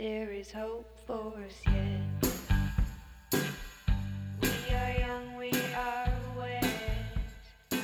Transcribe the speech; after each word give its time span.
There 0.00 0.30
is 0.32 0.50
hope 0.50 0.88
for 1.06 1.34
us 1.46 1.60
yet. 1.66 3.42
We 4.40 4.74
are 4.74 4.94
young, 4.98 5.36
we 5.36 5.50
are 5.76 6.08
wet. 6.38 6.64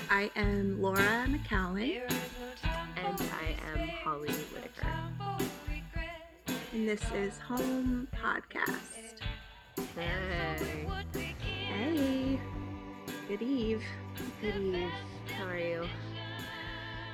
I 0.08 0.30
am 0.34 0.80
Laura 0.80 1.26
McKowen, 1.28 1.86
There 1.92 2.06
is 2.06 2.12
no 2.40 2.48
time 2.62 2.88
And 2.96 3.20
I 3.20 3.80
am 3.82 3.88
Holly 4.02 4.30
Whitaker. 4.30 4.80
time 4.80 5.14
for 5.18 5.44
regret. 5.70 6.64
and 6.72 6.88
this 6.88 7.02
is 7.14 7.36
Home 7.40 8.08
Podcast. 8.16 9.20
Hey. 9.94 10.86
Hey, 11.68 12.40
good 13.28 13.42
eve. 13.42 13.82
Good 14.40 14.56
eve. 14.56 14.90
How 15.36 15.44
are 15.48 15.58
you? 15.58 15.86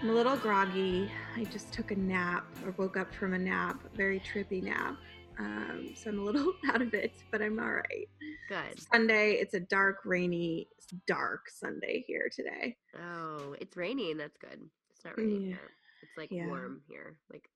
I'm 0.03 0.11
a 0.11 0.15
little 0.15 0.37
groggy. 0.37 1.09
I 1.37 1.45
just 1.45 1.73
took 1.73 1.93
a 1.93 1.95
nap 1.95 2.45
or 2.65 2.75
woke 2.77 2.97
up 2.97 3.15
from 3.15 3.35
a 3.35 3.39
nap, 3.39 3.85
a 3.85 3.97
very 3.97 4.19
trippy 4.19 4.61
nap. 4.61 4.97
Um, 5.39 5.95
so 5.95 6.11
I'm 6.11 6.19
a 6.19 6.23
little 6.25 6.53
out 6.75 6.83
of 6.83 6.93
it, 6.93 7.13
but 7.31 7.41
I'm 7.41 7.61
all 7.61 7.71
right. 7.71 8.09
Good. 8.49 8.81
Sunday, 8.93 9.35
it's 9.35 9.55
a 9.55 9.61
dark, 9.61 9.99
rainy, 10.05 10.67
dark 11.07 11.49
Sunday 11.49 12.03
here 12.05 12.29
today. 12.35 12.77
Oh, 13.01 13.55
it's 13.61 13.77
raining. 13.77 14.17
That's 14.17 14.37
good. 14.37 14.61
It's 14.91 15.05
not 15.05 15.17
raining 15.17 15.43
Yeah. 15.43 15.49
here. 15.51 15.71
It's 16.03 16.17
like 16.17 16.33
Yeah. 16.33 16.47
warm 16.49 16.83
here, 16.89 17.15
like 17.33 17.49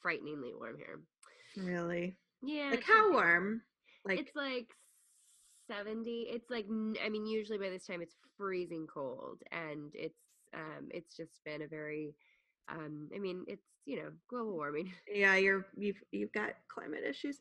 frighteningly 0.00 0.54
warm 0.54 0.78
here. 0.78 1.00
Really? 1.58 2.16
Yeah. 2.42 2.70
Like 2.70 2.84
how 2.84 3.08
okay. 3.08 3.14
warm? 3.14 3.60
Like 4.06 4.18
it's 4.18 4.34
like 4.34 4.74
70 5.68 6.26
it's 6.30 6.50
like 6.50 6.66
I 7.04 7.08
mean 7.08 7.26
usually 7.26 7.58
by 7.58 7.68
this 7.70 7.86
time 7.86 8.02
it's 8.02 8.16
freezing 8.36 8.86
cold 8.86 9.42
and 9.52 9.92
it's 9.94 10.18
um 10.54 10.88
it's 10.90 11.16
just 11.16 11.42
been 11.44 11.62
a 11.62 11.66
very 11.66 12.14
um 12.68 13.08
i 13.14 13.18
mean 13.18 13.44
it's 13.48 13.66
you 13.84 13.96
know 13.96 14.10
global 14.28 14.52
warming 14.52 14.92
yeah, 15.12 15.34
you're 15.36 15.66
you've 15.76 16.02
you've 16.12 16.32
got 16.32 16.50
climate 16.68 17.02
issues. 17.08 17.40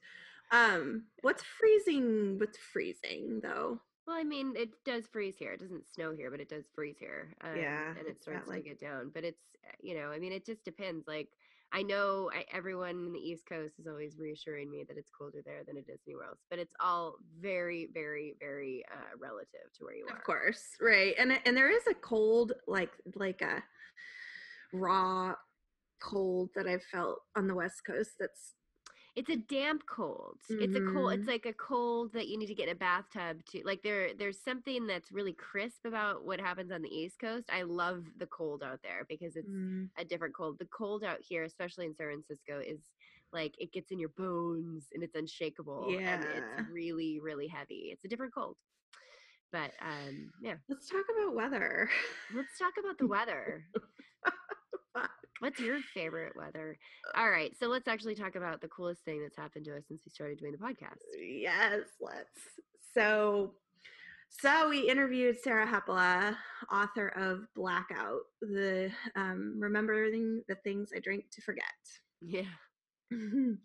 Um, 0.52 1.06
what's 1.22 1.44
freezing? 1.44 2.38
What's 2.40 2.58
freezing 2.58 3.40
though? 3.42 3.80
well 4.08 4.16
i 4.18 4.24
mean 4.24 4.54
it 4.58 4.70
does 4.84 5.06
freeze 5.06 5.36
here 5.38 5.52
it 5.54 5.60
doesn't 5.60 5.88
snow 5.88 6.12
here 6.12 6.32
but 6.32 6.40
it 6.40 6.50
does 6.50 6.66
freeze 6.74 6.98
here 7.00 7.36
um, 7.44 7.56
Yeah, 7.56 7.90
and 7.98 8.08
it 8.08 8.20
starts 8.20 8.48
like- 8.48 8.64
to 8.64 8.70
get 8.70 8.80
down 8.80 9.12
but 9.14 9.24
it's 9.24 9.44
uh, 9.64 9.72
you 9.80 9.94
know 9.94 10.10
i 10.10 10.18
mean 10.18 10.32
it 10.32 10.44
just 10.44 10.66
depends 10.66 11.06
like 11.08 11.30
i 11.74 11.82
know 11.82 12.30
I, 12.34 12.46
everyone 12.54 13.06
in 13.08 13.14
the 13.14 13.20
east 13.20 13.44
coast 13.48 13.80
is 13.80 13.88
always 13.88 14.18
reassuring 14.20 14.70
me 14.70 14.84
that 14.88 14.98
it's 14.98 15.10
colder 15.10 15.42
there 15.46 15.64
than 15.66 15.78
it 15.78 15.86
is 15.88 16.00
anywhere 16.08 16.28
else 16.28 16.40
but 16.50 16.60
it's 16.60 16.74
all 16.80 17.16
very 17.40 17.90
very 17.94 18.36
very 18.40 18.84
uh, 18.94 19.18
relative 19.20 19.72
to 19.78 19.84
where 19.86 19.96
you 19.96 20.06
are 20.10 20.16
Of 20.18 20.24
course, 20.24 20.64
right. 20.80 21.14
And 21.18 21.40
and 21.46 21.56
there 21.56 21.70
is 21.72 21.86
a 21.90 21.94
cold, 21.94 22.54
like 22.68 22.92
like 23.16 23.42
a 23.42 23.64
raw 24.74 25.34
cold 26.02 26.50
that 26.56 26.68
I've 26.68 26.84
felt 26.84 27.20
on 27.36 27.48
the 27.48 27.56
West 27.56 27.82
Coast. 27.86 28.12
That's 28.20 28.56
it's 29.16 29.30
a 29.30 29.36
damp 29.36 29.84
cold. 29.88 30.38
It's 30.50 30.76
a 30.76 30.82
cold. 30.82 31.14
It's 31.14 31.28
like 31.28 31.46
a 31.46 31.54
cold 31.54 32.14
that 32.14 32.28
you 32.28 32.38
need 32.38 32.48
to 32.48 32.56
get 32.56 32.70
in 32.70 32.76
a 32.76 32.80
bathtub 32.80 33.44
to. 33.52 33.62
Like 33.66 33.82
there, 33.84 34.14
there's 34.18 34.40
something 34.40 34.88
that's 34.88 35.12
really 35.12 35.34
crisp 35.34 35.86
about 35.86 36.26
what 36.26 36.40
happens 36.40 36.72
on 36.72 36.82
the 36.82 36.90
East 36.90 37.20
Coast. 37.20 37.50
I 37.52 37.64
love 37.64 38.06
the 38.18 38.28
cold 38.28 38.64
out 38.64 38.80
there 38.84 39.06
because 39.10 39.36
it's 39.36 39.48
mm, 39.50 39.90
a 39.98 40.06
different 40.06 40.34
cold. 40.36 40.58
The 40.60 40.66
cold 40.66 41.04
out 41.04 41.20
here, 41.22 41.44
especially 41.44 41.86
in 41.86 41.96
San 41.96 42.08
Francisco, 42.08 42.60
is 42.66 42.80
like 43.34 43.54
it 43.60 43.72
gets 43.74 43.92
in 43.92 44.00
your 44.00 44.10
bones 44.10 44.86
and 44.94 45.04
it's 45.04 45.16
unshakable. 45.16 45.88
and 46.06 46.24
Yeah. 46.24 46.32
it's 46.34 46.70
really, 46.72 47.20
really 47.20 47.48
heavy. 47.48 47.90
It's 47.92 48.06
a 48.06 48.08
different 48.08 48.34
cold. 48.34 48.56
But 49.52 49.72
um, 49.82 50.32
yeah, 50.42 50.56
let's 50.70 50.88
talk 50.90 51.06
about 51.16 51.36
weather. 51.36 51.90
let's 52.34 52.58
talk 52.58 52.74
about 52.80 52.98
the 52.98 53.08
weather. 53.08 53.64
What's 55.42 55.60
your 55.60 55.80
favorite 55.96 56.36
weather? 56.36 56.78
All 57.18 57.28
right, 57.28 57.52
so 57.60 57.66
let's 57.66 57.88
actually 57.88 58.14
talk 58.14 58.36
about 58.36 58.62
the 58.62 58.68
coolest 58.68 59.04
thing 59.04 59.24
that's 59.24 59.36
happened 59.36 59.66
to 59.66 59.76
us 59.76 59.82
since 59.88 60.04
we 60.06 60.12
started 60.12 60.38
doing 60.38 60.52
the 60.52 60.60
podcast. 60.60 61.00
Yes, 61.20 61.80
let's. 62.00 62.30
So, 62.94 63.54
so 64.30 64.70
we 64.70 64.88
interviewed 64.88 65.40
Sarah 65.40 65.66
Hepola, 65.66 66.36
author 66.72 67.08
of 67.08 67.48
Blackout, 67.56 68.20
the 68.40 68.92
um, 69.16 69.56
remembering 69.58 70.44
the 70.48 70.54
things 70.54 70.92
I 70.96 71.00
drink 71.00 71.26
to 71.32 71.42
forget. 71.42 71.64
Yeah. 72.22 72.44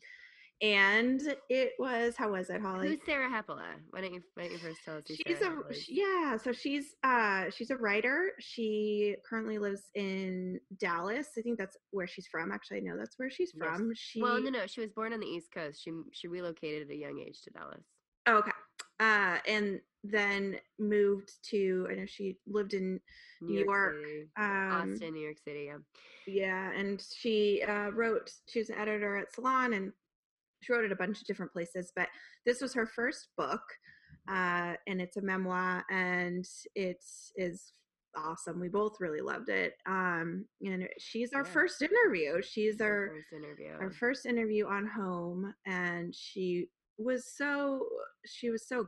and 0.63 1.21
it 1.51 1.73
was 1.79 2.17
how 2.17 2.31
was 2.33 2.49
it, 2.51 2.61
Holly? 2.61 2.89
Who's 2.89 3.01
Sarah 3.05 3.29
Hepola? 3.31 3.75
Why 3.91 4.01
don't 4.01 4.15
you 4.15 4.23
why 4.35 4.45
don't 4.45 4.53
you 4.53 4.59
first 4.59 4.81
tell 4.85 4.97
us 4.97 5.05
who 5.07 5.15
she's 5.15 5.39
Sarah 5.39 5.61
a 5.61 5.75
yeah 5.89 6.37
so 6.37 6.53
she's 6.53 6.95
uh 7.05 7.45
she's 7.51 7.71
a 7.71 7.77
writer 7.77 8.31
she 8.39 9.17
currently 9.29 9.59
lives 9.59 9.83
in 9.95 10.59
dallas 10.79 11.29
i 11.39 11.43
think 11.43 11.59
that's 11.59 11.77
where 11.91 12.07
she's 12.07 12.27
from 12.27 12.53
actually 12.53 12.79
i 12.79 12.81
know 12.81 12.97
that's 12.97 13.19
where 13.19 13.31
she's 13.31 13.53
Yes. 13.55 13.77
from 13.77 13.93
she 13.95 14.23
Well, 14.23 14.41
no, 14.41 14.51
no. 14.51 14.67
She 14.67 14.81
was 14.81 14.91
born 14.91 15.13
on 15.13 15.21
the 15.21 15.27
East 15.27 15.53
Coast. 15.53 15.83
She 15.83 15.91
she 16.13 16.29
relocated 16.29 16.89
at 16.89 16.95
a 16.95 16.97
young 16.97 17.19
age 17.21 17.43
to 17.43 17.51
Dallas. 17.51 17.85
oh, 18.27 18.39
okay 18.39 18.51
uh 19.01 19.37
and 19.47 19.81
then 20.05 20.57
moved 20.79 21.33
to 21.51 21.87
i 21.91 21.95
know 21.95 22.07
she 22.07 22.37
lived 22.47 22.73
in 22.75 22.99
New 23.43 23.65
York, 23.65 23.97
City, 24.01 24.29
um 24.39 24.93
Austin, 24.93 25.13
New 25.13 25.21
York 25.21 25.39
City. 25.45 25.69
Yeah. 25.69 25.79
yeah 26.27 26.71
and 26.73 27.03
she 27.15 27.63
uh 27.69 27.91
wrote 27.91 28.31
she 28.49 28.61
was 28.61 28.71
an 28.71 28.79
editor 28.79 29.17
at 29.17 29.33
salon 29.35 29.75
and 29.75 29.93
she 30.67 30.73
wrote 30.73 30.85
it 30.85 30.93
a 30.93 30.97
bunch 30.97 31.21
of 31.21 31.27
different 31.27 31.53
places 31.53 31.93
but 31.95 32.09
this 32.45 32.61
was 32.61 32.75
her 32.75 32.87
first 32.87 33.29
book 33.37 33.63
uh 34.31 34.75
and 34.87 35.01
it's 35.01 35.17
a 35.17 35.23
memoir 35.23 35.85
and 35.91 36.45
it 36.75 37.03
is 37.37 37.73
awesome 38.17 38.59
we 38.59 38.69
both 38.69 38.97
really 38.99 39.21
loved 39.21 39.49
it 39.51 39.75
um 39.87 40.45
and 40.63 40.89
she's 40.99 41.33
our 41.35 41.45
Yeah. 41.45 41.51
first 41.53 41.83
interview 41.83 42.41
she's 42.43 42.81
our 42.81 43.11
first 43.13 43.33
interview. 43.33 43.73
our 43.79 43.91
first 43.91 44.27
interview 44.27 44.67
on 44.67 44.87
home 44.87 45.55
and 45.67 46.15
she 46.15 46.69
was 46.99 47.27
so 47.37 47.87
she 48.25 48.49
was 48.51 48.67
so 48.67 48.87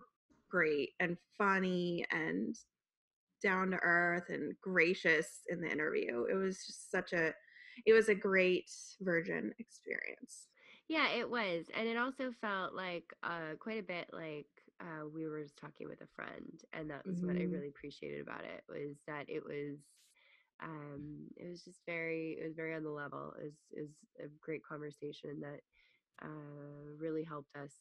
great 0.51 0.91
and 0.99 1.17
funny 1.37 2.05
and 2.11 2.57
down 3.43 3.71
to 3.71 3.77
earth 3.83 4.31
and 4.31 4.55
gracious 4.63 5.41
in 5.49 5.61
the 5.61 5.71
interview 5.71 6.25
it 6.25 6.35
was 6.35 6.57
just 6.67 6.91
such 6.91 7.13
a 7.13 7.33
it 7.87 7.93
was 7.93 8.09
a 8.09 8.15
great 8.15 8.69
virgin 9.03 9.53
experience 9.59 10.49
Yeah, 10.89 11.11
it 11.11 11.29
was, 11.29 11.69
and 11.75 11.87
it 11.89 11.97
also 11.99 12.33
felt 12.33 12.75
like 12.75 13.13
uh, 13.23 13.55
quite 13.61 13.79
a 13.81 13.83
bit 13.83 14.09
like 14.13 14.49
uh, 14.81 15.07
we 15.07 15.27
were 15.27 15.43
just 15.43 15.59
talking 15.59 15.89
with 15.89 16.01
a 16.01 16.07
friend, 16.07 16.61
and 16.73 16.91
that 16.91 17.07
was 17.07 17.23
what 17.23 17.37
I 17.39 17.45
Mhm. 17.45 17.53
really 17.53 17.69
appreciated 17.69 18.21
about 18.23 18.45
it 18.45 18.65
was 18.69 19.03
that 19.07 19.29
it 19.29 19.45
was, 19.45 19.79
um, 20.63 21.29
it 21.37 21.49
was 21.49 21.63
just 21.65 21.83
very, 21.87 22.39
it 22.41 22.45
was 22.45 22.55
very 22.55 22.75
on 22.75 22.85
the 22.85 22.91
level. 22.91 23.35
It 23.41 23.45
was, 23.45 23.59
it 23.73 23.81
was 23.83 23.97
a 24.21 24.29
great 24.41 24.63
conversation 24.65 25.41
that 25.41 25.61
uh, 26.23 26.95
really 26.99 27.25
helped 27.25 27.55
us, 27.57 27.75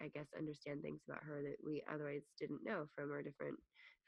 I 0.00 0.08
guess, 0.08 0.32
understand 0.36 0.82
things 0.82 1.02
about 1.08 1.24
her 1.24 1.42
that 1.42 1.56
we 1.64 1.82
otherwise 1.90 2.30
didn't 2.38 2.64
know 2.64 2.86
from 2.94 3.10
our 3.12 3.22
different, 3.22 3.58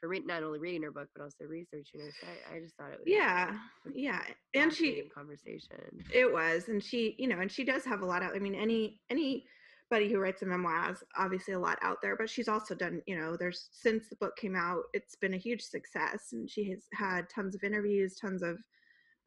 read, 0.03 0.27
not 0.27 0.43
only 0.43 0.59
reading 0.59 0.83
her 0.83 0.91
book 0.91 1.09
but 1.15 1.23
also 1.23 1.45
researching 1.45 2.01
her. 2.01 2.11
So 2.21 2.27
I, 2.27 2.55
I 2.55 2.59
just 2.59 2.75
thought 2.75 2.91
it 2.91 2.99
was 2.99 3.07
yeah 3.07 3.57
yeah 3.93 4.21
and 4.53 4.73
she 4.73 5.03
conversation. 5.13 6.03
It 6.13 6.31
was, 6.31 6.69
and 6.69 6.83
she, 6.83 7.15
you 7.17 7.27
know, 7.27 7.39
and 7.39 7.51
she 7.51 7.63
does 7.63 7.83
have 7.85 8.01
a 8.01 8.05
lot 8.05 8.23
out. 8.23 8.35
I 8.35 8.39
mean, 8.39 8.55
any 8.55 9.01
anybody 9.09 10.11
who 10.11 10.19
writes 10.19 10.41
a 10.41 10.45
memoir 10.45 10.81
has 10.81 11.03
obviously 11.17 11.53
a 11.53 11.59
lot 11.59 11.77
out 11.81 11.97
there, 12.01 12.15
but 12.15 12.29
she's 12.29 12.47
also 12.47 12.75
done. 12.75 13.01
You 13.05 13.17
know, 13.19 13.35
there's 13.37 13.69
since 13.71 14.07
the 14.09 14.15
book 14.15 14.35
came 14.37 14.55
out, 14.55 14.83
it's 14.93 15.15
been 15.15 15.33
a 15.33 15.37
huge 15.37 15.61
success, 15.61 16.29
and 16.31 16.49
she 16.49 16.69
has 16.69 16.83
had 16.93 17.29
tons 17.29 17.55
of 17.55 17.63
interviews, 17.63 18.15
tons 18.15 18.43
of 18.43 18.57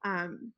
um, 0.05 0.53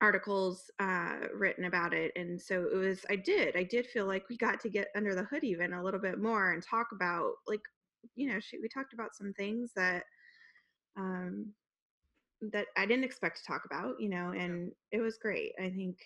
articles 0.00 0.70
uh, 0.78 1.16
written 1.34 1.64
about 1.64 1.94
it, 1.94 2.12
and 2.16 2.40
so 2.40 2.68
it 2.72 2.76
was. 2.76 3.04
I 3.10 3.16
did, 3.16 3.56
I 3.56 3.62
did 3.62 3.86
feel 3.86 4.06
like 4.06 4.28
we 4.28 4.36
got 4.36 4.60
to 4.60 4.68
get 4.68 4.88
under 4.96 5.14
the 5.14 5.24
hood 5.24 5.44
even 5.44 5.72
a 5.72 5.82
little 5.82 6.00
bit 6.00 6.20
more 6.20 6.52
and 6.52 6.62
talk 6.62 6.88
about 6.92 7.32
like, 7.46 7.62
you 8.14 8.28
know, 8.28 8.40
she 8.40 8.58
we 8.58 8.68
talked 8.68 8.92
about 8.92 9.14
some 9.14 9.32
things 9.34 9.72
that. 9.76 10.04
Um, 10.96 11.54
that 12.52 12.66
I 12.76 12.86
didn't 12.86 13.04
expect 13.04 13.38
to 13.38 13.44
talk 13.44 13.64
about, 13.66 14.00
you 14.00 14.08
know, 14.08 14.30
and 14.30 14.72
it 14.92 15.00
was 15.00 15.18
great. 15.18 15.52
I 15.62 15.70
think 15.70 15.98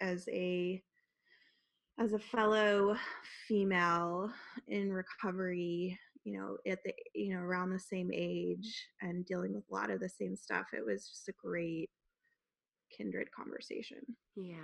as 0.00 0.28
a 0.30 0.82
as 1.98 2.12
a 2.12 2.18
fellow 2.18 2.96
female 3.48 4.30
in 4.68 4.92
recovery, 4.92 5.98
you 6.24 6.38
know, 6.38 6.56
at 6.70 6.82
the 6.84 6.92
you 7.14 7.34
know, 7.34 7.40
around 7.40 7.70
the 7.70 7.78
same 7.78 8.10
age 8.12 8.88
and 9.00 9.26
dealing 9.26 9.54
with 9.54 9.64
a 9.70 9.74
lot 9.74 9.90
of 9.90 10.00
the 10.00 10.08
same 10.08 10.36
stuff, 10.36 10.66
it 10.72 10.84
was 10.84 11.08
just 11.08 11.28
a 11.28 11.32
great 11.32 11.90
kindred 12.96 13.28
conversation. 13.32 13.98
Yeah, 14.36 14.54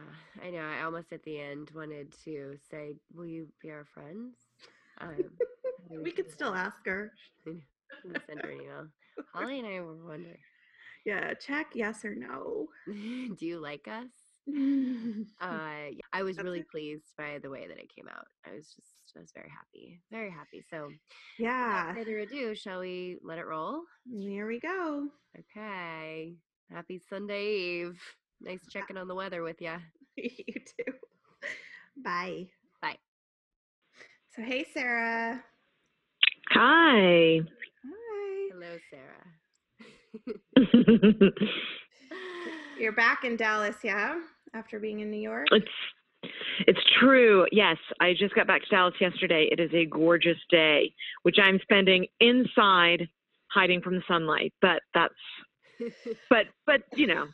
I 0.42 0.50
know. 0.50 0.60
I 0.60 0.82
almost 0.82 1.12
at 1.12 1.22
the 1.24 1.40
end 1.40 1.70
wanted 1.74 2.14
to 2.24 2.56
say, 2.70 2.94
"Will 3.12 3.26
you 3.26 3.48
be 3.60 3.70
our 3.70 3.86
friends?" 3.86 4.36
Um, 5.00 5.30
We 5.90 6.12
could 6.12 6.30
still 6.30 6.54
ask 6.54 6.84
her. 6.86 7.12
I'm 7.46 7.62
gonna 8.06 8.20
send 8.26 8.40
her 8.40 8.50
an 8.50 8.60
email. 8.60 8.86
Holly 9.32 9.58
and 9.58 9.68
I 9.68 9.80
were 9.80 9.94
wondering, 9.94 10.36
Yeah, 11.04 11.34
check 11.34 11.68
yes 11.74 12.04
or 12.04 12.14
no. 12.14 12.68
do 12.86 13.46
you 13.46 13.58
like 13.60 13.88
us? 13.88 14.10
Uh, 15.40 15.92
yeah, 15.92 16.00
I 16.12 16.22
was 16.24 16.36
That's 16.36 16.44
really 16.44 16.60
it. 16.60 16.70
pleased 16.70 17.12
by 17.16 17.38
the 17.40 17.48
way 17.48 17.68
that 17.68 17.78
it 17.78 17.94
came 17.94 18.08
out. 18.08 18.26
I 18.44 18.54
was 18.56 18.74
just, 18.74 18.88
I 19.16 19.20
was 19.20 19.30
very 19.32 19.48
happy, 19.50 20.00
very 20.10 20.30
happy. 20.30 20.64
So, 20.68 20.90
yeah. 21.38 21.92
without 21.92 22.04
further 22.04 22.18
ado, 22.18 22.54
shall 22.56 22.80
we 22.80 23.18
let 23.22 23.38
it 23.38 23.46
roll? 23.46 23.82
Here 24.10 24.48
we 24.48 24.58
go. 24.58 25.08
Okay. 25.38 26.34
Happy 26.72 27.00
Sunday 27.08 27.46
Eve. 27.82 28.00
Nice 28.40 28.66
checking 28.68 28.96
on 28.96 29.06
the 29.06 29.14
weather 29.14 29.42
with 29.42 29.60
you. 29.60 29.74
you 30.16 30.54
too. 30.54 30.92
Bye. 32.02 32.48
Bye. 32.82 32.98
So, 34.34 34.42
hey, 34.42 34.66
Sarah. 34.72 35.44
Hi. 36.50 37.40
Hi. 37.84 38.48
Hello, 38.52 38.76
Sarah. 38.90 39.30
You're 42.80 42.92
back 42.92 43.24
in 43.24 43.36
Dallas, 43.36 43.76
yeah? 43.82 44.20
After 44.54 44.78
being 44.78 45.00
in 45.00 45.10
New 45.10 45.20
York? 45.20 45.48
it's 45.50 45.66
it's 46.66 46.80
true. 46.98 47.46
Yes, 47.52 47.76
I 48.00 48.14
just 48.18 48.34
got 48.34 48.46
back 48.46 48.62
to 48.62 48.68
Dallas 48.68 48.94
yesterday. 49.00 49.48
It 49.50 49.60
is 49.60 49.70
a 49.72 49.84
gorgeous 49.86 50.38
day, 50.50 50.92
which 51.22 51.36
I'm 51.40 51.60
spending 51.62 52.06
inside, 52.20 53.08
hiding 53.48 53.80
from 53.82 53.96
the 53.96 54.02
sunlight. 54.08 54.52
But 54.60 54.82
that's 54.94 55.14
but 56.30 56.46
but 56.66 56.82
you 56.96 57.06
know, 57.06 57.26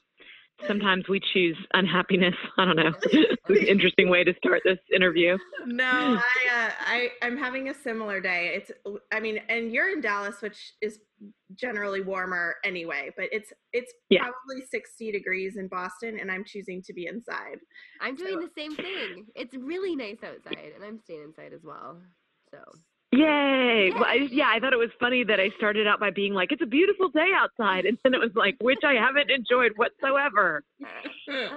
sometimes 0.67 1.09
we 1.09 1.21
choose 1.33 1.57
unhappiness. 1.75 2.35
I 2.59 2.65
don't 2.65 2.77
know. 2.77 2.93
Interesting 3.69 4.09
way 4.09 4.25
to 4.25 4.35
start 4.37 4.63
this 4.65 4.79
interview. 4.95 5.37
No, 5.67 5.85
I, 5.85 6.17
uh, 6.19 6.71
I, 6.87 7.09
I'm 7.23 7.37
having 7.37 7.69
a 7.69 7.75
similar 7.75 8.21
day. 8.21 8.53
It's, 8.57 8.71
I 9.13 9.21
mean, 9.21 9.39
and 9.49 9.73
you're 9.73 9.91
in 9.93 10.01
Dallas, 10.01 10.37
which 10.41 10.75
is 10.81 10.99
generally 11.55 12.01
warmer 12.01 12.55
anyway, 12.65 13.11
but 13.17 13.27
it's, 13.33 13.53
it's 13.73 13.93
Yeah. 14.11 14.21
probably 14.23 14.65
60 14.71 15.13
degrees 15.13 15.57
in 15.57 15.69
Boston, 15.69 16.19
and 16.21 16.31
I'm 16.31 16.45
choosing 16.45 16.83
to 16.83 16.93
be 16.93 17.07
inside. 17.07 17.59
I'm 18.01 18.15
doing 18.17 18.35
So- 18.41 18.47
the 18.47 18.51
same 18.57 18.75
thing. 18.77 19.27
It's 19.35 19.55
really 19.55 19.95
nice 19.97 20.19
outside, 20.25 20.73
and 20.75 20.85
I'm 20.85 20.99
staying 20.99 21.23
inside 21.23 21.53
as 21.53 21.63
well. 21.65 22.01
So 22.51 22.59
Yay! 23.17 23.91
Well, 23.95 24.05
I, 24.05 24.29
yeah, 24.31 24.51
I 24.53 24.59
thought 24.59 24.73
it 24.73 24.79
was 24.79 24.91
funny 24.99 25.23
that 25.25 25.39
I 25.39 25.51
started 25.57 25.87
out 25.87 26.01
by 26.01 26.11
being 26.11 26.35
like, 26.35 26.51
"It's 26.51 26.63
a 26.63 26.67
beautiful 26.67 27.09
day 27.11 27.29
outside," 27.37 27.85
and 27.87 27.97
then 28.03 28.13
it 28.13 28.19
was 28.19 28.33
like, 28.35 28.57
which 28.61 28.81
I 28.85 28.95
haven't 28.95 29.31
enjoyed 29.31 29.73
whatsoever. 29.77 30.65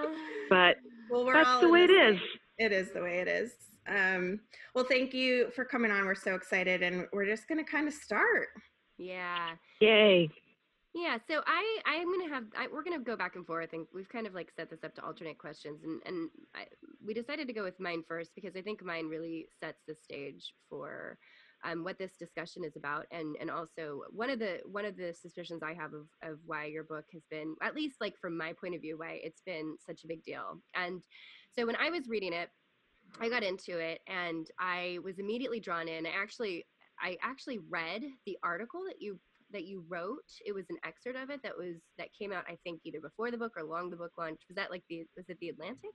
But 0.50 0.76
well, 1.10 1.26
we're 1.26 1.34
that's 1.34 1.46
all 1.46 1.60
the 1.60 1.68
way 1.68 1.84
it 1.84 1.88
this 1.88 2.16
is. 2.16 2.28
It 2.56 2.72
is 2.72 2.90
the 2.92 3.02
way 3.02 3.18
it 3.18 3.28
is. 3.28 3.52
Um, 3.86 4.40
well, 4.74 4.84
thank 4.84 5.12
you 5.12 5.50
for 5.54 5.64
coming 5.64 5.90
on. 5.90 6.06
We're 6.06 6.14
so 6.14 6.34
excited, 6.34 6.82
and 6.82 7.06
we're 7.12 7.26
just 7.26 7.48
going 7.48 7.62
to 7.62 7.70
kind 7.70 7.86
of 7.86 7.92
start. 7.92 8.48
yeah, 8.96 9.50
Yay! 9.80 10.30
yeah. 10.94 11.18
So 11.28 11.42
I, 11.46 11.80
I'm 11.86 12.06
gonna 12.18 12.32
have, 12.34 12.44
I, 12.56 12.68
we're 12.72 12.82
gonna 12.82 12.98
go 12.98 13.14
back 13.16 13.36
and 13.36 13.46
forth, 13.46 13.74
and 13.74 13.86
we've 13.92 14.08
kind 14.08 14.26
of 14.26 14.34
like 14.34 14.50
set 14.56 14.70
this 14.70 14.84
up 14.84 14.94
to 14.94 15.04
alternate 15.04 15.36
questions, 15.38 15.80
and 15.84 16.00
and 16.06 16.30
I, 16.54 16.64
we 17.04 17.12
decided 17.14 17.46
to 17.48 17.52
go 17.52 17.64
with 17.64 17.78
mine 17.78 18.04
first 18.08 18.30
because 18.34 18.56
I 18.56 18.62
think 18.62 18.82
mine 18.82 19.08
really 19.08 19.48
sets 19.60 19.82
the 19.86 19.94
stage 19.94 20.54
for 20.70 21.18
um, 21.64 21.84
what 21.84 21.98
this 21.98 22.16
discussion 22.16 22.64
is 22.64 22.76
about, 22.76 23.06
and 23.10 23.36
and 23.40 23.50
also 23.50 24.02
one 24.10 24.30
of 24.30 24.38
the 24.38 24.60
one 24.64 24.84
of 24.84 24.96
the 24.96 25.14
suspicions 25.14 25.62
I 25.62 25.74
have 25.74 25.92
of 25.92 26.06
of 26.22 26.38
why 26.46 26.66
your 26.66 26.84
book 26.84 27.04
has 27.12 27.22
been, 27.30 27.54
at 27.62 27.74
least 27.74 27.96
like 28.00 28.14
from 28.20 28.36
my 28.36 28.52
point 28.52 28.74
of 28.74 28.80
view, 28.80 28.98
why 28.98 29.20
it's 29.22 29.42
been 29.44 29.76
such 29.84 30.04
a 30.04 30.08
big 30.08 30.22
deal. 30.24 30.60
And 30.74 31.02
so 31.56 31.66
when 31.66 31.76
I 31.76 31.90
was 31.90 32.08
reading 32.08 32.32
it, 32.32 32.50
I 33.20 33.28
got 33.28 33.42
into 33.42 33.78
it, 33.78 34.00
and 34.06 34.46
I 34.58 34.98
was 35.02 35.18
immediately 35.18 35.60
drawn 35.60 35.88
in. 35.88 36.06
I 36.06 36.10
actually 36.10 36.66
I 37.00 37.16
actually 37.22 37.58
read 37.70 38.02
the 38.26 38.38
article 38.42 38.82
that 38.86 39.00
you 39.00 39.18
that 39.52 39.64
you 39.64 39.84
wrote. 39.88 40.30
It 40.44 40.54
was 40.54 40.66
an 40.70 40.76
excerpt 40.84 41.18
of 41.18 41.30
it 41.30 41.42
that 41.42 41.56
was 41.56 41.76
that 41.96 42.08
came 42.18 42.32
out, 42.32 42.44
I 42.48 42.58
think, 42.64 42.80
either 42.84 43.00
before 43.00 43.30
the 43.30 43.38
book 43.38 43.52
or 43.56 43.62
along 43.62 43.90
the 43.90 43.96
book 43.96 44.12
launch. 44.18 44.40
Was 44.48 44.56
that 44.56 44.70
like 44.70 44.82
the 44.88 45.04
was 45.16 45.26
it 45.28 45.38
the 45.40 45.48
Atlantic? 45.48 45.94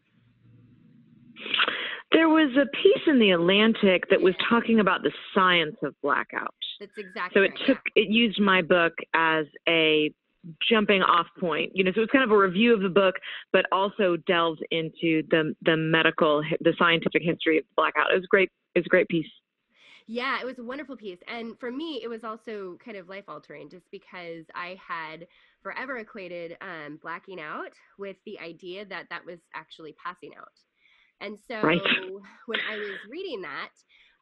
There 2.23 2.29
was 2.29 2.55
a 2.55 2.65
piece 2.77 3.03
in 3.05 3.19
the 3.19 3.31
Atlantic 3.31 4.09
that 4.09 4.21
was 4.21 4.33
talking 4.47 4.79
about 4.79 5.03
the 5.03 5.11
science 5.35 5.75
of 5.83 5.93
blackout. 6.01 6.55
That's 6.79 6.93
exactly. 6.97 7.37
So 7.37 7.43
it 7.43 7.49
right, 7.49 7.67
took 7.67 7.79
it 7.97 8.07
used 8.07 8.39
my 8.39 8.61
book 8.61 8.93
as 9.13 9.45
a 9.67 10.09
jumping 10.69 11.01
off 11.01 11.27
point. 11.37 11.73
You 11.75 11.83
know, 11.83 11.91
so 11.91 11.97
it 11.97 12.03
was 12.03 12.09
kind 12.13 12.23
of 12.23 12.31
a 12.31 12.37
review 12.37 12.73
of 12.73 12.79
the 12.79 12.87
book, 12.87 13.15
but 13.51 13.65
also 13.73 14.15
delved 14.25 14.65
into 14.71 15.23
the 15.31 15.53
the 15.63 15.75
medical, 15.75 16.41
the 16.61 16.73
scientific 16.79 17.23
history 17.23 17.57
of 17.57 17.65
blackout. 17.75 18.13
It 18.13 18.15
was 18.15 18.25
great. 18.27 18.49
It 18.73 18.79
was 18.79 18.85
a 18.85 18.89
great 18.89 19.09
piece. 19.09 19.27
Yeah, 20.07 20.39
it 20.39 20.45
was 20.45 20.59
a 20.59 20.63
wonderful 20.63 20.95
piece. 20.95 21.19
And 21.27 21.59
for 21.59 21.71
me, 21.71 21.99
it 22.01 22.07
was 22.07 22.23
also 22.23 22.77
kind 22.83 22.95
of 22.95 23.09
life 23.09 23.25
altering 23.27 23.69
just 23.69 23.91
because 23.91 24.45
I 24.55 24.77
had 24.79 25.27
forever 25.61 25.97
equated 25.97 26.55
um, 26.61 26.99
blacking 27.01 27.41
out 27.41 27.73
with 27.99 28.15
the 28.25 28.39
idea 28.39 28.85
that 28.85 29.07
that 29.09 29.25
was 29.25 29.39
actually 29.53 29.93
passing 30.01 30.31
out. 30.37 30.53
And 31.23 31.39
so 31.39 31.63
Right. 31.63 31.81
when 32.47 32.59
I 32.69 32.77
was 32.77 32.99
reading 33.09 33.41
that, 33.43 33.69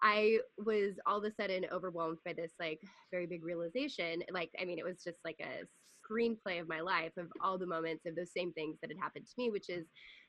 I 0.03 0.39
was 0.57 0.95
all 1.07 1.19
of 1.19 1.25
a 1.25 1.31
sudden 1.31 1.65
overwhelmed 1.71 2.19
by 2.25 2.33
this 2.33 2.53
like 2.59 2.81
very 3.11 3.27
big 3.27 3.43
realization. 3.43 4.23
Like, 4.31 4.51
I 4.61 4.65
mean, 4.65 4.79
it 4.79 4.85
was 4.85 5.03
just 5.03 5.19
like 5.25 5.39
a 5.41 5.65
screenplay 6.09 6.61
of 6.61 6.67
my 6.69 6.81
life 6.81 7.13
of 7.17 7.27
all 7.43 7.57
the 7.57 7.67
moments 7.67 8.05
of 8.05 8.15
those 8.15 8.31
same 8.33 8.53
things 8.53 8.77
that 8.81 8.91
had 8.91 8.99
happened 8.99 9.27
to 9.27 9.33
me, 9.37 9.49
which 9.51 9.69
is 9.69 9.87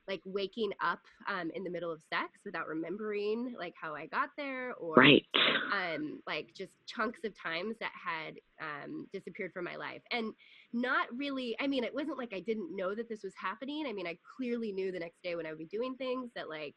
like 0.08 0.20
waking 0.24 0.72
up 0.82 1.00
um, 1.28 1.50
in 1.54 1.64
the 1.64 1.70
middle 1.70 1.92
of 1.92 2.02
sex 2.12 2.40
without 2.44 2.68
remembering 2.68 3.54
like 3.58 3.74
how 3.80 3.94
I 3.94 4.06
got 4.06 4.30
there 4.36 4.74
or 4.74 5.12
Right. 5.12 5.24
um, 5.72 6.20
like 6.26 6.48
just 6.56 6.72
chunks 6.86 7.20
of 7.24 7.32
times 7.40 7.76
that 7.80 7.92
had 7.94 8.34
um, 8.60 9.06
disappeared 9.12 9.52
from 9.52 9.64
my 9.64 9.76
life 9.76 10.02
and 10.10 10.32
not 10.72 11.06
really 11.16 11.56
i 11.60 11.66
mean 11.66 11.84
it 11.84 11.94
wasn't 11.94 12.18
like 12.18 12.32
i 12.34 12.40
didn't 12.40 12.74
know 12.74 12.94
that 12.94 13.08
this 13.08 13.22
was 13.22 13.34
happening 13.40 13.84
i 13.86 13.92
mean 13.92 14.06
i 14.06 14.16
clearly 14.36 14.72
knew 14.72 14.92
the 14.92 14.98
next 14.98 15.22
day 15.22 15.34
when 15.36 15.46
i 15.46 15.50
would 15.50 15.58
be 15.58 15.66
doing 15.66 15.94
things 15.96 16.30
that 16.34 16.48
like 16.48 16.74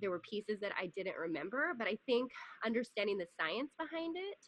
there 0.00 0.10
were 0.10 0.20
pieces 0.28 0.60
that 0.60 0.72
i 0.80 0.90
didn't 0.96 1.16
remember 1.16 1.72
but 1.78 1.86
i 1.88 1.96
think 2.06 2.30
understanding 2.64 3.18
the 3.18 3.26
science 3.40 3.72
behind 3.78 4.16
it 4.16 4.38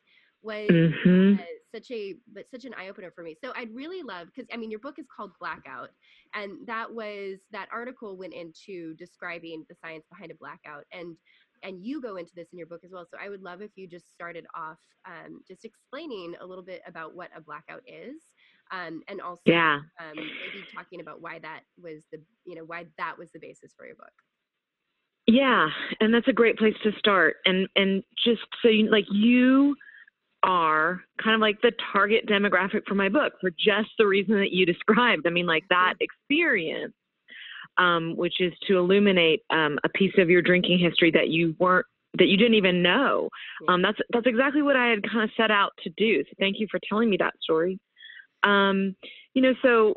was 0.42 0.92
hmm 1.08 1.38
uh, 1.38 1.42
such 1.74 1.90
a 1.90 2.14
but 2.32 2.48
such 2.50 2.64
an 2.64 2.74
eye 2.74 2.88
opener 2.88 3.10
for 3.14 3.22
me. 3.22 3.34
So 3.42 3.52
I'd 3.56 3.74
really 3.74 4.02
love 4.02 4.28
because 4.34 4.48
I 4.52 4.56
mean 4.56 4.70
your 4.70 4.80
book 4.80 4.96
is 4.98 5.06
called 5.14 5.32
Blackout, 5.40 5.90
and 6.34 6.66
that 6.66 6.92
was 6.92 7.38
that 7.50 7.68
article 7.72 8.16
went 8.16 8.34
into 8.34 8.94
describing 8.94 9.64
the 9.68 9.74
science 9.74 10.06
behind 10.10 10.30
a 10.30 10.34
blackout, 10.34 10.84
and 10.92 11.16
and 11.62 11.84
you 11.84 12.00
go 12.00 12.16
into 12.16 12.32
this 12.34 12.48
in 12.52 12.58
your 12.58 12.66
book 12.66 12.82
as 12.84 12.90
well. 12.92 13.06
So 13.10 13.18
I 13.20 13.28
would 13.28 13.42
love 13.42 13.62
if 13.62 13.70
you 13.76 13.88
just 13.88 14.10
started 14.12 14.46
off 14.54 14.78
um, 15.06 15.40
just 15.46 15.64
explaining 15.64 16.34
a 16.40 16.46
little 16.46 16.64
bit 16.64 16.82
about 16.86 17.14
what 17.14 17.30
a 17.36 17.40
blackout 17.40 17.82
is, 17.86 18.28
um, 18.70 19.02
and 19.08 19.20
also 19.20 19.42
Yeah. 19.44 19.80
um, 20.00 20.14
maybe 20.14 20.64
talking 20.74 21.00
about 21.00 21.20
why 21.20 21.38
that 21.40 21.60
was 21.80 22.02
the 22.12 22.20
you 22.44 22.54
know 22.54 22.64
why 22.64 22.86
that 22.98 23.16
was 23.18 23.30
the 23.32 23.38
basis 23.38 23.72
for 23.76 23.86
your 23.86 23.96
book. 23.96 24.12
Yeah, 25.26 25.68
and 26.00 26.12
that's 26.12 26.28
a 26.28 26.32
great 26.32 26.56
place 26.56 26.76
to 26.82 26.92
start. 26.98 27.36
And 27.44 27.68
and 27.76 28.02
just 28.24 28.40
so 28.62 28.68
you 28.68 28.90
like 28.90 29.06
you 29.10 29.76
are 30.42 31.02
kind 31.22 31.34
of 31.34 31.40
like 31.40 31.60
the 31.60 31.72
target 31.92 32.26
demographic 32.26 32.82
for 32.86 32.94
my 32.94 33.08
book 33.08 33.34
for 33.40 33.50
just 33.50 33.90
the 33.98 34.06
reason 34.06 34.36
that 34.36 34.52
you 34.52 34.64
described. 34.72 35.26
I 35.26 35.30
mean, 35.30 35.46
like 35.46 35.64
that 35.68 35.94
experience, 36.00 36.94
um, 37.76 38.16
which 38.16 38.40
is 38.40 38.52
to 38.68 38.78
illuminate 38.78 39.42
um, 39.50 39.78
a 39.84 39.88
piece 39.90 40.14
of 40.18 40.30
your 40.30 40.42
drinking 40.42 40.78
history 40.78 41.10
that 41.12 41.28
you 41.28 41.54
weren't 41.58 41.86
that 42.18 42.26
you 42.26 42.36
didn't 42.38 42.54
even 42.54 42.82
know. 42.82 43.28
Um, 43.68 43.82
that's 43.82 43.98
that's 44.12 44.26
exactly 44.26 44.62
what 44.62 44.76
I 44.76 44.88
had 44.88 45.02
kind 45.02 45.24
of 45.24 45.30
set 45.36 45.50
out 45.50 45.72
to 45.84 45.90
do. 45.96 46.22
So 46.24 46.30
thank 46.38 46.58
you 46.58 46.66
for 46.70 46.80
telling 46.88 47.10
me 47.10 47.16
that 47.18 47.34
story. 47.42 47.78
Um, 48.42 48.94
you 49.34 49.42
know, 49.42 49.54
so 49.62 49.94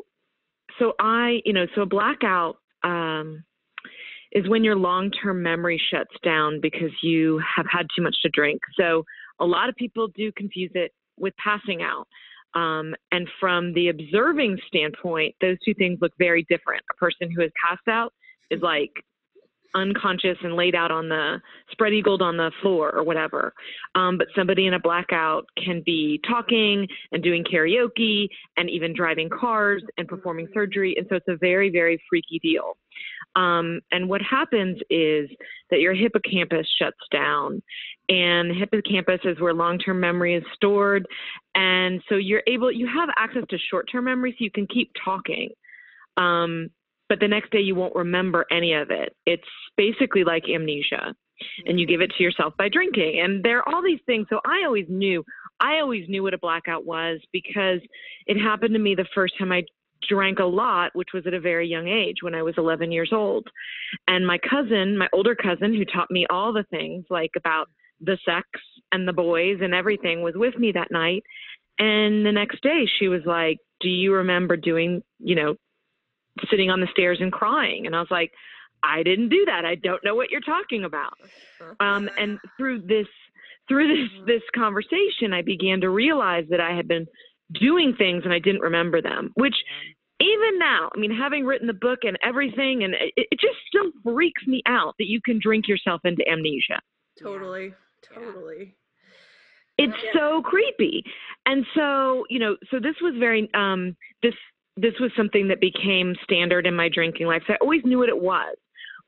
so 0.78 0.92
I, 0.98 1.40
you 1.44 1.52
know, 1.52 1.66
so 1.74 1.82
a 1.82 1.86
blackout 1.86 2.56
um, 2.82 3.44
is 4.32 4.48
when 4.48 4.64
your 4.64 4.76
long-term 4.76 5.42
memory 5.42 5.80
shuts 5.92 6.14
down 6.24 6.60
because 6.60 6.90
you 7.02 7.40
have 7.56 7.66
had 7.70 7.86
too 7.94 8.02
much 8.02 8.16
to 8.22 8.30
drink. 8.30 8.60
So 8.78 9.04
a 9.38 9.44
lot 9.44 9.68
of 9.68 9.76
people 9.76 10.08
do 10.08 10.32
confuse 10.36 10.70
it 10.74 10.92
with 11.18 11.34
passing 11.36 11.82
out. 11.82 12.06
Um, 12.54 12.94
and 13.10 13.28
from 13.40 13.72
the 13.74 13.88
observing 13.88 14.58
standpoint, 14.66 15.34
those 15.40 15.56
two 15.64 15.74
things 15.74 15.98
look 16.00 16.12
very 16.18 16.44
different. 16.48 16.82
A 16.90 16.94
person 16.94 17.30
who 17.30 17.42
has 17.42 17.50
passed 17.66 17.88
out 17.88 18.12
is 18.50 18.60
like 18.62 18.92
unconscious 19.74 20.36
and 20.42 20.54
laid 20.54 20.74
out 20.74 20.90
on 20.90 21.08
the 21.08 21.40
spread 21.70 21.92
eagled 21.92 22.22
on 22.22 22.36
the 22.36 22.50
floor 22.60 22.94
or 22.94 23.02
whatever. 23.02 23.52
Um, 23.94 24.18
but 24.18 24.28
somebody 24.36 24.66
in 24.66 24.74
a 24.74 24.80
blackout 24.80 25.46
can 25.62 25.82
be 25.84 26.20
talking 26.28 26.86
and 27.12 27.22
doing 27.22 27.44
karaoke 27.44 28.28
and 28.56 28.68
even 28.68 28.94
driving 28.94 29.30
cars 29.30 29.82
and 29.96 30.06
performing 30.06 30.48
surgery. 30.52 30.94
And 30.96 31.06
so 31.08 31.16
it's 31.16 31.28
a 31.28 31.36
very, 31.36 31.70
very 31.70 32.02
freaky 32.08 32.38
deal. 32.40 32.76
Um, 33.34 33.80
and 33.90 34.08
what 34.08 34.20
happens 34.20 34.78
is 34.90 35.30
that 35.70 35.80
your 35.80 35.94
hippocampus 35.94 36.66
shuts 36.78 36.98
down, 37.10 37.62
and 38.08 38.54
hippocampus 38.54 39.20
is 39.24 39.40
where 39.40 39.54
long-term 39.54 39.98
memory 39.98 40.34
is 40.34 40.44
stored. 40.54 41.06
And 41.54 42.02
so 42.08 42.16
you're 42.16 42.42
able, 42.46 42.70
you 42.70 42.86
have 42.86 43.08
access 43.16 43.44
to 43.48 43.58
short-term 43.70 44.04
memory, 44.04 44.32
so 44.32 44.44
you 44.44 44.50
can 44.50 44.66
keep 44.66 44.90
talking. 45.02 45.50
Um, 46.18 46.68
but 47.12 47.20
the 47.20 47.28
next 47.28 47.50
day 47.50 47.60
you 47.60 47.74
won't 47.74 47.94
remember 47.94 48.46
any 48.50 48.72
of 48.72 48.90
it. 48.90 49.14
It's 49.26 49.42
basically 49.76 50.24
like 50.24 50.44
amnesia, 50.48 51.14
and 51.66 51.78
you 51.78 51.86
give 51.86 52.00
it 52.00 52.10
to 52.16 52.22
yourself 52.22 52.54
by 52.56 52.70
drinking. 52.70 53.20
And 53.22 53.44
there 53.44 53.58
are 53.58 53.68
all 53.68 53.82
these 53.82 54.00
things. 54.06 54.28
So 54.30 54.40
I 54.46 54.64
always 54.64 54.86
knew, 54.88 55.22
I 55.60 55.80
always 55.80 56.08
knew 56.08 56.22
what 56.22 56.32
a 56.32 56.38
blackout 56.38 56.86
was 56.86 57.20
because 57.30 57.80
it 58.26 58.40
happened 58.40 58.72
to 58.72 58.80
me 58.80 58.94
the 58.94 59.04
first 59.14 59.34
time 59.38 59.52
I 59.52 59.64
drank 60.08 60.38
a 60.38 60.44
lot, 60.44 60.92
which 60.94 61.10
was 61.12 61.26
at 61.26 61.34
a 61.34 61.40
very 61.40 61.68
young 61.68 61.86
age 61.86 62.22
when 62.22 62.34
I 62.34 62.42
was 62.42 62.54
11 62.56 62.90
years 62.90 63.10
old. 63.12 63.46
And 64.08 64.26
my 64.26 64.38
cousin, 64.38 64.96
my 64.96 65.08
older 65.12 65.34
cousin, 65.34 65.74
who 65.74 65.84
taught 65.84 66.10
me 66.10 66.26
all 66.30 66.54
the 66.54 66.64
things 66.70 67.04
like 67.10 67.32
about 67.36 67.68
the 68.00 68.16
sex 68.24 68.48
and 68.90 69.06
the 69.06 69.12
boys 69.12 69.58
and 69.60 69.74
everything, 69.74 70.22
was 70.22 70.34
with 70.34 70.56
me 70.56 70.72
that 70.72 70.90
night. 70.90 71.24
And 71.78 72.24
the 72.24 72.32
next 72.32 72.62
day 72.62 72.88
she 72.98 73.08
was 73.08 73.20
like, 73.26 73.58
Do 73.82 73.90
you 73.90 74.14
remember 74.14 74.56
doing, 74.56 75.02
you 75.18 75.34
know, 75.34 75.56
sitting 76.50 76.70
on 76.70 76.80
the 76.80 76.88
stairs 76.92 77.18
and 77.20 77.32
crying? 77.32 77.86
And 77.86 77.94
I 77.94 78.00
was 78.00 78.10
like, 78.10 78.32
I 78.82 79.02
didn't 79.02 79.28
do 79.28 79.44
that. 79.46 79.64
I 79.64 79.76
don't 79.76 80.02
know 80.04 80.14
what 80.14 80.30
you're 80.30 80.40
talking 80.40 80.84
about. 80.84 81.14
Um, 81.80 82.08
and 82.18 82.38
through 82.56 82.82
this 82.82 83.06
through 83.68 83.88
this 83.88 84.26
this 84.26 84.42
conversation, 84.54 85.32
I 85.32 85.42
began 85.42 85.80
to 85.82 85.90
realize 85.90 86.44
that 86.50 86.60
I 86.60 86.74
had 86.74 86.88
been 86.88 87.06
doing 87.60 87.94
things 87.96 88.22
and 88.24 88.32
I 88.32 88.38
didn't 88.38 88.60
remember 88.62 89.00
them, 89.00 89.30
which 89.34 89.54
even 90.20 90.58
now, 90.58 90.88
I 90.94 90.98
mean, 90.98 91.10
having 91.10 91.44
written 91.44 91.66
the 91.66 91.72
book 91.74 92.00
and 92.02 92.16
everything, 92.24 92.84
and 92.84 92.94
it, 92.94 93.12
it 93.16 93.40
just 93.40 93.56
still 93.66 93.90
freaks 94.04 94.46
me 94.46 94.62
out 94.66 94.94
that 94.98 95.08
you 95.08 95.20
can 95.24 95.40
drink 95.42 95.66
yourself 95.68 96.00
into 96.04 96.22
amnesia. 96.28 96.80
Totally. 97.20 97.74
Yeah. 98.10 98.18
Totally. 98.18 98.74
It's 99.78 99.92
Yeah. 100.04 100.12
so 100.14 100.42
creepy. 100.42 101.02
And 101.46 101.66
so, 101.74 102.24
you 102.30 102.38
know, 102.38 102.56
so 102.70 102.78
this 102.78 102.94
was 103.00 103.14
very 103.18 103.48
um 103.54 103.96
this 104.22 104.34
this 104.76 104.94
was 105.00 105.10
something 105.16 105.48
that 105.48 105.60
became 105.60 106.14
standard 106.24 106.66
in 106.66 106.74
my 106.74 106.88
drinking 106.88 107.26
life. 107.26 107.42
So 107.46 107.52
I 107.54 107.56
always 107.60 107.82
knew 107.84 107.98
what 107.98 108.08
it 108.08 108.20
was. 108.20 108.56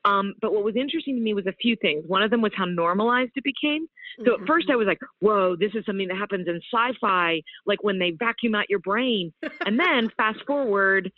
Um, 0.05 0.33
but 0.39 0.53
what 0.53 0.63
was 0.63 0.75
interesting 0.75 1.15
to 1.15 1.21
me 1.21 1.33
was 1.33 1.47
a 1.47 1.53
few 1.53 1.75
things. 1.77 2.03
One 2.07 2.21
of 2.21 2.29
them 2.29 2.41
was 2.41 2.51
how 2.55 2.65
normalized 2.65 3.31
it 3.35 3.43
became. 3.43 3.87
So 4.23 4.33
Mm-hmm. 4.33 4.43
at 4.43 4.47
first 4.47 4.69
I 4.69 4.75
was 4.75 4.85
like, 4.85 4.99
whoa, 5.19 5.55
this 5.55 5.71
is 5.73 5.83
something 5.85 6.07
that 6.09 6.17
happens 6.17 6.47
in 6.47 6.61
sci-fi, 6.71 7.41
like 7.65 7.83
when 7.83 7.97
they 7.97 8.11
vacuum 8.11 8.53
out 8.55 8.69
your 8.69 8.79
brain. 8.79 9.33
And 9.65 9.79
then 9.79 10.09
fast 10.15 10.39
forward 10.45 11.11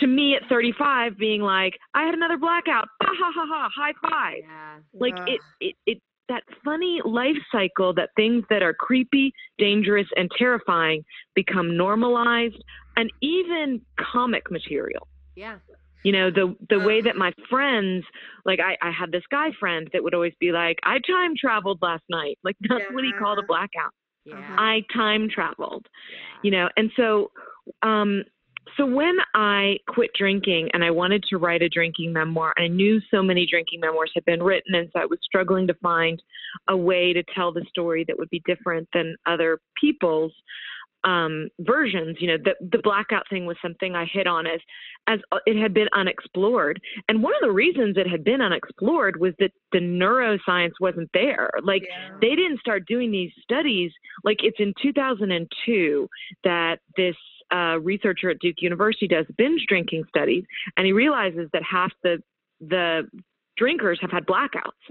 to 0.00 0.06
me 0.06 0.34
at 0.36 0.46
35 0.48 1.16
being 1.16 1.40
like, 1.40 1.78
I 1.94 2.04
had 2.04 2.14
another 2.14 2.36
blackout. 2.36 2.88
Ha 3.02 3.12
ha 3.16 3.32
ha 3.34 3.46
ha, 3.48 3.68
high 3.74 3.92
five 4.02 4.42
Yeah. 4.42 4.76
like 4.92 5.14
Ugh. 5.16 5.28
it, 5.28 5.40
it 5.60 5.76
it 5.86 6.02
that 6.28 6.42
funny 6.64 7.00
life 7.04 7.36
cycle 7.52 7.92
that 7.94 8.10
things 8.16 8.44
that 8.50 8.62
are 8.62 8.74
creepy 8.74 9.32
dangerous 9.58 10.06
and 10.16 10.30
terrifying 10.38 11.04
become 11.34 11.76
normalized 11.76 12.56
and 12.96 13.10
even 13.20 13.80
comic 13.98 14.50
material 14.50 15.06
Yeah. 15.36 15.58
you 16.04 16.12
know 16.12 16.30
the 16.30 16.54
the 16.70 16.78
way 16.80 17.00
that 17.02 17.16
my 17.16 17.32
friends 17.50 18.04
like 18.44 18.60
i 18.60 18.76
i 18.82 18.90
had 18.90 19.10
this 19.12 19.22
guy 19.30 19.50
friend 19.58 19.88
that 19.92 20.02
would 20.02 20.14
always 20.14 20.34
be 20.40 20.52
like 20.52 20.78
i 20.84 20.98
time 21.00 21.34
traveled 21.38 21.78
last 21.82 22.04
night 22.10 22.38
like 22.44 22.56
that's 22.68 22.84
what 22.92 23.04
he 23.04 23.12
called 23.18 23.38
a 23.38 23.42
blackout 23.46 23.92
Yeah. 24.24 24.34
Uh-huh. 24.38 24.54
i 24.58 24.82
time 24.92 25.28
traveled 25.28 25.86
yeah. 26.10 26.38
you 26.44 26.50
know 26.50 26.68
and 26.76 26.90
so 26.96 27.30
um 27.82 28.24
so 28.76 28.86
when 28.86 29.16
i 29.34 29.76
quit 29.88 30.10
drinking 30.18 30.68
and 30.72 30.84
i 30.84 30.90
wanted 30.90 31.22
to 31.28 31.36
write 31.38 31.62
a 31.62 31.68
drinking 31.68 32.12
memoir 32.12 32.52
i 32.58 32.66
knew 32.66 33.00
so 33.10 33.22
many 33.22 33.46
drinking 33.46 33.80
memoirs 33.80 34.10
had 34.14 34.24
been 34.24 34.42
written 34.42 34.74
and 34.74 34.88
so 34.92 35.00
i 35.00 35.06
was 35.06 35.18
struggling 35.22 35.66
to 35.66 35.74
find 35.74 36.22
a 36.68 36.76
way 36.76 37.12
to 37.12 37.22
tell 37.34 37.52
the 37.52 37.64
story 37.68 38.04
that 38.06 38.18
would 38.18 38.30
be 38.30 38.42
different 38.46 38.88
than 38.92 39.16
other 39.26 39.58
people's 39.80 40.32
um, 41.04 41.48
versions. 41.60 42.16
You 42.18 42.28
know 42.28 42.38
the, 42.42 42.54
the 42.72 42.82
blackout 42.82 43.28
thing 43.28 43.46
was 43.46 43.56
something 43.60 43.94
i 43.94 44.06
hit 44.10 44.26
on 44.26 44.46
as 44.46 44.60
as 45.06 45.20
uh, 45.32 45.38
it 45.46 45.60
had 45.60 45.74
been 45.74 45.88
unexplored. 45.94 46.80
And 47.08 47.22
one 47.22 47.34
of 47.34 47.42
the 47.42 47.52
reasons 47.52 47.96
it 47.98 48.08
had 48.08 48.24
been 48.24 48.40
unexplored 48.40 49.20
was 49.20 49.34
that 49.38 49.50
the 49.72 49.80
neuroscience 49.80 50.72
wasn't 50.80 51.10
there. 51.12 51.50
Like 51.62 51.82
Yeah. 51.86 52.16
they 52.22 52.34
didn't 52.34 52.60
start 52.60 52.86
doing 52.86 53.12
these 53.12 53.30
studies. 53.42 53.92
Like 54.24 54.38
it's 54.42 54.56
in 54.58 54.72
2002 54.80 56.08
that 56.44 56.78
this 56.96 57.16
uh, 57.54 57.78
researcher 57.80 58.28
at 58.30 58.38
duke 58.40 58.56
university 58.70 59.06
does 59.06 59.26
binge 59.38 59.62
drinking 59.68 60.02
studies 60.08 60.44
and 60.76 60.82
he 60.86 60.92
realizes 60.92 61.46
that 61.52 61.62
half 61.62 61.92
the 62.02 62.14
the 62.60 63.02
drinkers 63.56 63.98
have 64.00 64.10
had 64.10 64.24
blackouts 64.26 64.84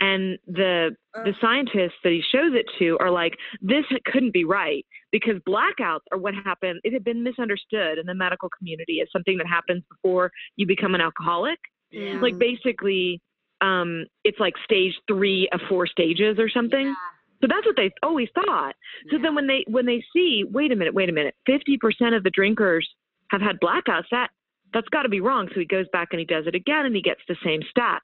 and 0.00 0.38
the 0.46 0.90
the 1.26 1.34
scientists 1.40 1.98
that 2.02 2.12
he 2.12 2.22
shows 2.32 2.52
it 2.54 2.66
to 2.78 2.96
are 3.00 3.10
like 3.10 3.34
this 3.60 3.84
couldn't 4.06 4.32
be 4.32 4.44
right 4.44 4.84
because 5.12 5.36
blackouts 5.48 6.06
are 6.12 6.18
what 6.18 6.34
happened 6.34 6.80
it 6.82 6.92
had 6.92 7.04
been 7.04 7.22
misunderstood 7.22 7.98
in 7.98 8.06
the 8.06 8.14
medical 8.14 8.48
community 8.56 9.00
as 9.02 9.08
something 9.12 9.36
that 9.38 9.46
happens 9.46 9.82
before 9.90 10.30
you 10.56 10.66
become 10.66 10.94
an 10.94 11.00
alcoholic 11.00 11.58
Yeah. 11.90 12.18
like 12.22 12.38
basically 12.38 13.20
um 13.60 14.06
it's 14.24 14.40
like 14.40 14.54
stage 14.64 14.94
three 15.06 15.48
of 15.52 15.60
four 15.68 15.86
stages 15.86 16.38
or 16.38 16.48
something 16.48 16.86
Yeah. 16.88 16.94
So 17.40 17.46
that's 17.48 17.66
what 17.66 17.76
they 17.76 17.90
always 18.02 18.28
thought 18.34 18.74
so 19.10 19.16
Yeah. 19.16 19.22
then 19.22 19.34
when 19.34 19.46
they 19.46 19.64
when 19.68 19.86
they 19.86 20.02
see 20.12 20.44
wait 20.50 20.72
a 20.72 20.76
minute 20.76 20.94
wait 20.94 21.08
a 21.08 21.12
minute 21.12 21.34
50% 21.48 22.16
of 22.16 22.22
the 22.22 22.30
drinkers 22.30 22.88
have 23.30 23.40
had 23.40 23.58
blackouts 23.60 24.04
that 24.10 24.30
that's 24.72 24.88
got 24.88 25.02
to 25.02 25.08
be 25.08 25.20
wrong 25.20 25.48
so 25.52 25.60
he 25.60 25.66
goes 25.66 25.86
back 25.92 26.08
and 26.12 26.20
he 26.20 26.26
does 26.26 26.46
it 26.46 26.54
again 26.54 26.86
and 26.86 26.94
he 26.94 27.02
gets 27.02 27.20
the 27.28 27.36
same 27.44 27.60
stat 27.70 28.02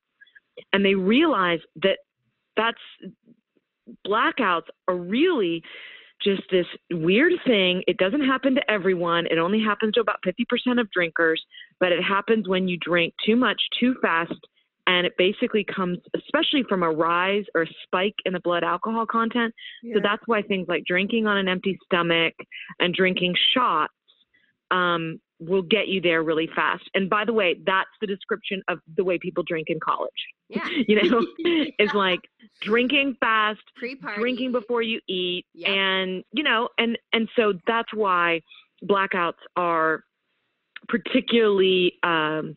and 0.73 0.85
they 0.85 0.95
realize 0.95 1.61
that 1.83 1.99
that's 2.57 2.79
blackouts 4.07 4.67
are 4.89 4.97
really 4.97 5.63
just 6.23 6.43
this 6.51 6.67
weird 6.91 7.33
thing. 7.47 7.83
It 7.87 7.99
doesn't 7.99 8.25
happen 8.25 8.55
to 8.55 8.71
everyone. 8.71 9.27
It 9.27 9.39
only 9.39 9.61
happens 9.63 9.95
to 9.95 10.01
about 10.01 10.17
50% 10.27 10.81
of 10.81 10.91
drinkers, 10.91 11.45
but 11.79 11.93
it 11.93 12.03
happens 12.03 12.49
when 12.49 12.69
you 12.69 12.79
drink 12.79 13.15
too 13.25 13.37
much 13.37 13.61
too 13.79 13.97
fast. 14.01 14.33
And 14.87 15.07
it 15.07 15.15
basically 15.19 15.65
comes, 15.65 15.99
especially 16.15 16.63
from 16.69 16.83
a 16.83 16.91
rise 16.91 17.45
or 17.55 17.63
a 17.63 17.67
spike 17.83 18.15
in 18.25 18.33
the 18.33 18.41
blood 18.41 18.63
alcohol 18.63 19.05
content. 19.07 19.53
So 19.95 20.01
that's 20.03 20.23
why 20.27 20.43
things 20.43 20.67
like 20.69 20.85
drinking 20.87 21.27
on 21.27 21.37
an 21.37 21.49
empty 21.49 21.77
stomach 21.85 22.35
and 22.79 22.95
drinking 22.95 23.35
shots 23.53 23.93
um, 24.71 25.21
will 25.39 25.63
get 25.63 25.89
you 25.89 26.01
there 26.01 26.23
really 26.23 26.49
fast. 26.55 26.85
And 26.95 27.11
by 27.11 27.25
the 27.25 27.33
way, 27.33 27.57
that's 27.67 27.91
the 28.01 28.07
description 28.07 28.63
of 28.69 28.79
the 28.97 29.05
way 29.05 29.19
people 29.19 29.43
drink 29.47 29.69
in 29.71 29.79
college. 29.81 30.11
Yeah. 30.49 30.67
You 30.89 31.03
know, 31.03 31.27
it's 31.79 31.95
like 31.95 32.21
drinking 32.63 33.17
fast, 33.21 33.61
Pre-party. 33.77 34.21
drinking 34.21 34.53
before 34.53 34.83
you 34.83 35.01
eat 35.09 35.45
Yep. 35.55 35.69
and 35.71 36.25
you 36.33 36.43
know 36.45 36.69
and 36.79 36.97
and 37.13 37.29
so 37.37 37.55
that's 37.67 37.93
why 37.93 38.41
blackouts 38.85 39.35
are 39.57 40.05
particularly 40.89 41.95
um 42.03 42.57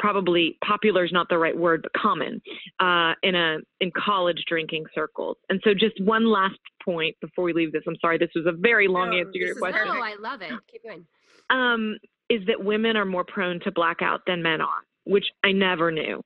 probably 0.00 0.56
popular 0.64 1.04
is 1.04 1.12
not 1.12 1.28
the 1.28 1.38
right 1.38 1.56
word 1.56 1.82
but 1.82 1.92
common 1.92 2.40
uh 2.80 3.12
in 3.22 3.34
a 3.36 3.58
in 3.80 3.92
college 3.96 4.42
drinking 4.48 4.84
circles 4.94 5.36
and 5.50 5.60
so 5.62 5.72
just 5.74 6.00
one 6.00 6.26
last 6.26 6.58
point 6.82 7.14
before 7.20 7.44
we 7.44 7.52
leave 7.52 7.70
this 7.70 7.82
i'm 7.86 7.96
sorry 8.00 8.18
this 8.18 8.30
was 8.34 8.46
a 8.46 8.52
very 8.52 8.88
long 8.88 9.10
No, 9.10 9.18
answer 9.18 9.32
to 9.32 9.38
your 9.38 9.54
question 9.54 9.86
No, 9.86 10.00
I 10.00 10.16
love 10.18 10.40
it. 10.42 10.50
Keep 10.72 10.82
going. 10.84 11.06
um, 11.50 11.98
is 12.30 12.40
that 12.46 12.64
women 12.64 12.96
are 12.96 13.04
more 13.04 13.24
prone 13.24 13.60
to 13.60 13.70
blackout 13.72 14.20
than 14.26 14.42
men 14.42 14.60
are, 14.60 14.82
which 15.04 15.26
I 15.44 15.50
never 15.52 15.90
knew. 15.90 16.22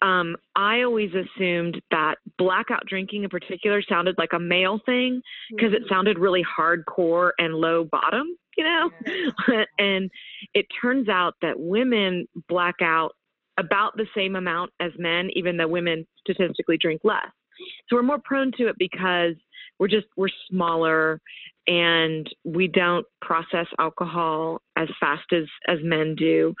Um, 0.00 0.36
I 0.56 0.82
always 0.82 1.10
assumed 1.14 1.80
that 1.90 2.16
blackout 2.38 2.86
drinking 2.86 3.24
in 3.24 3.28
particular 3.28 3.82
sounded 3.88 4.16
like 4.18 4.32
a 4.34 4.38
male 4.38 4.80
thing 4.86 5.20
because 5.50 5.72
it 5.72 5.82
sounded 5.88 6.18
really 6.18 6.44
hardcore 6.44 7.30
and 7.38 7.54
low 7.54 7.84
bottom, 7.84 8.26
you 8.56 8.64
know? 8.64 8.90
and 9.78 10.10
it 10.54 10.66
turns 10.80 11.08
out 11.08 11.34
that 11.42 11.58
women 11.58 12.26
black 12.48 12.76
out 12.80 13.12
about 13.58 13.96
the 13.96 14.06
same 14.16 14.36
amount 14.36 14.70
as 14.80 14.92
men, 14.98 15.28
even 15.34 15.56
though 15.56 15.68
women 15.68 16.06
statistically 16.20 16.78
drink 16.78 17.02
less. 17.04 17.26
So 17.88 17.96
we're 17.96 18.02
more 18.02 18.20
prone 18.24 18.50
to 18.58 18.68
it 18.68 18.76
because 18.78 19.34
we're 19.78 19.88
just 19.88 20.06
we're 20.16 20.28
smaller 20.48 21.20
and 21.66 22.28
we 22.44 22.66
don't 22.66 23.06
process 23.20 23.66
alcohol 23.78 24.60
as 24.76 24.88
fast 24.98 25.32
as 25.32 25.44
as 25.68 25.78
men 25.82 26.14
do 26.16 26.54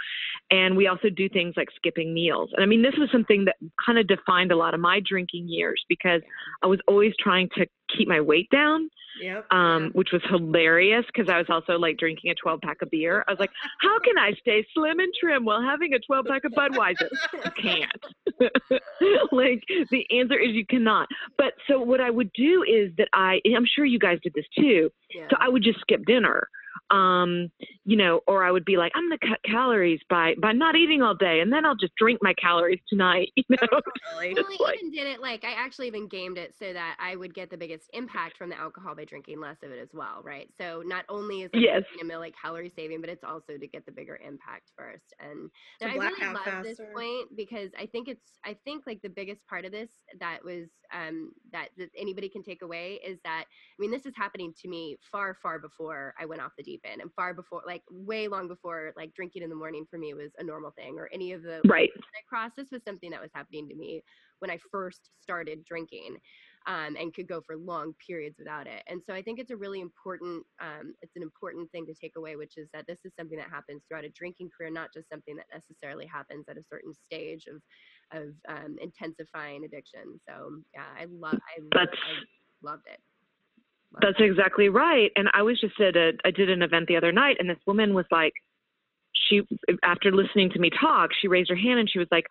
and 0.50 0.76
we 0.76 0.86
also 0.86 1.08
do 1.08 1.28
things 1.28 1.54
like 1.56 1.68
skipping 1.74 2.14
meals 2.14 2.50
and 2.54 2.62
i 2.62 2.66
mean 2.66 2.82
this 2.82 2.94
was 2.98 3.08
something 3.10 3.44
that 3.44 3.56
kind 3.84 3.98
of 3.98 4.06
defined 4.06 4.52
a 4.52 4.56
lot 4.56 4.74
of 4.74 4.80
my 4.80 5.00
drinking 5.04 5.48
years 5.48 5.82
because 5.88 6.20
i 6.62 6.66
was 6.66 6.78
always 6.86 7.12
trying 7.18 7.48
to 7.56 7.66
keep 7.96 8.06
my 8.06 8.20
weight 8.20 8.48
down 8.50 8.88
Yep. 9.20 9.46
um, 9.52 9.90
which 9.94 10.08
was 10.12 10.22
hilarious 10.28 11.04
because 11.06 11.28
I 11.32 11.38
was 11.38 11.46
also 11.48 11.78
like 11.78 11.98
drinking 11.98 12.30
a 12.30 12.34
12 12.34 12.60
pack 12.60 12.82
of 12.82 12.90
beer. 12.90 13.24
I 13.28 13.32
was 13.32 13.40
like, 13.40 13.50
how 13.80 13.98
can 14.00 14.18
I 14.18 14.32
stay 14.40 14.66
slim 14.74 14.98
and 15.00 15.12
trim 15.18 15.44
while 15.44 15.62
having 15.62 15.94
a 15.94 15.98
12 15.98 16.26
pack 16.26 16.44
of 16.44 16.52
Budweiser? 16.52 17.08
You 17.44 17.50
can't. 17.60 18.04
like 19.32 19.62
the 19.90 20.06
answer 20.18 20.38
is 20.38 20.54
you 20.54 20.66
cannot. 20.66 21.08
But 21.36 21.54
so 21.68 21.80
what 21.80 22.00
I 22.00 22.10
would 22.10 22.32
do 22.32 22.62
is 22.62 22.92
that 22.98 23.08
I, 23.12 23.40
I'm 23.56 23.66
sure 23.66 23.84
you 23.84 23.98
guys 23.98 24.18
did 24.22 24.34
this 24.34 24.46
too. 24.58 24.90
Yeah. 25.14 25.26
So 25.30 25.36
I 25.40 25.48
would 25.48 25.62
just 25.62 25.80
skip 25.80 26.04
dinner. 26.06 26.48
Um, 26.92 27.50
you 27.84 27.96
know, 27.96 28.20
or 28.26 28.44
I 28.44 28.50
would 28.52 28.64
be 28.64 28.76
like, 28.76 28.92
I'm 28.94 29.08
gonna 29.08 29.18
cut 29.18 29.40
calories 29.50 30.00
by 30.10 30.34
by 30.40 30.52
not 30.52 30.76
eating 30.76 31.02
all 31.02 31.14
day, 31.14 31.40
and 31.40 31.52
then 31.52 31.64
I'll 31.64 31.74
just 31.74 31.94
drink 31.96 32.20
my 32.22 32.34
calories 32.34 32.80
tonight. 32.88 33.30
You 33.48 33.56
know, 33.60 33.68
Oh, 33.72 33.80
totally. 34.20 34.34
Well, 34.34 34.44
Just 34.44 34.60
I 34.60 34.64
like- 34.64 34.78
even 34.78 34.90
did 34.92 35.06
it 35.06 35.20
like 35.20 35.44
I 35.44 35.52
actually 35.52 35.86
even 35.88 36.06
gamed 36.06 36.38
it 36.38 36.54
so 36.58 36.72
that 36.72 36.96
I 37.00 37.16
would 37.16 37.34
get 37.34 37.50
the 37.50 37.56
biggest 37.56 37.88
impact 37.92 38.36
from 38.36 38.50
the 38.50 38.58
alcohol 38.58 38.94
by 38.94 39.04
drinking 39.04 39.40
less 39.40 39.56
of 39.62 39.70
it 39.72 39.78
as 39.80 39.88
well, 39.94 40.20
right? 40.22 40.48
So 40.58 40.82
not 40.84 41.04
only 41.08 41.42
is 41.42 41.50
like 41.52 41.62
Yes. 41.62 41.82
a 42.00 42.04
meal 42.04 42.20
like 42.20 42.34
calorie 42.40 42.72
saving, 42.76 43.00
but 43.00 43.10
it's 43.10 43.24
also 43.24 43.56
to 43.58 43.66
get 43.66 43.84
the 43.86 43.92
bigger 43.92 44.18
impact 44.24 44.70
first. 44.76 45.12
And, 45.18 45.50
To 45.80 45.86
and 45.86 45.92
I 45.92 45.94
really 46.04 46.14
black 46.20 46.46
out 46.46 46.54
love 46.54 46.64
this 46.64 46.80
point 46.94 47.36
because 47.36 47.70
I 47.78 47.86
think 47.86 48.08
it's 48.08 48.38
I 48.44 48.54
think 48.64 48.84
like 48.86 49.00
the 49.02 49.08
biggest 49.08 49.46
part 49.46 49.64
of 49.64 49.72
this 49.72 49.90
that 50.20 50.44
was 50.44 50.68
um 50.94 51.32
that, 51.52 51.68
that 51.78 51.88
anybody 51.96 52.28
can 52.28 52.42
take 52.42 52.62
away 52.62 53.00
is 53.06 53.18
that 53.24 53.44
I 53.48 53.76
mean 53.78 53.90
this 53.90 54.04
is 54.06 54.14
happening 54.16 54.52
to 54.62 54.68
me 54.68 54.98
far 55.10 55.34
far 55.42 55.58
before 55.58 56.14
I 56.20 56.26
went 56.26 56.42
off 56.42 56.52
the 56.56 56.62
deep 56.62 56.81
in 56.84 57.00
and 57.00 57.10
far 57.14 57.34
before 57.34 57.62
like 57.66 57.82
way 57.90 58.28
long 58.28 58.48
before 58.48 58.92
like 58.96 59.14
drinking 59.14 59.42
in 59.42 59.50
the 59.50 59.56
morning 59.56 59.86
for 59.90 59.98
me 59.98 60.14
was 60.14 60.30
a 60.38 60.44
normal 60.44 60.70
thing 60.72 60.96
or 60.98 61.08
any 61.12 61.32
of 61.32 61.42
the 61.42 61.60
Right. 61.64 61.90
I 61.94 62.22
crossed. 62.28 62.56
This 62.56 62.70
was 62.70 62.82
something 62.84 63.10
that 63.10 63.20
was 63.20 63.30
happening 63.34 63.68
to 63.68 63.74
me 63.74 64.02
when 64.40 64.50
I 64.50 64.58
first 64.70 65.10
started 65.22 65.64
drinking 65.64 66.16
um, 66.66 66.96
and 66.98 67.14
could 67.14 67.28
go 67.28 67.40
for 67.46 67.56
long 67.56 67.94
periods 68.04 68.36
without 68.38 68.66
it. 68.66 68.82
And 68.86 69.00
so 69.06 69.14
I 69.14 69.22
think 69.22 69.38
it's 69.38 69.50
a 69.50 69.56
really 69.56 69.80
important, 69.80 70.44
um, 70.60 70.94
it's 71.02 71.16
an 71.16 71.22
important 71.22 71.70
thing 71.72 71.86
to 71.86 71.94
take 71.94 72.16
away, 72.16 72.36
which 72.36 72.56
is 72.56 72.68
that 72.72 72.86
this 72.86 72.98
is 73.04 73.12
something 73.18 73.38
that 73.38 73.50
happens 73.50 73.82
throughout 73.88 74.04
a 74.04 74.10
drinking 74.10 74.50
career, 74.56 74.70
not 74.70 74.92
just 74.92 75.08
something 75.08 75.36
that 75.36 75.46
necessarily 75.52 76.06
happens 76.06 76.44
at 76.48 76.56
a 76.56 76.62
certain 76.68 76.92
stage 77.06 77.44
of, 77.46 78.20
of 78.20 78.28
um, 78.48 78.76
intensifying 78.80 79.64
addiction. 79.64 80.20
So 80.28 80.62
yeah, 80.74 80.86
I 80.98 81.06
love, 81.06 81.34
I, 81.34 81.62
That's 81.72 81.92
I 81.92 82.68
loved 82.68 82.86
it. 82.86 83.00
That's 84.00 84.18
exactly 84.18 84.68
right. 84.68 85.10
And 85.16 85.28
I 85.34 85.42
was 85.42 85.60
just 85.60 85.78
at 85.80 85.96
a, 85.96 86.12
I 86.24 86.30
did 86.30 86.50
an 86.50 86.62
event 86.62 86.86
the 86.88 86.96
other 86.96 87.12
night, 87.12 87.36
and 87.38 87.48
this 87.48 87.58
woman 87.66 87.94
was 87.94 88.06
like, 88.10 88.32
she, 89.28 89.42
after 89.84 90.10
listening 90.10 90.50
to 90.50 90.58
me 90.58 90.70
talk, 90.80 91.10
she 91.20 91.28
raised 91.28 91.50
her 91.50 91.56
hand 91.56 91.78
and 91.78 91.90
she 91.90 91.98
was 91.98 92.08
like, 92.10 92.24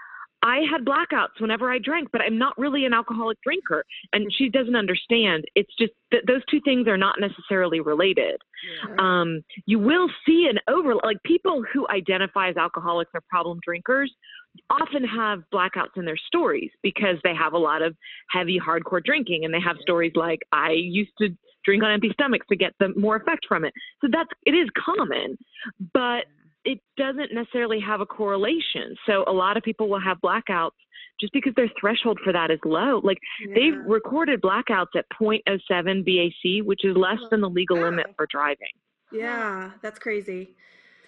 I 0.44 0.62
had 0.72 0.84
blackouts 0.84 1.40
whenever 1.40 1.72
I 1.72 1.78
drank, 1.78 2.10
but 2.12 2.22
I'm 2.22 2.38
not 2.38 2.58
really 2.58 2.86
an 2.86 2.94
alcoholic 2.94 3.38
drinker. 3.44 3.86
And 4.12 4.32
she 4.36 4.50
doesn't 4.50 4.76
understand. 4.76 5.46
It's 5.54 5.72
just 5.78 5.94
that 6.12 6.22
those 6.26 6.42
two 6.50 6.60
things 6.66 6.88
are 6.88 6.98
not 6.98 7.18
necessarily 7.20 7.80
related. 7.80 8.42
Yeah. 8.90 8.96
Um, 8.98 9.42
you 9.68 9.78
will 9.78 10.10
see 10.26 10.50
an 10.50 10.58
over, 10.68 10.96
like 10.96 11.18
people 11.24 11.64
who 11.72 11.88
identify 11.90 12.50
as 12.50 12.58
alcoholics 12.58 13.12
or 13.14 13.22
problem 13.30 13.60
drinkers 13.64 14.12
often 14.70 15.04
have 15.04 15.44
blackouts 15.54 15.96
in 15.96 16.06
their 16.06 16.18
stories 16.18 16.72
because 16.82 17.18
they 17.24 17.36
have 17.36 17.54
a 17.54 17.58
lot 17.58 17.82
of 17.82 17.96
heavy 18.30 18.60
hardcore 18.60 19.04
drinking 19.04 19.46
and 19.46 19.54
they 19.54 19.62
have 19.62 19.78
stories 19.82 20.12
like 20.16 20.40
i 20.52 20.72
used 20.72 21.12
to 21.18 21.30
drink 21.66 21.84
on 21.84 21.92
empty 21.92 22.10
stomachs 22.14 22.46
to 22.50 22.56
get 22.56 22.74
the 22.80 22.90
more 22.96 23.16
effect 23.16 23.46
from 23.48 23.66
it. 23.66 23.74
So 24.02 24.08
that's 24.12 24.30
it 24.46 24.52
is 24.52 24.68
common 24.78 25.38
but 25.94 26.26
it 26.64 26.80
doesn't 26.98 27.34
necessarily 27.34 27.80
have 27.80 28.02
a 28.02 28.06
correlation. 28.06 28.96
So 29.06 29.24
a 29.28 29.32
lot 29.32 29.58
of 29.58 29.64
people 29.64 29.90
will 29.90 30.00
have 30.00 30.18
blackouts 30.24 30.72
just 31.20 31.34
because 31.34 31.54
their 31.56 31.70
threshold 31.80 32.20
for 32.24 32.34
that 32.34 32.52
is 32.52 32.60
low. 32.66 33.02
Like 33.04 33.18
they've 33.54 33.78
recorded 33.86 34.42
blackouts 34.42 34.96
at 34.96 35.06
0.07 35.20 36.06
bac 36.06 36.66
which 36.66 36.86
is 36.86 36.96
less 36.96 37.18
oh, 37.22 37.28
than 37.30 37.42
the 37.42 37.50
legal 37.50 37.80
limit 37.80 38.08
for 38.16 38.28
driving. 38.30 38.72
Yeah, 39.12 39.72
that's 39.82 40.00
crazy. 40.00 40.56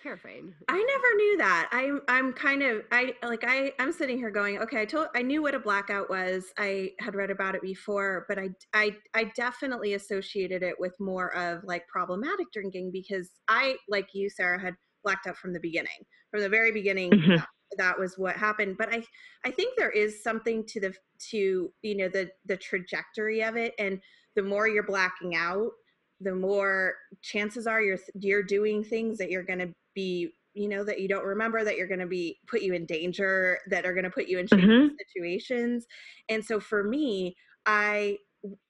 Terrifying. 0.03 0.53
I 0.69 0.77
never 0.77 1.15
knew 1.17 1.37
that. 1.37 1.69
I'm 1.73 2.01
I'm 2.07 2.31
kind 2.33 2.63
of 2.63 2.83
I 2.91 3.15
like 3.21 3.43
I 3.45 3.73
I'm 3.79 3.91
sitting 3.91 4.17
here 4.17 4.31
going, 4.31 4.59
okay, 4.59 4.81
I 4.81 4.85
told 4.85 5.07
I 5.13 5.21
knew 5.21 5.41
what 5.41 5.55
a 5.55 5.59
blackout 5.59 6.09
was. 6.09 6.45
I 6.57 6.91
had 6.99 7.15
read 7.15 7.29
about 7.31 7.55
it 7.55 7.61
before, 7.61 8.25
but 8.29 8.39
I 8.39 8.49
I 8.73 8.95
I 9.13 9.25
definitely 9.35 9.93
associated 9.93 10.63
it 10.63 10.79
with 10.79 10.93
more 11.01 11.35
of 11.35 11.63
like 11.65 11.85
problematic 11.87 12.47
drinking 12.53 12.91
because 12.93 13.29
I 13.49 13.77
like 13.89 14.13
you 14.13 14.29
Sarah 14.29 14.59
had 14.59 14.75
blacked 15.03 15.27
out 15.27 15.37
from 15.37 15.51
the 15.53 15.59
beginning. 15.59 15.91
From 16.31 16.39
the 16.41 16.49
very 16.49 16.71
beginning 16.71 17.11
Mhm. 17.11 17.37
that, 17.37 17.47
that 17.77 17.99
was 17.99 18.17
what 18.17 18.37
happened, 18.37 18.77
but 18.77 18.93
I 18.93 19.03
I 19.45 19.51
think 19.51 19.77
there 19.77 19.91
is 19.91 20.23
something 20.23 20.65
to 20.67 20.79
the 20.79 20.95
to 21.31 21.73
you 21.81 21.95
know 21.97 22.07
the 22.07 22.31
the 22.45 22.57
trajectory 22.57 23.43
of 23.43 23.57
it 23.57 23.73
and 23.77 24.01
the 24.35 24.43
more 24.43 24.67
you're 24.67 24.83
blacking 24.83 25.35
out, 25.35 25.71
the 26.19 26.35
more 26.35 26.95
chances 27.21 27.67
are 27.67 27.81
you're 27.81 27.99
you're 28.15 28.43
doing 28.43 28.83
things 28.83 29.17
that 29.17 29.29
you're 29.29 29.43
going 29.43 29.59
to 29.59 29.73
be 29.95 30.31
you 30.53 30.67
know 30.69 30.83
that 30.83 30.99
you 31.01 31.07
don't 31.07 31.25
remember 31.25 31.63
that 31.63 31.77
you're 31.77 31.87
going 31.87 31.99
to 31.99 32.07
be 32.07 32.39
put 32.47 32.61
you 32.61 32.73
in 32.73 32.85
danger 32.85 33.59
that 33.69 33.85
are 33.85 33.93
going 33.93 34.03
to 34.03 34.09
put 34.09 34.27
you 34.27 34.39
in 34.39 34.47
Mhm. 34.51 34.89
situations 34.99 35.85
and 36.29 36.43
so 36.45 36.59
for 36.59 36.83
me 36.83 37.35
i 37.65 38.17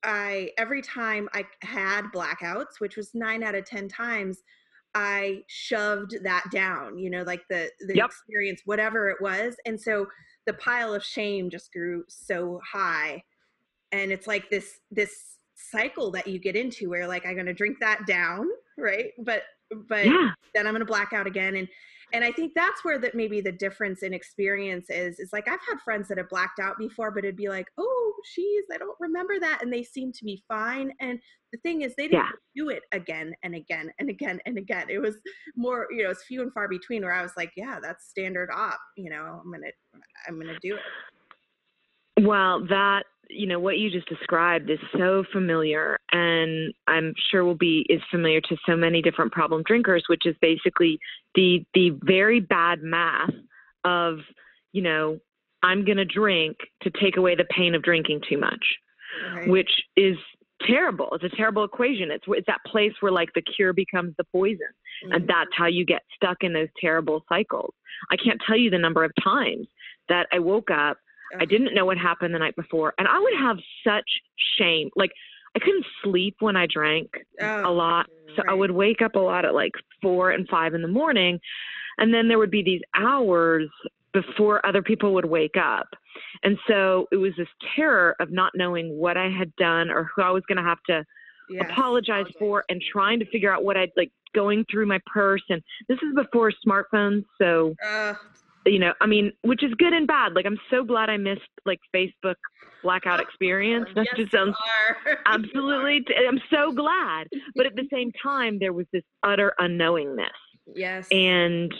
i 0.03 0.51
every 0.57 0.81
time 0.81 1.27
i 1.33 1.45
had 1.61 2.05
blackouts 2.13 2.79
which 2.79 2.95
was 2.97 3.13
9 3.13 3.43
out 3.43 3.55
of 3.55 3.65
10 3.65 3.87
times 3.89 4.39
i 4.95 5.41
shoved 5.47 6.15
that 6.23 6.43
down 6.51 6.97
you 6.97 7.09
know 7.09 7.23
like 7.23 7.43
the 7.49 7.69
the 7.87 7.97
Yep. 7.97 7.99
experience 7.99 8.61
whatever 8.65 9.09
it 9.09 9.17
was 9.21 9.55
and 9.65 9.79
so 9.81 10.07
the 10.45 10.53
pile 10.53 10.93
of 10.93 11.03
shame 11.03 11.49
just 11.49 11.71
grew 11.73 12.03
so 12.07 12.59
high 12.71 13.23
and 13.91 14.11
it's 14.11 14.27
like 14.27 14.49
this 14.49 14.79
this 14.91 15.37
cycle 15.55 16.11
that 16.11 16.27
you 16.27 16.39
get 16.39 16.55
into 16.55 16.89
where 16.89 17.07
like 17.07 17.25
i'm 17.25 17.33
going 17.35 17.45
to 17.45 17.53
drink 17.53 17.79
that 17.79 18.05
down 18.07 18.47
right 18.77 19.11
but 19.19 19.43
but 19.75 20.05
yeah. 20.05 20.31
then 20.53 20.65
i'm 20.67 20.73
going 20.73 20.79
to 20.79 20.85
black 20.85 21.13
out 21.13 21.27
again 21.27 21.55
and 21.55 21.67
and 22.13 22.23
i 22.23 22.31
think 22.31 22.51
that's 22.55 22.83
where 22.83 22.99
that 22.99 23.15
maybe 23.15 23.41
the 23.41 23.51
difference 23.51 24.03
in 24.03 24.13
experience 24.13 24.89
is 24.89 25.19
is 25.19 25.31
like 25.33 25.47
i've 25.47 25.59
had 25.67 25.79
friends 25.83 26.07
that 26.07 26.17
have 26.17 26.29
blacked 26.29 26.59
out 26.59 26.77
before 26.77 27.11
but 27.11 27.23
it'd 27.23 27.35
be 27.35 27.49
like 27.49 27.67
oh 27.77 28.13
she's 28.25 28.63
i 28.73 28.77
don't 28.77 28.97
remember 28.99 29.39
that 29.39 29.59
and 29.61 29.71
they 29.71 29.83
seem 29.83 30.11
to 30.11 30.23
be 30.23 30.43
fine 30.47 30.91
and 30.99 31.19
the 31.51 31.59
thing 31.59 31.81
is 31.83 31.93
they 31.95 32.07
didn't 32.07 32.25
Yeah. 32.25 32.63
do 32.63 32.69
it 32.69 32.81
again 32.93 33.33
and 33.43 33.53
again 33.53 33.91
and 33.99 34.09
again 34.09 34.39
and 34.47 34.57
again. 34.57 34.87
It 34.89 34.97
was 34.97 35.17
more 35.55 35.85
you 35.91 36.03
know 36.03 36.09
it's 36.09 36.23
few 36.23 36.41
and 36.41 36.51
far 36.51 36.67
between 36.67 37.03
where 37.03 37.13
i 37.13 37.21
was 37.21 37.33
like 37.37 37.51
yeah 37.55 37.77
that's 37.79 38.09
standard 38.09 38.49
op 38.51 38.79
you 38.97 39.07
know 39.11 39.39
i'm 39.43 39.51
gonna 39.51 39.67
i'm 40.27 40.39
gonna 40.39 40.57
do 40.63 40.73
it. 40.75 40.81
Well, 42.25 42.65
that 42.67 43.03
you 43.29 43.47
know 43.47 43.59
what 43.59 43.77
you 43.77 43.89
just 43.89 44.07
described 44.07 44.69
is 44.69 44.79
so 44.97 45.23
familiar, 45.31 45.99
and 46.11 46.73
I'm 46.87 47.13
sure 47.31 47.43
will 47.43 47.55
be 47.55 47.85
is 47.89 48.01
familiar 48.11 48.41
to 48.41 48.57
so 48.65 48.75
many 48.75 49.01
different 49.01 49.31
problem 49.31 49.63
drinkers, 49.65 50.03
which 50.07 50.25
is 50.25 50.35
basically 50.41 50.99
the 51.35 51.65
the 51.73 51.97
very 52.03 52.39
bad 52.39 52.81
math 52.83 53.31
of 53.83 54.19
you 54.71 54.81
know 54.81 55.19
I'm 55.63 55.85
going 55.85 55.97
to 55.97 56.05
drink 56.05 56.57
to 56.81 56.91
take 57.01 57.17
away 57.17 57.35
the 57.35 57.45
pain 57.45 57.75
of 57.75 57.81
drinking 57.83 58.21
too 58.29 58.37
much, 58.37 58.65
right? 59.35 59.47
which 59.47 59.71
is 59.95 60.17
terrible. 60.67 61.09
It's 61.13 61.23
a 61.23 61.35
terrible 61.35 61.63
equation. 61.63 62.11
It's 62.11 62.25
it's 62.27 62.47
that 62.47 62.61
place 62.67 62.93
where 62.99 63.11
like 63.11 63.33
the 63.33 63.41
cure 63.41 63.73
becomes 63.73 64.13
the 64.17 64.23
poison 64.25 64.67
and 65.11 65.23
Mhm. 65.23 65.27
that's 65.27 65.49
how 65.53 65.65
you 65.67 65.85
get 65.85 66.03
stuck 66.15 66.43
in 66.43 66.53
those 66.53 66.69
terrible 66.79 67.25
cycles. 67.27 67.73
I 68.09 68.15
can't 68.17 68.41
tell 68.45 68.57
you 68.57 68.69
the 68.69 68.77
number 68.77 69.03
of 69.03 69.11
times 69.21 69.67
that 70.09 70.27
I 70.31 70.39
woke 70.39 70.71
up, 70.71 70.97
I 71.39 71.45
didn't 71.45 71.73
know 71.73 71.85
what 71.85 71.97
happened 71.97 72.33
the 72.33 72.39
night 72.39 72.55
before, 72.55 72.93
and 72.97 73.07
I 73.07 73.19
would 73.19 73.33
have 73.39 73.57
such 73.85 74.09
shame. 74.57 74.89
Like 74.95 75.11
I 75.55 75.59
couldn't 75.59 75.85
sleep 76.03 76.35
when 76.39 76.55
I 76.55 76.67
drank 76.67 77.09
a 77.39 77.69
Oh, 77.69 77.73
lot, 77.73 78.07
so 78.35 78.43
I 78.47 78.53
would 78.53 78.71
wake 78.71 79.01
up 79.01 79.15
a 79.15 79.19
lot 79.19 79.45
at 79.45 79.53
like 79.53 79.73
four 80.01 80.31
and 80.31 80.47
five 80.47 80.73
in 80.73 80.81
the 80.81 80.87
morning, 80.87 81.39
and 81.97 82.13
then 82.13 82.27
there 82.27 82.39
would 82.39 82.51
be 82.51 82.63
these 82.63 82.81
hours 82.95 83.69
before 84.13 84.63
other 84.65 84.81
people 84.83 85.13
would 85.13 85.25
wake 85.25 85.57
up. 85.57 85.87
And 86.43 86.57
so 86.67 87.07
it 87.11 87.17
was 87.17 87.33
this 87.35 87.47
terror 87.75 88.15
of 88.19 88.31
not 88.31 88.51
knowing 88.55 88.95
what 88.97 89.17
I 89.17 89.29
had 89.29 89.55
done 89.55 89.89
or 89.89 90.09
who 90.15 90.21
I 90.21 90.29
was 90.29 90.43
going 90.47 90.57
to 90.57 90.63
have 90.63 90.81
to 90.87 91.03
Yes. 91.49 91.69
apologize 91.69 92.25
for 92.39 92.63
and 92.69 92.81
trying 92.91 93.19
to 93.19 93.25
figure 93.25 93.51
out 93.53 93.63
what 93.63 93.75
I'd 93.75 93.91
like 93.97 94.11
going 94.33 94.65
through 94.71 94.85
my 94.85 94.99
purse 95.05 95.43
and 95.49 95.61
this 95.89 95.97
is 95.97 96.15
before 96.15 96.51
smartphones 96.65 97.25
so 97.37 97.75
Ugh. 97.83 98.15
You 98.65 98.79
know 98.79 98.93
I 99.01 99.07
mean 99.07 99.31
which 99.41 99.63
is 99.63 99.73
good 99.77 99.93
and 99.93 100.07
bad. 100.07 100.33
Like 100.33 100.45
I'm 100.45 100.59
so 100.71 100.83
glad 100.83 101.09
I 101.09 101.17
missed 101.17 101.41
like 101.65 101.79
Facebook 101.95 102.35
blackout 102.83 103.19
experience. 103.27 103.87
That 103.95 104.05
Yes, 104.11 104.15
just 104.17 104.31
sounds 104.31 104.55
are. 104.55 104.97
You 105.05 105.11
are. 105.11 105.19
absolutely 105.25 106.01
t- 106.07 106.15
I'm 106.27 106.39
so 106.49 106.71
glad. 106.71 107.27
But 107.55 107.65
at 107.65 107.75
the 107.75 107.87
same 107.91 108.11
time 108.21 108.59
there 108.59 108.73
was 108.73 108.85
this 108.93 109.03
utter 109.23 109.53
unknowingness. 109.59 110.27
Yes. 110.73 111.07
And 111.11 111.73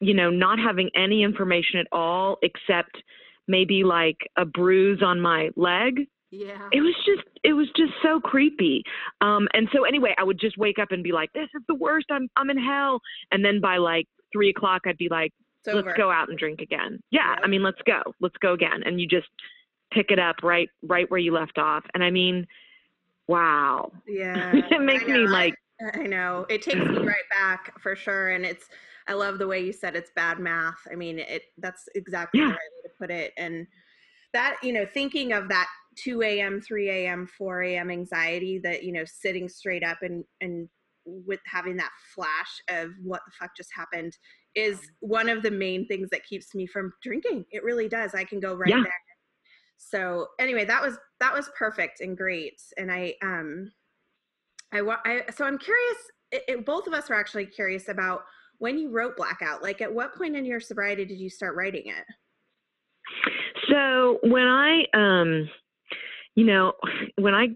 you 0.00 0.14
know 0.14 0.30
not 0.30 0.58
having 0.58 0.90
any 0.94 1.22
information 1.22 1.78
at 1.80 1.86
all 1.92 2.38
except 2.42 3.02
maybe 3.48 3.84
like 3.84 4.16
a 4.36 4.44
bruise 4.44 5.02
on 5.02 5.20
my 5.20 5.50
leg. 5.56 6.06
Yeah. 6.32 6.68
it 6.70 6.80
was 6.80 6.94
just 7.04 7.26
it 7.42 7.54
was 7.54 7.66
just 7.76 7.92
so 8.02 8.20
creepy. 8.20 8.84
Um 9.20 9.48
and 9.52 9.68
so 9.74 9.82
anyway 9.84 10.14
i 10.16 10.22
would 10.24 10.38
just 10.40 10.56
wake 10.56 10.78
up 10.78 10.92
and 10.92 11.02
be 11.02 11.10
like 11.12 11.30
this 11.34 11.48
is 11.56 11.62
the 11.68 11.74
worst. 11.74 12.06
I'm 12.10 12.28
i'm 12.36 12.50
in 12.50 12.58
hell. 12.58 13.00
And 13.32 13.44
then 13.44 13.60
by 13.60 13.78
like 13.78 14.06
three 14.32 14.48
o'clock 14.50 14.82
i'd 14.86 14.96
be 14.96 15.08
like 15.10 15.32
It's 15.66 15.74
let's 15.74 15.96
go 15.96 16.10
out 16.10 16.28
and 16.28 16.38
drink 16.38 16.60
again 16.60 17.02
yeah 17.10 17.36
i 17.42 17.46
mean 17.46 17.62
let's 17.62 17.80
go 17.86 18.02
let's 18.20 18.36
go 18.38 18.52
again 18.54 18.82
and 18.84 19.00
you 19.00 19.06
just 19.06 19.28
pick 19.92 20.10
it 20.10 20.18
up 20.18 20.36
right 20.42 20.68
right 20.82 21.10
where 21.10 21.20
you 21.20 21.32
left 21.32 21.58
off 21.58 21.84
and 21.94 22.02
i 22.02 22.10
mean 22.10 22.46
wow 23.28 23.92
Yeah. 24.06 24.60
it 24.70 24.80
makes 24.80 25.04
me 25.04 25.26
like 25.26 25.54
I 25.94 26.02
know. 26.02 26.46
It 26.50 26.62
takes 26.62 26.76
me 26.76 26.98
right 26.98 27.28
back 27.30 27.80
for 27.80 27.96
sure. 27.96 28.30
And 28.30 28.44
it's 28.44 28.66
I 29.08 29.14
love 29.14 29.38
the 29.38 29.46
way 29.46 29.60
you 29.60 29.72
said 29.72 29.96
it's 29.96 30.10
bad 30.14 30.38
math. 30.38 30.78
I 30.90 30.94
mean 30.94 31.18
it 31.18 31.42
that's 31.58 31.88
exactly 31.94 32.40
Yeah. 32.40 32.48
the 32.48 32.52
right 32.52 32.58
way 32.58 32.82
to 32.84 32.90
put 32.98 33.10
it. 33.10 33.32
And 33.36 33.66
that, 34.32 34.56
you 34.62 34.72
know, 34.72 34.86
thinking 34.86 35.32
of 35.32 35.48
that 35.48 35.68
2 35.96 36.22
a.m., 36.22 36.60
3 36.60 36.88
a.m., 36.90 37.26
4 37.26 37.62
a.m. 37.62 37.90
anxiety 37.90 38.58
that, 38.58 38.84
you 38.84 38.92
know, 38.92 39.04
sitting 39.04 39.48
straight 39.48 39.82
up 39.82 40.02
and 40.02 40.24
and 40.40 40.68
with 41.26 41.40
having 41.46 41.76
that 41.76 41.92
flash 42.14 42.60
of 42.68 42.90
what 43.02 43.22
the 43.26 43.32
fuck 43.38 43.56
just 43.56 43.70
happened 43.74 44.16
is 44.54 44.80
one 45.00 45.28
of 45.28 45.42
the 45.42 45.50
main 45.50 45.86
things 45.86 46.08
that 46.10 46.24
keeps 46.24 46.54
me 46.54 46.66
from 46.66 46.92
drinking. 47.02 47.44
It 47.50 47.62
really 47.64 47.88
does. 47.88 48.14
I 48.14 48.24
can 48.24 48.40
go 48.40 48.54
right 48.54 48.70
Yeah. 48.70 48.82
there. 48.82 48.92
So 49.76 50.28
anyway, 50.38 50.64
that 50.66 50.82
was 50.82 50.98
that 51.20 51.32
was 51.32 51.50
perfect 51.56 52.00
and 52.00 52.16
great. 52.16 52.60
And 52.76 52.92
I 52.92 53.14
um 53.22 53.72
I, 54.72 54.82
wa- 54.82 55.00
I 55.04 55.24
so 55.34 55.44
I'm 55.44 55.58
curious. 55.58 55.96
It, 56.32 56.44
it, 56.46 56.66
both 56.66 56.86
of 56.86 56.92
us 56.92 57.10
are 57.10 57.14
actually 57.14 57.46
curious 57.46 57.88
about 57.88 58.22
when 58.58 58.78
you 58.78 58.90
wrote 58.90 59.16
Blackout. 59.16 59.62
Like, 59.62 59.80
at 59.80 59.92
what 59.92 60.14
point 60.14 60.36
in 60.36 60.44
your 60.44 60.60
sobriety 60.60 61.04
did 61.04 61.18
you 61.18 61.28
start 61.28 61.56
writing 61.56 61.86
it? 61.86 62.04
So 63.68 64.18
when 64.22 64.46
I, 64.46 64.84
um, 64.94 65.48
you 66.36 66.44
know, 66.44 66.74
when 67.18 67.34
I 67.34 67.48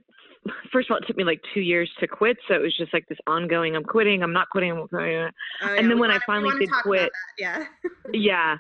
first 0.73 0.89
of 0.91 0.95
all, 0.95 0.99
it 0.99 1.07
took 1.07 1.17
me 1.17 1.25
like 1.25 1.41
two 1.55 1.61
years 1.61 1.91
to 2.01 2.07
quit, 2.07 2.37
so 2.49 2.55
it 2.55 2.61
was 2.63 2.77
just 2.77 2.93
like 2.93 3.07
this 3.09 3.19
ongoing. 3.27 3.75
I'm 3.77 3.85
quitting. 3.85 4.23
I'm 4.23 4.33
not 4.33 4.49
quitting. 4.51 4.73
I'm 4.73 4.89
quitting. 4.89 5.31
Oh, 5.63 5.75
And 5.77 5.89
then 5.91 5.97
we 5.97 6.01
when 6.03 6.11
I 6.11 6.15
wanna- 6.15 6.25
finally 6.27 6.59
did 6.59 6.71
quit- 6.83 7.13
yeah. 7.39 7.65
yeah. 8.13 8.57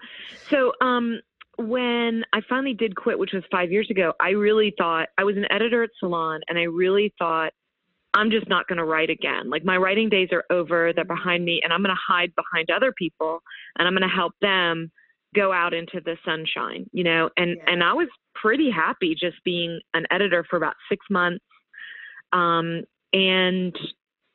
So 0.51 0.73
um 0.81 1.20
when 1.57 2.25
I 2.33 2.40
finally 2.49 2.75
did 2.75 2.97
quit, 2.97 3.18
which 3.18 3.33
was 3.33 3.44
five 3.51 3.70
years 3.70 3.88
ago, 3.90 4.12
I 4.20 4.31
really 4.31 4.75
thought 4.77 5.09
I 5.18 5.25
was 5.25 5.37
an 5.37 5.47
editor 5.53 5.85
at 5.85 5.90
Salon 6.01 6.40
and 6.49 6.59
I 6.59 6.62
really 6.64 7.14
thought 7.18 7.53
I'm 8.12 8.31
just 8.31 8.49
not 8.49 8.66
gonna 8.66 8.85
write 8.85 9.11
again. 9.11 9.51
Like 9.51 9.64
my 9.64 9.77
writing 9.77 10.09
days 10.09 10.29
are 10.33 10.44
over, 10.51 10.92
they're 10.92 11.05
behind 11.05 11.44
me, 11.44 11.61
and 11.62 11.73
I'm 11.73 11.83
gonna 11.83 11.94
hide 11.94 12.33
behind 12.35 12.70
other 12.70 12.92
people 12.92 13.40
and 13.79 13.87
I'm 13.87 13.94
gonna 13.94 14.09
help 14.09 14.33
them 14.40 14.90
go 15.35 15.53
out 15.53 15.75
into 15.75 16.01
the 16.05 16.16
sunshine, 16.25 16.87
you 16.92 17.03
know, 17.05 17.29
and 17.37 17.57
Yeah. 17.57 17.64
and 17.73 17.83
I 17.85 17.92
was 17.92 18.09
pretty 18.37 18.70
happy 18.70 19.14
just 19.14 19.37
being 19.44 19.81
an 19.94 20.07
editor 20.11 20.44
for 20.49 20.57
about 20.57 20.75
six 20.88 21.05
months. 21.11 21.44
Um 22.35 22.83
and 23.14 23.75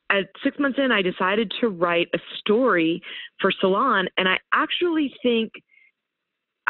at 0.10 0.30
six 0.44 0.58
months 0.58 0.80
in, 0.80 0.92
I 0.92 1.04
decided 1.04 1.52
to 1.62 1.68
write 1.68 2.08
a 2.16 2.20
story 2.40 3.02
for 3.40 3.52
Salon, 3.52 4.08
and 4.18 4.28
I 4.28 4.40
actually 4.52 5.14
think 5.22 5.52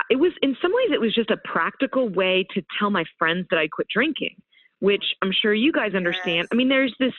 it 0.10 0.18
was 0.18 0.32
in 0.42 0.58
some 0.62 0.72
ways 0.74 0.89
it 0.92 1.02
was 1.02 1.13
just 1.13 1.30
a 1.30 1.38
practical 1.38 2.10
way 2.10 2.46
to 2.54 2.62
tell 2.78 2.89
my 2.89 3.06
friends 3.18 3.48
that 3.50 3.58
I 3.58 3.68
quit 3.68 3.88
drinking, 3.94 4.36
which 4.80 5.04
I'm 5.22 5.32
sure 5.32 5.54
you 5.54 5.72
guys 5.72 5.94
understand. 5.96 6.38
Yes. 6.38 6.48
I 6.52 6.56
mean, 6.56 6.70
there's 6.70 6.94
this 7.00 7.13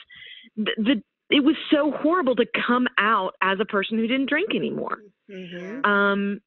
the, 0.57 0.71
the 0.77 1.03
it 1.29 1.43
was 1.43 1.55
so 1.71 1.91
horrible 1.91 2.35
to 2.35 2.45
come 2.67 2.87
out 2.97 3.35
as 3.41 3.59
a 3.59 3.65
person 3.65 3.97
who 3.97 4.07
didn't 4.07 4.29
drink 4.29 4.53
anymore. 4.53 4.99
Mhm. 5.29 5.85
Um, 5.85 6.41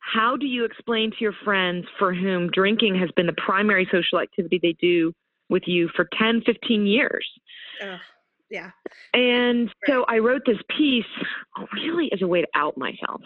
how 0.00 0.36
do 0.36 0.46
you 0.46 0.64
explain 0.64 1.10
to 1.10 1.16
your 1.18 1.34
friends 1.44 1.86
for 1.98 2.14
whom 2.14 2.50
drinking 2.50 2.94
has 2.96 3.10
been 3.16 3.26
the 3.26 3.32
primary 3.32 3.88
social 3.90 4.20
activity 4.20 4.60
they 4.62 4.76
do 4.80 5.12
with 5.48 5.62
you 5.66 5.88
for 5.94 6.08
10, 6.18 6.42
15 6.44 6.86
years? 6.86 7.26
Ugh, 7.82 7.98
yeah. 8.50 8.70
And 9.12 9.70
so 9.86 10.04
I 10.08 10.18
wrote 10.18 10.42
this 10.46 10.58
piece 10.76 11.04
really 11.74 12.10
as 12.12 12.22
a 12.22 12.26
way 12.26 12.42
to 12.42 12.48
out 12.54 12.76
myself. 12.78 13.22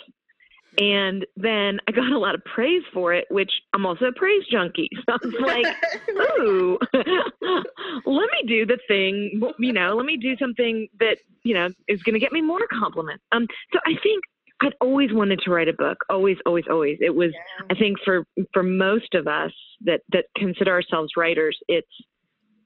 And 0.78 1.26
then 1.36 1.78
I 1.88 1.92
got 1.92 2.12
a 2.12 2.18
lot 2.18 2.34
of 2.34 2.42
praise 2.44 2.82
for 2.94 3.12
it, 3.12 3.26
which 3.28 3.50
I'm 3.74 3.84
also 3.84 4.06
a 4.06 4.12
praise 4.12 4.44
junkie. 4.50 4.88
So 5.08 5.14
I 5.14 5.18
was 5.22 5.34
like, 5.40 5.66
ooh, 6.40 6.78
let 8.06 8.28
me 8.30 8.46
do 8.46 8.66
the 8.66 8.78
thing, 8.86 9.42
you 9.58 9.72
know, 9.72 9.96
let 9.96 10.06
me 10.06 10.16
do 10.16 10.36
something 10.36 10.88
that, 11.00 11.18
you 11.42 11.54
know, 11.54 11.68
is 11.88 12.02
going 12.02 12.14
to 12.14 12.20
get 12.20 12.32
me 12.32 12.40
more 12.40 12.60
compliments. 12.70 13.24
Um, 13.32 13.46
so 13.72 13.80
I 13.84 13.94
think 14.02 14.22
I'd 14.62 14.74
always 14.80 15.12
wanted 15.12 15.40
to 15.44 15.50
write 15.50 15.68
a 15.68 15.72
book, 15.72 15.98
always, 16.08 16.36
always, 16.44 16.64
always. 16.70 16.98
It 17.00 17.14
was, 17.14 17.32
Yeah. 17.32 17.66
I 17.70 17.74
think 17.78 17.98
for, 18.04 18.24
for 18.52 18.62
most 18.62 19.14
of 19.14 19.26
us 19.26 19.52
that, 19.82 20.00
that 20.12 20.26
consider 20.36 20.72
ourselves 20.72 21.12
writers, 21.16 21.56
it's, 21.68 21.88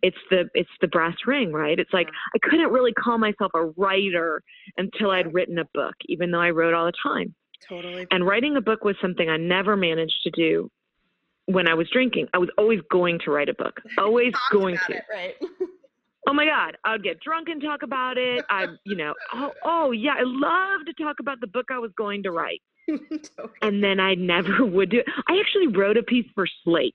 it's 0.03 0.17
the, 0.31 0.49
it's 0.55 0.71
the 0.81 0.89
brass 0.89 1.17
ring, 1.27 1.53
right? 1.53 1.79
It's 1.79 1.93
like, 1.93 2.09
I 2.35 2.39
couldn't 2.43 2.71
really 2.71 2.93
call 2.93 3.17
myself 3.19 3.53
a 3.55 3.67
writer 3.77 4.43
until 4.77 5.11
I'd 5.11 5.33
written 5.33 5.59
a 5.59 5.65
book, 5.73 5.95
even 6.07 6.31
though 6.31 6.41
I 6.41 6.51
wrote 6.51 6.75
all 6.75 6.87
the 6.87 6.93
time. 7.03 7.35
totally. 7.69 8.07
And 8.11 8.27
writing 8.27 8.57
a 8.57 8.61
book 8.61 8.85
was 8.85 8.97
something 9.01 9.29
I 9.29 9.37
never 9.37 9.77
managed 9.77 10.21
to 10.25 10.31
do 10.31 10.71
when 11.47 11.69
I 11.69 11.75
was 11.75 11.89
drinking. 11.91 12.27
I 12.35 12.39
was 12.39 12.51
always 12.59 12.81
going 12.91 13.19
to 13.25 13.31
write 13.31 13.49
a 13.49 13.55
book, 13.55 13.81
always 13.99 14.33
going 14.53 14.77
to. 14.89 14.97
it, 14.97 15.05
right. 15.11 15.35
Oh 16.27 16.33
my 16.33 16.47
God, 16.47 16.77
I 16.85 16.93
would 16.93 17.03
get 17.03 17.21
drunk 17.21 17.49
and 17.49 17.61
talk 17.61 17.83
about 17.83 18.17
it. 18.17 18.45
I, 18.49 18.67
you 18.85 18.97
know, 18.97 19.15
oh, 19.35 19.53
oh 19.65 19.91
yeah, 19.93 20.15
I 20.19 20.23
love 20.23 20.87
to 20.87 20.93
talk 21.03 21.21
about 21.21 21.41
the 21.41 21.47
book 21.47 21.67
I 21.71 21.79
was 21.79 21.91
going 21.97 22.23
to 22.25 22.31
write. 22.31 22.63
And 23.63 23.83
then 23.83 23.99
I 23.99 24.15
never 24.15 24.65
would 24.65 24.91
do 24.91 24.99
it. 24.99 25.07
I 25.29 25.39
actually 25.41 25.69
wrote 25.69 25.97
a 25.97 26.03
piece 26.03 26.27
for 26.35 26.47
Slate 26.63 26.95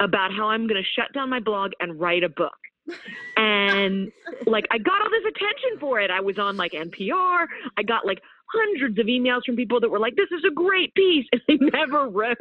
about 0.00 0.32
how 0.32 0.48
I'm 0.48 0.66
going 0.66 0.82
to 0.82 0.88
shut 1.00 1.12
down 1.12 1.28
my 1.28 1.40
blog 1.40 1.72
and 1.80 2.00
write 2.00 2.24
a 2.24 2.28
book. 2.28 2.56
And 3.36 4.10
like 4.46 4.66
I 4.70 4.78
got 4.78 5.00
all 5.00 5.10
this 5.10 5.24
attention 5.28 5.78
for 5.80 6.00
it. 6.00 6.10
I 6.10 6.20
was 6.20 6.38
on 6.38 6.56
like 6.56 6.72
NPR. 6.72 7.46
I 7.76 7.82
got 7.82 8.06
like 8.06 8.20
hundreds 8.52 8.98
of 8.98 9.06
emails 9.06 9.44
from 9.44 9.56
people 9.56 9.80
that 9.80 9.88
were 9.90 9.98
like, 9.98 10.16
"This 10.16 10.30
is 10.30 10.44
a 10.44 10.52
great 10.52 10.94
piece," 10.94 11.26
and 11.32 11.42
I 11.48 11.56
never 11.78 12.08
wrote. 12.08 12.36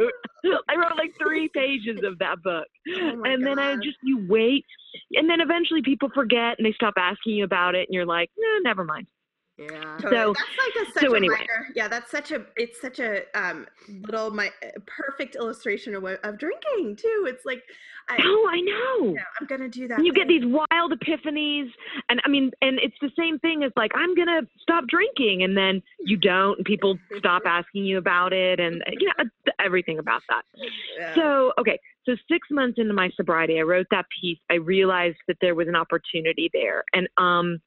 I 0.69 0.75
wrote 0.75 0.97
like 0.97 1.13
three 1.21 1.49
pages 1.49 1.99
of 2.03 2.19
that 2.19 2.41
book, 2.43 2.67
Oh 2.97 3.15
my 3.17 3.29
and 3.29 3.45
then 3.45 3.59
I 3.59 3.75
just 3.75 3.97
you 4.03 4.25
wait, 4.27 4.65
and 5.13 5.29
then 5.29 5.41
eventually 5.41 5.81
people 5.81 6.09
forget 6.13 6.57
and 6.57 6.65
they 6.65 6.73
stop 6.73 6.93
asking 6.97 7.35
you 7.35 7.43
about 7.43 7.75
it, 7.75 7.87
and 7.87 7.93
you're 7.93 8.05
like, 8.05 8.29
"No, 8.37 8.47
never 8.63 8.83
mind." 8.83 9.07
Yeah. 9.57 9.97
Totally. 9.99 10.15
So- 10.15 10.33
that's 10.33 10.75
like 10.75 10.87
a 10.87 10.91
such 10.93 11.03
so 11.03 11.13
a 11.13 11.17
anyway. 11.17 11.35
minor, 11.35 11.67
yeah 11.75 11.87
that's 11.87 12.09
such 12.09 12.31
a 12.31 12.45
it's 12.55 12.81
such 12.81 12.99
a 12.99 13.23
um 13.35 13.67
little 14.07 14.31
my 14.31 14.49
perfect 14.87 15.35
illustration 15.35 15.93
of 15.93 16.03
of 16.03 16.37
drinking 16.39 16.95
too 16.95 17.25
it's 17.27 17.45
like 17.45 17.61
I, 18.09 18.17
Oh, 18.23 18.47
I 18.49 18.59
know. 18.61 19.07
you 19.09 19.13
know, 19.15 19.21
i'm 19.39 19.47
gonna 19.47 19.69
do 19.69 19.87
that 19.87 20.03
you 20.03 20.13
get 20.13 20.27
these 20.27 20.43
wild 20.45 20.91
epiphanies 20.93 21.69
and 22.09 22.21
i 22.25 22.29
mean 22.29 22.51
and 22.61 22.79
it's 22.79 22.95
the 23.01 23.11
same 23.17 23.39
thing 23.39 23.63
as 23.63 23.71
like 23.75 23.91
i'm 23.95 24.13
gonna 24.15 24.41
stop 24.61 24.85
drinking 24.87 25.43
and 25.43 25.55
then 25.57 25.81
you 25.99 26.17
don't 26.17 26.57
and 26.57 26.65
people 26.65 26.97
stop 27.17 27.43
asking 27.45 27.85
you 27.85 27.97
about 27.97 28.33
it 28.33 28.59
and 28.59 28.83
you 28.99 29.07
know 29.17 29.25
everything 29.59 29.99
about 29.99 30.21
that 30.29 30.43
Yeah. 30.99 31.15
so 31.15 31.53
okay 31.59 31.79
so 32.05 32.15
six 32.29 32.47
months 32.51 32.77
into 32.79 32.93
my 32.93 33.09
sobriety 33.15 33.59
i 33.59 33.61
wrote 33.61 33.87
that 33.91 34.05
piece 34.21 34.39
i 34.49 34.55
realized 34.55 35.17
that 35.27 35.37
there 35.41 35.55
was 35.55 35.67
an 35.67 35.75
opportunity 35.75 36.49
there 36.53 36.83
and 36.93 37.07
um 37.17 37.59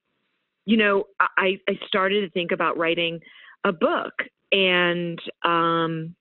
you 0.67 0.77
know 0.77 1.05
i 1.21 1.59
i 1.69 1.79
started 1.87 2.21
to 2.23 2.31
think 2.31 2.53
about 2.53 2.77
writing 2.77 3.21
a 3.65 3.73
book 3.73 4.13
and 4.53 5.19
um 5.45 6.15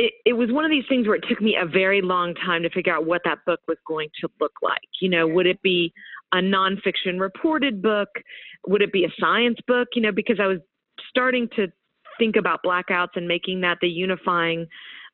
it, 0.00 0.14
it 0.24 0.32
was 0.32 0.50
one 0.50 0.64
of 0.64 0.70
these 0.70 0.84
things 0.88 1.06
where 1.06 1.16
it 1.16 1.24
took 1.28 1.42
me 1.42 1.58
a 1.60 1.66
very 1.66 2.00
long 2.00 2.34
time 2.34 2.62
to 2.62 2.70
figure 2.70 2.94
out 2.94 3.04
what 3.04 3.20
that 3.26 3.38
book 3.44 3.60
was 3.68 3.76
going 3.86 4.08
to 4.22 4.28
look 4.40 4.54
like. 4.62 4.88
You 5.02 5.10
know, 5.10 5.26
would 5.26 5.46
it 5.46 5.60
be 5.60 5.92
a 6.32 6.38
nonfiction 6.38 7.20
reported 7.20 7.82
book? 7.82 8.08
Would 8.66 8.80
it 8.80 8.92
be 8.92 9.04
a 9.04 9.12
science 9.20 9.58
book? 9.66 9.88
You 9.94 10.00
know, 10.00 10.12
because 10.12 10.38
I 10.40 10.46
was 10.46 10.58
starting 11.10 11.48
to 11.56 11.68
think 12.18 12.36
about 12.36 12.60
blackouts 12.64 13.14
and 13.16 13.28
making 13.28 13.60
that 13.60 13.76
the 13.82 13.88
unifying 13.88 14.66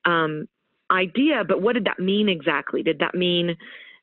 um, 0.04 0.46
idea. 0.92 1.42
But 1.46 1.62
what 1.62 1.72
did 1.72 1.84
that 1.86 1.98
mean 1.98 2.28
exactly? 2.28 2.84
Did 2.84 3.00
that 3.00 3.16
mean, 3.16 3.56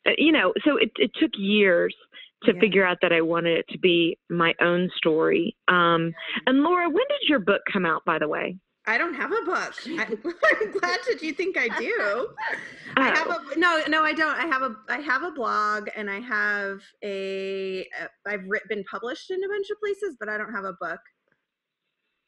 uh, 0.06 0.12
you 0.18 0.34
know, 0.34 0.54
so 0.66 0.76
it, 0.76 0.92
it 0.98 1.12
took 1.18 1.32
years 1.38 1.96
to 2.44 2.54
Yeah. 2.54 2.60
figure 2.60 2.86
out 2.86 2.98
that 3.02 3.14
I 3.14 3.22
wanted 3.22 3.58
it 3.60 3.66
to 3.70 3.78
be 3.78 4.18
my 4.30 4.54
own 4.60 4.90
story. 4.98 5.56
Um, 5.70 6.14
and 6.46 6.62
Laura, 6.62 6.90
when 6.90 7.06
did 7.08 7.30
your 7.30 7.40
book 7.40 7.62
come 7.72 7.86
out, 7.86 8.04
by 8.04 8.20
the 8.20 8.28
way? 8.28 8.58
I 8.86 8.98
don't 8.98 9.14
have 9.14 9.32
a 9.32 9.42
book. 9.46 9.74
I, 9.88 10.04
I'm 10.62 10.72
glad 10.72 11.00
that 11.08 11.20
you 11.22 11.34
think 11.34 11.58
I 11.58 11.70
do. 11.80 12.28
I 12.98 13.12
oh. 13.12 13.16
have 13.16 13.28
Oh. 13.30 13.52
a 13.56 13.60
no, 13.60 13.82
no, 13.88 14.04
I 14.04 14.14
don't. 14.14 14.36
I 14.38 14.46
have 14.46 14.62
a 14.62 14.76
I 14.90 14.98
have 15.00 15.24
a 15.24 15.32
blog 15.32 15.88
and 15.96 16.10
I 16.10 16.20
have 16.20 16.82
a 17.04 17.88
I've 18.28 18.44
writ, 18.48 18.64
been 18.70 18.84
published 18.84 19.32
in 19.32 19.44
a 19.44 19.48
bunch 19.48 19.70
of 19.70 19.80
places, 19.80 20.18
but 20.20 20.30
I 20.30 20.38
don't 20.38 20.54
have 20.54 20.66
a 20.66 20.74
book. 20.80 21.00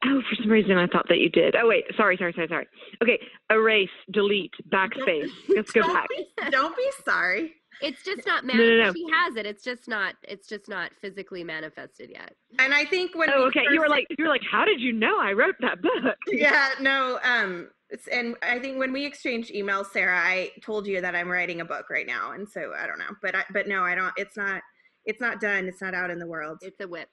Oh, 0.06 0.22
for 0.30 0.36
some 0.42 0.52
reason 0.52 0.78
I 0.78 0.88
thought 0.88 1.08
that 1.10 1.18
you 1.18 1.30
did. 1.30 1.56
Oh 1.56 1.68
wait, 1.68 1.86
sorry, 1.98 2.16
sorry, 2.18 2.32
sorry, 2.34 2.48
sorry. 2.48 2.68
Okay, 3.04 3.20
erase, 3.52 3.90
delete, 4.12 4.54
backspace. 4.72 5.30
Let's 5.50 5.72
go 5.72 5.82
back. 5.82 6.08
Be, 6.10 6.28
don't 6.52 6.76
be 6.78 6.90
sorry. 7.04 7.54
It's 7.82 8.04
just 8.04 8.26
not 8.26 8.46
No, 8.46 8.54
no, 8.54 8.60
no. 8.64 8.70
manifested. 8.78 8.96
She 9.08 9.14
has 9.14 9.36
it. 9.36 9.46
It's 9.46 9.64
just 9.64 9.88
not. 9.88 10.16
It's 10.24 10.48
just 10.48 10.68
not 10.70 10.92
physically 11.02 11.44
manifested 11.44 12.10
yet. 12.10 12.34
And 12.60 12.74
I 12.74 12.86
think 12.86 13.16
when 13.16 13.30
Oh, 13.30 13.44
we 13.44 13.48
okay. 13.48 13.64
You 13.72 13.80
were 13.80 13.90
like, 13.90 14.08
you 14.18 14.24
were 14.24 14.30
like, 14.30 14.44
how 14.50 14.66
did 14.66 14.80
you 14.82 14.94
know 14.94 15.20
I 15.20 15.34
wrote 15.34 15.56
that 15.62 15.82
book? 15.82 16.16
yeah, 16.28 16.70
no, 16.80 17.20
um, 17.24 17.70
and 18.12 18.36
I 18.42 18.60
think 18.60 18.78
when 18.80 18.92
we 18.92 19.06
exchanged 19.06 19.54
emails, 19.54 19.88
Sarah, 19.92 20.18
I 20.18 20.52
told 20.64 20.88
you 20.88 21.02
that 21.02 21.16
I'm 21.16 21.30
writing 21.30 21.62
a 21.62 21.66
book 21.66 21.90
right 21.90 22.08
now, 22.08 22.32
and 22.32 22.48
so 22.50 22.74
I 22.78 22.88
don't 22.88 22.98
know, 23.00 23.14
but 23.22 23.36
I, 23.36 23.44
but 23.54 23.68
no, 23.68 23.84
I 23.84 23.94
don't. 23.96 24.14
It's 24.18 24.36
not. 24.38 24.62
It's 25.06 25.22
not 25.22 25.40
done. 25.40 25.68
It's 25.68 25.82
not 25.82 25.94
out 25.94 26.10
in 26.10 26.18
the 26.18 26.26
world. 26.28 26.58
It's 26.62 26.80
a 26.82 26.88
whip. 26.88 27.10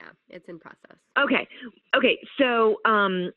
Yeah, 0.00 0.08
it's 0.28 0.48
in 0.48 0.58
process. 0.58 0.98
Okay, 1.18 1.48
okay. 1.96 2.18
So, 2.38 2.76
um, 2.84 3.30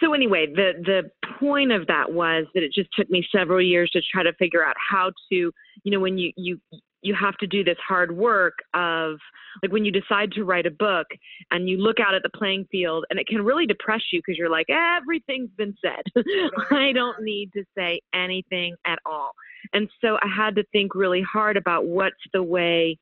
so 0.00 0.12
anyway, 0.14 0.46
the 0.46 0.72
the 0.84 1.10
point 1.38 1.72
of 1.72 1.86
that 1.88 2.12
was 2.12 2.46
that 2.54 2.62
it 2.62 2.72
just 2.72 2.90
took 2.96 3.10
me 3.10 3.26
several 3.30 3.60
years 3.60 3.90
to 3.90 4.00
try 4.12 4.22
to 4.22 4.32
figure 4.34 4.64
out 4.64 4.76
how 4.78 5.10
to, 5.30 5.36
you 5.36 5.90
know, 5.90 6.00
when 6.00 6.18
you 6.18 6.32
you 6.36 6.58
you 7.02 7.14
have 7.14 7.36
to 7.36 7.46
do 7.46 7.62
this 7.62 7.76
hard 7.86 8.16
work 8.16 8.54
of 8.72 9.18
like 9.62 9.70
when 9.70 9.84
you 9.84 9.92
decide 9.92 10.32
to 10.32 10.44
write 10.44 10.64
a 10.64 10.70
book 10.70 11.06
and 11.50 11.68
you 11.68 11.76
look 11.76 12.00
out 12.00 12.14
at 12.14 12.22
the 12.22 12.30
playing 12.30 12.66
field 12.72 13.04
and 13.10 13.18
it 13.20 13.26
can 13.26 13.44
really 13.44 13.66
depress 13.66 14.00
you 14.10 14.20
because 14.20 14.38
you're 14.38 14.50
like 14.50 14.66
everything's 14.70 15.50
been 15.56 15.74
said. 15.82 16.02
I 16.70 16.92
don't 16.92 17.22
need 17.22 17.52
to 17.52 17.64
say 17.76 18.00
anything 18.14 18.74
at 18.86 18.98
all. 19.04 19.32
And 19.72 19.88
so 20.00 20.16
i 20.22 20.28
had 20.34 20.56
to 20.56 20.64
think 20.72 20.94
really 20.94 21.22
hard 21.22 21.56
about 21.56 21.86
what's 21.86 22.16
the 22.32 22.42
way 22.42 22.98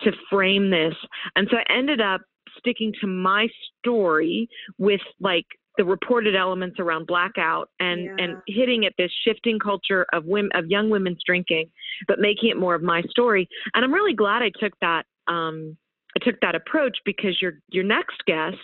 to 0.00 0.12
frame 0.30 0.70
this. 0.70 0.94
And 1.36 1.46
so 1.50 1.58
i 1.58 1.72
ended 1.72 2.00
up 2.00 2.22
sticking 2.58 2.92
to 3.00 3.06
my 3.06 3.48
story 3.78 4.48
with 4.78 5.00
like 5.20 5.46
the 5.78 5.84
reported 5.84 6.36
elements 6.36 6.78
around 6.78 7.06
blackout 7.06 7.68
and 7.80 8.20
and 8.20 8.36
hitting 8.46 8.84
at 8.84 8.92
this 8.98 9.10
shifting 9.26 9.58
culture 9.58 10.06
of 10.12 10.24
women 10.24 10.50
of 10.54 10.66
young 10.66 10.90
women's 10.90 11.20
drinking 11.24 11.70
but 12.08 12.18
making 12.18 12.50
it 12.50 12.56
more 12.56 12.74
of 12.74 12.82
my 12.82 13.02
story 13.10 13.48
and 13.74 13.84
i'm 13.84 13.92
really 13.92 14.14
glad 14.14 14.42
i 14.42 14.50
took 14.60 14.72
that 14.80 15.04
um 15.28 15.76
i 16.16 16.24
took 16.24 16.38
that 16.40 16.54
approach 16.54 16.98
because 17.04 17.40
your 17.40 17.54
your 17.70 17.84
next 17.84 18.22
guest 18.26 18.56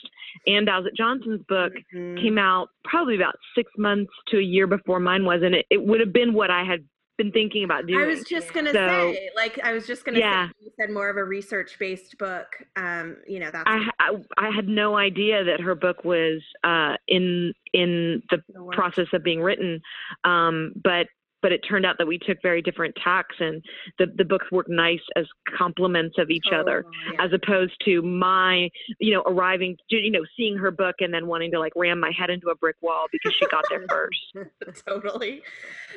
ann 0.47 0.65
dowsett 0.65 0.95
johnson's 0.97 1.43
book 1.49 1.73
Mhm. 1.95 2.21
came 2.21 2.39
out 2.39 2.69
probably 2.85 3.17
about 3.17 3.37
six 3.55 3.71
months 3.79 4.13
to 4.29 4.39
a 4.39 4.43
year 4.43 4.67
before 4.67 5.01
mine 5.01 5.25
was 5.25 5.43
and 5.43 5.55
it, 5.55 5.67
it 5.71 5.83
would 5.83 6.01
have 6.01 6.13
been 6.13 6.35
what 6.35 6.51
i 6.51 6.63
had 6.63 6.85
been 7.19 7.33
thinking 7.33 7.65
about 7.65 7.87
doing. 7.87 8.01
I 8.01 8.07
was 8.07 8.23
just 8.25 8.55
gonna 8.55 8.73
So- 8.73 9.13
say, 9.13 9.29
like, 9.37 9.59
I 9.63 9.73
was 9.73 9.87
just 9.87 10.05
gonna 10.05 10.21
Yeah. 10.21 10.47
say, 10.47 10.53
you 10.63 10.71
said 10.81 10.91
more 10.91 11.11
of 11.11 11.17
a 11.17 11.25
research-based 11.25 12.17
book. 12.17 12.47
Um, 12.77 13.17
you 13.27 13.41
know, 13.41 13.51
that's 13.51 13.65
I, 13.67 13.91
I 13.99 14.17
I 14.39 14.51
had 14.51 14.69
no 14.69 14.97
idea 14.97 15.45
that 15.45 15.61
her 15.61 15.75
book 15.75 16.05
was 16.05 16.41
uh, 16.65 16.97
in 17.09 17.53
in 17.75 18.23
the 18.31 18.43
the 18.55 18.71
process 18.73 19.09
of 19.13 19.23
being 19.23 19.43
written, 19.43 19.83
um, 20.25 20.73
but 20.83 21.09
but 21.43 21.53
it 21.53 21.61
turned 21.69 21.87
out 21.87 21.97
that 21.99 22.07
we 22.07 22.19
took 22.19 22.39
very 22.43 22.63
different 22.63 22.95
tacks, 23.03 23.37
and 23.39 23.63
the 23.99 24.07
the 24.17 24.25
books 24.25 24.47
work 24.51 24.69
nice 24.69 25.01
as 25.17 25.27
complements 25.57 26.17
of 26.19 26.31
each 26.31 26.47
other, 26.53 26.83
Totally. 26.83 27.19
as 27.19 27.33
opposed 27.33 27.75
to 27.85 28.03
my 28.03 28.69
you 28.99 29.15
know 29.15 29.23
arriving 29.27 29.77
you 29.89 30.11
know 30.11 30.25
seeing 30.37 30.57
her 30.57 30.71
book 30.71 30.97
and 31.01 31.13
then 31.13 31.27
wanting 31.27 31.51
to 31.53 31.59
like 31.59 31.73
ram 31.77 32.01
my 32.01 32.13
head 32.17 32.31
into 32.31 32.49
a 32.49 32.55
brick 32.57 32.77
wall 32.81 33.07
because 33.13 33.33
she 33.39 33.47
got 33.49 33.65
there 33.71 33.85
first. 33.89 34.19
totally. 34.87 35.43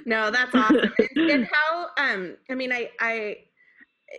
No, 0.06 0.32
that's 0.32 0.54
awesome. 0.54 0.92
and, 1.16 1.32
and 1.32 1.48
how? 1.52 1.88
Um, 1.98 2.38
I 2.50 2.56
mean, 2.56 2.72
I, 2.72 2.90
I. 3.00 3.38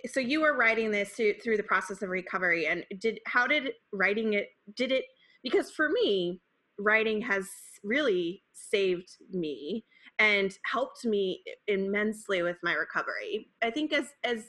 So 0.07 0.21
you 0.21 0.41
were 0.41 0.57
writing 0.57 0.91
this 0.91 1.11
through, 1.11 1.35
through 1.45 1.59
the 1.59 1.63
process 1.63 2.01
of 2.03 2.09
recovery, 2.09 2.67
and 2.67 2.85
did 2.99 3.21
how 3.27 3.47
did 3.47 3.73
writing 3.93 4.35
it? 4.35 4.49
Did 4.77 4.93
it? 4.93 5.05
Because 5.43 5.71
for 5.71 5.89
me, 5.89 6.41
writing 6.79 7.21
has 7.23 7.49
really 7.83 8.43
saved 8.53 9.17
me 9.31 9.85
and 10.23 10.57
helped 10.65 11.05
me 11.05 11.43
immensely 11.67 12.43
with 12.43 12.57
my 12.63 12.75
recovery. 12.75 13.51
I 13.61 13.71
think 13.71 13.93
as 13.93 14.07
as 14.23 14.45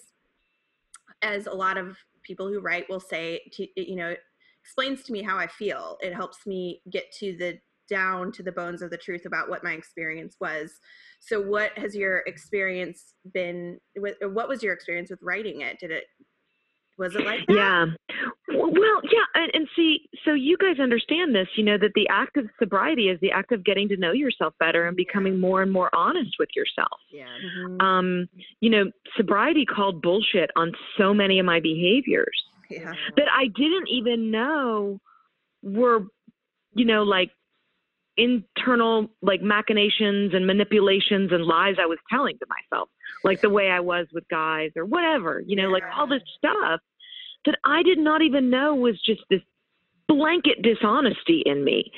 as 1.24 1.48
a 1.48 1.54
lot 1.54 1.78
of 1.78 1.98
people 2.22 2.48
who 2.48 2.60
write 2.60 2.88
will 2.90 3.00
say, 3.00 3.42
to, 3.54 3.68
you 3.76 3.96
know, 3.96 4.10
it 4.10 4.20
explains 4.64 5.04
to 5.04 5.12
me 5.12 5.24
how 5.24 5.38
I 5.38 5.48
feel. 5.48 5.98
It 6.02 6.14
helps 6.14 6.46
me 6.46 6.82
get 6.92 7.12
to 7.20 7.36
the 7.38 7.58
down 7.90 8.32
to 8.34 8.44
the 8.44 8.52
bones 8.52 8.82
of 8.82 8.92
the 8.92 8.98
truth 8.98 9.26
about 9.26 9.50
what 9.50 9.64
my 9.64 9.74
experience 9.74 10.36
was. 10.40 10.80
So, 11.20 11.42
what 11.42 11.76
has 11.78 11.96
your 11.96 12.20
experience 12.28 13.16
been? 13.34 13.80
What 13.96 14.48
was 14.48 14.62
your 14.62 14.74
experience 14.74 15.10
with 15.10 15.24
writing 15.24 15.62
it? 15.62 15.80
Did 15.80 15.90
it 15.90 16.06
was 16.98 17.16
it 17.16 17.26
like 17.26 17.46
that? 17.48 17.54
Yeah. 17.54 17.86
Well, 18.50 19.02
yeah, 19.04 19.26
and, 19.36 19.52
and 19.54 19.68
see, 19.76 20.10
so 20.24 20.34
you 20.34 20.58
guys 20.58 20.80
understand 20.80 21.34
this, 21.34 21.48
you 21.56 21.64
know, 21.64 21.78
that 21.78 21.94
the 21.96 22.08
act 22.10 22.38
of 22.38 22.46
sobriety 22.60 23.10
is 23.10 23.20
the 23.20 23.32
act 23.32 23.52
of 23.52 23.64
getting 23.64 23.88
to 23.90 23.98
know 23.98 24.12
yourself 24.12 24.54
better 24.60 24.88
and 24.88 24.96
becoming 24.96 25.40
more 25.40 25.62
and 25.62 25.72
more 25.72 25.90
honest 25.96 26.36
with 26.38 26.50
yourself. 26.56 27.00
Yeah. 27.12 27.26
Mhm. 27.44 27.82
Um, 27.82 28.30
you 28.60 28.70
know, 28.70 28.92
sobriety 29.18 29.66
called 29.66 30.02
bullshit 30.02 30.52
on 30.56 30.74
so 30.98 31.14
many 31.14 31.40
of 31.40 31.46
my 31.46 31.60
behaviors 31.60 32.44
yeah. 32.70 32.94
that 33.18 33.28
I 33.32 33.48
didn't 33.48 33.88
even 33.90 34.32
know 34.32 35.00
were, 35.62 36.06
you 36.76 36.86
know, 36.86 37.04
like 37.04 37.32
internal 38.18 39.10
like 39.22 39.42
machinations 39.42 40.34
and 40.34 40.46
manipulations 40.46 41.32
and 41.32 41.46
lies 41.46 41.76
I 41.82 41.86
was 41.86 42.00
telling 42.10 42.38
to 42.40 42.46
myself, 42.48 42.90
like 43.24 43.42
the 43.42 43.50
way 43.50 43.70
I 43.70 43.80
was 43.80 44.08
with 44.14 44.28
guys 44.30 44.72
or 44.76 44.86
whatever, 44.86 45.42
you 45.46 45.56
know, 45.56 45.70
like 45.70 45.84
all 45.96 46.08
this 46.08 46.24
stuff 46.38 46.80
that 47.46 47.58
I 47.66 47.84
did 47.84 47.98
not 47.98 48.22
even 48.22 48.50
know 48.50 48.76
was 48.76 49.00
just 49.02 49.22
this 49.30 49.42
blanket 50.08 50.62
dishonesty 50.62 51.44
in 51.46 51.64
me. 51.64 51.92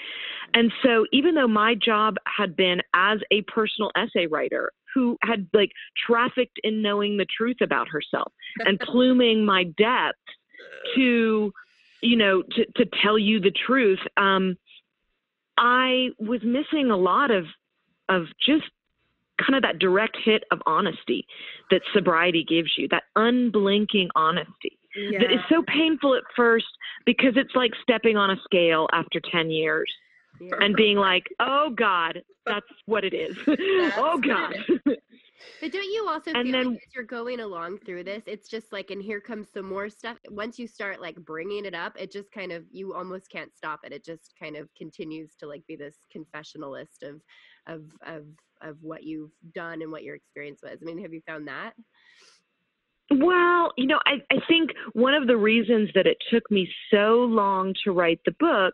And 0.53 0.71
so 0.83 1.05
even 1.11 1.35
though 1.35 1.47
my 1.47 1.75
job 1.75 2.15
had 2.25 2.55
been 2.55 2.81
as 2.93 3.19
a 3.31 3.41
personal 3.43 3.91
essay 3.95 4.27
writer 4.27 4.71
who 4.93 5.17
had 5.21 5.47
like 5.53 5.71
trafficked 6.07 6.59
in 6.63 6.81
knowing 6.81 7.17
the 7.17 7.25
truth 7.25 7.57
about 7.61 7.87
herself 7.89 8.31
and 8.59 8.79
pluming 8.91 9.45
my 9.45 9.65
depth 9.77 10.17
to 10.95 11.51
you 12.01 12.15
know 12.15 12.41
to 12.43 12.65
to 12.75 12.85
tell 13.01 13.17
you 13.17 13.39
the 13.39 13.51
truth 13.51 13.99
um 14.17 14.55
i 15.57 16.09
was 16.19 16.41
missing 16.43 16.91
a 16.91 16.97
lot 16.97 17.31
of 17.31 17.45
of 18.09 18.25
just 18.45 18.65
kind 19.41 19.55
of 19.55 19.61
that 19.63 19.79
direct 19.79 20.17
hit 20.23 20.43
of 20.51 20.59
honesty 20.65 21.25
that 21.71 21.81
sobriety 21.93 22.43
gives 22.47 22.71
you 22.77 22.87
that 22.89 23.03
unblinking 23.15 24.09
honesty 24.15 24.77
yeah. 24.95 25.19
that 25.19 25.31
is 25.31 25.39
so 25.49 25.61
painful 25.67 26.15
at 26.15 26.23
first 26.35 26.67
because 27.05 27.33
it's 27.35 27.53
like 27.55 27.71
stepping 27.81 28.15
on 28.15 28.29
a 28.29 28.37
scale 28.43 28.87
after 28.93 29.19
10 29.19 29.49
years 29.49 29.91
Yeah. 30.39 30.55
and 30.59 30.75
being 30.75 30.97
like 30.97 31.23
oh 31.39 31.69
god 31.71 32.21
that's 32.45 32.65
what 32.85 33.03
it 33.03 33.13
is 33.13 33.35
oh 33.97 34.19
god 34.19 34.55
But 35.61 35.71
don't 35.71 35.83
you 35.83 36.07
also 36.07 36.31
And 36.33 36.43
feel 36.43 36.51
then- 36.51 36.71
like 36.73 36.83
as 36.87 36.95
you're 36.95 37.03
going 37.03 37.39
along 37.41 37.79
through 37.79 38.03
this, 38.03 38.23
it's 38.25 38.47
just 38.49 38.71
like, 38.71 38.91
and 38.91 39.01
here 39.01 39.19
comes 39.19 39.49
some 39.53 39.65
more 39.65 39.89
stuff. 39.89 40.17
Once 40.29 40.57
you 40.57 40.67
start 40.67 41.01
like 41.01 41.15
bringing 41.17 41.65
it 41.65 41.73
up, 41.75 41.99
it 41.99 42.11
just 42.11 42.31
kind 42.31 42.51
of 42.51 42.63
you 42.71 42.93
almost 42.93 43.29
can't 43.29 43.55
stop 43.55 43.81
it. 43.83 43.91
It 43.91 44.03
just 44.05 44.33
kind 44.39 44.55
of 44.55 44.69
continues 44.75 45.35
to 45.39 45.47
like 45.47 45.65
be 45.67 45.75
this 45.75 45.97
confessionalist 46.15 47.03
of, 47.03 47.21
of, 47.67 47.83
of, 48.05 48.25
of 48.61 48.77
what 48.81 49.03
you've 49.03 49.31
done 49.53 49.81
and 49.81 49.91
what 49.91 50.03
your 50.03 50.15
experience 50.15 50.61
was. 50.63 50.77
I 50.81 50.85
mean, 50.85 51.01
have 51.01 51.13
you 51.13 51.21
found 51.27 51.47
that? 51.47 51.73
Well, 53.11 53.71
you 53.77 53.85
know, 53.85 53.99
I, 54.05 54.13
I 54.31 54.37
think 54.47 54.71
one 54.93 55.13
of 55.13 55.27
the 55.27 55.37
reasons 55.37 55.89
that 55.93 56.07
it 56.07 56.17
took 56.31 56.49
me 56.49 56.67
so 56.91 57.25
long 57.29 57.73
to 57.83 57.91
write 57.91 58.19
the 58.25 58.31
book, 58.39 58.73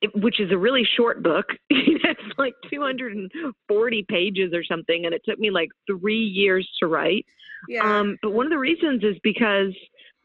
it, 0.00 0.10
which 0.14 0.40
is 0.40 0.50
a 0.52 0.58
really 0.58 0.86
short 0.96 1.22
book, 1.22 1.46
it's 1.70 2.38
like 2.38 2.54
240 2.70 4.06
pages 4.08 4.52
or 4.54 4.64
something, 4.64 5.04
and 5.04 5.14
it 5.14 5.22
took 5.24 5.38
me 5.38 5.50
like 5.50 5.68
three 5.86 6.24
years 6.24 6.68
to 6.80 6.86
write. 6.86 7.26
yeah. 7.68 8.00
Um, 8.00 8.16
but 8.22 8.32
one 8.32 8.46
of 8.46 8.50
the 8.50 8.58
reasons 8.58 9.02
is 9.02 9.16
because, 9.22 9.74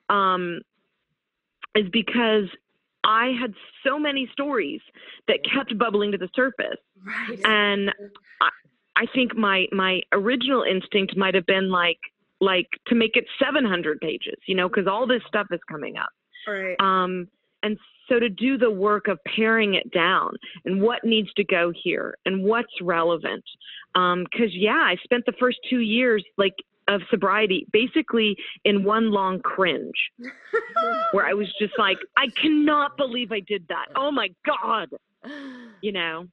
um, 0.09 0.61
is 1.75 1.89
because 1.91 2.45
I 3.03 3.33
had 3.39 3.53
so 3.85 3.99
many 3.99 4.29
stories 4.31 4.81
that 5.27 5.39
kept 5.43 5.77
bubbling 5.77 6.11
to 6.13 6.17
the 6.17 6.29
surface 6.35 6.79
right. 7.05 7.39
and 7.43 7.91
I, 8.41 8.49
I 8.95 9.05
think 9.13 9.35
my 9.35 9.67
my 9.71 10.01
original 10.11 10.63
instinct 10.63 11.17
might 11.17 11.35
have 11.35 11.45
been 11.45 11.69
like 11.69 11.99
like 12.39 12.67
to 12.87 12.95
make 12.95 13.15
it 13.15 13.25
700 13.43 13.99
pages 13.99 14.35
you 14.47 14.55
know 14.55 14.67
because 14.67 14.87
all 14.87 15.07
this 15.07 15.21
stuff 15.27 15.47
is 15.51 15.59
coming 15.69 15.97
up 15.97 16.09
right. 16.47 16.75
um 16.79 17.27
and 17.61 17.77
so 18.09 18.19
to 18.19 18.29
do 18.29 18.57
the 18.57 18.71
work 18.71 19.07
of 19.07 19.19
paring 19.35 19.75
it 19.75 19.91
down 19.91 20.33
and 20.65 20.81
what 20.81 21.03
needs 21.03 21.31
to 21.33 21.43
go 21.43 21.71
here 21.83 22.15
and 22.25 22.43
what's 22.43 22.81
relevant. 22.81 23.43
Um 23.95 24.25
because 24.31 24.53
yeah 24.53 24.71
i 24.71 24.95
spent 25.03 25.25
the 25.25 25.33
first 25.39 25.57
two 25.69 25.79
years 25.79 26.23
like 26.37 26.55
of 26.89 27.01
sobriety 27.09 27.65
basically 27.71 28.35
in 28.65 28.83
one 28.83 29.11
long 29.11 29.39
cringe. 29.41 30.11
Where 31.11 31.25
i 31.25 31.33
was 31.33 31.47
just 31.59 31.73
like 31.77 31.97
i 32.17 32.27
cannot 32.41 32.97
believe 32.97 33.31
i 33.31 33.39
did 33.39 33.65
that. 33.69 33.87
Oh 33.95 34.11
my 34.11 34.29
god. 34.45 34.89
You 35.81 35.91
know? 35.91 36.27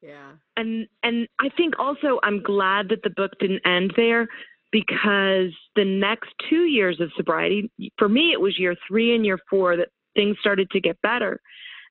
Yeah. 0.00 0.32
and 0.56 0.86
and 1.02 1.26
I 1.40 1.48
think 1.48 1.74
also 1.78 2.20
I'm 2.22 2.40
glad 2.40 2.88
that 2.90 3.02
the 3.02 3.10
book 3.10 3.32
didn't 3.40 3.66
end 3.66 3.94
there 3.96 4.28
because 4.70 5.50
the 5.76 5.84
next 5.84 6.30
two 6.48 6.64
years 6.66 7.00
of 7.00 7.10
sobriety 7.16 7.70
for 7.98 8.08
me 8.08 8.32
it 8.32 8.40
was 8.40 8.58
year 8.58 8.76
3 8.86 9.16
and 9.16 9.26
year 9.26 9.38
4 9.50 9.78
that 9.78 9.88
things 10.18 10.36
started 10.40 10.68
to 10.70 10.80
get 10.80 11.00
better 11.02 11.40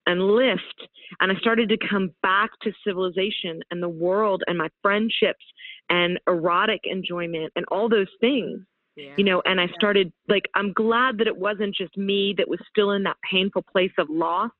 and 0.05 0.21
lift 0.21 0.79
and 1.19 1.31
I 1.31 1.35
started 1.39 1.67
to 1.69 1.77
come 1.89 2.11
back 2.21 2.49
to 2.63 2.71
civilization 2.85 3.61
and 3.71 3.81
the 3.81 3.89
world 4.07 4.43
and 4.47 4.57
my 4.57 4.69
friendships 4.81 5.45
and 5.89 6.19
erotic 6.27 6.81
enjoyment 6.83 7.51
and 7.55 7.65
all 7.73 7.87
those 7.89 8.11
things 8.25 8.59
Yeah. 8.97 9.13
you 9.17 9.23
know 9.29 9.39
and 9.45 9.57
I 9.61 9.67
started 9.79 10.07
like 10.27 10.45
I'm 10.59 10.71
glad 10.73 11.11
that 11.19 11.27
it 11.27 11.37
wasn't 11.47 11.73
just 11.81 11.95
me 11.97 12.33
that 12.37 12.47
was 12.53 12.59
still 12.71 12.91
in 12.91 13.03
that 13.03 13.17
painful 13.33 13.63
place 13.73 13.95
of 13.97 14.07
loss 14.09 14.51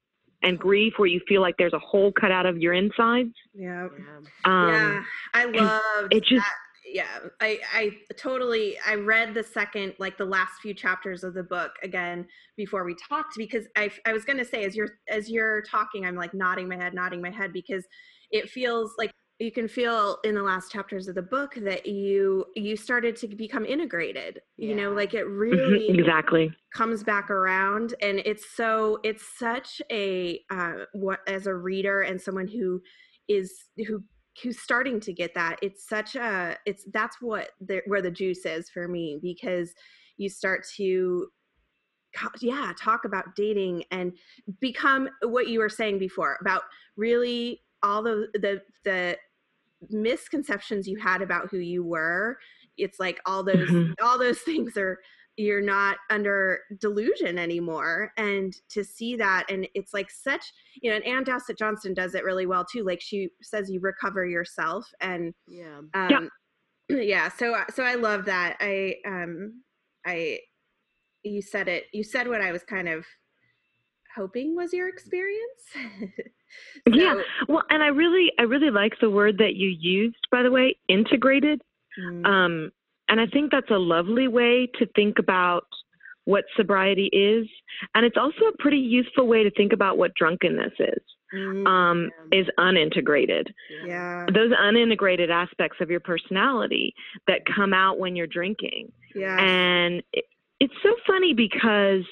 and 0.44 0.54
grief 0.68 0.94
where 0.98 1.08
you 1.16 1.20
feel 1.28 1.42
like 1.42 1.56
there's 1.58 1.74
a 1.74 1.80
hole 1.92 2.12
cut 2.22 2.32
out 2.32 2.46
of 2.46 2.56
your 2.64 2.74
insides 2.74 3.34
yeah. 3.54 3.88
yeah. 4.00 4.18
um 4.52 4.70
yeah. 4.74 5.04
I 5.34 5.46
loved 5.46 6.14
it 6.14 6.24
just- 6.24 6.46
that. 6.46 6.67
Yeah, 6.90 7.20
I 7.42 7.60
I 7.74 7.92
totally 8.18 8.78
I 8.86 8.96
read 8.96 9.34
the 9.34 9.44
second 9.44 9.94
like 10.00 10.18
the 10.18 10.26
last 10.26 10.62
few 10.62 10.74
chapters 10.74 11.24
of 11.24 11.34
the 11.34 11.44
book 11.44 11.72
again 11.84 12.26
before 12.56 12.86
we 12.86 12.96
talked 13.10 13.34
because 13.38 13.66
I 13.76 13.92
I 14.06 14.14
was 14.14 14.26
going 14.26 14.38
to 14.38 14.46
say 14.46 14.64
as 14.64 14.76
you're 14.76 14.90
as 15.10 15.30
you're 15.30 15.62
talking 15.64 16.06
I'm 16.06 16.16
like 16.16 16.34
nodding 16.34 16.68
my 16.68 16.78
head 16.78 16.94
nodding 16.94 17.22
my 17.22 17.32
head 17.32 17.52
because 17.54 17.86
it 18.32 18.50
feels 18.50 18.94
like 18.98 19.12
you 19.40 19.52
can 19.52 19.68
feel 19.68 20.18
in 20.24 20.34
the 20.34 20.42
last 20.42 20.72
chapters 20.72 21.08
of 21.08 21.16
the 21.16 21.22
book 21.22 21.56
that 21.56 21.86
you 21.86 22.46
you 22.56 22.76
started 22.76 23.16
to 23.18 23.28
become 23.28 23.66
integrated 23.66 24.42
you 24.58 24.74
know 24.74 24.92
like 24.92 25.14
it 25.14 25.26
mhm, 25.26 25.30
really 25.30 25.90
exactly. 25.90 26.52
comes 26.74 27.04
back 27.04 27.30
around 27.30 27.94
and 28.02 28.20
it's 28.26 28.56
so 28.56 29.00
it's 29.04 29.24
such 29.38 29.82
a 29.92 30.42
uh 30.50 30.86
what 30.94 31.20
as 31.28 31.48
a 31.48 31.54
reader 31.54 32.02
and 32.02 32.20
someone 32.20 32.48
who 32.48 32.82
is 33.28 33.66
who 33.88 34.04
who's 34.44 34.60
starting 34.60 35.00
to 35.00 35.14
get 35.14 35.34
that 35.34 35.58
it's 35.62 35.88
such 35.88 36.16
a 36.16 36.58
it's 36.66 36.86
that's 36.94 37.18
what 37.22 37.50
the, 37.62 37.82
where 37.88 38.02
the 38.02 38.12
juice 38.12 38.46
is 38.46 38.70
for 38.70 38.88
me 38.88 39.20
because 39.22 39.74
you 40.18 40.30
start 40.30 40.66
to 40.76 41.28
yeah 42.42 42.74
talk 42.80 43.06
about 43.06 43.36
dating 43.36 43.84
and 43.92 44.14
become 44.60 45.08
what 45.24 45.48
you 45.48 45.60
were 45.60 45.70
saying 45.70 46.00
before 46.00 46.38
about 46.42 46.64
really 46.96 47.62
all 47.84 48.02
the 48.02 48.28
the 48.34 48.62
the 48.84 49.18
misconceptions 49.90 50.88
you 50.88 50.98
had 50.98 51.22
about 51.22 51.50
who 51.52 51.60
you 51.60 51.84
were 51.84 52.38
it's 52.78 53.00
like 53.00 53.20
all 53.26 53.44
those 53.44 53.70
Mhm. 53.70 53.94
all 54.02 54.18
those 54.18 54.40
things 54.50 54.76
are 54.78 55.00
you're 55.38 55.62
not 55.62 55.98
under 56.10 56.60
delusion 56.80 57.38
anymore 57.38 58.12
and 58.18 58.56
to 58.70 58.84
see 58.84 59.16
that 59.16 59.46
and 59.50 59.68
it's 59.76 59.94
like 59.94 60.10
such 60.10 60.44
you 60.82 60.90
know 60.90 60.96
and 60.96 61.06
ann 61.06 61.24
Dowsett 61.24 61.58
Johnson 61.58 61.94
does 61.94 62.16
it 62.16 62.24
really 62.24 62.48
well 62.48 62.66
too 62.66 62.84
like 62.84 63.00
she 63.00 63.30
says 63.42 63.70
you 63.70 63.80
recover 63.80 64.26
yourself 64.26 64.86
and 65.00 65.34
Yeah. 65.48 65.78
um 65.94 66.30
Yeah. 66.90 67.00
yeah 67.02 67.30
so 67.30 67.54
uh, 67.54 67.66
so 67.74 67.84
i 67.84 67.96
love 67.96 68.26
that 68.26 68.58
i 68.60 68.96
um 69.06 69.62
i 70.06 70.40
you 71.24 71.42
said 71.42 71.68
it 71.68 71.86
you 71.94 72.04
said 72.04 72.28
what 72.28 72.42
i 72.42 72.52
was 72.52 72.64
kind 72.64 72.88
of 72.90 73.06
hoping 74.16 74.56
was 74.56 74.74
your 74.74 74.90
experience 74.90 75.64
Yeah. 76.92 77.22
Well, 77.50 77.64
and 77.70 77.84
I 77.84 77.88
really, 77.88 78.32
I 78.40 78.44
really 78.44 78.70
like 78.70 78.94
the 79.02 79.10
word 79.10 79.38
that 79.40 79.56
you 79.56 79.68
used, 79.68 80.16
by 80.32 80.44
the 80.44 80.50
way, 80.50 80.78
integrated. 80.88 81.62
Mm, 82.00 82.26
Um, 82.26 82.72
and 83.10 83.20
I 83.20 83.28
think 83.28 83.52
that's 83.52 83.70
a 83.72 83.78
lovely 83.78 84.28
way 84.28 84.68
to 84.80 84.86
think 84.96 85.20
about 85.20 85.66
what 86.26 86.44
sobriety 86.58 87.10
is. 87.14 87.48
And 87.96 88.06
it's 88.06 88.18
also 88.18 88.46
a 88.54 88.58
pretty 88.60 88.78
useful 88.78 89.28
way 89.28 89.44
to 89.44 89.52
think 89.52 89.72
about 89.72 89.98
what 89.98 90.14
drunkenness 90.16 90.74
is. 90.80 91.04
mm, 91.34 91.66
Um, 91.68 92.10
is 92.32 92.48
unintegrated. 92.58 93.48
yeah 93.86 94.26
Those 94.34 94.52
unintegrated 94.52 95.30
aspects 95.30 95.78
of 95.82 95.90
your 95.90 96.00
personality 96.02 96.94
that 97.28 97.42
come 97.46 97.74
out 97.74 97.98
when 98.00 98.16
you're 98.16 98.28
drinking. 98.28 98.92
yeah 99.16 99.38
And 99.40 100.04
it, 100.14 100.26
it's 100.60 100.74
so 100.84 100.94
funny 101.06 101.34
because 101.34 102.04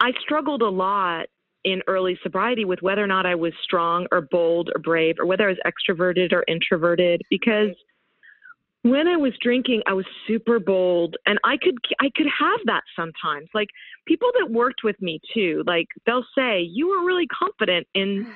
I 0.00 0.12
struggled 0.20 0.62
a 0.62 0.68
lot 0.68 1.26
in 1.64 1.82
early 1.88 2.18
sobriety 2.22 2.64
with 2.64 2.80
whether 2.82 3.02
or 3.02 3.06
not 3.06 3.26
I 3.26 3.34
was 3.34 3.52
strong 3.62 4.06
or 4.12 4.22
bold 4.22 4.70
or 4.74 4.80
brave 4.80 5.16
or 5.18 5.26
whether 5.26 5.44
I 5.48 5.54
was 5.54 5.58
extroverted 5.66 6.32
or 6.32 6.44
introverted 6.48 7.20
because 7.30 7.74
when 8.82 9.08
I 9.08 9.16
was 9.16 9.32
drinking 9.40 9.82
I 9.86 9.92
was 9.92 10.06
super 10.26 10.58
bold 10.58 11.16
and 11.26 11.38
I 11.44 11.56
could 11.56 11.76
I 12.00 12.10
could 12.14 12.26
have 12.26 12.60
that 12.66 12.82
sometimes. 12.96 13.48
Like 13.54 13.68
people 14.06 14.28
that 14.38 14.50
worked 14.50 14.82
with 14.84 15.00
me 15.00 15.20
too 15.34 15.62
like 15.66 15.88
they'll 16.06 16.26
say 16.36 16.60
you 16.60 16.88
were 16.88 17.04
really 17.04 17.26
confident 17.26 17.86
in 17.94 18.34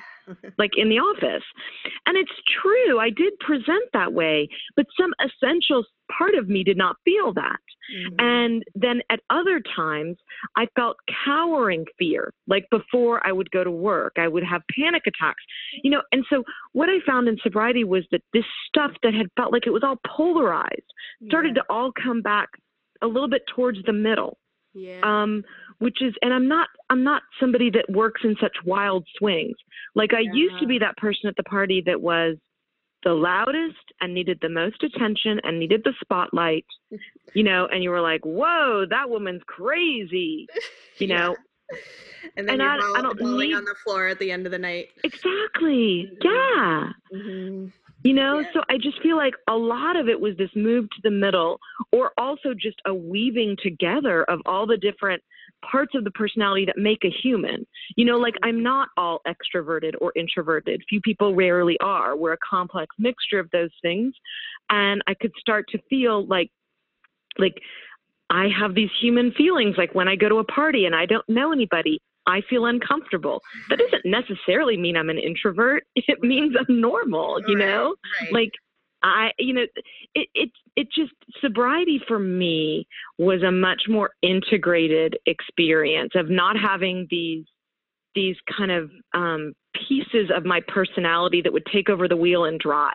like 0.57 0.71
in 0.77 0.89
the 0.89 0.99
office. 0.99 1.43
And 2.05 2.17
it's 2.17 2.31
true, 2.61 2.99
I 2.99 3.09
did 3.09 3.37
present 3.39 3.83
that 3.93 4.13
way, 4.13 4.47
but 4.75 4.85
some 4.99 5.13
essential 5.19 5.83
part 6.17 6.35
of 6.35 6.49
me 6.49 6.63
did 6.63 6.77
not 6.77 6.95
feel 7.05 7.33
that. 7.33 7.59
Mhm. 7.93 8.15
And 8.19 8.63
then 8.75 9.01
at 9.09 9.19
other 9.29 9.59
times, 9.75 10.17
I 10.55 10.67
felt 10.75 10.97
cowering 11.25 11.85
fear. 11.97 12.33
Like 12.47 12.65
before 12.69 13.25
I 13.27 13.31
would 13.31 13.51
go 13.51 13.63
to 13.63 13.71
work, 13.71 14.13
I 14.17 14.27
would 14.27 14.43
have 14.43 14.61
panic 14.77 15.03
attacks. 15.07 15.43
You 15.83 15.91
know, 15.91 16.01
and 16.11 16.25
so 16.29 16.43
what 16.71 16.89
I 16.89 16.99
found 17.01 17.27
in 17.27 17.37
sobriety 17.39 17.83
was 17.83 18.05
that 18.11 18.21
this 18.33 18.45
stuff 18.67 18.91
that 19.03 19.13
had 19.13 19.27
felt 19.35 19.51
like 19.51 19.67
it 19.67 19.71
was 19.73 19.83
all 19.83 19.99
polarized 20.07 20.81
started 21.27 21.55
to 21.55 21.63
all 21.69 21.91
come 21.91 22.21
back 22.21 22.49
a 23.01 23.07
little 23.07 23.27
bit 23.27 23.45
towards 23.47 23.81
the 23.83 23.93
middle 23.93 24.37
Yeah. 24.73 25.01
um, 25.03 25.43
which 25.83 26.01
is 26.01 26.13
and 26.21 26.33
i'm 26.33 26.47
not 26.47 26.67
i'm 26.89 27.03
not 27.03 27.21
somebody 27.39 27.69
that 27.69 27.85
works 27.89 28.21
in 28.23 28.35
such 28.41 28.55
wild 28.65 29.05
swings. 29.17 29.55
Like 29.95 30.13
i 30.13 30.21
used 30.43 30.57
to 30.61 30.67
be 30.67 30.79
that 30.79 30.97
person 30.97 31.27
at 31.29 31.35
the 31.35 31.43
party 31.43 31.83
that 31.85 32.01
was 32.01 32.37
the 33.03 33.11
loudest 33.13 33.85
and 33.99 34.13
needed 34.13 34.39
the 34.41 34.47
most 34.49 34.81
attention 34.81 35.39
and 35.43 35.59
needed 35.59 35.81
the 35.83 35.93
spotlight 36.03 36.65
you 37.33 37.43
know 37.43 37.67
and 37.71 37.83
you 37.83 37.89
were 37.89 38.01
like 38.01 38.21
whoa 38.23 38.85
that 38.89 39.09
woman's 39.09 39.41
crazy 39.45 40.47
you 40.99 41.07
Yeah. 41.07 41.17
know? 41.17 41.35
And 42.37 42.47
then 42.47 42.61
and 42.61 42.79
you're 42.81 42.95
I- 42.95 42.99
I 42.99 43.01
don't 43.01 43.19
bawling 43.19 43.49
need- 43.49 43.55
on 43.55 43.65
the 43.65 43.75
floor 43.83 44.07
at 44.07 44.17
the 44.19 44.31
end 44.31 44.45
of 44.45 44.51
the 44.53 44.57
night. 44.59 44.87
Exactly. 45.03 46.09
Yeah. 46.23 46.89
Mhm. 47.13 47.71
You 48.03 48.13
know, 48.13 48.39
Yeah. 48.39 48.51
so 48.53 48.63
I 48.69 48.77
just 48.77 49.01
feel 49.01 49.17
like 49.17 49.33
a 49.49 49.55
lot 49.55 49.95
of 49.95 50.07
it 50.09 50.19
was 50.19 50.35
this 50.37 50.49
move 50.55 50.85
to 50.89 51.01
the 51.03 51.11
middle, 51.11 51.59
or 51.91 52.11
also 52.17 52.53
just 52.53 52.79
a 52.85 52.93
weaving 52.93 53.57
together 53.61 54.23
of 54.25 54.39
all 54.45 54.65
the 54.65 54.77
different 54.77 55.21
parts 55.71 55.93
of 55.95 56.03
the 56.03 56.11
personality 56.11 56.65
that 56.65 56.77
make 56.77 57.03
a 57.03 57.09
human. 57.09 57.65
You 57.95 58.05
know, 58.05 58.17
like 58.17 58.35
I'm 58.43 58.61
not 58.63 58.89
all 58.97 59.21
extroverted 59.27 59.93
or 60.01 60.11
introverted. 60.15 60.81
Few 60.89 61.01
people 61.01 61.35
rarely 61.35 61.77
are. 61.81 62.15
We're 62.15 62.33
a 62.33 62.37
complex 62.47 62.95
mixture 62.99 63.39
of 63.39 63.49
those 63.51 63.71
things. 63.81 64.13
And 64.69 65.01
I 65.07 65.13
could 65.13 65.31
start 65.39 65.65
to 65.71 65.79
feel 65.89 66.25
like, 66.27 66.49
like, 67.37 67.55
I 68.29 68.47
have 68.59 68.73
these 68.73 68.89
human 68.99 69.31
feelings 69.33 69.75
like 69.77 69.93
when 69.93 70.07
I 70.07 70.15
go 70.15 70.27
to 70.29 70.37
a 70.37 70.43
party 70.43 70.85
and 70.85 70.95
I 70.95 71.05
don't 71.05 71.27
know 71.29 71.51
anybody, 71.51 71.99
I 72.25 72.41
feel 72.49 72.65
uncomfortable. 72.65 73.41
That 73.69 73.77
doesn't 73.79 74.05
necessarily 74.05 74.77
mean 74.77 74.95
I'm 74.97 75.09
an 75.09 75.19
introvert. 75.19 75.83
It 75.95 76.19
means 76.21 76.55
I'm 76.57 76.81
normal, 76.81 77.39
you 77.47 77.57
Right, 77.57 77.65
know? 77.67 77.95
right. 78.21 78.33
Like 78.33 78.51
I 79.03 79.31
you 79.37 79.53
know 79.53 79.65
it 80.15 80.27
it 80.33 80.51
it 80.75 80.87
just 80.95 81.13
sobriety 81.41 82.01
for 82.07 82.19
me 82.19 82.87
was 83.17 83.43
a 83.43 83.51
much 83.51 83.83
more 83.87 84.11
integrated 84.21 85.17
experience 85.25 86.13
of 86.15 86.29
not 86.29 86.55
having 86.57 87.07
these 87.09 87.45
these 88.15 88.37
kind 88.57 88.71
of 88.71 88.89
um 89.13 89.53
pieces 89.87 90.31
of 90.35 90.45
my 90.45 90.61
personality 90.67 91.41
that 91.41 91.51
would 91.51 91.65
take 91.71 91.89
over 91.89 92.07
the 92.07 92.17
wheel 92.17 92.45
and 92.45 92.59
drive. 92.59 92.93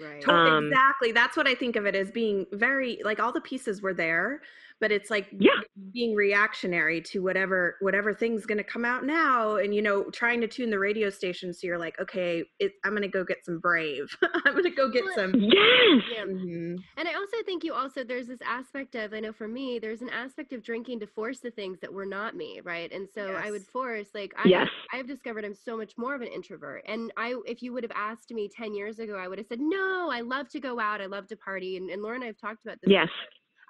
right. 0.00 0.28
Um, 0.28 0.66
exactly. 0.66 1.12
That's 1.12 1.36
what 1.36 1.46
I 1.46 1.54
think 1.54 1.76
of 1.76 1.86
it 1.86 1.94
as 1.94 2.10
being 2.10 2.46
very 2.52 3.00
like 3.04 3.20
all 3.20 3.32
the 3.32 3.40
pieces 3.40 3.80
were 3.80 3.94
there, 3.94 4.42
but 4.80 4.92
it's 4.92 5.10
like 5.10 5.28
Yeah. 5.38 5.50
being 5.92 6.14
reactionary 6.14 7.00
to 7.02 7.22
whatever 7.22 7.76
whatever 7.80 8.14
thing's 8.14 8.46
going 8.46 8.58
to 8.58 8.64
come 8.64 8.84
out 8.84 9.04
now 9.04 9.56
and 9.56 9.74
you 9.74 9.82
know 9.82 10.04
trying 10.10 10.40
to 10.40 10.48
tune 10.48 10.70
the 10.70 10.78
radio 10.78 11.10
station 11.10 11.52
so 11.54 11.66
you're 11.66 11.78
like 11.78 11.98
okay 12.00 12.44
it, 12.58 12.72
i'm 12.84 12.92
going 12.92 13.02
to 13.02 13.08
go 13.08 13.24
get 13.24 13.44
some 13.44 13.58
brave 13.58 14.06
i'm 14.44 14.52
going 14.52 14.64
to 14.64 14.70
go 14.70 14.90
get 14.90 15.04
some 15.14 15.34
Yes. 15.34 16.02
Yeah. 16.12 16.24
Mhm. 16.24 16.76
And 16.96 17.08
I 17.08 17.14
also 17.14 17.36
think 17.44 17.64
you 17.64 17.72
also 17.74 18.04
there's 18.04 18.26
this 18.26 18.40
aspect 18.44 18.94
of 18.94 19.12
I 19.14 19.20
know 19.20 19.32
for 19.32 19.48
me 19.48 19.78
there's 19.78 20.02
an 20.02 20.10
aspect 20.10 20.52
of 20.52 20.62
drinking 20.62 21.00
to 21.00 21.06
force 21.06 21.38
the 21.40 21.50
things 21.50 21.78
that 21.80 21.92
were 21.92 22.06
not 22.06 22.34
me, 22.36 22.60
right? 22.64 22.90
And 22.92 23.08
so 23.08 23.34
I 23.34 23.50
would 23.50 23.62
force 23.66 24.08
like 24.14 24.32
I 24.36 24.48
Yes. 24.48 24.68
I've 24.92 25.06
discovered 25.06 25.44
I'm 25.44 25.54
so 25.54 25.76
much 25.76 25.94
more 25.96 26.14
of 26.14 26.20
an 26.22 26.28
introvert. 26.28 26.82
And 26.86 27.12
I 27.16 27.34
if 27.46 27.62
you 27.62 27.72
would 27.72 27.82
have 27.84 27.92
asked 27.94 28.30
me 28.32 28.48
10 28.48 28.74
years 28.74 28.98
ago, 28.98 29.16
I 29.16 29.28
would 29.28 29.38
have 29.38 29.46
said, 29.46 29.60
"No, 29.60 30.10
I 30.10 30.20
love 30.20 30.48
to 30.50 30.60
go 30.60 30.78
out. 30.80 31.00
I 31.00 31.06
love 31.06 31.26
to 31.28 31.36
party." 31.36 31.76
And 31.76 31.90
and 31.90 32.02
Laura 32.02 32.16
and 32.16 32.24
I 32.24 32.28
have 32.28 32.38
talked 32.38 32.64
about 32.64 32.78
this. 32.82 32.90
Yes. 32.90 33.08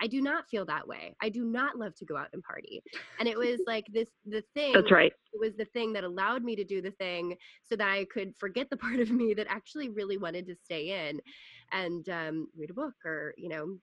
I 0.00 0.06
do 0.06 0.20
not 0.20 0.44
feel 0.50 0.64
that 0.66 0.86
way. 0.86 1.14
I 1.20 1.28
do 1.28 1.44
not 1.44 1.78
love 1.78 1.94
to 1.96 2.04
go 2.04 2.16
out 2.16 2.28
and 2.32 2.42
party. 2.42 2.82
And 3.18 3.28
it 3.28 3.36
was 3.36 3.60
like 3.66 3.86
this 3.92 4.08
the 4.26 4.42
thing 4.54 4.72
That's 4.72 4.90
right. 4.90 5.12
it 5.32 5.40
was 5.40 5.56
the 5.56 5.64
thing 5.66 5.92
that 5.94 6.04
allowed 6.04 6.44
me 6.44 6.56
to 6.56 6.64
do 6.64 6.80
the 6.80 6.90
thing 6.92 7.36
so 7.64 7.76
that 7.76 7.88
I 7.88 8.06
could 8.12 8.34
forget 8.38 8.70
the 8.70 8.76
part 8.76 9.00
of 9.00 9.10
me 9.10 9.34
that 9.34 9.46
actually 9.48 9.88
really 9.88 10.16
wanted 10.16 10.46
to 10.46 10.54
stay 10.64 11.08
in 11.08 11.20
and 11.72 12.08
um, 12.08 12.48
read 12.56 12.70
a 12.70 12.74
book 12.74 12.94
or, 13.04 13.34
you 13.36 13.48
know, 13.48 13.76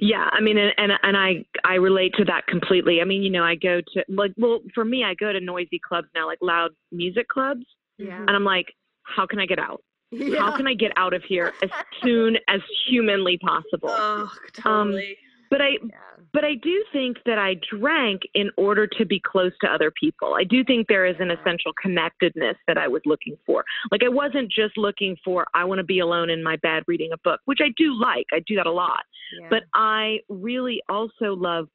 Yeah, 0.00 0.28
I 0.32 0.40
mean, 0.40 0.58
and, 0.58 0.72
and 0.78 0.92
and 1.02 1.16
I 1.16 1.44
I 1.64 1.74
relate 1.74 2.14
to 2.14 2.24
that 2.24 2.46
completely. 2.46 3.00
I 3.00 3.04
mean, 3.04 3.22
you 3.22 3.30
know, 3.30 3.44
I 3.44 3.54
go 3.54 3.80
to 3.80 4.04
like, 4.08 4.32
well, 4.36 4.60
for 4.74 4.84
me, 4.84 5.04
I 5.04 5.14
go 5.14 5.32
to 5.32 5.40
noisy 5.40 5.80
clubs 5.86 6.08
now, 6.14 6.26
like 6.26 6.38
loud 6.40 6.70
music 6.90 7.28
clubs, 7.28 7.66
yeah. 7.98 8.18
and 8.18 8.30
I'm 8.30 8.44
like, 8.44 8.66
how 9.02 9.26
can 9.26 9.38
I 9.38 9.46
get 9.46 9.58
out? 9.58 9.82
yeah. 10.10 10.40
How 10.40 10.56
can 10.56 10.66
I 10.66 10.74
get 10.74 10.92
out 10.96 11.12
of 11.12 11.22
here 11.24 11.52
as 11.62 11.70
soon 12.02 12.36
as 12.48 12.60
humanly 12.88 13.38
possible? 13.42 13.90
oh 13.90 14.30
Um, 14.64 14.88
totally 14.88 15.18
But 15.50 15.60
I 15.60 15.68
yeah. 15.82 15.96
but 16.32 16.44
I 16.44 16.54
do 16.54 16.84
think 16.92 17.18
that 17.26 17.38
I 17.38 17.56
drank 17.70 18.22
in 18.34 18.50
order 18.56 18.86
to 18.86 19.06
be 19.06 19.20
close 19.24 19.52
to 19.62 19.68
other 19.68 19.90
people. 19.90 20.34
I 20.34 20.44
do 20.44 20.64
think 20.64 20.88
there 20.88 21.06
is 21.06 21.16
an 21.18 21.30
essential 21.30 21.72
connectedness 21.80 22.56
that 22.66 22.78
I 22.78 22.88
was 22.88 23.02
looking 23.06 23.36
for. 23.46 23.64
Like 23.90 24.02
I 24.04 24.08
wasn't 24.08 24.50
just 24.50 24.76
looking 24.76 25.16
for 25.24 25.46
I 25.54 25.64
want 25.64 25.78
to 25.78 25.84
be 25.84 26.00
alone 26.00 26.30
in 26.30 26.42
my 26.42 26.56
bed 26.56 26.82
reading 26.86 27.10
a 27.12 27.18
book, 27.18 27.40
which 27.46 27.60
I 27.62 27.68
do 27.76 27.98
like. 27.98 28.26
I 28.32 28.40
do 28.46 28.56
that 28.56 28.66
a 28.66 28.72
lot. 28.72 29.04
yeah. 29.40 29.48
But 29.50 29.64
I 29.74 30.18
really 30.28 30.82
also 30.88 31.34
love 31.34 31.68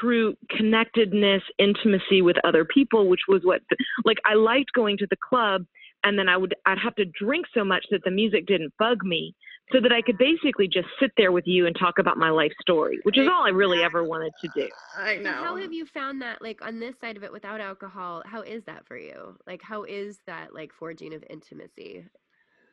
true 0.00 0.34
connectedness, 0.56 1.42
intimacy 1.58 2.22
with 2.22 2.36
other 2.44 2.64
people, 2.64 3.08
which 3.08 3.22
was 3.28 3.42
what 3.44 3.60
like 4.04 4.18
I 4.24 4.34
liked 4.34 4.72
going 4.74 4.96
to 4.98 5.06
the 5.10 5.16
club 5.28 5.64
and 6.04 6.18
then 6.18 6.28
I 6.28 6.36
would 6.36 6.54
I'd 6.66 6.78
have 6.78 6.94
to 6.96 7.04
drink 7.04 7.46
so 7.54 7.64
much 7.64 7.84
that 7.90 8.02
the 8.04 8.10
music 8.10 8.46
didn't 8.46 8.72
bug 8.78 9.04
me 9.04 9.34
so 9.70 9.80
that 9.80 9.92
I 9.92 10.02
could 10.02 10.18
basically 10.18 10.66
just 10.66 10.88
sit 11.00 11.12
there 11.16 11.32
with 11.32 11.46
you 11.46 11.66
and 11.66 11.76
talk 11.78 11.98
about 11.98 12.18
my 12.18 12.30
life 12.30 12.52
story, 12.60 12.98
which 13.04 13.16
is 13.16 13.28
all 13.28 13.44
I 13.46 13.50
really 13.50 13.82
ever 13.82 14.04
wanted 14.04 14.32
to 14.42 14.50
do. 14.54 14.68
i 14.96 15.16
So 15.16 15.22
know 15.22 15.32
how 15.32 15.56
have 15.56 15.72
you 15.72 15.86
found 15.86 16.20
that 16.22 16.42
like 16.42 16.60
on 16.62 16.80
this 16.80 16.94
side 17.00 17.16
of 17.16 17.22
it 17.22 17.32
without 17.32 17.60
alcohol? 17.60 18.22
How 18.26 18.42
is 18.42 18.64
that 18.64 18.86
for 18.86 18.96
you? 18.96 19.36
Like 19.46 19.62
how 19.62 19.84
is 19.84 20.18
that 20.26 20.54
like 20.54 20.72
forging 20.78 21.14
of 21.14 21.24
intimacy? 21.30 22.04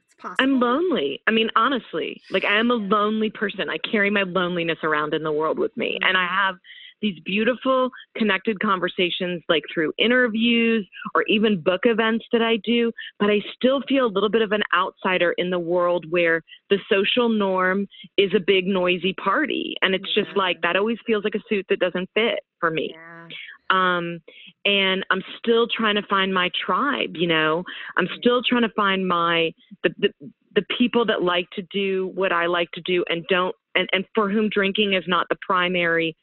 it's 0.10 0.22
possible 0.22 0.44
I'm 0.44 0.60
lonely. 0.60 1.22
I 1.28 1.32
mean, 1.32 1.50
honestly, 1.56 2.22
like 2.32 2.44
I 2.44 2.60
am 2.60 2.72
a 2.72 2.76
lonely 2.76 3.30
person. 3.30 3.70
I 3.70 3.78
carry 3.90 4.10
my 4.10 4.24
loneliness 4.24 4.80
around 4.84 5.14
in 5.14 5.24
the 5.24 5.32
world 5.32 5.60
with 5.60 5.76
me. 5.78 5.98
And 6.02 6.18
I 6.18 6.22
mm-hmm. 6.22 6.36
have 6.36 6.56
these 7.02 7.20
beautiful 7.26 7.90
connected 8.18 8.60
conversations 8.60 9.42
like 9.50 9.64
through 9.74 9.92
interviews 9.98 10.88
or 11.16 11.24
even 11.28 11.62
book 11.62 11.82
events 11.84 12.26
that 12.32 12.42
I 12.42 12.58
do, 12.64 12.92
but 13.20 13.30
I 13.30 13.42
still 13.56 13.82
feel 13.88 14.06
a 14.06 14.08
little 14.08 14.30
bit 14.30 14.42
of 14.42 14.52
an 14.52 14.64
outsider 14.76 15.34
in 15.38 15.50
the 15.50 15.60
world 15.60 16.06
where 16.10 16.42
the 16.70 16.78
social 16.92 17.30
norm 17.30 17.88
is 18.18 18.32
a 18.36 18.40
big 18.40 18.66
noisy 18.68 19.14
party 19.14 19.76
and 19.82 19.96
it's 19.96 20.14
just 20.14 20.30
like 20.36 20.62
that 20.62 20.76
always 20.76 20.98
feels 21.06 21.24
like 21.24 21.36
a 21.36 21.44
suit 21.50 21.66
that 21.70 21.80
doesn't 21.80 22.10
fit 22.14 22.40
for 22.60 22.70
me 22.72 22.94
Yeah. 22.94 23.28
um, 23.70 24.20
and 24.66 25.06
I'm 25.10 25.24
still 25.38 25.68
trying 25.68 25.96
to 25.96 26.04
find 26.10 26.34
my 26.34 26.50
tribe. 26.66 27.12
You 27.16 27.28
know, 27.28 27.64
I'm 27.98 28.08
still 28.18 28.42
trying 28.44 28.64
to 28.64 28.70
find 28.76 29.08
my 29.08 29.52
the, 29.84 29.90
the 30.00 30.10
the 30.56 30.64
people 30.78 31.06
that 31.06 31.22
like 31.22 31.48
to 31.52 31.62
do 31.72 32.12
what 32.16 32.32
I 32.32 32.48
like 32.48 32.72
to 32.72 32.82
do 32.82 33.04
and 33.10 33.26
don't 33.30 33.56
and 33.76 33.88
and 33.94 34.06
for 34.16 34.30
whom 34.30 34.50
drinking 34.50 34.94
is 34.94 35.04
not 35.08 35.28
the 35.30 35.38
primary 35.42 36.16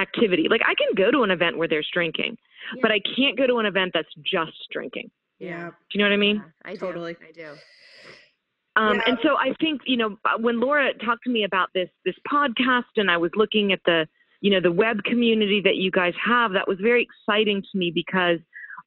activity. 0.00 0.46
Like 0.48 0.62
I 0.64 0.74
can 0.74 0.94
go 0.96 1.10
to 1.10 1.22
an 1.22 1.30
event 1.30 1.58
where 1.58 1.68
there's 1.68 1.88
drinking, 1.92 2.36
but 2.82 2.90
I 2.90 3.00
can't 3.16 3.36
go 3.36 3.46
to 3.46 3.56
an 3.56 3.66
event 3.66 3.92
that's 3.94 4.08
just 4.24 4.58
drinking. 4.72 5.10
yeah 5.38 5.70
Do 5.70 5.92
you 5.92 5.98
know 5.98 6.08
what 6.08 6.14
I 6.14 6.16
mean? 6.16 6.36
Yeah, 6.36 6.70
I 6.70 6.72
do. 6.74 6.78
Totally. 6.78 7.16
I 7.28 7.32
do. 7.32 7.50
Um, 8.76 8.94
Yeah. 8.96 9.02
And 9.06 9.18
so 9.22 9.36
I 9.36 9.54
think 9.60 9.82
you 9.86 9.96
know 9.96 10.16
uh, 10.24 10.38
when 10.38 10.60
Laura 10.60 10.92
talked 10.94 11.24
to 11.24 11.30
me 11.30 11.44
about 11.44 11.68
this 11.74 11.88
this 12.04 12.14
podcast, 12.30 12.92
and 12.96 13.10
I 13.10 13.16
was 13.16 13.30
looking 13.36 13.72
at 13.72 13.80
the 13.84 14.06
you 14.40 14.50
know 14.50 14.60
the 14.60 14.72
web 14.72 15.02
community 15.04 15.60
that 15.64 15.76
you 15.76 15.90
guys 15.90 16.14
have, 16.24 16.52
that 16.52 16.68
was 16.68 16.78
very 16.80 17.02
exciting 17.08 17.62
to 17.62 17.78
me 17.78 17.90
because 17.94 18.38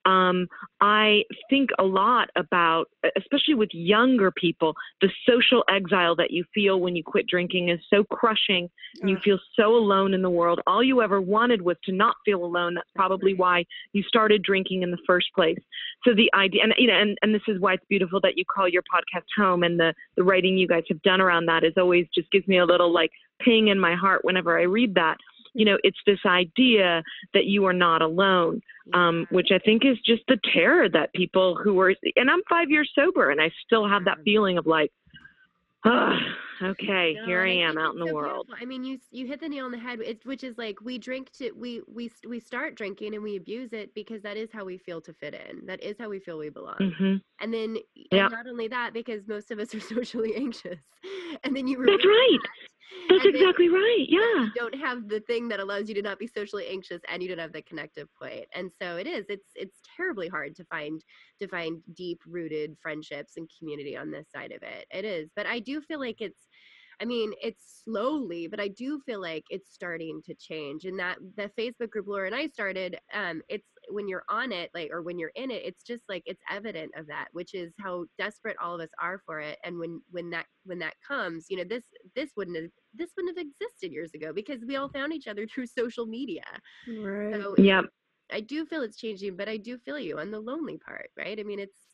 um, 0.06 0.48
I 0.82 1.24
think 1.50 1.70
a 1.80 1.84
lot 1.84 2.30
about, 2.36 2.90
especially 3.18 3.54
with 3.54 3.70
younger 3.74 4.32
people, 4.32 4.76
the 5.02 5.10
social 5.28 5.64
exile 5.70 6.16
that 6.18 6.32
you 6.32 6.44
feel 6.54 6.80
when 6.80 6.96
you 6.96 7.04
quit 7.04 7.28
drinking 7.28 7.70
is 7.70 7.80
so 7.90 8.04
crushing. 8.04 8.70
And 9.02 9.10
you 9.10 9.18
feel 9.24 9.40
so 9.56 9.76
alone 9.76 10.14
in 10.14 10.22
the 10.22 10.30
world. 10.30 10.62
All 10.68 10.84
you 10.84 11.02
ever 11.02 11.20
wanted 11.22 11.62
was 11.62 11.78
to 11.86 11.92
not 11.92 12.16
feel 12.26 12.44
alone. 12.44 12.76
That's 12.76 12.90
probably 12.96 13.34
why 13.34 13.66
you 13.94 14.04
started 14.04 14.44
drinking 14.44 14.84
in 14.84 14.92
the 14.92 15.00
first 15.08 15.28
place. 15.34 15.58
So 16.06 16.14
the 16.14 16.30
idea, 16.36 16.64
and 16.64 16.74
you 16.78 16.88
know, 16.88 17.00
and, 17.00 17.18
and 17.22 17.34
this 17.34 17.42
is 17.48 17.60
why 17.60 17.74
it's 17.74 17.86
beautiful 17.90 18.20
that 18.22 18.38
you 18.38 18.44
call 18.46 18.68
your 18.68 18.84
podcast 18.84 19.26
home, 19.36 19.64
and 19.64 19.80
the 19.80 19.94
the 20.16 20.24
writing 20.24 20.58
you 20.58 20.68
guys 20.68 20.84
have 20.90 21.02
done 21.02 21.22
around 21.22 21.48
that 21.48 21.64
is 21.64 21.74
always 21.78 22.06
just 22.14 22.30
gives 22.32 22.48
me 22.48 22.60
a 22.60 22.66
little 22.66 22.94
like 22.94 23.12
ping 23.42 23.70
in 23.70 23.80
my 23.80 23.96
heart 23.96 24.24
whenever 24.24 24.60
I 24.60 24.64
read 24.64 24.96
that. 24.96 25.18
You 25.54 25.66
know, 25.66 25.78
it's 25.84 26.00
this 26.06 26.20
idea 26.26 27.04
that 27.34 27.46
you 27.46 27.66
are 27.66 27.74
not 27.74 28.02
alone 28.02 28.62
um, 28.94 29.26
which 29.30 29.50
I 29.52 29.60
think 29.60 29.86
is 29.86 29.98
just 30.06 30.24
the 30.28 30.38
terror 30.54 30.90
that 30.90 31.14
people 31.14 31.56
who 31.56 31.80
are, 31.80 31.94
and 32.16 32.30
I'm 32.30 32.42
five 32.50 32.70
years 32.70 32.92
sober, 32.94 33.30
and 33.30 33.42
I 33.42 33.52
still 33.66 33.88
have 33.88 34.06
that 34.06 34.18
feeling 34.26 34.58
of 34.58 34.68
like, 34.68 34.92
oh, 35.86 36.18
okay, 36.62 37.14
No, 37.16 37.26
here 37.26 37.42
I 37.44 37.50
and 37.52 37.60
am 37.62 37.78
out 37.78 37.94
in 37.94 38.00
the 38.00 38.06
so 38.06 38.14
world. 38.14 38.48
beautiful. 38.48 38.62
I 38.62 38.66
mean, 38.66 38.84
you 38.84 39.00
you 39.12 39.26
hit 39.26 39.40
the 39.40 39.48
nail 39.48 39.66
on 39.66 39.72
the 39.72 39.78
head. 39.78 40.00
Which 40.26 40.44
is 40.44 40.58
like 40.58 40.82
we 40.82 40.98
drink 40.98 41.32
to 41.34 41.52
we 41.54 41.82
we 41.88 42.12
we 42.28 42.40
start 42.40 42.76
drinking 42.76 43.14
and 43.14 43.24
we 43.24 43.38
abuse 43.38 43.72
it 43.74 43.94
because 43.96 44.22
that 44.24 44.38
is 44.38 44.50
how 44.52 44.66
we 44.66 44.78
feel 44.78 45.02
to 45.02 45.14
fit 45.14 45.34
in. 45.34 45.66
That 45.66 45.82
is 45.82 45.96
how 46.00 46.10
we 46.10 46.20
feel 46.20 46.38
we 46.38 46.50
belong. 46.50 46.94
hmm 47.00 47.16
And 47.40 47.54
then 47.54 47.78
Yeah. 48.12 48.24
and 48.26 48.32
not 48.32 48.48
only 48.48 48.68
that, 48.68 48.94
because 48.94 49.28
most 49.28 49.50
of 49.50 49.60
us 49.60 49.74
are 49.74 49.80
socially 49.96 50.36
anxious, 50.36 50.80
and 51.44 51.56
then 51.56 51.68
you 51.68 51.78
That's 51.86 52.06
right. 52.06 52.40
that, 52.42 52.50
That's 53.10 53.26
and 53.26 53.34
then- 53.36 53.42
exactly 53.42 53.70
right. 53.70 54.06
Yeah. 54.08 54.20
you 54.20 54.52
don't 54.56 54.76
have 54.76 55.08
the 55.08 55.20
thing 55.22 55.48
that 55.50 55.60
allows 55.60 55.90
you 55.90 55.96
to 55.96 56.02
not 56.02 56.20
be 56.20 56.28
socially 56.28 56.68
anxious 56.68 57.02
and 57.10 57.22
you 57.22 57.30
don't 57.30 57.40
have 57.40 57.54
the 57.54 57.62
connective 57.62 58.08
point 58.20 58.46
and 58.54 58.72
so 58.82 58.98
it 58.98 59.08
is 59.08 59.26
it's 59.30 59.52
it's 59.56 59.80
terribly 59.96 60.28
hard 60.28 60.56
to 60.56 60.66
find 60.66 61.04
to 61.42 61.48
find 61.48 61.82
deep 61.96 62.20
rooted 62.28 62.76
friendships 62.82 63.34
and 63.38 63.50
community 63.58 63.96
on 63.98 64.12
this 64.12 64.28
side 64.34 64.52
of 64.52 64.62
it 64.64 64.86
it 64.92 65.06
is 65.06 65.30
but 65.36 65.46
i 65.46 65.60
do 65.60 65.82
feel 65.82 66.00
like 66.00 66.22
it's 66.22 66.48
I 67.02 67.06
mean, 67.06 67.34
it's 67.42 67.82
slowly, 67.84 68.48
but 68.48 68.60
I 68.60 68.68
do 68.68 69.02
feel 69.06 69.20
like 69.20 69.44
it's 69.50 69.74
starting 69.74 70.22
to 70.26 70.36
change. 70.36 70.86
And 70.86 70.98
that 71.00 71.18
the 71.36 71.50
Facebook 71.60 71.90
group 71.90 72.06
Laura 72.08 72.28
and 72.28 72.36
I 72.36 72.48
started, 72.48 72.98
um, 73.14 73.42
it's 73.50 73.68
when 73.90 74.08
you're 74.08 74.24
on 74.30 74.52
it, 74.52 74.72
like, 74.74 74.92
or 74.92 75.02
when 75.02 75.20
you're 75.20 75.32
in 75.36 75.52
it, 75.52 75.64
it's 75.66 75.84
just 75.84 76.04
like 76.10 76.24
it's 76.26 76.42
evident 76.50 76.92
of 76.96 77.08
that, 77.08 77.30
which 77.32 77.54
is 77.54 77.74
how 77.80 78.06
desperate 78.18 78.58
all 78.62 78.76
of 78.76 78.82
us 78.82 78.90
are 79.02 79.20
for 79.26 79.40
it. 79.40 79.60
And 79.64 79.80
when 79.80 80.02
when 80.12 80.30
that 80.32 80.48
when 80.66 80.80
that 80.80 80.96
comes, 81.08 81.48
you 81.50 81.58
know, 81.58 81.64
this 81.64 81.86
this 82.16 82.32
wouldn't 82.38 82.58
have 82.58 82.72
this 82.94 83.12
wouldn't 83.18 83.38
have 83.38 83.46
existed 83.48 83.92
years 83.92 84.14
ago 84.14 84.34
because 84.34 84.66
we 84.68 84.76
all 84.76 84.90
found 84.90 85.14
each 85.14 85.28
other 85.28 85.48
through 85.54 85.68
social 85.68 86.06
media. 86.06 86.44
Right. 86.88 87.50
So 87.50 87.58
Yeah. 87.58 87.84
I 88.32 88.42
do 88.42 88.66
feel 88.66 88.84
it's 88.84 88.98
changing, 88.98 89.38
but 89.38 89.50
I 89.50 89.58
do 89.58 89.78
feel 89.78 90.00
you 90.00 90.20
on 90.20 90.32
the 90.32 90.40
lonely 90.42 90.78
part, 90.78 91.12
right? 91.18 91.40
I 91.40 91.44
mean, 91.44 91.60
it's 91.60 91.88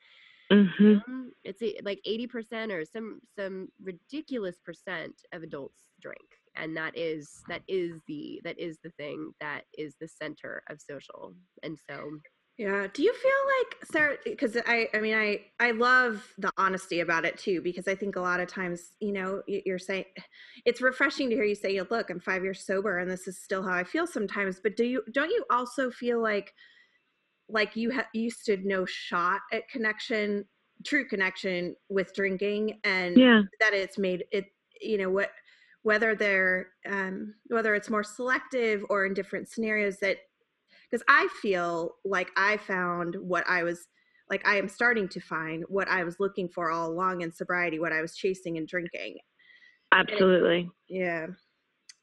hmm 0.52 1.00
um, 1.08 1.32
it's 1.44 1.62
like 1.84 2.00
80% 2.06 2.72
or 2.72 2.86
some 2.86 3.20
some 3.38 3.70
ridiculous 3.82 4.60
percent 4.60 5.22
of 5.34 5.44
adults 5.44 5.92
drink 6.02 6.39
and 6.56 6.76
that 6.76 6.98
is 6.98 7.42
that 7.48 7.62
is 7.68 8.02
the 8.08 8.40
that 8.44 8.60
is 8.60 8.78
the 8.84 8.92
thing 8.92 9.32
that 9.40 9.64
is 9.78 9.96
the 10.00 10.08
center 10.08 10.64
of 10.70 10.80
social 10.82 11.34
and 11.64 11.78
so 11.90 12.12
Yeah. 12.58 12.88
Do 12.94 13.04
you 13.04 13.14
feel 13.14 13.32
like 13.60 13.86
Sarah? 13.86 14.18
Because 14.26 14.58
I, 14.68 14.90
I 14.94 15.00
mean, 15.00 15.16
I, 15.16 15.46
I 15.62 15.72
love 15.72 16.34
the 16.38 16.52
honesty 16.58 17.00
about 17.00 17.24
it 17.24 17.38
too. 17.38 17.62
Because 17.62 17.88
I 17.88 17.96
think 17.96 18.18
a 18.18 18.20
lot 18.22 18.42
of 18.42 18.50
times, 18.50 18.92
you 19.00 19.14
know, 19.14 19.42
you're 19.48 19.80
saying 19.80 20.04
it's 20.66 20.82
refreshing 20.82 21.30
to 21.30 21.36
hear 21.38 21.46
you 21.46 21.56
say, 21.56 21.80
"Look, 21.90 22.10
I'm 22.10 22.20
five 22.20 22.44
years 22.44 22.66
sober, 22.66 22.98
and 22.98 23.10
this 23.10 23.30
is 23.30 23.42
still 23.42 23.64
how 23.64 23.72
I 23.74 23.86
feel 23.86 24.06
sometimes." 24.06 24.60
But 24.62 24.76
do 24.76 24.84
you, 24.84 25.04
don't 25.14 25.30
you 25.30 25.46
also 25.50 25.90
feel 25.90 26.22
like, 26.22 26.54
like 27.48 27.76
you 27.76 27.94
ha- 27.94 28.10
you 28.14 28.30
stood 28.30 28.66
no 28.66 28.86
shot 28.86 29.42
at 29.54 29.70
connection, 29.70 30.46
true 30.86 31.08
connection 31.08 31.76
with 31.90 32.14
drinking, 32.14 32.80
and 32.84 33.18
Yeah. 33.18 33.44
that 33.62 33.74
it's 33.74 33.98
made 33.98 34.26
it, 34.32 34.46
you 34.82 34.98
know, 34.98 35.10
what 35.10 35.32
whether 35.90 36.14
they're 36.14 36.68
um, 36.88 37.34
whether 37.48 37.74
it's 37.74 37.90
more 37.90 38.04
selective 38.04 38.86
or 38.92 39.08
in 39.08 39.14
different 39.16 39.50
scenarios 39.50 39.98
that 39.98 40.18
because 40.86 41.04
I 41.10 41.28
feel 41.42 41.96
like 42.06 42.30
I 42.38 42.58
found 42.58 43.16
what 43.16 43.44
I 43.50 43.64
was 43.64 43.88
like 44.30 44.48
I 44.48 44.58
am 44.58 44.70
starting 44.70 45.08
to 45.10 45.20
find 45.20 45.64
what 45.68 45.88
I 45.90 46.04
was 46.04 46.20
looking 46.20 46.48
for 46.48 46.70
all 46.70 46.92
along 46.92 47.22
in 47.22 47.32
sobriety, 47.32 47.80
what 47.80 47.92
I 47.92 48.02
was 48.02 48.16
chasing 48.16 48.58
and 48.58 48.68
drinking. 48.68 49.18
Absolutely. 49.92 50.70
Yeah. 50.88 51.26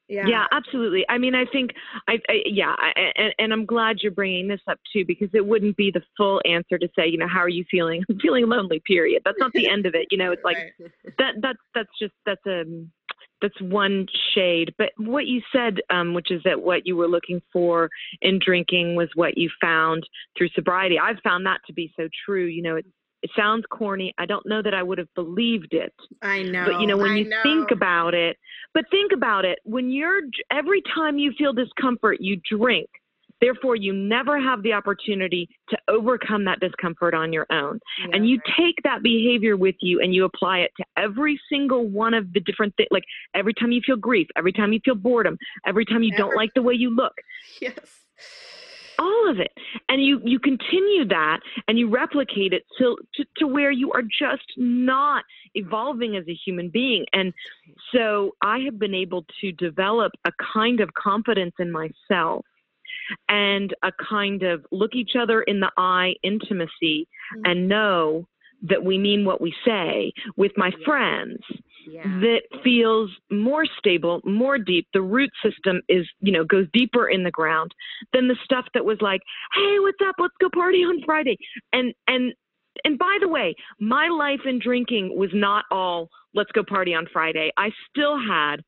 Yeah. 0.08 0.26
Yeah, 0.26 0.44
absolutely. 0.52 1.04
I 1.08 1.18
mean, 1.18 1.34
I 1.34 1.44
think, 1.46 1.70
I, 2.08 2.18
I 2.28 2.42
yeah, 2.44 2.74
I, 2.78 2.92
and, 3.16 3.34
and 3.38 3.52
I'm 3.52 3.66
glad 3.66 3.98
you're 4.00 4.12
bringing 4.12 4.46
this 4.46 4.60
up 4.68 4.78
too, 4.92 5.04
because 5.04 5.28
it 5.32 5.44
wouldn't 5.44 5.76
be 5.76 5.90
the 5.92 6.02
full 6.16 6.40
answer 6.44 6.78
to 6.78 6.88
say, 6.96 7.08
you 7.08 7.18
know, 7.18 7.26
how 7.26 7.40
are 7.40 7.48
you 7.48 7.64
feeling? 7.70 8.04
I'm 8.10 8.18
feeling 8.20 8.48
lonely. 8.48 8.80
Period. 8.84 9.22
That's 9.24 9.38
not 9.38 9.52
the 9.52 9.68
end 9.68 9.84
of 9.86 9.94
it. 9.94 10.06
You 10.10 10.18
know, 10.18 10.30
it's 10.32 10.44
like 10.44 10.56
Right. 10.56 10.90
that. 11.18 11.34
That's 11.42 11.58
that's 11.74 11.90
just 12.00 12.14
that's 12.24 12.46
a 12.46 12.64
that's 13.42 13.60
one 13.60 14.06
shade. 14.34 14.74
But 14.78 14.90
what 14.96 15.26
you 15.26 15.40
said, 15.52 15.80
um, 15.90 16.14
which 16.14 16.30
is 16.30 16.42
that 16.44 16.62
what 16.62 16.86
you 16.86 16.96
were 16.96 17.08
looking 17.08 17.40
for 17.52 17.90
in 18.22 18.38
drinking 18.44 18.96
was 18.96 19.08
what 19.14 19.36
you 19.36 19.50
found 19.60 20.04
through 20.36 20.48
sobriety. 20.54 20.98
I've 20.98 21.20
found 21.22 21.46
that 21.46 21.60
to 21.66 21.72
be 21.72 21.92
so 21.96 22.08
true. 22.24 22.46
You 22.46 22.62
know, 22.62 22.76
it 22.76 22.86
it 23.22 23.30
sounds 23.36 23.64
corny. 23.70 24.14
I 24.18 24.26
don't 24.26 24.46
know 24.46 24.62
that 24.62 24.74
I 24.74 24.82
would 24.82 24.98
have 24.98 25.12
believed 25.14 25.72
it 25.72 25.92
I 26.22 26.42
know. 26.42 26.66
but 26.66 26.80
you 26.80 26.86
know 26.86 26.96
when 26.96 27.12
I 27.12 27.16
you 27.16 27.32
think 27.42 27.70
about 27.70 28.14
it 28.14 28.36
but 28.74 28.84
think 28.90 29.12
about 29.12 29.44
it 29.44 29.58
when 29.64 29.90
you're 29.90 30.20
every 30.52 30.82
time 30.94 31.18
you 31.18 31.32
feel 31.36 31.52
discomfort 31.52 32.18
you 32.20 32.40
drink 32.48 32.88
therefore 33.40 33.76
you 33.76 33.92
never 33.92 34.40
have 34.40 34.62
the 34.62 34.72
opportunity 34.72 35.48
to 35.68 35.76
overcome 35.88 36.44
that 36.44 36.60
discomfort 36.60 37.14
on 37.14 37.32
your 37.32 37.46
own. 37.50 37.80
And 38.12 38.28
you 38.28 38.40
take 38.56 38.76
that 38.84 39.02
behavior 39.02 39.56
with 39.56 39.76
you 39.80 40.00
and 40.00 40.14
you 40.14 40.24
apply 40.24 40.58
it 40.58 40.72
to 40.78 40.84
every 40.96 41.40
single 41.50 41.86
one 41.86 42.14
of 42.14 42.32
the 42.32 42.40
different 42.40 42.74
things 42.76 42.88
like 42.90 43.04
every 43.34 43.54
time 43.54 43.72
you 43.72 43.80
feel 43.84 43.96
grief 43.96 44.28
every 44.36 44.52
time 44.52 44.72
you 44.72 44.80
feel 44.84 44.94
boredom 44.94 45.36
every 45.66 45.84
time 45.84 46.02
you 46.02 46.16
don't 46.16 46.36
like 46.36 46.50
the 46.54 46.62
way 46.62 46.74
you 46.74 46.90
look. 46.90 47.14
Yes. 47.60 47.78
all 48.98 49.30
of 49.30 49.40
it. 49.40 49.52
And 49.88 50.02
you 50.04 50.20
you 50.24 50.38
continue 50.38 51.06
that 51.08 51.40
and 51.68 51.78
you 51.78 51.88
replicate 51.88 52.52
it 52.52 52.64
till 52.78 52.96
to, 53.14 53.24
to 53.38 53.46
where 53.46 53.70
you 53.70 53.92
are 53.92 54.02
just 54.02 54.46
not 54.56 55.24
evolving 55.54 56.16
as 56.16 56.24
a 56.28 56.34
human 56.34 56.68
being. 56.70 57.04
And 57.12 57.32
so 57.92 58.32
i 58.42 58.58
have 58.60 58.78
been 58.78 58.94
able 58.94 59.24
to 59.40 59.52
develop 59.52 60.12
a 60.24 60.32
kind 60.54 60.80
of 60.80 60.92
confidence 60.94 61.54
in 61.58 61.70
myself 61.70 62.44
and 63.28 63.74
a 63.82 63.92
kind 63.92 64.42
of 64.42 64.64
look 64.72 64.94
each 64.94 65.12
other 65.18 65.42
in 65.42 65.60
the 65.60 65.70
eye 65.76 66.14
intimacy 66.22 67.06
Mm. 67.36 67.40
and 67.44 67.68
know 67.68 68.26
that 68.62 68.84
we 68.84 68.98
mean 68.98 69.24
what 69.24 69.40
we 69.40 69.54
say 69.64 70.12
with 70.36 70.56
my 70.56 70.68
Yeah. 70.68 70.84
friends 70.84 71.40
yeah 71.86 72.02
that 72.20 72.42
feels 72.64 73.10
more 73.30 73.64
stable, 73.64 74.20
more 74.24 74.58
deep. 74.58 74.88
The 74.92 75.02
root 75.02 75.30
system 75.42 75.80
is, 75.88 76.08
you 76.20 76.32
know, 76.32 76.42
goes 76.44 76.66
deeper 76.72 77.08
in 77.08 77.22
the 77.22 77.30
ground 77.30 77.72
than 78.12 78.26
the 78.26 78.36
stuff 78.44 78.66
that 78.74 78.84
was 78.84 79.00
like, 79.00 79.22
"Hey, 79.54 79.78
what's 79.78 80.00
up? 80.00 80.16
Let's 80.18 80.36
go 80.40 80.48
party 80.50 80.82
on 80.82 81.00
Friday." 81.02 81.36
And 81.72 81.94
and 82.08 82.34
and 82.84 82.98
by 82.98 83.18
the 83.20 83.28
way, 83.28 83.54
my 83.78 84.08
life 84.08 84.44
in 84.46 84.58
drinking 84.58 85.16
was 85.16 85.32
not 85.32 85.64
all 85.70 86.08
let's 86.34 86.52
go 86.52 86.62
party 86.64 86.92
on 86.94 87.06
Friday. 87.06 87.50
I 87.56 87.70
still 87.88 88.18
had 88.18 88.62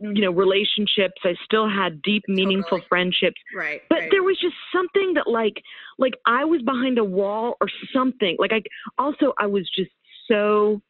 you 0.00 0.20
know, 0.22 0.30
relationships. 0.32 1.20
I 1.24 1.34
still 1.44 1.68
had 1.68 2.02
deep 2.02 2.24
meaningful 2.28 2.78
Totally. 2.78 2.86
friendships 2.88 3.40
Right. 3.54 3.82
but 3.88 4.00
right. 4.00 4.08
there 4.10 4.22
was 4.22 4.38
just 4.40 4.54
something 4.72 5.14
that 5.14 5.26
like 5.26 5.54
like 5.98 6.14
i 6.26 6.44
was 6.44 6.60
behind 6.62 6.98
a 6.98 7.04
wall 7.04 7.56
or 7.60 7.68
something 7.92 8.36
like 8.38 8.52
i 8.52 8.62
also 8.98 9.32
i 9.38 9.46
was 9.46 9.68
just 9.74 9.90
so 10.28 10.80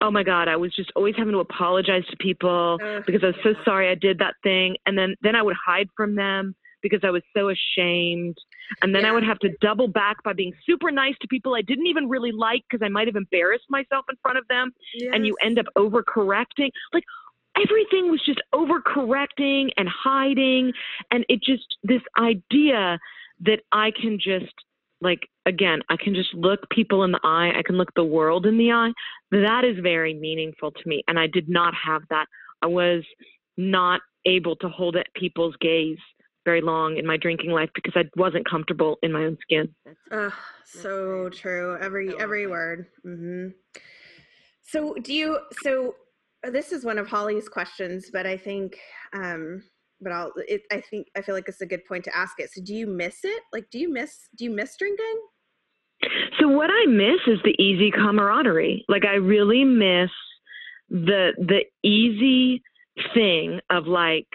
oh 0.00 0.10
my 0.10 0.22
god 0.22 0.48
i 0.48 0.56
was 0.56 0.74
just 0.74 0.90
always 0.96 1.14
having 1.16 1.32
to 1.32 1.38
apologize 1.38 2.04
to 2.10 2.16
people 2.18 2.78
Ugh, 2.82 3.02
because 3.06 3.22
i 3.22 3.28
was 3.28 3.36
so 3.42 3.54
sorry 3.64 3.88
i 3.90 3.94
did 3.94 4.18
that 4.18 4.34
thing 4.42 4.76
and 4.86 4.96
then 4.98 5.14
then 5.22 5.34
i 5.34 5.42
would 5.42 5.56
hide 5.64 5.88
from 5.96 6.14
them 6.14 6.54
because 6.82 7.00
i 7.04 7.10
was 7.10 7.22
so 7.36 7.48
ashamed 7.48 8.36
and 8.82 8.94
then 8.94 9.04
i 9.04 9.12
would 9.12 9.24
have 9.24 9.38
to 9.40 9.48
double 9.60 9.88
back 9.88 10.22
by 10.22 10.32
being 10.32 10.52
super 10.66 10.90
nice 10.90 11.14
to 11.20 11.28
people 11.28 11.54
i 11.54 11.62
didn't 11.62 11.86
even 11.86 12.08
really 12.08 12.32
like 12.32 12.62
because 12.70 12.84
i 12.84 12.88
might 12.88 13.06
have 13.06 13.16
embarrassed 13.16 13.64
myself 13.70 14.04
in 14.10 14.16
front 14.22 14.38
of 14.38 14.46
them 14.48 14.72
and 15.12 15.26
you 15.26 15.36
end 15.42 15.58
up 15.58 15.66
overcorrecting. 15.76 16.70
Like 16.92 17.04
everything 17.56 18.10
was 18.10 18.20
just 18.24 18.40
overcorrecting 18.54 19.70
and 19.76 19.88
hiding. 19.88 20.72
And 21.10 21.24
it 21.28 21.42
just, 21.42 21.76
this 21.82 22.02
idea 22.18 22.98
that 23.40 23.60
I 23.72 23.90
can 23.90 24.18
just, 24.18 24.52
like, 25.00 25.28
again, 25.44 25.80
I 25.88 25.96
can 25.96 26.14
just 26.14 26.32
look 26.34 26.60
people 26.70 27.04
in 27.04 27.12
the 27.12 27.20
eye, 27.22 27.52
I 27.56 27.62
can 27.62 27.76
look 27.76 27.92
the 27.94 28.04
world 28.04 28.46
in 28.46 28.58
the 28.58 28.72
eye, 28.72 28.92
that 29.30 29.64
is 29.64 29.78
very 29.82 30.14
meaningful 30.14 30.70
to 30.70 30.88
me. 30.88 31.02
And 31.08 31.18
I 31.18 31.26
did 31.26 31.48
not 31.48 31.74
have 31.74 32.02
that. 32.10 32.26
I 32.62 32.66
was 32.66 33.02
not 33.56 34.00
able 34.26 34.56
to 34.56 34.68
hold 34.68 34.96
at 34.96 35.06
people's 35.14 35.54
gaze 35.60 35.98
very 36.44 36.60
long 36.60 36.96
in 36.96 37.06
my 37.06 37.16
drinking 37.16 37.50
life 37.50 37.68
because 37.74 37.92
I 37.96 38.04
wasn't 38.16 38.48
comfortable 38.48 38.96
in 39.02 39.12
my 39.12 39.24
own 39.24 39.36
skin. 39.42 39.74
that's 39.84 39.98
Ugh, 40.10 40.32
so 40.64 41.28
true. 41.30 41.76
Every 41.80 42.16
every 42.18 42.44
okay. 42.44 42.50
word. 42.50 42.86
hmm 43.02 43.48
So 44.62 44.94
do 44.94 45.12
you? 45.12 45.38
So 45.62 45.88
uh, 45.88 45.92
this 46.50 46.72
is 46.72 46.84
one 46.84 46.98
of 46.98 47.08
Holly's 47.08 47.48
questions, 47.48 48.10
but 48.12 48.26
I 48.26 48.36
think, 48.36 48.78
um, 49.12 49.62
but 50.00 50.12
I'll. 50.12 50.32
It, 50.48 50.62
I 50.70 50.80
think 50.80 51.08
I 51.16 51.22
feel 51.22 51.34
like 51.34 51.48
it's 51.48 51.60
a 51.60 51.66
good 51.66 51.84
point 51.86 52.04
to 52.04 52.16
ask 52.16 52.38
it. 52.38 52.50
So 52.52 52.62
do 52.62 52.74
you 52.74 52.86
miss 52.86 53.18
it? 53.24 53.42
Like, 53.52 53.66
do 53.70 53.78
you 53.78 53.92
miss? 53.92 54.28
Do 54.36 54.44
you 54.44 54.50
miss 54.50 54.76
drinking? 54.76 55.20
So 56.38 56.48
what 56.48 56.70
I 56.70 56.86
miss 56.86 57.20
is 57.26 57.38
the 57.44 57.54
easy 57.62 57.90
camaraderie. 57.90 58.84
Like 58.88 59.04
I 59.06 59.14
really 59.14 59.64
miss 59.64 60.10
the 60.90 61.32
the 61.38 61.64
easy 61.82 62.62
thing 63.14 63.60
of 63.70 63.86
like, 63.86 64.28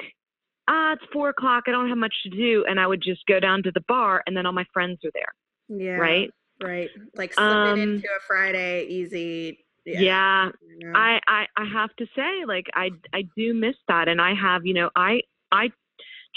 ah, 0.67 0.93
it's 0.93 1.03
four 1.13 1.29
o'clock. 1.29 1.65
I 1.67 1.71
don't 1.71 1.89
have 1.89 1.97
much 1.97 2.15
to 2.23 2.29
do, 2.29 2.65
and 2.67 2.79
I 2.79 2.87
would 2.87 3.01
just 3.01 3.25
go 3.27 3.39
down 3.39 3.63
to 3.63 3.71
the 3.71 3.83
bar, 3.87 4.23
and 4.25 4.35
then 4.35 4.45
all 4.45 4.53
my 4.53 4.65
friends 4.73 4.99
are 5.05 5.11
there. 5.13 5.77
Yeah. 5.79 5.97
Right. 5.97 6.31
Right. 6.61 6.89
Like 7.15 7.33
slip 7.33 7.45
Um, 7.45 7.79
it 7.79 7.81
into 7.81 8.07
a 8.07 8.19
Friday, 8.27 8.85
easy. 8.85 9.65
Yeah. 9.85 10.51
know. 10.79 10.93
I, 10.95 11.19
I 11.27 11.45
I 11.57 11.65
have 11.73 11.95
to 11.97 12.05
say, 12.15 12.45
like 12.47 12.65
I 12.73 12.89
I 13.13 13.23
do 13.35 13.53
miss 13.53 13.75
that, 13.87 14.07
and 14.07 14.21
I 14.21 14.33
have, 14.33 14.65
you 14.65 14.73
know, 14.73 14.89
I 14.95 15.21
I 15.51 15.69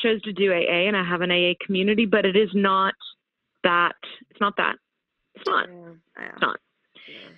chose 0.03 0.23
to 0.23 0.33
do 0.33 0.53
AA, 0.53 0.89
and 0.89 0.97
I 0.97 1.05
have 1.05 1.21
an 1.21 1.31
AA 1.31 1.53
community, 1.65 2.07
but 2.07 2.25
it 2.25 2.37
is 2.37 2.51
not 2.55 2.95
that. 3.63 3.95
It's 4.31 4.41
not 4.41 4.57
that. 4.57 4.77
It's 5.35 5.47
not. 5.47 5.69
Yeah. 5.69 6.29
not. 6.41 6.61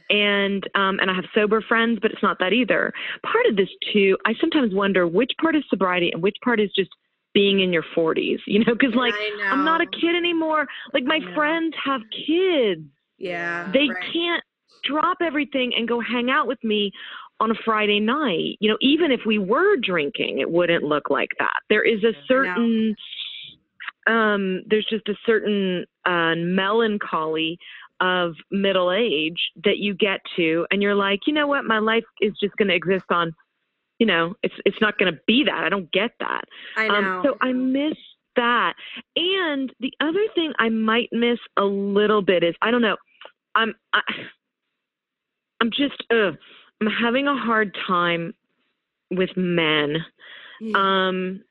And 0.09 0.63
um, 0.75 0.99
and 1.01 1.11
I 1.11 1.15
have 1.15 1.25
sober 1.35 1.61
friends, 1.61 1.99
but 2.01 2.13
it's 2.13 2.23
not 2.23 2.39
that 2.39 2.53
either. 2.53 2.93
Part 3.25 3.47
of 3.47 3.57
this 3.57 3.69
too, 3.93 4.17
I 4.25 4.35
sometimes 4.41 4.73
wonder 4.73 5.07
which 5.07 5.33
part 5.41 5.57
is 5.57 5.65
sobriety 5.69 6.11
and 6.13 6.23
which 6.23 6.37
part 6.45 6.61
is 6.61 6.71
just 6.77 6.91
being 7.35 7.61
in 7.61 7.73
your 7.73 7.85
40s. 7.97 8.39
You 8.47 8.61
know, 8.65 8.75
because 8.79 8.95
like 8.95 9.15
I 9.15 9.51
I'm 9.51 9.65
not 9.65 9.81
a 9.81 9.87
kid 9.87 10.15
anymore. 10.17 10.67
Like 10.93 11.05
my 11.05 11.19
friends 11.35 11.75
have 11.85 12.03
kids. 12.11 12.87
Yeah. 13.19 13.71
They 13.73 13.89
right. 13.89 14.13
can't 14.13 14.45
drop 14.89 15.18
everything 15.20 15.72
and 15.76 15.89
go 15.89 16.01
hang 16.01 16.30
out 16.30 16.47
with 16.47 16.62
me 16.62 16.93
on 17.41 17.51
a 17.51 17.55
Friday 17.64 18.01
night. 18.01 18.57
You 18.61 18.70
know, 18.70 18.78
even 18.80 19.12
if 19.12 19.20
we 19.26 19.39
were 19.39 19.76
drinking, 19.76 20.39
it 20.39 20.51
wouldn't 20.51 20.84
look 20.84 21.11
like 21.11 21.30
that. 21.39 21.61
There 21.68 21.82
is 21.82 22.03
a 22.05 22.12
certain 22.26 22.95
um 24.07 24.62
there's 24.68 24.87
just 24.89 25.09
a 25.09 25.14
certain 25.26 25.84
uh 26.05 26.34
melancholy 26.37 27.59
of 28.01 28.34
middle 28.51 28.93
age 28.93 29.51
that 29.64 29.78
you 29.78 29.95
get 29.95 30.20
to 30.37 30.66
and 30.70 30.82
you're 30.82 30.95
like, 30.95 31.20
you 31.26 31.32
know 31.32 31.47
what, 31.47 31.64
my 31.64 31.78
life 31.78 32.05
is 32.20 32.32
just 32.41 32.57
gonna 32.57 32.74
exist 32.74 33.07
on 33.11 33.34
you 33.99 34.07
know, 34.07 34.34
it's 34.43 34.55
it's 34.64 34.80
not 34.80 34.99
gonna 34.99 35.18
be 35.26 35.45
that. 35.45 35.64
I 35.64 35.68
don't 35.68 35.91
get 35.91 36.11
that. 36.20 36.45
I 36.76 36.89
know. 36.89 36.95
Um, 36.95 37.22
so 37.24 37.37
I 37.41 37.53
miss 37.53 37.97
that. 38.37 38.74
And 39.16 39.72
the 39.80 39.93
other 40.01 40.24
thing 40.34 40.53
I 40.59 40.68
might 40.68 41.09
miss 41.12 41.39
a 41.57 41.64
little 41.64 42.22
bit 42.22 42.45
is 42.45 42.55
I 42.62 42.70
don't 42.70 42.82
know. 42.82 42.97
I'm 43.55 43.74
I, 43.93 44.03
I'm 45.61 45.71
just 45.71 46.03
uh, 46.11 46.33
I'm 46.81 46.89
having 46.89 47.27
a 47.27 47.37
hard 47.37 47.77
time 47.87 48.35
with 49.11 49.31
men. 49.37 49.97
Um 50.75 51.43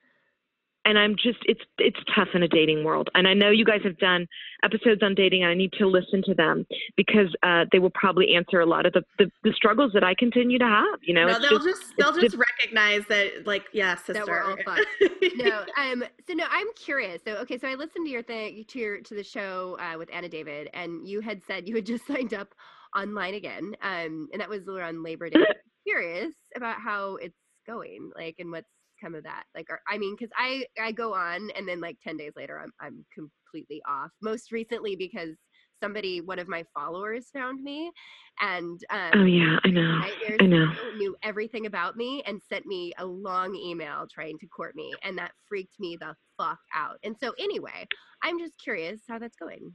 and 0.86 0.99
I'm 0.99 1.16
just 1.16 1.39
it's 1.45 1.62
it's 1.80 1.97
tough 2.16 2.30
in 2.34 2.43
a 2.43 2.47
dating 2.47 2.84
world. 2.84 3.10
And 3.16 3.28
I 3.28 3.34
know 3.34 3.49
you 3.49 3.66
guys 3.66 3.82
have 3.84 3.97
done 3.97 4.28
episodes 4.64 5.01
on 5.01 5.16
dating 5.16 5.43
and 5.43 5.51
I 5.51 5.56
need 5.56 5.74
to 5.74 5.88
listen 5.88 6.22
to 6.28 6.34
them 6.34 6.66
because 6.95 7.36
uh, 7.43 7.66
they 7.72 7.80
will 7.80 7.89
probably 7.89 8.36
answer 8.36 8.60
a 8.60 8.66
lot 8.66 8.86
of 8.86 8.93
the, 8.93 9.03
the, 9.18 9.32
the 9.43 9.51
struggles 9.53 9.91
that 9.93 10.03
I 10.03 10.14
continue 10.14 10.60
to 10.60 10.66
have. 10.66 10.99
You 11.01 11.16
know, 11.16 11.26
no, 11.26 11.39
they'll 11.39 11.60
just, 11.60 11.82
just, 11.82 11.93
they'll 11.97 12.10
it's 12.10 12.20
just 12.20 12.38
recognize 12.38 13.03
that, 13.10 13.45
like, 13.45 13.66
yeah, 13.74 13.95
sister. 13.95 14.14
That 14.14 14.28
we're 14.28 14.43
all 14.43 14.58
fucked. 14.64 14.86
no 15.38 15.66
um 15.78 16.03
so 16.28 16.34
no 16.34 16.45
i'm 16.49 16.68
curious 16.76 17.22
so 17.26 17.34
okay 17.34 17.58
so 17.58 17.68
i 17.68 17.74
listened 17.74 18.06
to 18.06 18.12
your 18.12 18.22
thing 18.22 18.64
to 18.68 18.80
your 18.80 19.01
to 19.01 19.16
the 19.16 19.24
show 19.24 19.78
uh, 19.80 19.97
with 19.97 20.10
anna 20.14 20.30
david 20.30 20.70
and 20.74 21.08
you 21.08 21.20
had 21.20 21.41
said 21.45 21.68
you 21.68 21.76
had 21.76 21.86
just 21.86 22.06
signed 22.08 22.34
up 22.34 22.53
online 22.96 23.34
again 23.34 23.76
um 23.82 24.28
and 24.32 24.39
that 24.39 24.50
was 24.50 24.68
around 24.68 25.04
labor 25.04 25.30
day 25.30 25.39
curious 25.88 26.34
about 26.56 26.80
how 26.80 27.16
it's 27.18 27.38
going 27.68 28.12
like 28.18 28.36
and 28.39 28.52
what's 28.52 28.70
come 29.02 29.16
of 29.16 29.24
that 29.24 29.43
like 29.54 29.66
or, 29.70 29.82
i 29.89 29.98
mean 29.98 30.16
because 30.16 30.32
i 30.38 30.66
i 30.82 30.91
go 30.91 31.14
on 31.14 31.50
and 31.58 31.68
then 31.68 31.82
like 31.82 31.98
10 32.04 32.16
days 32.18 32.32
later 32.36 32.60
i'm 32.60 32.72
i'm 32.80 33.06
completely 33.14 33.82
off 33.88 34.12
most 34.22 34.52
recently 34.52 34.96
because 34.96 35.36
somebody 35.84 36.22
one 36.22 36.39
of 36.39 36.48
my 36.48 36.64
followers 36.74 37.28
found 37.34 37.62
me 37.62 37.91
and 38.39 38.80
um 38.89 39.12
Oh 39.14 39.26
yeah, 39.26 39.58
I 39.64 39.70
know. 39.70 40.02
I 40.39 40.46
know. 40.46 40.68
Knew 40.98 41.16
everything 41.24 41.66
about 41.66 41.96
me 41.96 42.24
and 42.26 42.41
sent 42.50 42.66
me 42.66 42.91
a 42.98 43.06
long 43.06 43.56
email 43.56 44.08
trying 44.14 44.38
to 44.39 44.48
court 44.48 44.76
me, 44.76 44.93
and 45.04 45.18
that 45.18 45.32
freaked 45.48 45.80
me 45.80 45.98
the 46.00 46.16
fuck 46.38 46.60
out. 46.74 46.98
And 47.04 47.16
so, 47.18 47.34
anyway, 47.39 47.88
I'm 48.24 48.39
just 48.39 48.58
curious 48.62 49.02
how 49.08 49.20
that's 49.20 49.36
going. 49.38 49.72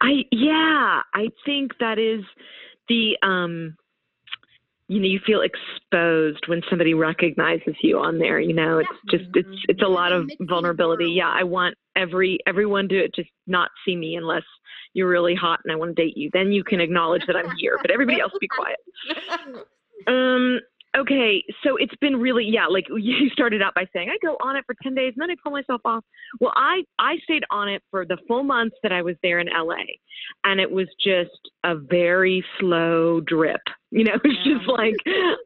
I 0.00 0.24
yeah, 0.30 1.02
I 1.14 1.28
think 1.44 1.72
that 1.80 1.98
is 1.98 2.24
the 2.88 3.16
um 3.22 3.76
you 4.88 4.98
know, 4.98 5.06
you 5.06 5.20
feel 5.24 5.42
exposed 5.42 6.48
when 6.48 6.62
somebody 6.68 6.94
recognizes 6.94 7.76
you 7.80 8.00
on 8.00 8.18
there, 8.18 8.40
you 8.40 8.52
know. 8.52 8.78
It's 8.78 8.88
just 9.08 9.24
it's 9.34 9.64
it's 9.68 9.82
a 9.82 9.88
lot 9.88 10.10
of 10.10 10.28
vulnerability. 10.40 11.12
Yeah, 11.12 11.28
I 11.28 11.44
want 11.44 11.76
every 11.94 12.40
everyone 12.44 12.88
to 12.88 13.08
just 13.10 13.30
not 13.46 13.70
see 13.84 13.94
me 13.94 14.16
unless 14.16 14.42
you're 14.92 15.08
really 15.08 15.36
hot 15.36 15.60
and 15.64 15.72
I 15.72 15.76
want 15.76 15.94
to 15.94 16.02
date 16.02 16.16
you. 16.16 16.28
Then 16.32 16.50
you 16.50 16.64
can 16.64 16.80
acknowledge 16.80 17.22
that 17.28 17.36
I'm 17.36 17.54
here, 17.56 17.78
but 17.80 17.92
everybody 17.92 18.20
else 18.20 18.32
be 18.40 18.48
quiet. 18.48 18.78
Um 20.06 20.60
okay, 20.96 21.42
so 21.62 21.76
it's 21.76 21.94
been 22.00 22.16
really 22.16 22.44
yeah, 22.44 22.66
like 22.66 22.86
you 22.96 23.28
started 23.30 23.62
out 23.62 23.74
by 23.74 23.86
saying 23.92 24.08
I 24.10 24.18
go 24.24 24.36
on 24.42 24.56
it 24.56 24.64
for 24.66 24.74
10 24.82 24.94
days 24.94 25.12
and 25.16 25.22
then 25.22 25.30
I 25.30 25.34
pull 25.42 25.52
myself 25.52 25.80
off. 25.84 26.04
Well, 26.40 26.52
I 26.56 26.82
I 26.98 27.16
stayed 27.24 27.44
on 27.50 27.68
it 27.68 27.82
for 27.90 28.04
the 28.04 28.18
full 28.28 28.42
months 28.44 28.76
that 28.82 28.92
I 28.92 29.02
was 29.02 29.16
there 29.22 29.38
in 29.38 29.48
LA. 29.48 29.84
And 30.44 30.60
it 30.60 30.70
was 30.70 30.86
just 31.02 31.30
a 31.64 31.74
very 31.76 32.44
slow 32.58 33.20
drip. 33.20 33.60
You 33.92 34.04
know, 34.04 34.12
it 34.14 34.22
was 34.22 34.36
just 34.44 34.68
like 34.68 34.94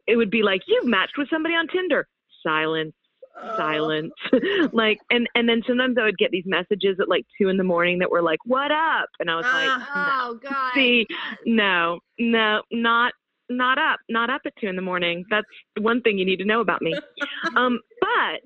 it 0.05 0.15
would 0.15 0.29
be 0.29 0.43
like 0.43 0.61
you've 0.67 0.85
matched 0.85 1.17
with 1.17 1.27
somebody 1.31 1.55
on 1.55 1.67
Tinder. 1.67 2.07
Silence, 2.43 2.93
Oh. 3.41 3.57
silence. 3.57 4.13
like 4.71 4.99
and 5.09 5.27
and 5.33 5.49
then 5.49 5.63
sometimes 5.67 5.97
I 5.99 6.03
would 6.03 6.17
get 6.19 6.29
these 6.29 6.45
messages 6.45 6.97
at 7.01 7.09
like 7.09 7.25
2 7.41 7.49
in 7.49 7.57
the 7.57 7.63
morning 7.63 7.97
that 7.99 8.11
were 8.11 8.21
like, 8.21 8.37
"What 8.45 8.71
up?" 8.71 9.09
And 9.19 9.31
I 9.31 9.35
was 9.35 9.45
like, 9.45 9.67
Ah. 9.67 10.27
Oh 10.29 10.35
God. 10.35 10.73
See, 10.75 11.07
no, 11.47 11.99
no, 12.19 12.61
not 12.71 13.13
not 13.49 13.77
up, 13.77 13.99
not 14.09 14.29
up 14.29 14.41
at 14.45 14.53
two 14.59 14.67
in 14.67 14.75
the 14.75 14.81
morning. 14.81 15.25
That's 15.29 15.47
one 15.79 16.01
thing 16.01 16.17
you 16.17 16.25
need 16.25 16.37
to 16.37 16.45
know 16.45 16.61
about 16.61 16.81
me. 16.81 16.93
um, 17.55 17.79
but 17.99 18.41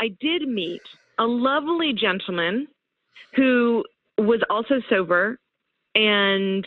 I 0.00 0.08
did 0.20 0.48
meet 0.48 0.82
a 1.18 1.24
lovely 1.24 1.92
gentleman 1.92 2.66
who 3.36 3.84
was 4.18 4.40
also 4.50 4.80
sober, 4.88 5.38
and 5.94 6.66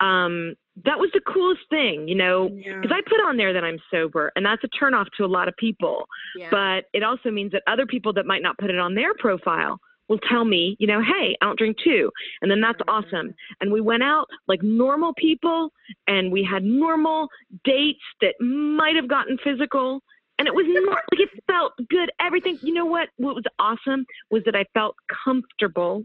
um, 0.00 0.54
that 0.84 0.98
was 0.98 1.10
the 1.14 1.20
coolest 1.20 1.62
thing, 1.70 2.08
you 2.08 2.14
know, 2.14 2.50
Yeah. 2.52 2.80
because 2.80 2.90
I 2.94 3.00
put 3.08 3.20
on 3.26 3.36
there 3.36 3.52
that 3.52 3.64
I'm 3.64 3.78
sober, 3.90 4.32
and 4.36 4.44
that's 4.44 4.62
a 4.64 4.68
turnoff 4.68 5.06
to 5.16 5.24
a 5.24 5.26
lot 5.26 5.48
of 5.48 5.54
people. 5.56 6.06
Yeah. 6.36 6.48
But 6.50 6.84
it 6.92 7.02
also 7.02 7.30
means 7.30 7.52
that 7.52 7.62
other 7.66 7.86
people 7.86 8.12
that 8.14 8.26
might 8.26 8.42
not 8.42 8.58
put 8.58 8.70
it 8.70 8.78
on 8.78 8.94
their 8.94 9.14
profile 9.14 9.78
will 10.08 10.18
tell 10.18 10.44
me, 10.44 10.76
you 10.78 10.86
know, 10.86 11.00
hey, 11.02 11.36
I 11.40 11.46
don't 11.46 11.58
drink 11.58 11.76
too. 11.82 12.10
And 12.42 12.50
then 12.50 12.60
that's 12.60 12.80
awesome. 12.88 13.34
And 13.60 13.72
we 13.72 13.80
went 13.80 14.02
out 14.02 14.26
like 14.48 14.62
normal 14.62 15.14
people 15.14 15.70
and 16.06 16.30
we 16.30 16.44
had 16.44 16.62
normal 16.64 17.28
dates 17.64 18.02
that 18.20 18.34
might 18.40 18.96
have 18.96 19.08
gotten 19.08 19.38
physical. 19.42 20.00
And 20.38 20.48
it 20.48 20.54
was 20.54 20.66
nor- 20.68 20.94
like 21.12 21.20
it 21.20 21.30
felt 21.46 21.72
good. 21.88 22.10
Everything, 22.20 22.58
you 22.62 22.74
know 22.74 22.84
what? 22.86 23.08
What 23.16 23.34
was 23.34 23.44
awesome 23.58 24.04
was 24.30 24.42
that 24.46 24.56
I 24.56 24.64
felt 24.74 24.96
comfortable. 25.24 26.04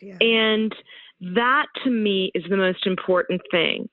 Yeah. 0.00 0.16
And 0.20 0.74
that 1.20 1.66
to 1.84 1.90
me 1.90 2.30
is 2.34 2.44
the 2.50 2.56
most 2.56 2.86
important 2.86 3.40
thing. 3.50 3.88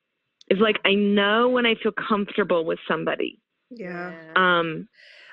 Is 0.49 0.59
like 0.59 0.79
I 0.85 0.93
know 0.93 1.49
when 1.49 1.65
I 1.65 1.73
feel 1.75 1.91
comfortable 1.91 2.65
with 2.65 2.79
somebody. 2.87 3.39
yeah. 3.71 4.13
Um, 4.35 4.87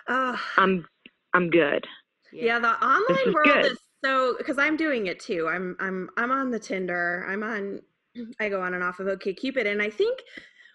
Oh, 0.08 0.40
I'm 0.56 0.84
I'm 1.32 1.48
good. 1.48 1.86
yeah. 2.32 2.58
The 2.58 2.70
online 2.84 3.28
is 3.28 3.34
world 3.34 3.46
good. 3.46 3.66
is 3.72 3.78
so 4.04 4.34
because 4.38 4.58
I'm 4.58 4.76
doing 4.76 5.06
it 5.06 5.20
too. 5.20 5.48
I'm 5.48 5.76
I'm 5.80 6.08
I'm 6.16 6.30
on 6.30 6.50
the 6.50 6.58
Tinder. 6.58 7.26
I'm 7.28 7.42
on. 7.42 7.80
I 8.40 8.48
go 8.48 8.60
on 8.60 8.74
and 8.74 8.82
off 8.82 9.00
of 9.00 9.06
OkCupid, 9.06 9.66
and 9.66 9.80
I 9.82 9.90
think 9.90 10.20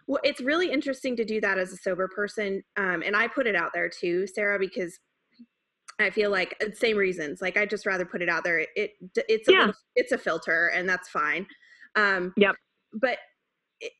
well, 0.07 0.19
it's 0.23 0.39
really 0.41 0.71
interesting 0.71 1.15
to 1.17 1.25
do 1.25 1.41
that 1.41 1.57
as 1.57 1.73
a 1.73 1.77
sober 1.77 2.07
person. 2.07 2.63
Um, 2.77 3.03
and 3.05 3.15
I 3.15 3.27
put 3.27 3.45
it 3.45 3.55
out 3.55 3.71
there 3.73 3.89
too, 3.89 4.25
Sarah, 4.25 4.57
because 4.57 4.97
I 5.99 6.09
feel 6.09 6.31
like 6.31 6.55
uh, 6.65 6.71
same 6.73 6.95
reasons. 6.95 7.41
Like 7.41 7.57
I 7.57 7.65
just 7.65 7.85
rather 7.85 8.05
put 8.05 8.21
it 8.21 8.29
out 8.29 8.43
there. 8.45 8.59
It, 8.59 8.69
it 8.75 8.91
it's 9.27 9.49
a 9.49 9.51
Yeah. 9.51 9.59
little, 9.59 9.73
it's 9.95 10.11
a 10.13 10.17
filter, 10.17 10.67
and 10.73 10.87
that's 10.87 11.09
fine. 11.09 11.45
Um, 11.95 12.33
Yep. 12.37 12.55
But 12.93 13.17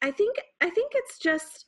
I 0.02 0.12
think 0.12 0.38
I 0.62 0.70
think 0.70 0.94
it's 0.96 1.20
just 1.20 1.66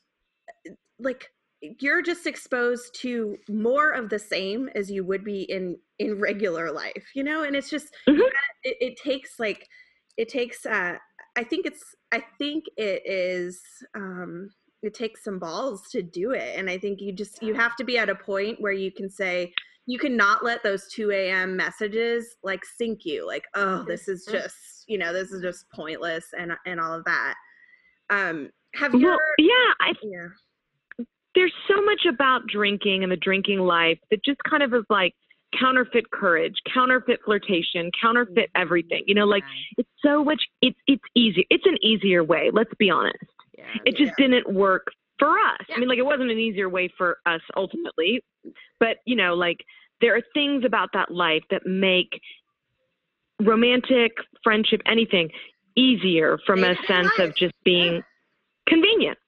like 0.98 1.30
you're 1.60 2.02
just 2.02 2.26
exposed 2.26 2.94
to 3.02 3.36
more 3.48 3.90
of 3.92 4.08
the 4.08 4.18
same 4.18 4.68
as 4.74 4.90
you 4.90 5.04
would 5.04 5.24
be 5.24 5.42
in 5.42 5.78
in 5.98 6.18
regular 6.18 6.72
life, 6.72 7.10
you 7.14 7.22
know. 7.22 7.42
And 7.42 7.54
it's 7.54 7.68
just 7.70 7.94
Mhm. 8.08 8.18
gotta- 8.18 8.34
it, 8.64 8.76
it 8.80 8.96
takes 8.96 9.38
like 9.38 9.66
it 10.16 10.28
takes. 10.28 10.64
uh 10.66 10.96
I 11.36 11.44
think 11.44 11.66
it's 11.66 11.84
I 12.12 12.24
think 12.38 12.64
it 12.76 13.02
is. 13.06 13.62
um 13.94 14.50
it 14.82 14.94
takes 14.94 15.22
some 15.22 15.38
balls 15.38 15.90
to 15.90 16.00
do 16.02 16.30
it 16.30 16.58
and 16.58 16.70
i 16.70 16.78
think 16.78 17.02
you 17.02 17.12
just 17.12 17.42
you 17.42 17.52
have 17.52 17.76
to 17.76 17.84
be 17.84 17.98
at 17.98 18.08
a 18.08 18.14
point 18.14 18.58
where 18.62 18.72
you 18.72 18.90
can 18.90 19.10
say 19.10 19.52
you 19.84 19.98
cannot 19.98 20.42
let 20.42 20.62
those 20.62 20.88
2 20.88 21.10
a.m 21.10 21.54
messages 21.54 22.36
like 22.42 22.64
sink 22.64 23.04
you 23.04 23.26
like 23.26 23.44
oh 23.56 23.84
this 23.86 24.08
is 24.08 24.24
just 24.24 24.84
you 24.88 24.96
know 24.96 25.12
this 25.12 25.32
is 25.32 25.42
just 25.42 25.66
pointless 25.70 26.24
and 26.38 26.52
and 26.64 26.80
all 26.80 26.94
of 26.94 27.04
that 27.04 27.34
um 28.08 28.48
Have 28.74 28.94
you? 28.94 29.06
Well, 29.06 29.18
yeah, 29.36 29.74
I 29.80 29.92
yeah. 30.02 30.28
There's 31.34 31.52
so 31.68 31.80
much 31.82 32.06
about 32.08 32.46
drinking 32.46 33.02
and 33.02 33.12
the 33.12 33.16
drinking 33.16 33.60
life 33.60 33.98
that 34.10 34.24
just 34.24 34.40
kind 34.48 34.62
of 34.62 34.74
is 34.74 34.84
like 34.90 35.14
counterfeit 35.58 36.10
courage, 36.10 36.54
counterfeit 36.72 37.20
flirtation, 37.24 37.90
counterfeit 38.00 38.36
mm-hmm. 38.36 38.62
everything. 38.62 39.04
You 39.06 39.14
know, 39.14 39.26
like 39.26 39.44
it's 39.76 39.88
so 40.04 40.24
much. 40.24 40.42
It's 40.62 40.78
it's 40.86 41.02
easy. 41.14 41.46
It's 41.50 41.66
an 41.66 41.76
easier 41.82 42.24
way. 42.24 42.50
Let's 42.52 42.72
be 42.78 42.90
honest. 42.90 43.24
yeah. 43.56 43.64
It 43.84 43.96
just 43.96 44.12
didn't 44.16 44.52
work 44.52 44.88
for 45.18 45.30
us. 45.30 45.60
Yeah. 45.68 45.76
I 45.76 45.78
mean, 45.78 45.88
like 45.88 45.98
it 45.98 46.06
wasn't 46.06 46.30
an 46.30 46.38
easier 46.38 46.68
way 46.68 46.90
for 46.96 47.18
us 47.26 47.40
ultimately, 47.56 48.22
but 48.78 48.98
you 49.04 49.16
know, 49.16 49.34
like 49.34 49.58
there 50.00 50.16
are 50.16 50.22
things 50.34 50.64
about 50.64 50.90
that 50.94 51.10
life 51.10 51.42
that 51.50 51.66
make 51.66 52.20
romantic 53.40 54.12
friendship 54.42 54.80
anything 54.86 55.30
easier 55.76 56.38
from 56.46 56.60
a 56.64 56.74
Day-to-day 56.74 56.86
sense 56.86 57.18
of 57.18 57.36
just 57.36 57.54
being 57.64 58.02
convenient 58.66 59.18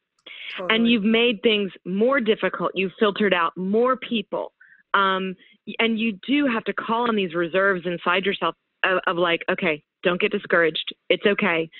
Totally. 0.56 0.74
and 0.76 0.88
you've 0.88 1.04
made 1.04 1.42
things 1.42 1.70
more 1.84 2.20
difficult. 2.20 2.72
You've 2.74 2.92
filtered 2.98 3.32
out 3.34 3.56
more 3.56 3.96
people, 3.96 4.52
um, 4.94 5.34
and 5.78 5.98
you 5.98 6.18
do 6.26 6.46
have 6.46 6.64
to 6.64 6.72
call 6.72 7.08
on 7.08 7.16
these 7.16 7.34
reserves 7.34 7.86
inside 7.86 8.24
yourself 8.26 8.54
of, 8.84 8.98
of 9.06 9.16
like, 9.16 9.42
okay, 9.50 9.82
don't 10.02 10.20
get 10.20 10.32
discouraged. 10.32 10.94
It's 11.08 11.24
okay. 11.26 11.70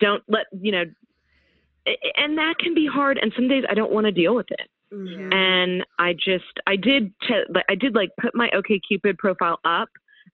Don't 0.00 0.22
let 0.28 0.46
you 0.60 0.72
know. 0.72 0.84
a- 1.86 1.90
a- 1.90 2.20
And 2.20 2.36
that 2.38 2.58
can 2.58 2.74
be 2.74 2.86
hard. 2.86 3.18
And 3.20 3.32
some 3.34 3.48
days 3.48 3.64
I 3.68 3.74
don't 3.74 3.92
want 3.92 4.06
to 4.06 4.12
deal 4.12 4.34
with 4.34 4.50
it. 4.50 4.68
Mhm. 4.92 5.32
And 5.34 5.86
I 5.98 6.12
just, 6.12 6.58
I 6.66 6.76
did, 6.76 7.12
t- 7.26 7.44
like, 7.48 7.64
I 7.68 7.74
did 7.76 7.94
like 7.94 8.10
put 8.20 8.34
my 8.34 8.48
OkCupid 8.50 9.18
profile 9.18 9.58
up. 9.64 9.88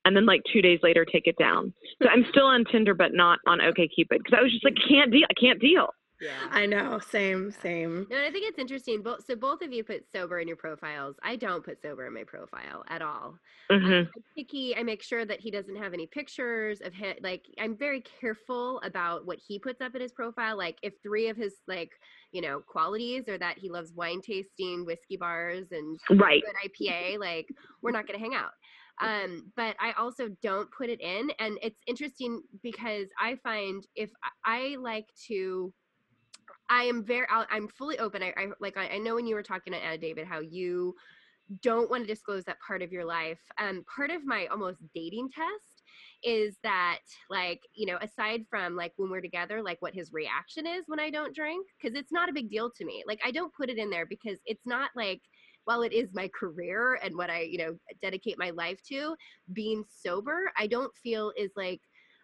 And 0.05 0.17
then, 0.17 0.27
like 0.27 0.43
two 0.53 0.63
days 0.63 0.79
later, 0.83 1.05
take 1.05 1.27
it 1.27 1.37
down. 1.39 1.73
So 2.03 2.09
I'm 2.09 2.25
still 2.31 2.47
on 2.47 2.65
Tinder, 2.65 2.95
but 2.95 3.13
not 3.13 3.39
on 3.47 3.59
OkCupid 3.61 4.09
because 4.09 4.33
I 4.37 4.43
was 4.43 4.53
just 4.53 4.65
like, 4.65 4.77
can't 4.89 5.11
deal. 5.11 5.27
I 5.31 5.35
can't 5.35 5.61
deal. 5.61 5.93
Yeah. 6.21 6.49
I 6.51 6.67
know. 6.67 6.99
Same. 6.99 7.51
Same. 7.51 8.09
No, 8.11 8.17
I 8.25 8.31
think 8.31 8.47
it's 8.49 8.59
interesting. 8.59 9.03
Both 9.03 9.27
so 9.27 9.37
both 9.37 9.61
of 9.63 9.73
you 9.73 9.85
put 9.85 10.11
sober 10.11 10.39
in 10.41 10.49
your 10.49 10.57
profiles. 10.57 11.17
I 11.23 11.37
don't 11.37 11.65
put 11.65 11.81
sober 11.83 12.07
in 12.07 12.15
my 12.15 12.25
profile 12.25 12.85
at 12.89 13.03
all. 13.03 13.39
hmm 13.71 14.11
I'm 14.17 14.23
picky. 14.37 14.77
I 14.77 14.83
make 14.83 15.03
sure 15.03 15.25
that 15.27 15.41
he 15.41 15.51
doesn't 15.51 15.77
have 15.77 15.93
any 15.95 16.07
pictures 16.07 16.81
of 16.81 16.95
him. 16.95 17.17
Like 17.23 17.47
I'm 17.59 17.77
very 17.77 18.01
careful 18.03 18.81
about 18.81 19.27
what 19.27 19.39
he 19.47 19.59
puts 19.59 19.81
up 19.83 19.95
in 19.95 20.01
his 20.03 20.13
profile. 20.13 20.57
Like 20.57 20.79
if 20.83 20.95
three 21.03 21.29
of 21.29 21.37
his 21.37 21.57
like 21.69 21.93
you 22.33 22.41
know 22.43 22.61
qualities 22.61 23.29
are 23.29 23.39
that 23.39 23.59
he 23.59 23.71
loves 23.71 23.93
wine 23.95 24.23
tasting, 24.23 24.87
whiskey 24.87 25.17
bars, 25.19 25.69
and 25.73 26.01
Right. 26.11 26.43
good 26.45 26.57
IPA, 26.65 27.19
like 27.19 27.49
we're 27.83 27.93
not 27.93 28.07
going 28.07 28.19
to 28.19 28.25
hang 28.25 28.35
out. 28.35 28.53
Um, 29.01 29.53
but 29.57 29.77
I 29.81 29.93
also 29.93 30.29
don't 30.43 30.71
put 30.73 30.91
it 30.91 31.01
in, 31.01 31.31
and 31.39 31.59
it's 31.63 31.81
interesting 31.87 32.43
because 32.63 33.09
I 33.21 33.37
find 33.37 33.87
if 33.95 34.11
I 34.25 34.31
I 34.73 34.77
like 34.77 35.07
to, 35.29 35.73
I 36.69 36.85
am 36.85 37.05
very, 37.05 37.27
I'm 37.31 37.69
fully 37.69 37.99
open. 37.99 38.23
I, 38.23 38.35
I 38.37 38.47
like 38.61 38.77
I, 38.77 38.99
know 38.99 39.15
when 39.15 39.27
you 39.27 39.35
were 39.35 39.43
talking 39.43 39.73
to 39.73 39.79
Anna 39.79 39.99
David 39.99 40.27
how 40.27 40.41
you 40.41 40.95
don't 41.63 41.91
want 41.91 42.03
to 42.07 42.13
disclose 42.13 42.45
that 42.45 42.61
part 42.61 42.83
of 42.83 42.93
your 42.93 43.05
life. 43.05 43.41
Um, 43.59 43.85
part 43.95 44.11
of 44.11 44.27
my 44.27 44.47
almost 44.47 44.79
dating 44.95 45.31
test 45.31 45.83
is 46.25 46.57
that 46.63 46.99
like 47.31 47.61
you 47.75 47.87
know 47.87 47.97
aside 48.03 48.45
from 48.51 48.75
like 48.75 48.93
when 48.97 49.11
we're 49.11 49.21
together 49.21 49.63
like 49.63 49.81
what 49.81 49.95
his 49.95 50.13
reaction 50.13 50.67
is 50.67 50.85
when 50.87 50.99
i 50.99 51.11
don't 51.11 51.35
drink 51.35 51.65
because 51.81 51.97
it's 51.97 52.11
not 52.11 52.29
a 52.29 52.33
big 52.33 52.51
deal 52.51 52.71
to 52.71 52.85
me 52.85 53.05
like 53.07 53.21
i 53.25 53.31
don't 53.31 53.55
put 53.55 53.71
it 53.71 53.79
in 53.79 53.89
there 53.89 54.07
because 54.07 54.39
it's 54.45 54.67
not 54.67 54.91
like 54.97 55.21
while 55.65 55.83
it 55.83 55.93
is 55.93 56.09
my 56.13 56.29
career 56.29 56.99
and 57.05 57.17
what 57.17 57.31
i 57.31 57.41
you 57.43 57.59
know 57.59 57.77
dedicate 58.03 58.37
my 58.37 58.51
life 58.51 58.81
to 58.83 59.15
being 59.53 59.85
sober 59.89 60.51
i 60.57 60.67
don't 60.67 60.93
feel 60.97 61.33
is 61.37 61.53
like 61.57 61.81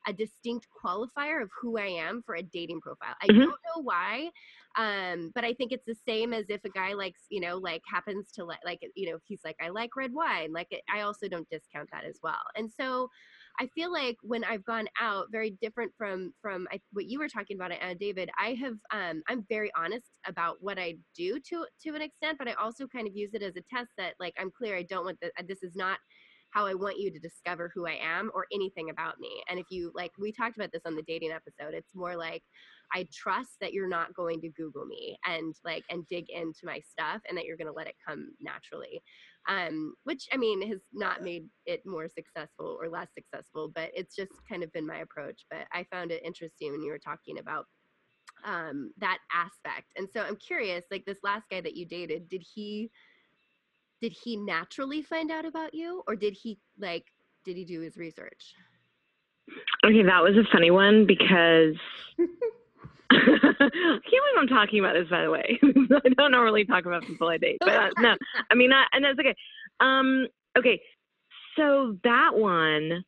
a 0.06 0.12
distinct 0.12 0.66
qualifier 0.84 1.42
of 1.42 1.50
who 1.60 1.78
i 1.78 1.86
am 1.86 2.22
for 2.24 2.34
a 2.36 2.42
dating 2.42 2.80
profile 2.80 3.14
i 3.22 3.28
Mhm. 3.28 3.44
don't 3.44 3.60
know 3.74 3.82
why 3.82 4.30
um 4.76 5.30
but 5.34 5.44
i 5.44 5.52
think 5.54 5.72
it's 5.72 5.86
the 5.86 5.94
same 6.06 6.32
as 6.32 6.46
if 6.48 6.64
a 6.64 6.70
guy 6.70 6.92
likes 6.94 7.22
you 7.30 7.40
know 7.40 7.56
like 7.56 7.82
happens 7.90 8.30
to 8.32 8.44
like 8.44 8.60
like 8.64 8.80
you 8.94 9.10
know 9.10 9.18
he's 9.24 9.40
like 9.44 9.56
i 9.62 9.68
like 9.68 9.96
red 9.96 10.12
wine 10.12 10.52
like 10.52 10.68
i 10.92 11.00
also 11.00 11.28
don't 11.28 11.48
discount 11.50 11.88
that 11.92 12.04
as 12.04 12.18
well 12.22 12.42
and 12.56 12.70
so 12.72 13.08
I 13.60 13.68
feel 13.68 13.92
like 13.92 14.16
when 14.22 14.42
I've 14.44 14.64
gone 14.64 14.88
out, 15.00 15.28
very 15.30 15.50
different 15.60 15.92
from 15.96 16.34
from 16.42 16.66
I, 16.72 16.80
what 16.92 17.06
you 17.06 17.18
were 17.20 17.28
talking 17.28 17.56
about, 17.56 17.70
Anna 17.72 17.94
David. 17.94 18.30
I 18.38 18.54
have 18.54 18.74
um, 18.90 19.22
I'm 19.28 19.44
very 19.48 19.70
honest 19.76 20.18
about 20.26 20.56
what 20.60 20.78
I 20.78 20.96
do 21.16 21.38
to 21.50 21.66
to 21.84 21.94
an 21.94 22.02
extent, 22.02 22.38
but 22.38 22.48
I 22.48 22.54
also 22.54 22.86
kind 22.88 23.06
of 23.06 23.14
use 23.16 23.30
it 23.32 23.42
as 23.42 23.56
a 23.56 23.62
test 23.62 23.90
that 23.96 24.14
like 24.18 24.34
I'm 24.38 24.50
clear. 24.50 24.76
I 24.76 24.82
don't 24.82 25.04
want 25.04 25.18
the, 25.20 25.30
this 25.46 25.62
is 25.62 25.76
not 25.76 25.98
how 26.54 26.66
I 26.66 26.74
want 26.74 26.98
you 26.98 27.10
to 27.10 27.18
discover 27.18 27.70
who 27.74 27.86
I 27.86 27.98
am 28.00 28.30
or 28.34 28.46
anything 28.52 28.90
about 28.90 29.18
me. 29.18 29.42
And 29.50 29.58
if 29.58 29.66
you 29.70 29.90
like, 29.94 30.12
we 30.18 30.32
talked 30.32 30.56
about 30.56 30.72
this 30.72 30.86
on 30.86 30.94
the 30.94 31.02
dating 31.02 31.32
episode. 31.32 31.74
It's 31.74 31.94
more 31.94 32.16
like 32.16 32.42
I 32.94 33.06
trust 33.12 33.56
that 33.60 33.72
you're 33.72 33.88
not 33.88 34.14
going 34.14 34.40
to 34.42 34.48
Google 34.50 34.86
me 34.86 35.18
and 35.26 35.54
like 35.64 35.84
and 35.90 36.06
dig 36.08 36.30
into 36.30 36.60
my 36.64 36.80
stuff, 36.80 37.20
and 37.28 37.36
that 37.36 37.44
you're 37.44 37.56
going 37.56 37.66
to 37.66 37.72
let 37.72 37.88
it 37.88 37.96
come 38.06 38.30
naturally 38.40 39.02
um, 39.46 39.94
which 40.04 40.28
I 40.32 40.36
mean 40.36 40.66
has 40.68 40.80
not 40.92 41.22
made 41.22 41.48
it 41.66 41.82
more 41.84 42.08
successful 42.08 42.78
or 42.80 42.88
less 42.88 43.08
successful, 43.14 43.70
but 43.74 43.90
it's 43.94 44.16
just 44.16 44.32
kind 44.48 44.62
of 44.62 44.72
been 44.72 44.86
my 44.86 44.98
approach. 44.98 45.44
But 45.50 45.66
I 45.72 45.84
found 45.90 46.10
it 46.10 46.24
interesting 46.24 46.72
when 46.72 46.82
you 46.82 46.90
were 46.90 46.98
talking 46.98 47.38
about 47.38 47.66
um, 48.44 48.92
that 48.98 49.18
aspect, 49.32 49.88
and 49.96 50.08
so 50.10 50.22
I'm 50.22 50.36
curious. 50.36 50.84
Like 50.90 51.04
this 51.04 51.18
last 51.22 51.44
guy 51.50 51.60
that 51.60 51.76
you 51.76 51.86
dated, 51.86 52.28
did 52.28 52.44
he 52.54 52.90
did 54.04 54.12
he 54.12 54.36
naturally 54.36 55.00
find 55.00 55.30
out 55.30 55.46
about 55.46 55.72
you, 55.72 56.02
or 56.06 56.14
did 56.14 56.34
he 56.34 56.58
like 56.78 57.06
did 57.42 57.56
he 57.56 57.64
do 57.64 57.80
his 57.80 57.96
research? 57.96 58.52
Okay, 59.82 60.02
that 60.02 60.22
was 60.22 60.36
a 60.36 60.44
funny 60.52 60.70
one 60.70 61.06
because 61.06 61.74
I 63.10 63.16
can't 63.16 63.72
believe 63.72 64.38
I'm 64.38 64.46
talking 64.46 64.80
about 64.80 64.92
this. 64.92 65.08
By 65.08 65.22
the 65.22 65.30
way, 65.30 65.58
I 65.62 66.08
don't 66.18 66.32
normally 66.32 66.66
talk 66.66 66.84
about 66.84 67.06
people 67.06 67.28
I 67.28 67.38
date, 67.38 67.56
but 67.60 67.70
uh, 67.70 67.88
no, 67.98 68.14
I 68.50 68.54
mean, 68.54 68.74
I, 68.74 68.84
and 68.92 69.06
that's 69.06 69.18
okay. 69.18 69.34
Um, 69.80 70.26
okay, 70.58 70.82
so 71.56 71.96
that 72.04 72.32
one, 72.34 73.06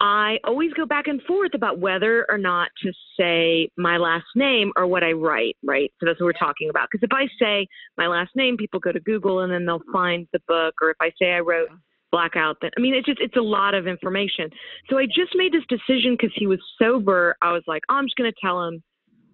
I 0.00 0.38
always 0.44 0.72
go 0.74 0.84
back 0.84 1.06
and 1.06 1.22
forth 1.22 1.52
about 1.54 1.78
whether 1.78 2.26
or 2.28 2.36
not 2.36 2.68
to 2.82 2.92
say 3.18 3.70
my 3.78 3.96
last 3.96 4.26
name 4.34 4.72
or 4.76 4.86
what 4.86 5.02
I 5.02 5.12
write. 5.12 5.56
Right, 5.64 5.90
so 5.98 6.06
that's 6.06 6.20
what 6.20 6.26
we're 6.26 6.32
talking 6.32 6.68
about. 6.68 6.88
Because 6.90 7.06
if 7.10 7.14
I 7.14 7.26
say 7.42 7.66
my 7.96 8.06
last 8.06 8.30
name, 8.34 8.56
people 8.56 8.80
go 8.80 8.92
to 8.92 9.00
Google 9.00 9.40
and 9.40 9.52
then 9.52 9.64
they'll 9.64 9.80
find 9.92 10.26
the 10.32 10.40
book. 10.46 10.74
Or 10.82 10.90
if 10.90 10.96
I 11.00 11.10
say 11.20 11.32
I 11.32 11.40
wrote 11.40 11.68
blackout, 12.12 12.56
then 12.60 12.70
I 12.76 12.80
mean, 12.80 12.94
it's 12.94 13.06
just 13.06 13.20
it's 13.20 13.36
a 13.36 13.42
lot 13.42 13.74
of 13.74 13.86
information. 13.86 14.50
So 14.90 14.98
I 14.98 15.06
just 15.06 15.34
made 15.34 15.52
this 15.52 15.64
decision 15.68 16.16
because 16.18 16.32
he 16.36 16.46
was 16.46 16.60
sober. 16.78 17.36
I 17.40 17.52
was 17.52 17.62
like, 17.66 17.82
oh, 17.88 17.94
I'm 17.94 18.06
just 18.06 18.16
going 18.16 18.30
to 18.30 18.38
tell 18.42 18.66
him 18.66 18.82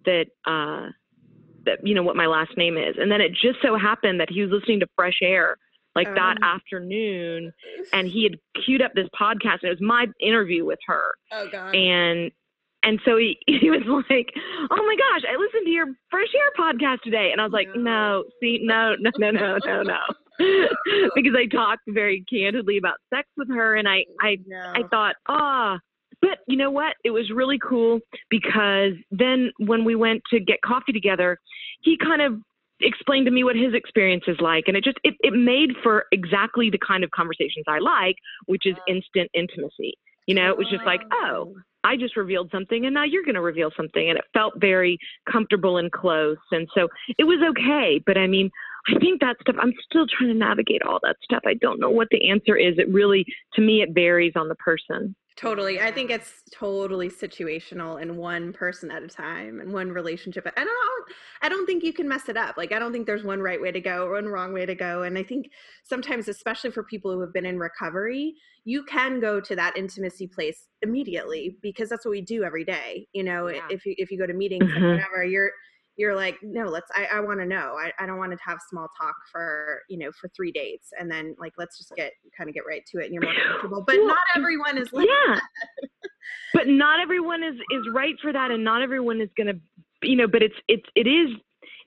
that 0.04 0.26
uh 0.46 0.88
that 1.64 1.78
you 1.84 1.94
know 1.94 2.02
what 2.02 2.16
my 2.16 2.26
last 2.26 2.50
name 2.56 2.76
is 2.76 2.96
and 2.98 3.10
then 3.10 3.20
it 3.20 3.30
just 3.30 3.58
so 3.62 3.78
happened 3.78 4.18
that 4.18 4.28
he 4.28 4.42
was 4.42 4.50
listening 4.50 4.80
to 4.80 4.86
fresh 4.96 5.18
air 5.22 5.56
like 5.94 6.08
that 6.14 6.36
Oh. 6.42 6.46
afternoon 6.46 7.52
and 7.92 8.08
he 8.08 8.22
had 8.24 8.38
queued 8.64 8.82
up 8.82 8.92
this 8.94 9.08
podcast 9.18 9.58
and 9.62 9.64
it 9.64 9.80
was 9.80 9.80
my 9.80 10.06
interview 10.20 10.64
with 10.64 10.78
her 10.86 11.14
Oh 11.32 11.48
God. 11.50 11.74
and 11.74 12.30
and 12.84 12.98
so 13.04 13.16
he, 13.16 13.38
he 13.46 13.70
was 13.70 13.82
like 14.10 14.32
oh 14.70 14.76
my 14.86 14.96
gosh 14.96 15.22
i 15.30 15.36
listened 15.36 15.64
to 15.64 15.70
your 15.70 15.86
fresh 16.10 16.28
air 16.34 16.50
podcast 16.58 17.00
today 17.02 17.30
and 17.32 17.40
i 17.40 17.44
was 17.44 17.52
like 17.52 17.68
no 17.76 18.24
see 18.40 18.60
no 18.62 18.94
no 18.98 19.10
no 19.18 19.30
no 19.30 19.58
no 19.64 19.82
no 19.82 19.98
because 21.14 21.34
i 21.36 21.46
talked 21.54 21.82
very 21.88 22.24
candidly 22.30 22.78
about 22.78 22.96
sex 23.14 23.28
with 23.36 23.48
her 23.48 23.76
and 23.76 23.88
i 23.88 24.04
i 24.20 24.36
no. 24.46 24.72
I 24.74 24.82
thought, 24.90 25.16
ah, 25.28 25.78
but 26.20 26.38
you 26.46 26.56
know 26.56 26.70
what? 26.70 26.94
It 27.04 27.10
was 27.10 27.30
really 27.30 27.58
cool 27.58 27.98
because 28.30 28.92
then 29.10 29.50
when 29.58 29.84
we 29.84 29.94
went 29.96 30.22
to 30.30 30.38
get 30.38 30.58
coffee 30.64 30.92
together, 30.92 31.38
he 31.82 31.96
kind 31.98 32.22
of 32.22 32.34
explained 32.84 33.26
to 33.26 33.32
me 33.32 33.44
what 33.44 33.56
his 33.56 33.74
experience 33.74 34.24
is 34.26 34.36
like. 34.40 34.64
And 34.66 34.76
it 34.76 34.84
just, 34.84 34.98
it, 35.04 35.14
it 35.20 35.32
made 35.32 35.70
for 35.82 36.04
exactly 36.12 36.70
the 36.70 36.78
kind 36.78 37.04
of 37.04 37.10
conversations 37.10 37.64
I 37.68 37.78
like, 37.78 38.16
which 38.46 38.66
is 38.66 38.74
instant 38.88 39.30
intimacy. 39.34 39.94
You 40.26 40.34
know, 40.36 40.50
it 40.50 40.56
was 40.56 40.68
just 40.70 40.84
like, 40.84 41.00
oh, 41.12 41.54
I 41.84 41.96
just 41.96 42.16
revealed 42.16 42.50
something 42.52 42.86
and 42.86 42.94
now 42.94 43.04
you're 43.04 43.24
going 43.24 43.34
to 43.34 43.40
reveal 43.40 43.70
something. 43.76 44.08
And 44.08 44.18
it 44.18 44.24
felt 44.32 44.54
very 44.56 44.98
comfortable 45.30 45.78
and 45.78 45.90
close. 45.90 46.36
And 46.52 46.68
so 46.74 46.88
it 47.18 47.24
was 47.24 47.40
okay. 47.50 48.00
But 48.06 48.16
I 48.16 48.28
mean, 48.28 48.50
I 48.88 48.98
think 48.98 49.20
that 49.20 49.36
stuff, 49.40 49.56
I'm 49.60 49.72
still 49.84 50.06
trying 50.06 50.32
to 50.32 50.38
navigate 50.38 50.82
all 50.82 50.98
that 51.02 51.16
stuff. 51.22 51.42
I 51.46 51.54
don't 51.54 51.80
know 51.80 51.90
what 51.90 52.08
the 52.10 52.30
answer 52.30 52.56
is. 52.56 52.74
It 52.78 52.92
really, 52.92 53.24
to 53.54 53.62
me, 53.62 53.82
it 53.82 53.90
varies 53.94 54.32
on 54.36 54.48
the 54.48 54.54
person. 54.56 55.14
Totally. 55.36 55.80
I 55.80 55.90
think 55.90 56.10
it's 56.10 56.42
totally 56.52 57.08
situational 57.08 58.00
and 58.00 58.18
one 58.18 58.52
person 58.52 58.90
at 58.90 59.02
a 59.02 59.08
time 59.08 59.60
and 59.60 59.72
one 59.72 59.90
relationship. 59.90 60.46
I 60.56 60.64
don't. 60.64 61.08
I 61.40 61.48
don't 61.48 61.64
think 61.66 61.82
you 61.82 61.92
can 61.92 62.06
mess 62.06 62.28
it 62.28 62.36
up. 62.36 62.56
Like 62.58 62.70
I 62.72 62.78
don't 62.78 62.92
think 62.92 63.06
there's 63.06 63.24
one 63.24 63.40
right 63.40 63.60
way 63.60 63.72
to 63.72 63.80
go 63.80 64.06
or 64.06 64.12
one 64.12 64.26
wrong 64.28 64.52
way 64.52 64.66
to 64.66 64.74
go. 64.74 65.02
And 65.02 65.16
I 65.16 65.22
think 65.22 65.50
sometimes, 65.84 66.28
especially 66.28 66.70
for 66.70 66.84
people 66.84 67.12
who 67.12 67.20
have 67.22 67.32
been 67.32 67.46
in 67.46 67.58
recovery, 67.58 68.34
you 68.64 68.84
can 68.84 69.20
go 69.20 69.40
to 69.40 69.56
that 69.56 69.76
intimacy 69.76 70.26
place 70.28 70.68
immediately 70.82 71.56
because 71.62 71.88
that's 71.88 72.04
what 72.04 72.10
we 72.12 72.20
do 72.20 72.44
every 72.44 72.64
day. 72.64 73.08
You 73.14 73.24
know, 73.24 73.46
Yeah. 73.48 73.70
if 73.70 73.86
you 73.86 73.94
if 73.96 74.10
you 74.10 74.18
go 74.18 74.26
to 74.26 74.34
meetings 74.34 74.74
and 74.74 74.84
Mhm. 74.84 74.90
whatever, 74.90 75.24
you're 75.24 75.52
you're 75.96 76.14
like, 76.14 76.36
no, 76.42 76.64
let's 76.64 76.90
I, 76.94 77.18
I 77.18 77.20
want 77.20 77.40
to 77.40 77.46
know. 77.46 77.76
I, 77.78 77.92
I 77.98 78.06
don't 78.06 78.18
want 78.18 78.32
to 78.32 78.38
have 78.44 78.58
small 78.68 78.88
talk 78.98 79.14
for, 79.30 79.82
you 79.88 79.98
know, 79.98 80.10
for 80.12 80.28
three 80.28 80.50
dates 80.50 80.88
and 80.98 81.10
then 81.10 81.36
like 81.38 81.52
let's 81.58 81.76
just 81.76 81.92
get 81.96 82.12
kind 82.36 82.48
of 82.48 82.54
get 82.54 82.64
right 82.66 82.84
to 82.92 82.98
it 82.98 83.06
and 83.06 83.14
you're 83.14 83.22
more 83.22 83.34
comfortable. 83.46 83.84
But 83.86 83.96
Well, 83.98 84.06
not 84.06 84.18
everyone 84.36 84.78
is 84.78 84.92
like 84.92 85.08
yeah. 85.08 85.38
But 86.54 86.68
not 86.68 87.00
everyone 87.00 87.42
is 87.42 87.54
is 87.54 87.88
right 87.92 88.14
for 88.20 88.32
that, 88.32 88.50
and 88.50 88.62
not 88.62 88.82
everyone 88.82 89.20
is 89.20 89.28
going 89.36 89.48
to 89.48 89.60
you 90.02 90.16
know, 90.16 90.26
but 90.26 90.42
it's 90.42 90.54
it's 90.68 90.86
it 90.94 91.06
is 91.06 91.30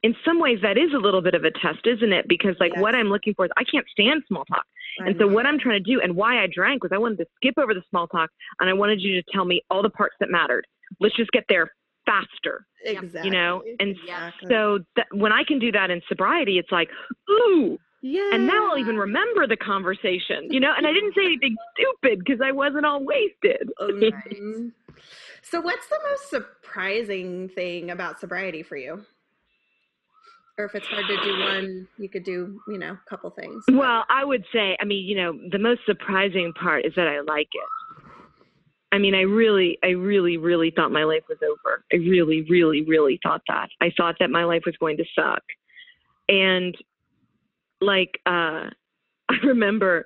in 0.04 0.16
some 0.24 0.40
ways 0.40 0.60
that 0.62 0.78
is 0.78 0.94
a 0.94 0.98
little 0.98 1.22
bit 1.22 1.34
of 1.34 1.44
a 1.44 1.52
test, 1.52 1.86
isn't 1.86 2.14
it? 2.14 2.28
Because 2.28 2.56
like 2.60 2.76
what 2.78 2.96
I'm 2.96 3.08
looking 3.08 3.34
for 3.34 3.46
is 3.46 3.52
I 3.58 3.64
can't 3.64 3.86
stand 3.90 4.24
small 4.28 4.46
talk. 4.46 4.64
I 5.02 5.08
And 5.08 5.16
so 5.20 5.28
what 5.28 5.46
I'm 5.46 5.60
trying 5.60 5.84
to 5.84 5.92
do 5.92 6.02
and 6.02 6.16
why 6.16 6.44
I 6.44 6.48
drank 6.54 6.84
was 6.84 6.92
I 6.94 6.98
wanted 6.98 7.18
to 7.20 7.26
skip 7.36 7.56
over 7.58 7.74
the 7.74 7.84
small 7.90 8.08
talk 8.08 8.30
and 8.60 8.70
I 8.70 8.74
wanted 8.74 9.02
you 9.02 9.22
to 9.22 9.24
tell 9.34 9.46
me 9.46 9.62
all 9.70 9.82
the 9.82 9.90
parts 9.90 10.16
that 10.20 10.30
mattered. 10.30 10.66
Let's 11.00 11.16
just 11.16 11.32
get 11.32 11.44
there 11.50 11.72
faster, 12.06 12.66
exactly. 12.84 13.30
you 13.30 13.36
know? 13.36 13.64
And 13.80 13.92
Exactly. 13.92 14.50
so 14.50 14.80
that, 14.96 15.08
when 15.12 15.32
I 15.32 15.44
can 15.44 15.60
do 15.60 15.72
that 15.72 15.90
in 15.90 16.02
sobriety, 16.08 16.58
it's 16.58 16.72
like, 16.72 16.90
ooh, 17.30 17.78
yeah. 18.02 18.30
and 18.34 18.46
now 18.46 18.70
I'll 18.72 18.78
even 18.78 18.98
remember 18.98 19.48
the 19.48 19.58
conversation, 19.58 20.52
you 20.52 20.60
know? 20.60 20.74
And 20.76 20.86
I 20.86 20.94
didn't 20.94 21.14
say 21.16 21.26
anything 21.26 21.56
stupid 21.78 22.20
because 22.20 22.42
I 22.44 22.52
wasn't 22.52 22.86
all 22.86 23.04
wasted. 23.04 23.70
Mhm. 23.80 24.72
So, 25.42 25.62
what's 25.62 25.88
the 25.88 26.00
most 26.10 26.30
surprising 26.30 27.50
thing 27.50 27.92
about 27.92 28.20
sobriety 28.20 28.64
for 28.64 28.78
you? 28.78 29.06
Or 30.58 30.66
if 30.66 30.74
it's 30.74 30.88
hard 30.88 31.06
to 31.08 31.18
do 31.22 31.40
one, 31.40 31.88
you 31.98 32.08
could 32.08 32.24
do, 32.24 32.62
you 32.68 32.78
know, 32.78 32.94
a 32.94 33.10
couple 33.10 33.30
things. 33.30 33.66
Well, 33.72 34.06
I 34.10 34.24
would 34.24 34.46
say, 34.54 34.78
I 34.80 34.86
mean, 34.86 35.06
you 35.06 35.16
know, 35.18 35.38
the 35.52 35.60
most 35.60 35.82
surprising 35.86 36.54
part 36.54 36.86
is 36.86 36.94
that 36.96 37.08
I 37.08 37.20
like 37.22 37.50
it. 37.52 37.70
I 38.96 38.98
mean, 38.98 39.14
I 39.14 39.24
really, 39.24 39.78
I 39.84 39.88
really, 39.88 40.38
really 40.38 40.72
thought 40.74 40.90
my 40.90 41.04
life 41.04 41.24
was 41.28 41.40
over. 41.44 41.84
I 41.92 41.98
really, 41.98 42.46
really, 42.50 42.82
really 42.82 43.20
thought 43.22 43.42
that. 43.50 43.68
I 43.82 43.92
thought 43.98 44.16
that 44.22 44.30
my 44.30 44.46
life 44.46 44.62
was 44.66 44.78
going 44.80 44.96
to 44.96 45.04
suck. 45.14 45.44
And 46.30 46.74
like, 47.82 48.12
uh, 48.26 48.70
I 49.30 49.36
remember 49.44 50.06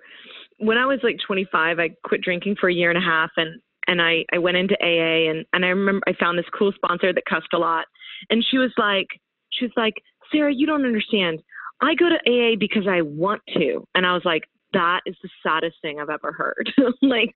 when 0.58 0.80
I 0.80 0.88
was 0.88 1.00
like 1.04 1.18
25, 1.26 1.78
I 1.78 1.90
quit 2.04 2.22
drinking 2.22 2.56
for 2.60 2.68
a 2.68 2.74
year 2.74 2.90
and 2.90 2.98
a 2.98 3.08
half 3.08 3.30
and, 3.38 3.62
and 3.86 4.02
I, 4.02 4.26
I 4.34 4.40
went 4.40 4.58
into 4.58 4.76
AA 4.82 5.30
and, 5.30 5.46
and 5.54 5.64
I 5.64 5.70
remember 5.70 6.02
I 6.08 6.14
found 6.20 6.40
this 6.40 6.46
cool 6.58 6.72
sponsor 6.74 7.14
that 7.14 7.26
cussed 7.30 7.54
a 7.54 7.60
lot. 7.60 7.86
And 8.32 8.44
she 8.50 8.58
was 8.58 8.72
like, 8.76 9.08
she 9.52 9.66
was 9.66 9.74
like, 9.78 10.02
Sarah, 10.32 10.54
you 10.54 10.66
don't 10.66 10.86
understand. 10.86 11.44
I 11.80 11.94
go 11.94 12.10
to 12.10 12.16
AA 12.28 12.56
because 12.60 12.88
I 12.90 13.02
want 13.02 13.44
to. 13.54 13.86
And 13.94 14.08
I 14.08 14.14
was 14.14 14.24
like, 14.26 14.44
that 14.74 15.02
is 15.06 15.16
the 15.22 15.30
saddest 15.44 15.78
thing 15.82 16.00
I've 16.00 16.10
ever 16.10 16.32
heard. 16.32 16.72
like, 17.02 17.36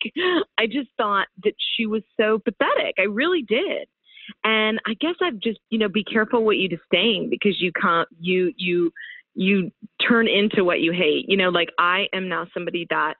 I 0.57 0.67
just 0.67 0.89
thought 0.97 1.27
that 1.43 1.53
she 1.75 1.86
was 1.86 2.03
so 2.19 2.39
pathetic. 2.39 2.95
I 2.99 3.03
really 3.03 3.41
did. 3.41 3.88
And 4.43 4.79
I 4.86 4.93
guess 4.99 5.15
I've 5.21 5.39
just, 5.39 5.59
you 5.69 5.79
know, 5.79 5.89
be 5.89 6.03
careful 6.03 6.43
what 6.43 6.57
you 6.57 6.69
disdain 6.69 7.29
because 7.29 7.61
you 7.61 7.71
can't, 7.73 8.07
you, 8.19 8.53
you, 8.57 8.91
you 9.36 9.71
turn 10.07 10.27
into 10.27 10.63
what 10.63 10.79
you 10.79 10.91
hate. 10.91 11.25
You 11.27 11.38
know, 11.38 11.49
like 11.49 11.69
I 11.77 12.05
am 12.13 12.29
now 12.29 12.47
somebody 12.53 12.88
that 12.89 13.15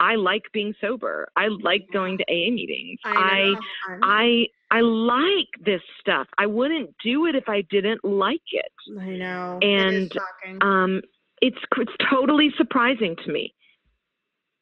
I 0.00 0.14
like 0.14 0.42
being 0.52 0.74
sober. 0.80 1.28
I 1.36 1.48
like 1.48 1.86
going 1.92 2.18
to 2.18 2.24
AA 2.24 2.50
meetings. 2.50 2.98
I. 3.04 3.54
I, 4.02 4.46
I 4.70 4.80
like 4.80 5.48
this 5.64 5.80
stuff. 6.00 6.26
I 6.36 6.46
wouldn't 6.46 6.90
do 7.02 7.26
it 7.26 7.34
if 7.34 7.48
I 7.48 7.62
didn't 7.70 8.04
like 8.04 8.42
it. 8.52 9.00
I 9.00 9.10
know. 9.16 9.58
And, 9.62 10.12
it 10.12 10.62
Um, 10.62 11.00
it's 11.40 11.58
it's 11.76 11.92
totally 12.10 12.50
surprising 12.56 13.16
to 13.24 13.32
me. 13.32 13.54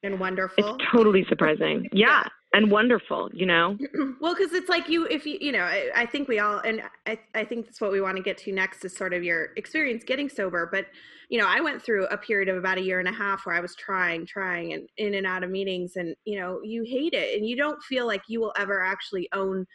And 0.02 0.20
wonderful. 0.20 0.76
It's 0.76 0.84
totally 0.92 1.24
surprising. 1.28 1.88
Yeah, 1.96 2.24
and 2.52 2.70
wonderful. 2.70 3.30
You 3.32 3.46
know. 3.46 3.78
well, 4.20 4.34
because 4.34 4.52
it's 4.52 4.68
like 4.68 4.88
you, 4.88 5.06
if 5.06 5.24
you, 5.24 5.38
you 5.40 5.52
know, 5.52 5.62
I, 5.62 5.90
I 5.94 6.06
think 6.06 6.28
we 6.28 6.38
all, 6.38 6.58
and 6.58 6.82
I, 7.06 7.18
I 7.34 7.44
think 7.44 7.66
that's 7.66 7.80
what 7.80 7.90
we 7.90 8.00
want 8.00 8.16
to 8.16 8.22
get 8.22 8.36
to 8.38 8.52
next 8.52 8.84
is 8.84 8.94
sort 8.94 9.14
of 9.14 9.24
your 9.24 9.50
experience 9.56 10.04
getting 10.04 10.28
sober. 10.28 10.68
But, 10.70 10.86
you 11.30 11.38
know, 11.38 11.46
I 11.48 11.60
went 11.60 11.82
through 11.82 12.06
a 12.06 12.18
period 12.18 12.48
of 12.48 12.56
about 12.56 12.78
a 12.78 12.82
year 12.82 12.98
and 12.98 13.08
a 13.08 13.12
half 13.12 13.46
where 13.46 13.54
I 13.54 13.60
was 13.60 13.74
trying, 13.76 14.26
trying, 14.26 14.74
and 14.74 14.88
in 14.98 15.14
and 15.14 15.26
out 15.26 15.42
of 15.42 15.50
meetings, 15.50 15.96
and 15.96 16.14
you 16.24 16.38
know, 16.38 16.60
you 16.62 16.84
hate 16.86 17.14
it, 17.14 17.36
and 17.36 17.48
you 17.48 17.56
don't 17.56 17.82
feel 17.82 18.06
like 18.06 18.22
you 18.28 18.40
will 18.40 18.52
ever 18.58 18.82
actually 18.82 19.28
own 19.32 19.66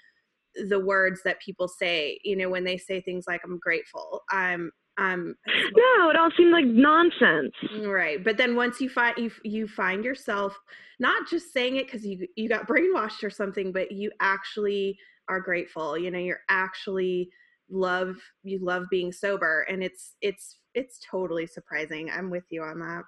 the 0.70 0.80
words 0.80 1.22
that 1.24 1.42
people 1.42 1.68
say. 1.68 2.20
You 2.24 2.36
know, 2.36 2.50
when 2.50 2.64
they 2.64 2.78
say 2.78 3.02
things 3.02 3.26
like 3.28 3.42
"I'm 3.44 3.60
grateful," 3.60 4.22
I'm, 4.30 4.72
I'm. 5.02 5.36
No, 5.76 6.10
it 6.10 6.16
all 6.16 6.30
seemed 6.38 6.52
like 6.52 6.66
nonsense. 6.66 7.54
Right, 7.84 8.24
but 8.24 8.38
then 8.38 8.56
once 8.56 8.80
you 8.80 8.90
find 8.90 9.18
you 9.18 9.32
you 9.44 9.68
find 9.68 10.04
yourself 10.06 10.58
not 11.00 11.28
just 11.30 11.52
saying 11.52 11.78
it 11.78 11.88
because 11.88 12.06
you 12.06 12.28
you 12.36 12.48
got 12.48 12.68
brainwashed 12.68 13.24
or 13.24 13.30
something, 13.30 13.72
but 13.72 13.92
you 13.92 14.12
actually 14.22 14.98
are 15.28 15.40
grateful. 15.40 15.98
You 15.98 16.12
know, 16.12 16.20
you're 16.20 16.42
actually 16.50 17.30
love 17.70 18.16
you 18.44 18.60
love 18.64 18.86
being 18.92 19.12
sober, 19.12 19.66
and 19.70 19.84
it's 19.84 20.16
it's 20.22 20.58
it's 20.76 21.00
totally 21.10 21.48
surprising. 21.48 22.10
I'm 22.10 22.30
with 22.30 22.46
you 22.50 22.64
on 22.64 22.80
that. 22.80 23.04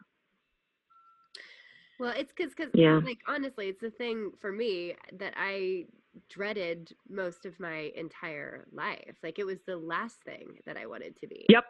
Well, 1.99 2.13
it's 2.17 2.33
because, 2.35 2.53
cause, 2.55 2.69
Yeah. 2.73 2.99
like, 3.03 3.19
honestly, 3.27 3.69
it's 3.69 3.79
the 3.81 3.91
thing 3.91 4.31
for 4.41 4.51
me 4.51 4.95
that 5.13 5.33
I 5.37 5.85
dreaded 6.29 6.93
most 7.09 7.45
of 7.45 7.59
my 7.59 7.91
entire 7.95 8.67
life. 8.71 9.15
Like, 9.23 9.39
it 9.39 9.45
was 9.45 9.59
the 9.65 9.77
last 9.77 10.21
thing 10.23 10.59
that 10.65 10.75
I 10.75 10.85
wanted 10.85 11.15
to 11.17 11.27
be. 11.27 11.45
Yep. 11.49 11.65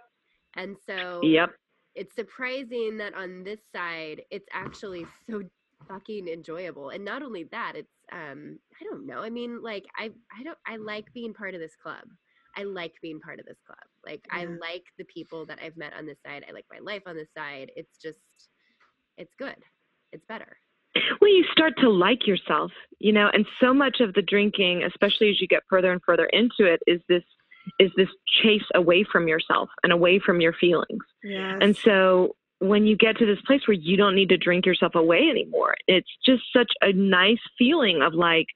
And 0.55 0.75
so 0.87 1.21
Yep. 1.23 1.51
it's 1.95 2.15
surprising 2.15 2.97
that 2.97 3.13
on 3.13 3.43
this 3.43 3.59
side, 3.75 4.21
it's 4.31 4.47
actually 4.51 5.05
so 5.29 5.43
fucking 5.87 6.27
enjoyable. 6.27 6.89
And 6.89 7.03
not 7.03 7.23
only 7.23 7.43
that, 7.51 7.73
it's, 7.75 7.93
um, 8.11 8.59
I 8.79 8.83
don't 8.83 9.05
know. 9.05 9.19
I 9.19 9.29
mean, 9.29 9.61
like, 9.61 9.85
I, 9.97 10.11
I 10.37 10.43
don't, 10.43 10.57
I 10.67 10.77
like 10.77 11.05
being 11.13 11.33
part 11.33 11.53
of 11.53 11.59
this 11.61 11.75
club. 11.81 12.05
I 12.55 12.63
like 12.63 12.93
being 13.01 13.19
part 13.19 13.39
of 13.39 13.45
this 13.45 13.57
club. 13.65 13.79
Like, 14.05 14.21
I 14.29 14.45
like 14.45 14.83
the 14.97 15.05
people 15.05 15.45
that 15.47 15.59
I've 15.63 15.75
met 15.75 15.93
on 15.97 16.05
this 16.05 16.19
side. 16.25 16.45
I 16.47 16.51
like 16.51 16.65
my 16.71 16.79
life 16.79 17.01
on 17.07 17.15
this 17.15 17.29
side. 17.35 17.71
It's 17.75 17.97
just, 18.01 18.19
it's 19.17 19.33
good. 19.39 19.55
It's 20.11 20.25
better. 20.27 20.57
Well, 21.19 21.31
you 21.31 21.43
start 21.51 21.73
to 21.79 21.89
like 21.89 22.27
yourself, 22.27 22.71
you 22.99 23.11
know, 23.11 23.29
and 23.33 23.45
so 23.59 23.73
much 23.73 23.99
of 23.99 24.13
the 24.13 24.21
drinking, 24.21 24.83
especially 24.83 25.31
as 25.31 25.41
you 25.41 25.47
get 25.47 25.63
further 25.67 25.91
and 25.91 26.01
further 26.05 26.27
into 26.27 26.71
it, 26.71 26.79
is 26.85 27.01
this 27.09 27.23
is 27.83 27.91
this 27.95 28.09
chase 28.41 28.63
away 28.75 29.03
from 29.09 29.27
yourself 29.27 29.69
and 29.83 29.91
away 29.91 30.19
from 30.19 30.41
your 30.41 30.53
feelings. 30.53 31.03
Yes. 31.23 31.57
And 31.61 31.75
so 31.75 32.35
when 32.59 32.85
you 32.85 32.95
get 32.95 33.17
to 33.17 33.25
this 33.25 33.41
place 33.45 33.67
where 33.67 33.77
you 33.77 33.97
don't 33.97 34.15
need 34.15 34.29
to 34.29 34.37
drink 34.37 34.65
yourself 34.65 34.95
away 34.95 35.27
anymore, 35.29 35.75
it's 35.87 36.09
just 36.25 36.43
such 36.55 36.71
a 36.81 36.93
nice 36.93 37.41
feeling 37.57 38.01
of 38.01 38.13
like, 38.13 38.47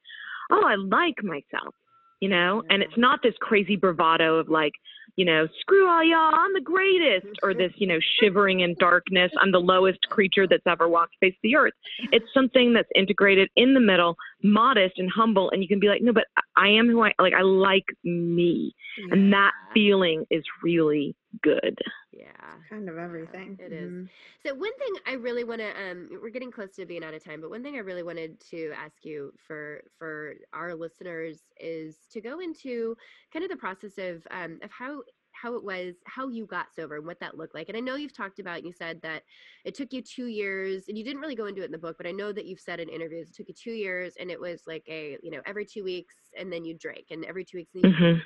oh, 0.50 0.64
I 0.64 0.76
like 0.76 1.22
myself, 1.22 1.74
you 2.20 2.28
know? 2.28 2.62
Mm-hmm. 2.62 2.72
And 2.72 2.82
it's 2.82 2.96
not 2.96 3.20
this 3.22 3.34
crazy 3.40 3.76
bravado 3.76 4.36
of 4.36 4.48
like, 4.48 4.72
you 5.16 5.24
know, 5.24 5.48
screw 5.60 5.88
all 5.88 6.04
y'all, 6.04 6.32
I'm 6.32 6.52
the 6.54 6.60
greatest, 6.60 7.26
or 7.42 7.52
this, 7.52 7.72
you 7.76 7.88
know, 7.88 7.98
shivering 8.20 8.60
in 8.60 8.76
darkness, 8.78 9.32
I'm 9.40 9.50
the 9.50 9.58
lowest 9.58 9.98
creature 10.10 10.46
that's 10.46 10.62
ever 10.66 10.88
walked 10.88 11.16
face 11.18 11.34
the 11.42 11.56
earth. 11.56 11.72
Mm-hmm. 12.02 12.14
It's 12.14 12.26
something 12.32 12.72
that's 12.72 12.88
integrated 12.94 13.48
in 13.56 13.74
the 13.74 13.80
middle, 13.80 14.16
modest 14.44 14.98
and 14.98 15.10
humble, 15.10 15.50
and 15.50 15.60
you 15.60 15.68
can 15.68 15.80
be 15.80 15.88
like, 15.88 16.02
no, 16.02 16.12
but 16.12 16.26
I 16.56 16.68
am 16.68 16.88
who 16.88 17.02
I 17.02 17.12
like. 17.20 17.34
I 17.34 17.42
like 17.42 17.86
me, 18.04 18.74
and 19.10 19.32
that 19.32 19.52
feeling 19.74 20.24
is 20.30 20.44
really 20.62 21.16
good. 21.42 21.76
Yeah. 22.18 22.58
kind 22.68 22.88
of 22.88 22.98
everything. 22.98 23.58
it 23.58 23.72
is. 23.72 23.94
Mhm. 23.94 24.08
So 24.44 24.54
one 24.54 24.76
thing 24.78 24.94
I 25.06 25.14
really 25.14 25.44
want 25.44 25.60
to 25.60 25.70
um 25.80 26.08
we're 26.22 26.30
getting 26.30 26.50
close 26.52 26.74
to 26.76 26.86
being 26.86 27.04
out 27.04 27.14
of 27.14 27.24
time, 27.24 27.40
but 27.40 27.50
one 27.50 27.62
thing 27.62 27.76
I 27.76 27.80
really 27.80 28.02
wanted 28.02 28.40
to 28.50 28.72
ask 28.76 29.04
you 29.04 29.32
for 29.46 29.82
for 29.98 30.34
our 30.52 30.74
listeners 30.74 31.42
is 31.60 32.06
to 32.12 32.20
go 32.20 32.40
into 32.40 32.96
kind 33.32 33.44
of 33.44 33.50
the 33.50 33.56
process 33.56 33.98
of 33.98 34.26
um 34.30 34.58
of 34.62 34.70
how 34.70 35.02
how 35.32 35.54
it 35.54 35.64
was 35.64 35.96
how 36.06 36.28
you 36.28 36.46
got 36.46 36.74
sober 36.74 36.96
and 36.96 37.06
what 37.06 37.20
that 37.20 37.36
looked 37.36 37.54
like. 37.54 37.68
And 37.68 37.76
I 37.76 37.80
know 37.80 37.96
you've 37.96 38.16
talked 38.16 38.38
about 38.40 38.64
you 38.64 38.72
said 38.72 39.00
that 39.02 39.22
it 39.64 39.74
took 39.74 39.92
you 39.92 40.02
2 40.02 40.26
years 40.26 40.88
and 40.88 40.98
you 40.98 41.04
didn't 41.04 41.20
really 41.20 41.36
go 41.36 41.46
into 41.46 41.62
it 41.62 41.66
in 41.66 41.72
the 41.72 41.78
book, 41.78 41.96
but 41.98 42.06
I 42.06 42.12
know 42.12 42.32
that 42.32 42.46
you've 42.46 42.60
said 42.60 42.80
in 42.80 42.88
interviews 42.88 43.28
it 43.30 43.34
took 43.36 43.48
you 43.48 43.54
2 43.54 43.72
years 43.72 44.14
and 44.18 44.30
it 44.30 44.40
was 44.40 44.62
like 44.66 44.84
a, 44.88 45.18
you 45.22 45.30
know, 45.30 45.42
every 45.46 45.64
2 45.66 45.84
weeks 45.84 46.16
and 46.38 46.52
then 46.52 46.64
you 46.64 46.76
drink 46.76 47.06
and 47.10 47.24
every 47.24 47.44
2 47.44 47.58
weeks 47.58 47.74
and 47.74 47.84
you 47.84 47.94
hmm 47.94 48.20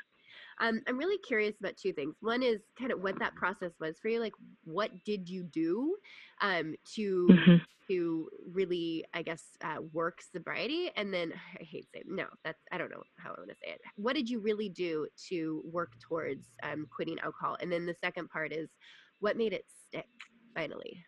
um, 0.61 0.81
I'm 0.87 0.99
really 0.99 1.19
curious 1.27 1.55
about 1.61 1.77
two 1.77 1.93
things. 1.93 2.15
One 2.21 2.43
is 2.43 2.61
kind 2.79 2.93
of 2.93 3.01
what 3.01 3.19
that 3.19 3.35
process 3.35 3.73
was 3.81 3.99
for 4.01 4.09
you. 4.09 4.21
Like, 4.21 4.35
what 4.65 4.91
did 5.05 5.29
you 5.29 5.43
do 5.43 5.97
um, 6.41 6.75
to 6.95 7.29
hmm 7.29 7.57
to 7.89 8.29
really, 8.53 9.05
I 9.13 9.23
guess, 9.23 9.43
uh, 9.65 9.83
work 9.93 10.21
sobriety? 10.23 10.91
And 10.97 11.13
then 11.13 11.33
I 11.61 11.65
hate 11.65 11.89
saying 11.93 12.05
no. 12.09 12.27
That's 12.45 12.61
I 12.71 12.79
don't 12.79 12.91
know 12.91 13.03
how 13.17 13.31
I 13.31 13.41
want 13.41 13.51
to 13.51 13.57
say 13.57 13.73
it. 13.73 13.81
What 13.97 14.15
did 14.15 14.29
you 14.29 14.41
really 14.41 14.69
do 14.69 15.07
to 15.29 15.63
work 15.65 15.93
towards 16.01 16.47
um, 16.63 16.87
quitting 16.95 17.19
alcohol? 17.19 17.57
And 17.61 17.73
then 17.73 17.87
the 17.87 17.97
second 18.01 18.31
part 18.31 18.53
is, 18.53 18.69
what 19.21 19.37
made 19.37 19.53
it 19.53 19.65
stick 19.89 20.07
finally? 20.55 21.05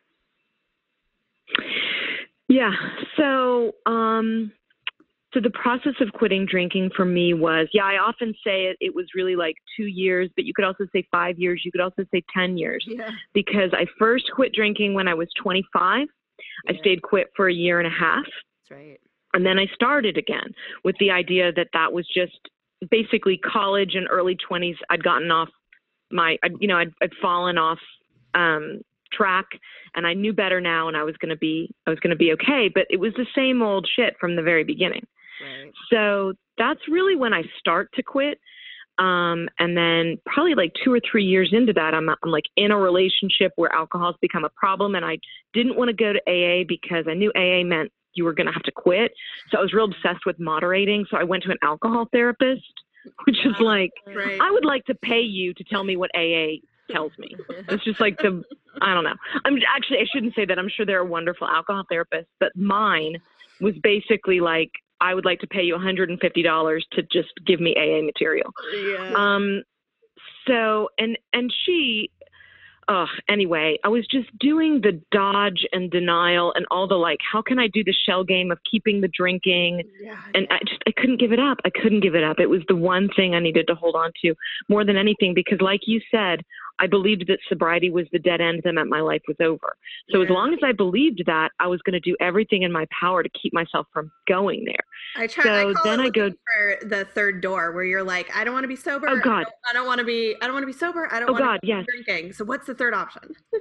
Yeah. 2.49 2.73
So, 3.17 3.73
um, 3.87 4.53
so 5.35 5.41
the 5.41 5.51
process 5.51 5.95
of 6.01 6.12
quitting 6.12 6.47
drinking 6.47 6.91
for 6.97 7.05
me 7.05 7.35
was, 7.35 7.66
yeah, 7.72 7.85
I 7.85 7.99
often 7.99 8.32
say 8.45 8.66
it, 8.66 8.76
it 8.80 8.95
was 8.95 9.07
really 9.14 9.35
like 9.35 9.57
two 9.76 9.87
years, 9.87 10.30
but 10.37 10.45
you 10.45 10.55
could 10.55 10.64
also 10.64 10.87
say 10.93 11.07
five 11.11 11.39
years. 11.39 11.62
You 11.64 11.72
could 11.72 11.80
also 11.80 12.05
say 12.14 12.22
10 12.32 12.57
years 12.57 12.85
Yeah. 12.89 13.11
because 13.35 13.70
I 13.72 13.87
first 13.99 14.30
quit 14.32 14.53
drinking 14.55 14.95
when 14.95 15.09
I 15.09 15.14
was 15.14 15.28
25. 15.43 16.07
I 16.68 16.74
stayed 16.78 17.03
quit 17.03 17.26
for 17.37 17.49
a 17.49 17.53
year 17.53 17.80
and 17.80 17.87
a 17.87 17.91
half. 17.91 18.24
That's 18.24 18.80
right. 18.80 19.01
And 19.35 19.45
then 19.45 19.59
I 19.59 19.66
started 19.74 20.16
again 20.16 20.55
with 20.85 20.97
the 21.01 21.11
idea 21.11 21.53
that 21.53 21.68
that 21.72 21.93
was 21.93 22.07
just 22.14 22.39
basically 22.91 23.37
college 23.39 23.95
and 23.97 24.07
early 24.09 24.37
20s. 24.49 24.76
I'd 24.89 25.03
gotten 25.03 25.30
off 25.32 25.49
my, 26.12 26.39
I'd, 26.45 26.53
you 26.61 26.68
know, 26.68 26.76
I'd, 26.76 26.93
I'd 27.03 27.12
fallen 27.20 27.59
off 27.59 27.80
um, 28.35 28.82
track 29.12 29.47
and 29.97 30.07
I 30.07 30.14
knew 30.14 30.32
better 30.32 30.61
now 30.61 30.87
and 30.87 30.97
I 30.97 31.03
was 31.03 31.16
going 31.16 31.30
to 31.30 31.37
be, 31.37 31.74
I 31.87 31.91
was 31.91 31.99
going 31.99 32.11
to 32.11 32.16
be 32.16 32.32
okay. 32.35 32.70
But 32.72 32.87
it 32.91 33.01
was 33.01 33.12
the 33.14 33.26
same 33.35 33.62
old 33.62 33.89
shit 33.97 34.14
from 34.20 34.37
the 34.37 34.43
very 34.43 34.62
beginning. 34.62 35.05
Right. 35.43 35.72
So 35.93 36.35
that's 36.59 36.80
really 36.89 37.16
when 37.16 37.32
I 37.32 37.43
start 37.59 37.91
to 37.95 38.03
quit. 38.03 38.39
Um, 38.99 39.49
and 39.59 39.76
then 39.76 40.18
probably 40.24 40.55
like 40.55 40.72
two 40.85 40.93
or 40.93 41.01
three 41.01 41.24
years 41.24 41.51
into 41.53 41.72
that, 41.72 41.95
I'm, 41.95 42.09
I'm 42.09 42.30
like 42.30 42.45
in 42.57 42.70
a 42.70 42.78
relationship 42.78 43.53
where 43.57 43.72
alcohol 43.72 44.12
has 44.12 44.16
become 44.20 44.45
a 44.45 44.51
problem. 44.51 44.95
And 44.95 45.05
I 45.05 45.18
didn't 45.53 45.76
want 45.76 45.89
to 45.89 45.95
go 45.95 46.12
to 46.12 46.20
AA 46.28 46.64
because 46.68 47.07
I 47.09 47.14
knew 47.14 47.32
AA 47.35 47.64
meant 47.64 47.91
you 48.14 48.24
were 48.24 48.32
going 48.32 48.47
to 48.47 48.53
have 48.53 48.62
to 48.62 48.72
quit. 48.72 49.12
So 49.51 49.59
I 49.59 49.61
was 49.61 49.72
real 49.72 49.87
obsessed 49.87 50.24
with 50.24 50.39
moderating. 50.39 51.05
So 51.11 51.16
I 51.16 51.24
went 51.24 51.43
to 51.45 51.51
an 51.51 51.59
alcohol 51.62 52.07
therapist, 52.12 52.62
which 53.24 53.45
is 53.45 53.59
like, 53.59 53.91
Right. 54.07 54.41
I 54.41 54.51
would 54.53 54.64
like 54.64 54.85
to 54.85 54.95
pay 54.95 55.20
you 55.20 55.53
to 55.55 55.64
tell 55.64 55.82
me 55.82 55.97
what 55.97 56.11
AA 56.14 56.62
tells 56.91 57.12
me. 57.18 57.35
It's 57.68 57.82
just 57.82 58.01
like 58.01 58.16
the, 58.18 58.43
I 58.80 58.95
don't 58.95 59.05
know. 59.05 59.14
I'm 59.45 59.57
actually, 59.74 59.99
I 59.99 60.05
shouldn't 60.12 60.35
say 60.37 60.45
that. 60.45 60.59
I'm 60.59 60.68
sure 60.68 60.87
there 60.87 61.01
are 61.01 61.05
wonderful 61.05 61.49
alcohol 61.49 61.82
therapists, 61.91 62.26
but 62.39 62.55
mine 62.55 63.16
was 63.61 63.74
basically 63.82 64.41
like, 64.41 64.70
I 65.01 65.15
would 65.15 65.25
like 65.25 65.41
to 65.41 65.47
pay 65.47 65.63
you 65.63 65.77
$150 65.77 66.81
to 66.93 67.03
just 67.13 67.33
give 67.47 67.61
me 67.61 67.75
AA 67.77 68.03
material. 68.05 68.51
yeah. 68.75 69.13
Um, 69.17 69.63
so 70.47 70.89
and 70.99 71.19
and 71.33 71.53
she, 71.65 72.11
uh, 72.89 73.07
anyway, 73.29 73.79
I 73.83 73.89
was 73.89 74.07
just 74.07 74.29
doing 74.39 74.81
the 74.83 75.01
dodge 75.11 75.67
and 75.73 75.91
denial 75.91 76.53
and 76.55 76.67
all 76.71 76.87
the 76.87 76.97
like. 76.97 77.21
How 77.33 77.41
can 77.41 77.59
I 77.59 77.69
do 77.69 77.83
the 77.83 77.95
shell 78.07 78.25
game 78.25 78.51
of 78.51 78.59
keeping 78.71 79.01
the 79.01 79.09
drinking? 79.09 79.83
yeah. 80.01 80.17
And 80.35 80.47
I 80.51 80.59
just 80.67 80.83
I 80.87 80.93
couldn't 80.97 81.19
give 81.19 81.33
it 81.33 81.41
up. 81.41 81.59
I 81.65 81.71
couldn't 81.71 82.01
give 82.01 82.15
it 82.15 82.25
up. 82.25 82.41
It 82.41 82.51
was 82.51 82.61
the 82.69 82.77
one 82.77 83.09
thing 83.17 83.35
I 83.35 83.41
needed 83.41 83.67
to 83.69 83.75
hold 83.75 83.97
on 83.97 84.13
to 84.23 84.35
more 84.69 84.85
than 84.85 84.97
anything 84.97 85.33
because, 85.35 85.61
like 85.61 85.81
you 85.87 86.01
said, 86.11 86.43
I 86.81 86.87
believed 86.87 87.27
that 87.29 87.39
sobriety 87.49 87.91
was 87.91 88.07
the 88.12 88.18
dead 88.18 88.41
end 88.41 88.62
that 88.64 88.72
meant 88.72 88.89
my 88.89 89.01
life 89.01 89.22
was 89.29 89.37
over. 89.41 89.77
So 90.11 90.22
as 90.22 90.29
long 90.29 90.53
as 90.53 90.59
I 90.64 90.72
believed 90.72 91.22
that, 91.27 91.51
I 91.61 91.66
was 91.68 91.81
going 91.83 91.95
to 91.95 92.01
do 92.01 92.16
everything 92.20 92.62
in 92.62 92.72
my 92.72 92.87
power 93.01 93.22
to 93.22 93.29
keep 93.41 93.53
myself 93.53 93.87
from 93.93 94.11
going 94.27 94.64
there. 94.64 94.85
I 95.16 95.27
try. 95.29 95.45
I 95.45 95.62
So 95.62 95.75
call 95.75 95.85
then 95.85 96.01
I 96.01 96.09
go- 96.11 96.31
for 96.31 96.89
the 96.89 97.05
third 97.05 97.41
door, 97.41 97.72
where 97.72 97.85
you're 97.85 98.03
like, 98.03 98.35
I 98.37 98.43
don't 98.45 98.55
want 98.55 98.64
to 98.64 98.68
be 98.68 98.77
sober. 98.77 99.09
Oh, 99.09 99.16
I 99.18 99.20
God. 99.20 99.45
don't, 99.45 99.55
I 99.70 99.72
don't 99.72 99.87
want 99.87 100.01
to 100.01 100.05
be. 100.05 100.35
I 100.43 100.47
don't 100.47 100.55
want 100.55 100.64
to 100.64 100.66
be 100.66 100.72
sober. 100.72 101.09
I 101.12 101.20
don't 101.20 101.29
Oh, 101.31 101.33
want 101.33 101.45
God, 101.45 101.61
to 101.62 101.66
yes. 101.66 101.85
be 101.87 102.03
drinking. 102.03 102.33
So 102.33 102.45
what's 102.45 102.66
the 102.66 102.75
third 102.75 102.95
option? 102.95 103.22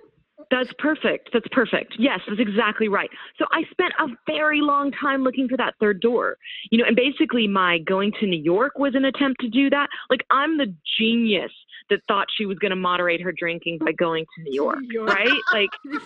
That's 0.51 0.69
perfect. 0.77 1.29
That's 1.31 1.47
perfect. 1.51 1.93
Yes, 1.97 2.19
that's 2.27 2.39
exactly 2.39 2.87
right. 2.89 3.09
So 3.39 3.45
I 3.51 3.63
spent 3.71 3.93
a 3.97 4.07
very 4.27 4.59
long 4.61 4.91
time 4.91 5.23
looking 5.23 5.47
for 5.47 5.55
that 5.57 5.73
third 5.79 6.01
door. 6.01 6.37
You 6.69 6.79
know, 6.79 6.85
and 6.85 6.95
basically 6.97 7.47
my 7.47 7.79
going 7.79 8.11
to 8.19 8.27
New 8.27 8.41
York 8.41 8.77
was 8.77 8.93
an 8.93 9.05
attempt 9.05 9.39
to 9.41 9.47
do 9.49 9.69
that. 9.69 9.87
Like 10.09 10.25
I'm 10.31 10.57
the 10.57 10.73
genius 10.99 11.51
that 11.89 11.99
thought 12.07 12.27
she 12.35 12.45
was 12.45 12.57
going 12.59 12.71
to 12.71 12.75
moderate 12.75 13.21
her 13.21 13.31
drinking 13.31 13.79
by 13.79 13.91
going 13.91 14.25
to 14.37 14.43
New 14.43 14.53
York, 14.53 14.79
right? 15.07 15.39
Like 15.53 15.69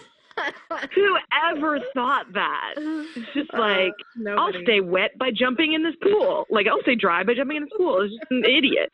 whoever 0.95 1.79
thought 1.93 2.25
that? 2.33 2.73
It's 2.77 3.33
just 3.33 3.53
Uh, 3.53 3.59
like 3.59 3.93
I'll 4.37 4.53
stay 4.63 4.81
wet 4.81 5.17
by 5.17 5.31
jumping 5.31 5.73
in 5.73 5.83
this 5.83 5.95
pool. 6.01 6.45
Like 6.49 6.67
I'll 6.67 6.81
stay 6.81 6.95
dry 6.95 7.23
by 7.23 7.33
jumping 7.33 7.57
in 7.57 7.63
this 7.63 7.73
pool. 7.75 8.01
It's 8.01 8.13
just 8.13 8.31
an 8.31 8.43
idiot. 8.45 8.91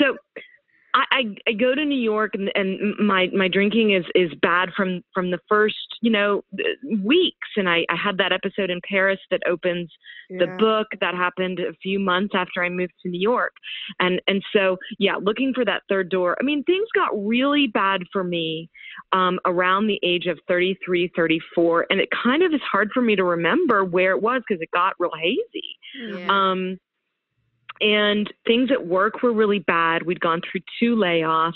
So 0.00 0.16
I, 0.94 1.04
I, 1.10 1.22
I 1.48 1.52
go 1.52 1.74
to 1.74 1.84
New 1.84 2.00
York 2.00 2.34
and, 2.34 2.50
and 2.54 2.96
my, 2.98 3.28
my 3.34 3.48
drinking 3.48 3.92
is, 3.92 4.04
is 4.14 4.32
bad 4.40 4.70
from, 4.76 5.02
from 5.14 5.30
the 5.30 5.38
first, 5.48 5.76
you 6.00 6.10
know, 6.10 6.42
weeks. 7.02 7.48
And 7.56 7.68
I, 7.68 7.84
I 7.88 7.96
had 7.96 8.18
that 8.18 8.32
episode 8.32 8.70
in 8.70 8.80
Paris 8.88 9.18
that 9.30 9.40
opens 9.46 9.90
the 10.38 10.46
book 10.58 10.88
that 11.00 11.14
happened 11.14 11.58
a 11.58 11.72
few 11.82 11.98
months 11.98 12.34
after 12.34 12.62
I 12.64 12.68
moved 12.68 12.92
to 13.02 13.08
New 13.08 13.20
York. 13.20 13.52
And 14.00 14.20
and 14.26 14.42
so 14.52 14.78
yeah, 14.98 15.16
looking 15.20 15.52
for 15.54 15.64
that 15.64 15.82
third 15.88 16.08
door. 16.08 16.36
I 16.40 16.44
mean, 16.44 16.64
things 16.64 16.88
got 16.94 17.10
really 17.12 17.66
bad 17.66 18.02
for 18.12 18.24
me 18.24 18.70
um, 19.12 19.38
around 19.44 19.86
the 19.86 20.00
age 20.02 20.26
of 20.26 20.38
33, 20.48 21.12
34, 21.14 21.86
and 21.90 22.00
it 22.00 22.08
kind 22.22 22.42
of 22.42 22.52
is 22.52 22.60
hard 22.70 22.90
for 22.92 23.02
me 23.02 23.16
to 23.16 23.24
remember 23.24 23.84
where 23.84 24.12
it 24.12 24.22
was 24.22 24.42
because 24.46 24.60
it 24.62 24.70
got 24.72 24.94
real 24.98 25.12
hazy. 25.20 25.76
Yeah. 26.00 26.26
Um, 26.28 26.78
and 27.82 28.32
things 28.46 28.70
at 28.70 28.86
work 28.86 29.22
were 29.22 29.32
really 29.32 29.58
bad. 29.58 30.06
We'd 30.06 30.20
gone 30.20 30.40
through 30.40 30.62
two 30.78 30.96
layoffs. 30.96 31.52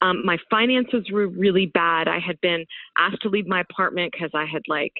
Um, 0.00 0.24
my 0.24 0.38
finances 0.48 1.06
were 1.12 1.26
really 1.26 1.66
bad. 1.66 2.08
I 2.08 2.20
had 2.20 2.40
been 2.40 2.64
asked 2.96 3.22
to 3.22 3.28
leave 3.28 3.46
my 3.46 3.60
apartment 3.60 4.12
because 4.12 4.30
I 4.34 4.44
had 4.44 4.62
like 4.68 4.92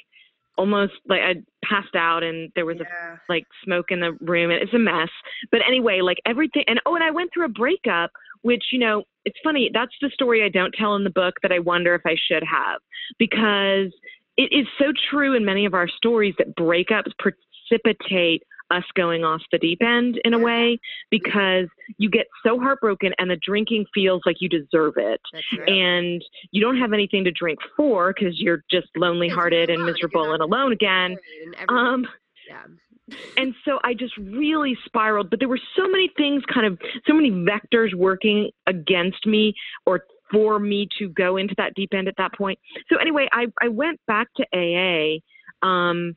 almost 0.56 0.94
like 1.08 1.20
I 1.20 1.34
passed 1.64 1.94
out 1.94 2.24
and 2.24 2.50
there 2.56 2.66
was 2.66 2.78
a 2.80 3.20
like 3.28 3.44
smoke 3.64 3.86
in 3.90 4.00
the 4.00 4.12
room 4.20 4.50
and 4.50 4.60
it's 4.60 4.74
a 4.74 4.78
mess. 4.78 5.10
But 5.52 5.60
anyway, 5.66 6.00
like 6.00 6.18
everything 6.26 6.64
and 6.66 6.80
oh 6.84 6.96
and 6.96 7.04
I 7.04 7.12
went 7.12 7.30
through 7.32 7.44
a 7.44 7.50
breakup, 7.50 8.10
which, 8.42 8.64
you 8.72 8.80
know, 8.80 9.04
it's 9.24 9.38
funny, 9.44 9.70
that's 9.72 9.94
the 10.00 10.10
story 10.12 10.42
I 10.42 10.48
don't 10.48 10.74
tell 10.76 10.96
in 10.96 11.04
the 11.04 11.10
book 11.10 11.34
that 11.42 11.52
I 11.52 11.60
wonder 11.60 11.94
if 11.94 12.02
I 12.04 12.16
should 12.28 12.42
have. 12.42 12.80
Because 13.18 13.92
it 14.36 14.52
is 14.52 14.66
so 14.78 14.86
true 15.10 15.36
in 15.36 15.44
many 15.44 15.66
of 15.66 15.74
our 15.74 15.88
stories 15.88 16.34
that 16.38 16.56
breakups 16.56 17.12
precipitate 17.18 18.42
us 18.70 18.84
going 18.94 19.24
off 19.24 19.40
the 19.52 19.58
deep 19.58 19.82
end 19.82 20.20
in 20.24 20.34
a 20.34 20.38
way 20.38 20.78
because 21.10 21.66
you 21.96 22.10
get 22.10 22.26
so 22.44 22.58
heartbroken 22.58 23.12
and 23.18 23.30
the 23.30 23.36
drinking 23.36 23.86
feels 23.94 24.22
like 24.26 24.36
you 24.40 24.48
deserve 24.48 24.94
it 24.96 25.20
and 25.66 26.24
you 26.50 26.60
don't 26.60 26.78
have 26.78 26.92
anything 26.92 27.24
to 27.24 27.30
drink 27.30 27.58
for 27.76 28.12
because 28.12 28.40
you're 28.40 28.64
just 28.70 28.88
lonely 28.96 29.28
hearted 29.28 29.70
and 29.70 29.84
miserable 29.84 30.32
and 30.32 30.42
alone 30.42 30.72
again 30.72 31.16
And 31.58 31.70
um 31.70 32.06
yeah. 32.48 32.62
and 33.36 33.54
so 33.64 33.78
I 33.84 33.94
just 33.94 34.16
really 34.16 34.76
spiraled. 34.84 35.30
But 35.30 35.38
there 35.38 35.48
were 35.48 35.60
so 35.76 35.88
many 35.88 36.10
things, 36.16 36.42
kind 36.52 36.66
of, 36.66 36.78
so 37.06 37.14
many 37.14 37.30
vectors 37.30 37.94
working 37.94 38.50
against 38.66 39.26
me 39.26 39.54
or 39.86 40.04
for 40.30 40.58
me 40.58 40.88
to 40.98 41.08
go 41.08 41.36
into 41.36 41.54
that 41.56 41.74
deep 41.74 41.94
end 41.94 42.08
at 42.08 42.14
that 42.18 42.34
point. 42.34 42.58
So 42.90 42.98
anyway, 42.98 43.28
I 43.32 43.46
I 43.60 43.68
went 43.68 44.00
back 44.06 44.28
to 44.36 44.46
AA, 44.52 45.66
um, 45.66 46.16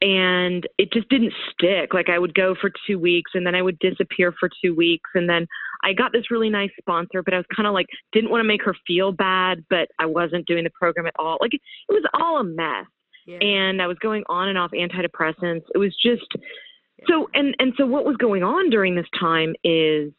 and 0.00 0.66
it 0.78 0.92
just 0.92 1.08
didn't 1.08 1.32
stick. 1.52 1.94
Like 1.94 2.08
I 2.10 2.18
would 2.18 2.34
go 2.34 2.54
for 2.60 2.70
two 2.86 2.98
weeks, 2.98 3.32
and 3.34 3.46
then 3.46 3.54
I 3.54 3.62
would 3.62 3.78
disappear 3.78 4.32
for 4.38 4.48
two 4.62 4.74
weeks, 4.74 5.10
and 5.14 5.28
then 5.28 5.46
I 5.84 5.92
got 5.92 6.12
this 6.12 6.30
really 6.30 6.50
nice 6.50 6.70
sponsor, 6.78 7.22
but 7.22 7.34
I 7.34 7.38
was 7.38 7.46
kind 7.54 7.66
of 7.66 7.74
like 7.74 7.86
didn't 8.12 8.30
want 8.30 8.40
to 8.40 8.48
make 8.48 8.62
her 8.64 8.74
feel 8.86 9.12
bad, 9.12 9.64
but 9.70 9.88
I 9.98 10.06
wasn't 10.06 10.46
doing 10.46 10.64
the 10.64 10.70
program 10.70 11.06
at 11.06 11.14
all. 11.18 11.38
Like 11.40 11.54
it 11.54 11.60
was 11.88 12.04
all 12.14 12.38
a 12.40 12.44
mess 12.44 12.86
Yeah. 13.26 13.38
and 13.38 13.80
I 13.82 13.86
was 13.86 13.98
going 13.98 14.24
on 14.28 14.48
and 14.48 14.58
off 14.58 14.70
antidepressants. 14.72 15.62
It 15.74 15.78
was 15.78 15.94
just 16.02 16.26
so 17.08 17.28
and 17.34 17.54
and 17.58 17.72
so 17.76 17.86
what 17.86 18.04
was 18.06 18.16
going 18.16 18.42
on 18.42 18.70
during 18.70 18.94
this 18.96 19.06
time 19.18 19.54
is 19.64 20.12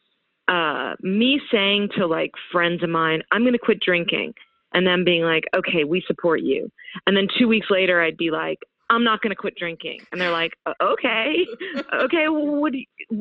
uh 0.46 0.94
me 1.02 1.40
saying 1.52 1.90
to 1.96 2.06
like 2.06 2.30
friends 2.52 2.82
of 2.82 2.88
mine, 2.90 3.22
I'm 3.32 3.42
going 3.42 3.52
to 3.52 3.58
quit 3.58 3.80
drinking 3.80 4.34
and 4.72 4.86
them 4.86 5.04
being 5.04 5.22
like, 5.22 5.44
"Okay, 5.56 5.84
we 5.84 6.02
support 6.06 6.40
you." 6.40 6.70
And 7.06 7.16
then 7.16 7.26
2 7.38 7.48
weeks 7.48 7.66
later 7.70 8.00
I'd 8.00 8.16
be 8.16 8.30
like, 8.30 8.58
I'm 8.90 9.04
not 9.04 9.20
going 9.20 9.30
to 9.30 9.36
quit 9.36 9.54
drinking. 9.56 10.04
And 10.10 10.20
they're 10.20 10.30
like, 10.32 10.52
"Uh, 10.66 10.74
"Okay. 10.82 11.46
okay, 11.94 12.24
what 12.28 12.72
do 12.72 12.78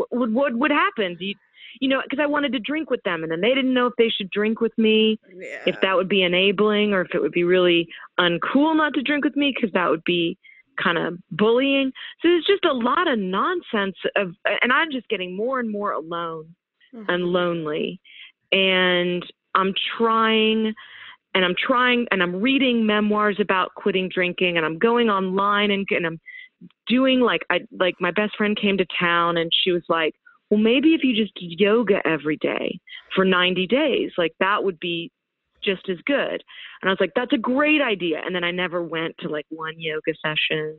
what 0.10 0.32
what 0.32 0.54
would 0.56 0.72
happen? 0.72 1.16
Do 1.16 1.26
you 1.26 1.36
you 1.80 1.90
know, 1.90 2.02
because 2.02 2.20
I 2.22 2.26
wanted 2.26 2.54
to 2.54 2.60
drink 2.60 2.90
with 2.90 3.04
them, 3.04 3.24
and 3.24 3.32
then 3.32 3.42
they 3.42 3.54
didn't 3.54 3.74
know 3.74 3.88
if 3.88 3.94
they 3.98 4.10
should 4.10 4.30
drink 4.32 4.62
with 4.62 4.76
me 4.78 5.20
Yeah. 5.32 5.64
if 5.66 5.76
that 5.82 5.96
would 5.96 6.10
be 6.10 6.24
enabling 6.24 6.94
or 6.94 7.02
if 7.02 7.14
it 7.14 7.22
would 7.22 7.32
be 7.32 7.44
really 7.44 7.88
uncool 8.20 8.76
not 8.76 8.94
to 8.96 9.02
drink 9.02 9.24
with 9.24 9.36
me 9.36 9.54
because 9.54 9.72
that 9.74 9.90
would 9.90 10.04
be 10.04 10.38
kind 10.82 10.98
of 10.98 11.18
bullying. 11.32 11.92
So 12.22 12.30
there's 12.30 12.46
just 12.46 12.66
a 12.66 12.74
lot 12.74 13.08
of 13.12 13.20
nonsense 13.20 13.96
of, 14.16 14.34
and 14.62 14.72
I'm 14.72 14.92
just 14.92 15.08
getting 15.10 15.36
more 15.36 15.60
and 15.60 15.70
more 15.70 15.92
alone 15.92 16.56
and 16.94 17.24
Mhm. 17.24 17.32
lonely. 17.32 18.00
And 18.52 19.26
I'm 19.56 19.74
trying 19.98 20.74
and 21.34 21.46
I'm 21.46 21.56
trying 21.58 22.08
and 22.12 22.22
I'm 22.24 22.42
reading 22.42 22.86
memoirs 22.86 23.38
about 23.40 23.76
quitting 23.76 24.10
drinking 24.10 24.58
and 24.58 24.66
I'm 24.66 24.78
going 24.78 25.10
online 25.10 25.72
and, 25.72 25.88
and 25.92 26.06
I'm 26.06 26.20
doing 26.88 27.20
like 27.20 27.42
I 27.50 27.60
like 27.78 27.96
my 28.00 28.12
best 28.12 28.36
friend 28.38 28.58
came 28.60 28.78
to 28.78 28.86
town 29.00 29.38
and 29.38 29.52
she 29.64 29.72
was 29.72 29.84
like, 29.90 30.16
"Well, 30.50 30.60
maybe 30.60 30.94
if 30.94 31.04
you 31.04 31.16
just 31.16 31.36
did 31.36 31.60
yoga 31.60 32.06
every 32.06 32.38
day 32.38 32.80
for 33.16 33.26
90 33.26 33.68
days, 33.68 34.12
like 34.18 34.34
that 34.40 34.64
would 34.64 34.80
be 34.80 35.12
just 35.64 35.90
as 35.90 35.98
good." 36.06 36.44
And 36.82 36.90
I 36.90 36.90
was 36.90 37.00
like, 37.00 37.14
"That's 37.16 37.34
a 37.34 37.38
great 37.38 37.82
idea." 37.82 38.22
And 38.26 38.36
then 38.36 38.44
I 38.44 38.52
never 38.52 38.82
went 38.82 39.16
to 39.20 39.30
like 39.30 39.46
one 39.50 39.80
yoga 39.80 40.14
session. 40.26 40.78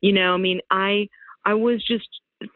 You 0.00 0.12
know, 0.12 0.34
I 0.34 0.38
mean, 0.38 0.60
I 0.70 1.08
I 1.44 1.54
was 1.54 1.84
just 1.84 2.08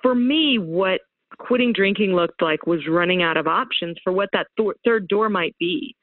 for 0.02 0.14
me 0.14 0.58
what 0.58 1.00
quitting 1.38 1.72
drinking 1.72 2.14
looked 2.14 2.42
like 2.42 2.66
was 2.66 2.86
running 2.88 3.22
out 3.22 3.36
of 3.36 3.46
options 3.46 3.96
for 4.04 4.12
what 4.12 4.28
that 4.32 4.46
th- 4.56 4.76
third 4.84 5.08
door 5.08 5.28
might 5.28 5.56
be. 5.58 5.96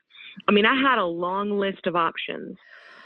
I 0.47 0.51
mean, 0.51 0.65
I 0.65 0.75
had 0.75 0.97
a 0.99 1.05
long 1.05 1.59
list 1.59 1.85
of 1.87 1.95
options, 1.95 2.57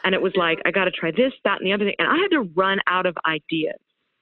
and 0.03 0.13
it 0.15 0.21
was 0.21 0.33
like, 0.35 0.59
I 0.65 0.71
got 0.71 0.85
to 0.85 0.91
try 0.91 1.11
this, 1.11 1.33
that, 1.43 1.59
and 1.59 1.67
the 1.67 1.73
other 1.73 1.85
thing. 1.85 1.95
And 1.99 2.07
I 2.07 2.17
had 2.17 2.31
to 2.31 2.41
run 2.55 2.79
out 2.87 3.05
of 3.05 3.15
ideas. 3.25 3.79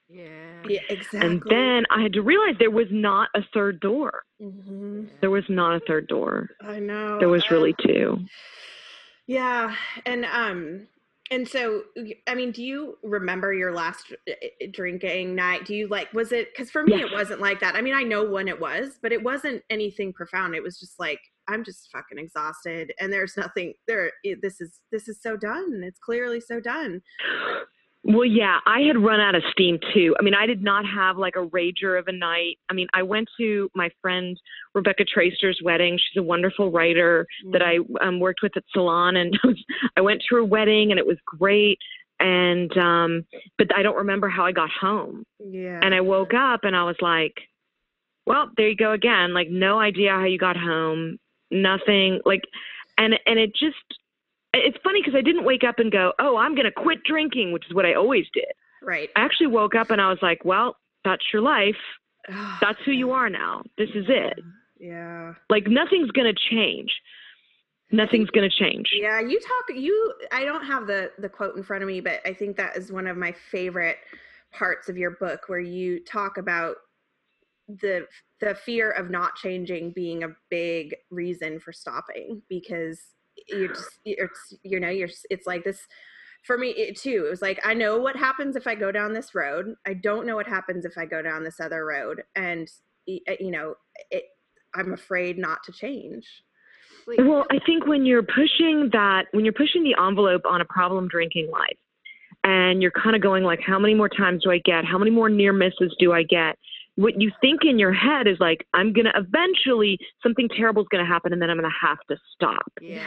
Yeah. 0.09 0.25
Yeah, 0.67 0.81
exactly. 0.89 1.19
And 1.21 1.41
then 1.49 1.85
I 1.89 2.01
had 2.03 2.13
to 2.13 2.21
realize 2.21 2.55
there 2.59 2.69
was 2.69 2.87
not 2.91 3.29
a 3.33 3.41
third 3.53 3.79
door. 3.79 4.23
Mhm. 4.41 5.09
There 5.21 5.29
was 5.31 5.45
not 5.49 5.75
a 5.75 5.79
third 5.87 6.07
door. 6.07 6.49
I 6.61 6.79
know. 6.79 7.17
There 7.17 7.29
was 7.29 7.43
uh, 7.43 7.47
really 7.55 7.73
two. 7.81 8.19
Yeah, 9.27 9.73
and 10.05 10.25
um, 10.25 10.87
and 11.31 11.47
so 11.47 11.83
I 12.27 12.35
mean, 12.35 12.51
do 12.51 12.61
you 12.63 12.97
remember 13.03 13.53
your 13.53 13.73
last 13.73 14.13
uh, 14.27 14.31
uh, 14.31 14.67
drinking 14.71 15.33
night? 15.35 15.65
Do 15.65 15.73
you 15.75 15.87
like? 15.87 16.13
Was 16.13 16.31
it? 16.31 16.49
Because 16.53 16.69
for 16.69 16.83
me, 16.83 16.97
Yes. 16.97 17.09
it 17.09 17.13
wasn't 17.13 17.39
like 17.39 17.59
that. 17.61 17.75
I 17.75 17.81
mean, 17.81 17.93
I 17.95 18.03
know 18.03 18.29
when 18.29 18.47
it 18.47 18.59
was, 18.59 18.99
but 19.01 19.11
it 19.11 19.23
wasn't 19.23 19.63
anything 19.69 20.11
profound. 20.11 20.55
It 20.55 20.63
was 20.63 20.79
just 20.79 20.99
like 20.99 21.21
I'm 21.51 21.63
just 21.63 21.89
fucking 21.91 22.17
exhausted, 22.17 22.93
and 22.99 23.11
there's 23.11 23.37
nothing 23.37 23.73
there. 23.87 24.11
It, 24.23 24.41
this 24.41 24.61
is 24.61 24.79
this 24.91 25.07
is 25.07 25.21
so 25.21 25.37
done. 25.37 25.81
It's 25.83 25.99
clearly 25.99 26.39
so 26.39 26.59
done. 26.59 27.01
Well, 28.03 28.25
yeah, 28.25 28.57
I 28.65 28.79
had 28.81 28.97
run 28.97 29.19
out 29.19 29.35
of 29.35 29.43
steam 29.51 29.77
too. 29.93 30.15
I 30.19 30.23
mean, 30.23 30.33
I 30.33 30.47
did 30.47 30.63
not 30.63 30.85
have 30.85 31.17
like 31.17 31.35
a 31.35 31.45
rager 31.45 31.99
of 31.99 32.07
a 32.07 32.11
night. 32.11 32.57
I 32.67 32.73
mean, 32.73 32.87
I 32.95 33.03
went 33.03 33.27
to 33.39 33.69
my 33.75 33.89
friend 34.01 34.35
Rebecca 34.73 35.05
Traister's 35.05 35.59
wedding. 35.63 35.99
She's 35.99 36.19
a 36.19 36.23
wonderful 36.23 36.71
writer 36.71 37.27
that 37.51 37.61
I 37.61 37.77
um, 38.03 38.19
worked 38.19 38.39
with 38.41 38.57
at 38.57 38.63
Salon, 38.73 39.17
and 39.17 39.37
I 39.97 40.01
went 40.01 40.23
to 40.29 40.35
her 40.35 40.43
wedding, 40.43 40.89
and 40.89 40.99
it 40.99 41.05
was 41.05 41.17
great. 41.25 41.77
And 42.19 42.75
um, 42.75 43.25
but 43.59 43.67
I 43.75 43.83
don't 43.83 43.97
remember 43.97 44.29
how 44.29 44.45
I 44.45 44.51
got 44.51 44.69
home. 44.71 45.23
Yeah. 45.39 45.79
And 45.83 45.93
I 45.93 46.01
woke 46.01 46.33
up, 46.33 46.61
and 46.63 46.75
I 46.75 46.83
was 46.83 46.97
like, 47.01 47.33
"Well, 48.25 48.49
there 48.57 48.69
you 48.69 48.75
go 48.75 48.93
again. 48.93 49.31
Like, 49.33 49.49
no 49.51 49.79
idea 49.79 50.11
how 50.11 50.25
you 50.25 50.39
got 50.39 50.57
home. 50.57 51.17
Nothing. 51.51 52.21
Like, 52.25 52.41
and 52.97 53.13
and 53.25 53.39
it 53.39 53.53
just." 53.55 53.75
It's 54.53 54.77
funny 54.83 54.99
because 55.01 55.15
I 55.17 55.21
didn't 55.21 55.45
wake 55.45 55.63
up 55.63 55.79
and 55.79 55.91
go, 55.91 56.11
"Oh, 56.19 56.35
I'm 56.35 56.55
going 56.55 56.65
to 56.65 56.71
quit 56.71 57.03
drinking," 57.05 57.53
which 57.53 57.63
is 57.69 57.73
what 57.73 57.85
I 57.85 57.93
always 57.93 58.25
did. 58.33 58.51
right. 58.81 59.09
I 59.15 59.21
actually 59.21 59.47
woke 59.47 59.75
up 59.75 59.91
and 59.91 60.01
I 60.01 60.09
was 60.09 60.19
like, 60.21 60.43
well, 60.43 60.75
that's 61.05 61.23
your 61.31 61.41
life. 61.41 61.75
That's 62.61 62.79
who 62.85 62.91
you 62.91 63.11
are 63.11 63.29
now. 63.29 63.63
This 63.77 63.89
is 63.95 64.05
it. 64.07 64.39
Yeah. 64.79 65.33
Like 65.49 65.67
nothing's 65.67 66.11
going 66.11 66.33
to 66.33 66.39
change. 66.49 66.91
Nothing's 67.91 68.29
going 68.29 68.49
to 68.49 68.55
change. 68.63 68.89
Yeah, 68.93 69.19
you 69.19 69.39
talk 69.39 69.75
you 69.75 70.13
I 70.31 70.45
don't 70.45 70.65
have 70.65 70.87
the 70.87 71.11
the 71.17 71.29
quote 71.29 71.55
in 71.57 71.63
front 71.63 71.83
of 71.83 71.87
me, 71.87 71.99
but 71.99 72.19
I 72.25 72.33
think 72.33 72.57
that 72.57 72.77
is 72.77 72.91
one 72.91 73.07
of 73.07 73.17
my 73.17 73.33
favorite 73.51 73.97
parts 74.51 74.89
of 74.89 74.97
your 74.97 75.11
book 75.11 75.41
where 75.47 75.59
you 75.59 75.99
talk 76.03 76.37
about 76.37 76.75
the 77.67 78.07
the 78.41 78.55
fear 78.55 78.91
of 78.91 79.09
not 79.09 79.35
changing 79.35 79.91
being 79.91 80.23
a 80.23 80.35
big 80.49 80.95
reason 81.09 81.59
for 81.59 81.71
stopping 81.71 82.41
because 82.49 82.99
you're 83.47 83.67
just 83.73 83.99
you're 84.03 84.29
you 84.63 84.79
know 84.79 84.89
you're 84.89 85.09
it's 85.29 85.47
like 85.47 85.63
this 85.63 85.87
for 86.45 86.57
me 86.57 86.69
it 86.69 86.97
too 86.97 87.23
it 87.27 87.29
was 87.29 87.41
like 87.41 87.59
i 87.63 87.73
know 87.73 87.97
what 87.99 88.15
happens 88.15 88.55
if 88.55 88.67
i 88.67 88.75
go 88.75 88.91
down 88.91 89.13
this 89.13 89.33
road 89.35 89.75
i 89.87 89.93
don't 89.93 90.25
know 90.25 90.35
what 90.35 90.47
happens 90.47 90.85
if 90.85 90.97
i 90.97 91.05
go 91.05 91.21
down 91.21 91.43
this 91.43 91.59
other 91.59 91.85
road 91.85 92.23
and 92.35 92.67
uh, 93.09 93.33
you 93.39 93.51
know 93.51 93.75
it 94.09 94.23
i'm 94.75 94.93
afraid 94.93 95.37
not 95.37 95.59
to 95.63 95.71
change 95.71 96.25
Well, 97.17 97.45
I 97.49 97.57
think 97.65 97.87
when 97.87 98.05
you're 98.05 98.23
pushing 98.23 98.89
that, 98.91 99.25
when 99.31 99.45
you're 99.45 99.53
pushing 99.53 99.83
the 99.83 99.95
envelope 99.99 100.43
on 100.45 100.61
a 100.61 100.65
problem 100.65 101.07
drinking 101.07 101.49
life, 101.51 101.77
and 102.43 102.81
you're 102.81 102.91
kind 102.91 103.15
of 103.15 103.21
going 103.21 103.43
like, 103.43 103.59
how 103.65 103.77
many 103.77 103.93
more 103.93 104.09
times 104.09 104.43
do 104.43 104.51
I 104.51 104.59
get? 104.63 104.85
How 104.85 104.97
many 104.97 105.11
more 105.11 105.29
near 105.29 105.53
misses 105.53 105.95
do 105.99 106.11
I 106.11 106.23
get? 106.23 106.57
What 106.95 107.19
you 107.21 107.31
think 107.41 107.61
in 107.63 107.79
your 107.79 107.93
head 107.93 108.27
is 108.27 108.37
like, 108.39 108.65
I'm 108.73 108.93
gonna 108.93 109.13
eventually 109.15 109.97
something 110.21 110.49
terrible 110.49 110.81
is 110.81 110.87
gonna 110.91 111.05
happen, 111.05 111.33
and 111.33 111.41
then 111.41 111.49
I'm 111.49 111.57
gonna 111.57 111.69
have 111.81 111.99
to 112.09 112.17
stop. 112.33 112.71
yeah. 112.81 113.05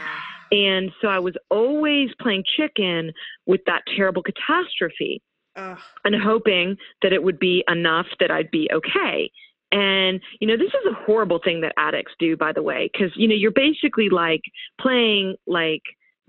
And 0.53 0.93
so 1.01 1.09
I 1.09 1.19
was 1.19 1.35
always 1.51 2.11
playing 2.21 2.45
chicken 2.57 3.13
with 3.47 3.61
that 3.67 3.83
terrible 3.97 4.23
catastrophe. 4.23 5.23
Ugh. 5.57 5.79
and 6.05 6.17
hoping 6.21 6.77
that 7.01 7.13
it 7.13 7.23
would 7.23 7.39
be 7.39 7.63
enough 7.69 8.07
that 8.19 8.29
I'd 8.29 8.51
be 8.51 8.69
okay. 8.73 9.31
And, 9.71 10.21
you 10.41 10.49
know, 10.49 10.57
this 10.57 10.69
is 10.69 10.91
a 10.91 11.05
horrible 11.05 11.39
thing 11.45 11.61
that 11.61 11.73
addicts 11.77 12.13
do, 12.19 12.37
by 12.37 12.53
the 12.53 12.63
way, 12.63 12.91
because, 12.93 13.13
you 13.17 13.29
know, 13.29 13.37
you're 13.37 13.53
basically 13.53 14.09
like 14.09 14.43
playing 14.81 15.37
like 15.47 15.83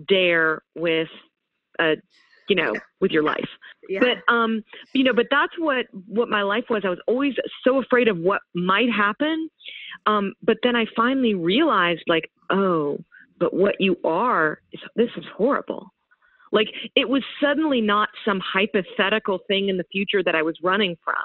dare 0.07 0.61
with, 0.75 1.07
uh, 1.79 1.95
you 2.49 2.55
know, 2.55 2.73
with 3.01 3.11
your 3.11 3.23
life. 3.23 3.49
yeah 3.89 3.99
But, 3.99 4.33
um, 4.33 4.63
you 4.93 5.03
know, 5.03 5.13
but 5.13 5.27
that's 5.31 5.53
what, 5.57 5.85
what 6.07 6.29
my 6.29 6.43
life 6.43 6.65
was. 6.69 6.83
I 6.85 6.89
was 6.89 7.01
always 7.07 7.33
so 7.63 7.81
afraid 7.81 8.07
of 8.07 8.17
what 8.17 8.41
might 8.53 8.91
happen. 8.91 9.49
Um, 10.05 10.33
but 10.41 10.57
then 10.63 10.75
I 10.75 10.85
finally 10.95 11.33
realized 11.33 12.03
like, 12.07 12.29
oh, 12.49 12.99
but 13.39 13.53
what 13.53 13.75
you 13.79 13.97
are 14.03 14.59
is, 14.71 14.79
this 14.95 15.09
is 15.17 15.25
horrible. 15.35 15.91
Like 16.51 16.67
it 16.95 17.09
was 17.09 17.23
suddenly 17.41 17.81
not 17.81 18.09
some 18.23 18.39
hypothetical 18.39 19.39
thing 19.47 19.67
in 19.67 19.77
the 19.77 19.83
future 19.91 20.23
that 20.23 20.35
I 20.35 20.41
was 20.41 20.57
running 20.63 20.95
from. 21.03 21.15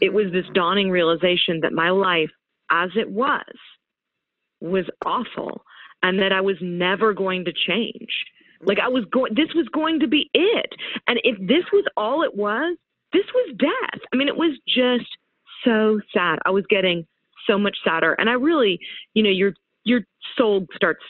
It 0.00 0.12
was 0.12 0.26
this 0.30 0.44
dawning 0.52 0.90
realization 0.90 1.60
that 1.62 1.72
my 1.72 1.90
life 1.90 2.30
as 2.70 2.90
it 2.96 3.10
was 3.10 3.44
was 4.60 4.84
awful 5.04 5.64
and 6.02 6.18
that 6.18 6.32
I 6.32 6.42
was 6.42 6.56
never 6.60 7.14
going 7.14 7.46
to 7.46 7.52
change. 7.52 8.10
Like 8.66 8.78
I 8.78 8.88
was 8.88 9.04
going 9.10 9.34
this 9.34 9.52
was 9.54 9.68
going 9.72 10.00
to 10.00 10.08
be 10.08 10.30
it. 10.34 10.72
And 11.06 11.20
if 11.24 11.38
this 11.38 11.64
was 11.72 11.84
all 11.96 12.22
it 12.22 12.34
was, 12.34 12.76
this 13.12 13.26
was 13.34 13.54
death. 13.58 14.00
I 14.12 14.16
mean 14.16 14.28
it 14.28 14.36
was 14.36 14.58
just 14.66 15.08
so 15.64 16.00
sad. 16.12 16.38
I 16.44 16.50
was 16.50 16.64
getting 16.68 17.06
so 17.46 17.58
much 17.58 17.76
sadder 17.84 18.14
and 18.14 18.28
I 18.28 18.34
really, 18.34 18.78
you 19.14 19.22
know, 19.22 19.30
your 19.30 19.54
your 19.84 20.00
soul 20.36 20.66
starts 20.74 21.04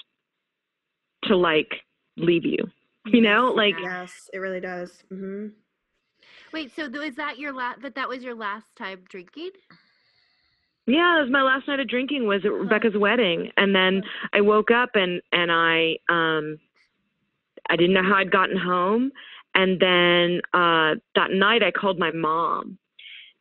to 1.25 1.37
like 1.37 1.73
leave 2.17 2.45
you. 2.45 2.59
You 3.07 3.21
know, 3.21 3.53
like 3.55 3.75
yes 3.83 4.29
it 4.33 4.39
really 4.39 4.61
does 4.61 5.03
Mm-hmm. 5.13 5.49
Wait, 6.53 6.71
so 6.75 6.85
is 6.85 7.17
that 7.17 7.39
your 7.39 7.53
last? 7.53 7.83
That 7.83 7.97
that 7.97 8.09
was 8.09 8.23
your 8.23 8.37
last 8.37 8.67
time 8.77 9.03
drinking? 9.09 9.51
Yeah, 10.87 11.19
it 11.19 11.23
was 11.23 11.31
my 11.31 11.43
last 11.43 11.67
night 11.67 11.81
of 11.81 11.89
drinking 11.89 12.29
was 12.29 12.45
at 12.45 12.53
Rebecca's 12.53 12.97
wedding, 12.97 13.51
and 13.57 13.75
then 13.75 14.03
I 14.33 14.41
woke 14.41 14.71
up 14.71 14.91
and 14.95 15.21
and 15.33 15.51
I 15.51 15.97
um 16.09 16.59
I 17.71 17.77
didn't 17.77 17.95
know 17.95 18.03
how 18.03 18.17
I'd 18.17 18.31
gotten 18.31 18.57
home, 18.57 19.11
and 19.55 19.81
then 19.81 20.41
uh 20.53 20.95
that 21.15 21.31
night 21.31 21.63
I 21.63 21.71
called 21.71 21.99
my 21.99 22.11
mom, 22.13 22.79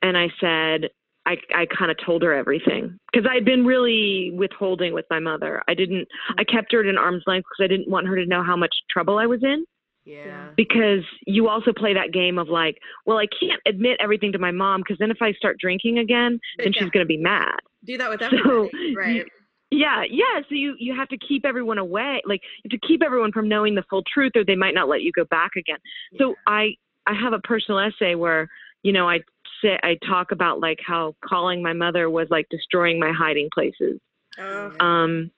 and 0.01 0.17
I 0.17 0.29
said 0.39 0.89
I 1.25 1.37
I 1.55 1.65
kind 1.77 1.89
of 1.91 1.97
told 2.05 2.21
her 2.23 2.33
everything 2.33 2.99
because 3.11 3.29
I'd 3.29 3.45
been 3.45 3.65
really 3.65 4.31
withholding 4.35 4.93
with 4.93 5.05
my 5.09 5.19
mother. 5.19 5.61
I 5.67 5.73
didn't 5.73 6.07
I 6.37 6.43
kept 6.43 6.71
her 6.73 6.81
at 6.81 6.85
an 6.87 6.97
arm's 6.97 7.23
length 7.27 7.45
because 7.49 7.63
I 7.65 7.67
didn't 7.73 7.89
want 7.89 8.07
her 8.07 8.15
to 8.15 8.25
know 8.25 8.43
how 8.43 8.55
much 8.57 8.75
trouble 8.89 9.17
I 9.19 9.25
was 9.25 9.41
in 9.43 9.65
Yeah. 10.05 10.49
because 10.57 11.03
you 11.25 11.47
also 11.47 11.71
play 11.71 11.93
that 11.93 12.11
game 12.11 12.37
of 12.37 12.49
like, 12.49 12.77
well, 13.05 13.17
I 13.17 13.27
can't 13.39 13.61
admit 13.65 13.97
everything 14.01 14.33
to 14.33 14.39
my 14.39 14.51
mom 14.51 14.81
because 14.81 14.97
then 14.99 15.11
if 15.11 15.21
I 15.21 15.31
start 15.33 15.57
drinking 15.59 15.97
again, 15.99 16.39
then 16.57 16.73
Yeah. 16.73 16.81
she's 16.81 16.89
going 16.89 17.05
to 17.05 17.07
be 17.07 17.17
mad. 17.17 17.55
do 17.85 17.97
that 17.97 18.09
with 18.09 18.19
So, 18.21 18.25
everybody 18.27 18.77
you- 18.89 18.97
right 18.97 19.25
Yeah, 19.73 20.03
yeah. 20.09 20.41
So 20.47 20.55
you 20.55 20.75
you 20.77 20.95
have 20.95 21.09
to 21.09 21.17
keep 21.17 21.45
everyone 21.45 21.79
away, 21.79 22.21
like 22.25 22.41
you 22.63 22.69
have 22.69 22.79
to 22.79 22.87
keep 22.87 23.01
everyone 23.01 23.31
from 23.31 23.49
knowing 23.49 23.73
the 23.73 23.83
full 23.89 24.03
truth, 24.13 24.33
or 24.35 24.45
they 24.45 24.55
might 24.55 24.75
not 24.75 24.87
let 24.87 25.01
you 25.01 25.11
go 25.11 25.25
back 25.25 25.51
again. 25.57 25.79
So 26.19 26.35
I 26.45 26.75
I 27.07 27.13
have 27.19 27.33
a 27.33 27.39
personal 27.39 27.79
essay 27.79 28.15
where 28.15 28.47
you 28.83 28.91
know 28.91 29.09
I 29.09 29.19
say 29.63 29.79
I 29.81 29.97
talk 30.07 30.31
about 30.31 30.59
like 30.59 30.77
how 30.85 31.15
calling 31.27 31.63
my 31.63 31.73
mother 31.73 32.09
was 32.09 32.27
like 32.29 32.47
destroying 32.49 32.99
my 32.99 33.11
hiding 33.11 33.49
places 33.51 33.99
oh 34.37 34.71
um, 34.79 35.31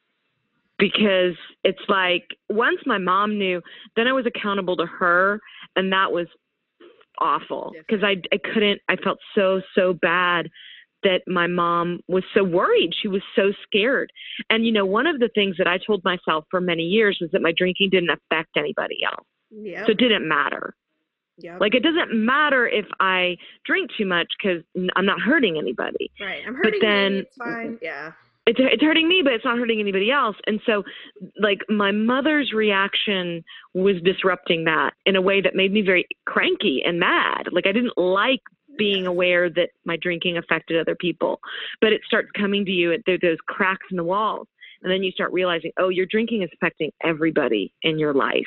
because 0.78 1.36
it's 1.64 1.80
like 1.88 2.28
once 2.50 2.80
my 2.86 2.98
mom 2.98 3.38
knew, 3.38 3.62
then 3.96 4.08
I 4.08 4.12
was 4.12 4.26
accountable 4.26 4.76
to 4.78 4.86
her, 4.86 5.40
and 5.78 5.94
that 5.94 6.12
was 6.12 6.28
awful 7.20 7.72
because 7.88 8.04
I 8.04 8.22
I 8.34 8.40
couldn't. 8.54 8.82
I 8.90 8.98
felt 8.98 9.20
so 9.34 9.62
so 9.76 9.94
bad 9.94 10.50
that 11.06 11.22
my 11.28 11.48
mom 11.48 12.02
was 12.08 12.24
so 12.34 12.44
worried. 12.44 12.92
She 13.02 13.08
was 13.08 13.22
so 13.36 13.54
scared. 13.64 14.12
And 14.50 14.66
you 14.66 14.72
know, 14.74 14.86
one 14.86 15.08
of 15.08 15.20
the 15.20 15.30
things 15.34 15.56
that 15.58 15.68
I 15.68 15.78
told 15.78 16.04
myself 16.04 16.44
for 16.52 16.60
many 16.60 16.84
years 16.84 17.18
was 17.22 17.32
that 17.32 17.42
my 17.42 17.54
drinking 17.58 17.90
didn't 17.92 18.10
affect 18.10 18.52
anybody 18.58 18.98
else, 19.06 19.26
yeah 19.52 19.86
so 19.86 19.92
it 19.94 19.98
didn't 19.98 20.28
matter. 20.28 20.76
yeah 21.38 21.58
Like 21.58 21.74
it 21.76 21.84
doesn't 21.84 22.12
matter 22.14 22.68
if 22.68 22.86
I 23.00 23.38
drink 23.66 23.90
too 23.98 24.06
much 24.06 24.28
because 24.38 24.62
I'm 24.98 25.06
not 25.06 25.20
hurting 25.22 25.58
anybody 25.58 26.12
right 26.20 26.42
i'm 26.48 26.56
hurting 26.56 26.80
But 26.82 26.86
then- 26.88 27.14
it's 27.24 27.36
fine 27.38 27.78
yeah 27.82 28.12
it's 28.48 28.60
it's 28.62 28.84
hurting 28.84 29.08
me, 29.08 29.22
but 29.24 29.34
it's 29.34 29.44
not 29.44 29.58
hurting 29.58 29.80
anybody 29.80 30.12
else. 30.12 30.36
And 30.46 30.60
so, 30.68 30.84
like 31.42 31.62
my 31.68 31.92
mother's 31.92 32.54
reaction 32.54 33.44
was 33.74 33.96
disrupting 34.04 34.66
that 34.66 34.92
in 35.08 35.16
a 35.16 35.22
way 35.30 35.42
that 35.42 35.56
made 35.56 35.74
me 35.74 35.82
very 35.82 36.06
cranky 36.28 36.84
and 36.86 37.00
mad. 37.00 37.46
Like 37.52 37.66
I 37.66 37.72
didn't 37.72 37.98
like 37.98 38.42
being 38.78 39.08
aware 39.08 39.50
that 39.50 39.70
my 39.86 39.98
drinking 39.98 40.38
affected 40.38 40.80
other 40.80 40.96
people, 40.96 41.40
but 41.82 41.94
it 41.94 42.02
starts 42.06 42.30
coming 42.38 42.66
to 42.66 42.72
you 42.72 42.94
at 42.94 43.02
those 43.06 43.38
cracks 43.48 43.86
in 43.92 43.98
the 43.98 44.04
walls, 44.04 44.48
and 44.82 44.92
then 44.92 45.04
you 45.04 45.12
start 45.12 45.32
realizing, 45.32 45.72
oh, 45.78 45.90
your 45.90 46.06
drinking 46.06 46.44
is 46.44 46.50
affecting 46.54 46.92
everybody 47.04 47.74
in 47.82 47.98
your 47.98 48.14
life. 48.14 48.44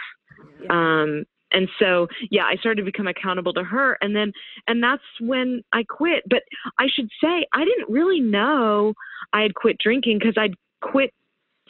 Yeah. 0.63 0.69
Um, 0.71 1.25
and 1.51 1.69
so, 1.79 2.07
yeah, 2.31 2.45
I 2.45 2.57
started 2.57 2.83
to 2.83 2.85
become 2.85 3.07
accountable 3.07 3.55
to 3.55 3.65
her, 3.65 3.97
and 4.01 4.15
then, 4.15 4.33
and 4.67 4.83
that's 4.83 5.03
when 5.21 5.63
I 5.73 5.83
quit. 5.85 6.25
But 6.29 6.43
I 6.79 6.89
should 6.95 7.09
say, 7.23 7.47
I 7.55 7.65
didn't 7.65 7.89
really 7.89 8.21
know 8.21 8.93
I 9.33 9.43
had 9.43 9.55
quit 9.55 9.79
drinking 9.79 10.19
because 10.19 10.35
I'd 10.37 10.55
quit 10.83 11.13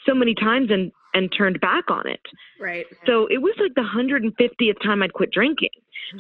so 0.05 0.15
many 0.15 0.35
times 0.35 0.71
and 0.71 0.91
and 1.15 1.33
turned 1.37 1.61
back 1.61 1.91
on 1.91 2.07
it. 2.07 2.21
right 2.61 2.87
So 3.07 3.27
it 3.27 3.39
was 3.39 3.55
like 3.59 3.75
the 3.75 3.83
150th 3.83 4.83
time 4.83 5.03
I'd 5.03 5.13
quit 5.13 5.31
drinking. 5.33 5.71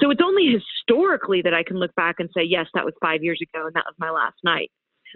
So 0.01 0.11
it's 0.11 0.21
only 0.23 0.47
historically 0.47 1.43
that 1.43 1.55
I 1.55 1.63
can 1.63 1.79
look 1.79 1.95
back 1.95 2.17
and 2.19 2.29
say, 2.35 2.43
yes, 2.43 2.67
that 2.75 2.85
was 2.85 2.95
five 3.01 3.23
years 3.23 3.41
ago, 3.43 3.67
and 3.67 3.75
that 3.75 3.85
was 3.87 3.95
my 3.99 4.11
last 4.11 4.37
night. 4.45 4.71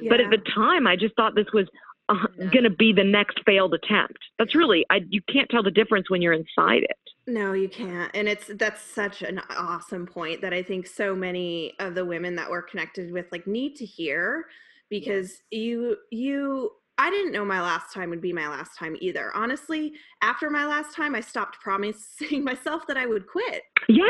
But 0.09 0.21
at 0.21 0.31
the 0.31 0.39
time, 0.55 0.87
I 0.87 0.97
just 0.97 1.15
thought 1.17 1.35
this 1.35 1.53
was 1.53 1.67
uh, 2.09 2.15
Yeah. 2.39 2.47
going 2.51 2.65
to 2.65 2.71
be 2.71 2.93
the 2.93 3.05
next 3.05 3.41
failed 3.45 3.75
attempt. 3.75 4.19
That's 4.39 4.55
really, 4.55 4.85
I 4.91 5.01
you 5.09 5.21
can't 5.33 5.49
tell 5.51 5.63
the 5.63 5.71
difference 5.71 6.11
when 6.11 6.23
you're 6.23 6.33
inside 6.33 6.83
it. 6.83 6.97
No, 7.27 7.53
you 7.53 7.69
can't. 7.69 8.11
And 8.15 8.29
it's 8.29 8.51
that's 8.55 8.83
such 8.83 9.23
an 9.23 9.41
awesome 9.51 10.07
point 10.07 10.41
that 10.41 10.53
I 10.53 10.63
think 10.63 10.87
so 10.87 11.15
many 11.15 11.75
of 11.79 11.95
the 11.95 12.05
women 12.05 12.35
that 12.37 12.51
we're 12.51 12.63
connected 12.63 13.13
with 13.13 13.27
like 13.31 13.47
need 13.47 13.77
to 13.77 13.87
hear 13.87 14.47
because 14.91 15.43
you 15.51 15.97
you 16.11 16.73
I 16.99 17.11
didn't 17.11 17.33
know 17.33 17.45
my 17.45 17.61
last 17.61 17.93
time 17.93 18.11
would 18.11 18.21
be 18.21 18.33
my 18.33 18.49
last 18.49 18.79
time 18.79 18.97
either. 19.01 19.31
Honestly, 19.35 19.93
after 20.23 20.51
my 20.51 20.67
last 20.67 20.95
time 20.95 21.15
I 21.15 21.21
stopped 21.21 21.59
promising 21.61 22.45
myself 22.51 22.87
that 22.87 22.97
I 22.97 23.07
would 23.07 23.27
quit. 23.27 23.63
Yeah. 23.89 24.05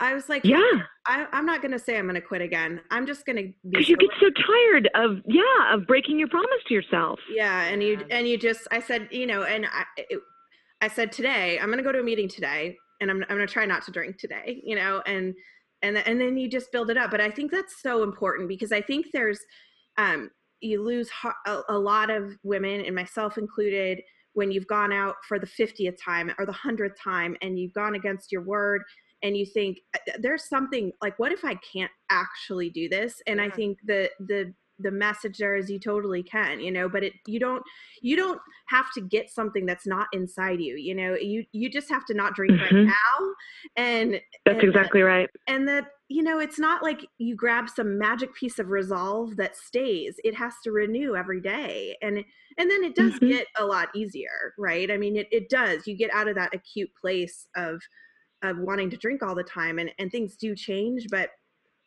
I 0.00 0.12
was 0.14 0.28
like, 0.28 0.44
Yeah. 0.44 0.58
I, 1.06 1.26
I'm 1.32 1.46
not 1.46 1.62
gonna 1.62 1.78
say 1.78 1.96
I'm 1.98 2.06
gonna 2.06 2.20
quit 2.20 2.40
again. 2.42 2.80
I'm 2.90 3.06
just 3.06 3.24
gonna 3.26 3.42
Because 3.68 3.88
you 3.88 3.96
get 3.96 4.10
so 4.20 4.30
tired 4.30 4.88
of 4.94 5.18
yeah 5.26 5.74
of 5.74 5.86
breaking 5.86 6.18
your 6.18 6.28
promise 6.28 6.48
to 6.68 6.74
yourself. 6.74 7.20
yeah, 7.30 7.64
and 7.64 7.82
you 7.82 8.04
and 8.10 8.26
you 8.26 8.36
just 8.36 8.66
I 8.72 8.80
said 8.80 9.08
you 9.12 9.26
know, 9.26 9.44
and 9.44 9.66
I 9.66 9.84
it, 9.96 10.18
I 10.80 10.88
said 10.88 11.12
today 11.12 11.58
I'm 11.60 11.70
gonna 11.70 11.82
go 11.82 11.92
to 11.92 12.00
a 12.00 12.02
meeting 12.02 12.28
today, 12.28 12.76
and 13.00 13.10
I'm 13.10 13.22
I'm 13.28 13.36
gonna 13.36 13.46
try 13.46 13.66
not 13.66 13.84
to 13.84 13.92
drink 13.92 14.18
today, 14.18 14.60
you 14.64 14.74
know, 14.74 15.00
and 15.06 15.34
and 15.82 15.96
and 15.98 16.20
then 16.20 16.36
you 16.36 16.48
just 16.50 16.72
build 16.72 16.90
it 16.90 16.96
up. 16.96 17.10
But 17.12 17.20
I 17.20 17.30
think 17.30 17.52
that's 17.52 17.80
so 17.80 18.02
important 18.02 18.48
because 18.48 18.72
I 18.72 18.80
think 18.80 19.06
there's 19.12 19.38
um 19.96 20.30
you 20.64 20.82
lose 20.82 21.10
a, 21.46 21.78
lot 21.78 22.10
of 22.10 22.36
women 22.42 22.80
and 22.84 22.94
myself 22.94 23.38
included 23.38 24.00
when 24.32 24.50
you've 24.50 24.66
gone 24.66 24.92
out 24.92 25.16
for 25.28 25.38
the 25.38 25.46
50th 25.46 25.96
time 26.02 26.32
or 26.38 26.46
the 26.46 26.52
100th 26.52 26.94
time 27.02 27.36
and 27.42 27.58
you've 27.58 27.72
gone 27.72 27.94
against 27.94 28.32
your 28.32 28.42
word 28.42 28.82
and 29.22 29.36
you 29.36 29.46
think 29.46 29.78
"Uh, 29.94 30.12
there's 30.20 30.48
something 30.48 30.92
like 31.00 31.18
what 31.18 31.32
if 31.32 31.44
i 31.44 31.54
can't 31.72 31.90
actually 32.10 32.70
do 32.70 32.88
this? 32.88 33.20
And 33.26 33.40
i 33.40 33.48
think 33.50 33.78
the 33.84 34.10
the 34.20 34.52
the 34.78 34.90
message 34.90 35.38
there 35.38 35.54
is 35.54 35.70
you 35.70 35.78
totally 35.78 36.22
can 36.22 36.58
you 36.60 36.70
know 36.72 36.88
but 36.88 37.04
it 37.04 37.12
you 37.26 37.38
don't 37.38 37.62
you 38.02 38.16
don't 38.16 38.40
have 38.66 38.90
to 38.92 39.00
get 39.00 39.30
something 39.30 39.64
that's 39.66 39.86
not 39.86 40.08
inside 40.12 40.60
you 40.60 40.74
you 40.76 40.94
know 40.94 41.14
you 41.14 41.44
you 41.52 41.70
just 41.70 41.88
have 41.88 42.04
to 42.04 42.12
not 42.14 42.34
drink 42.34 42.60
right 42.60 42.72
Mhm. 42.72 42.86
now 42.86 43.34
and 43.76 44.12
That's 44.14 44.24
and 44.46 44.56
that- 44.56 44.64
exactly 44.64 45.02
right. 45.02 45.30
and 45.46 45.68
that 45.68 45.86
you 46.08 46.22
know 46.22 46.38
it's 46.40 46.58
not 46.58 46.82
like 46.82 47.06
you 47.18 47.36
grab 47.36 47.68
some 47.68 47.96
magic 47.98 48.34
piece 48.34 48.58
of 48.58 48.68
resolve 48.70 49.36
that 49.36 49.56
stays 49.56 50.16
it 50.24 50.34
has 50.34 50.54
to 50.64 50.72
renew 50.72 51.14
every 51.14 51.40
day 51.40 51.96
and 52.02 52.24
and 52.58 52.70
then 52.70 52.82
it 52.84 52.94
does 52.96 53.14
Mhm. 53.20 53.28
get 53.28 53.46
a 53.56 53.64
lot 53.64 53.88
easier 53.94 54.54
right 54.58 54.90
i 54.90 54.96
mean 54.96 55.16
it, 55.16 55.28
it 55.30 55.48
does 55.48 55.86
you 55.86 55.96
get 55.96 56.12
out 56.12 56.28
of 56.28 56.34
that 56.34 56.52
acute 56.54 56.90
place 57.00 57.46
of 57.56 57.80
of 58.42 58.58
wanting 58.58 58.90
to 58.90 58.96
drink 58.96 59.22
all 59.22 59.34
the 59.36 59.42
time 59.44 59.78
and 59.78 59.90
and 59.98 60.10
things 60.10 60.36
do 60.36 60.54
change 60.54 61.06
but 61.10 61.30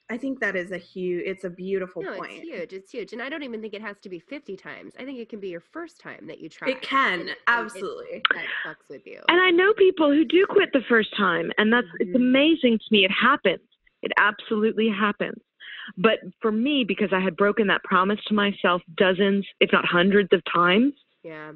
i 0.10 0.18
think 0.18 0.40
that 0.40 0.56
is 0.56 0.72
a 0.72 0.78
huge 0.78 1.24
it's 1.26 1.44
a 1.44 1.50
beautiful 1.50 2.02
No, 2.02 2.16
point 2.18 2.32
it's 2.34 2.42
huge. 2.44 2.74
It's 2.74 2.92
huge, 2.92 3.14
and 3.14 3.22
I 3.22 3.30
don't 3.30 3.44
even 3.44 3.62
think 3.62 3.74
it 3.74 3.82
has 3.82 3.98
to 4.02 4.10
be 4.10 4.20
fifty 4.20 4.56
times. 4.56 4.94
I 5.00 5.04
think 5.06 5.20
it 5.20 5.30
can 5.30 5.40
be 5.40 5.50
your 5.50 5.64
first 5.76 6.00
time 6.00 6.26
that 6.28 6.40
you 6.40 6.50
try. 6.50 6.70
it 6.70 6.82
can 6.82 7.14
and- 7.14 7.22
and 7.22 7.30
it- 7.30 7.38
absolutely 7.48 8.22
that 8.34 8.46
fucks 8.66 8.90
with 8.90 9.06
you. 9.06 9.20
And 9.28 9.40
I 9.42 9.52
know 9.52 9.74
people 9.74 10.12
who 10.12 10.24
do 10.26 10.46
quit 10.48 10.70
the 10.74 10.82
first 10.88 11.16
time, 11.16 11.52
and 11.58 11.72
that's 11.74 11.88
it's 12.00 12.12
Mhm. 12.12 12.16
amazing 12.16 12.80
to 12.80 12.86
me. 12.92 13.04
It 13.06 13.12
happens. 13.12 13.62
It 14.02 14.12
absolutely 14.18 14.90
happens. 14.90 15.42
But 15.98 16.20
for 16.42 16.52
me, 16.52 16.84
because 16.84 17.12
I 17.14 17.20
had 17.20 17.36
broken 17.36 17.68
that 17.68 17.84
promise 17.84 18.20
to 18.26 18.34
myself 18.34 18.82
dozens, 18.96 19.46
if 19.60 19.72
not 19.72 19.86
hundreds 19.86 20.32
of 20.34 20.42
times, 20.46 20.94
yeah. 21.24 21.52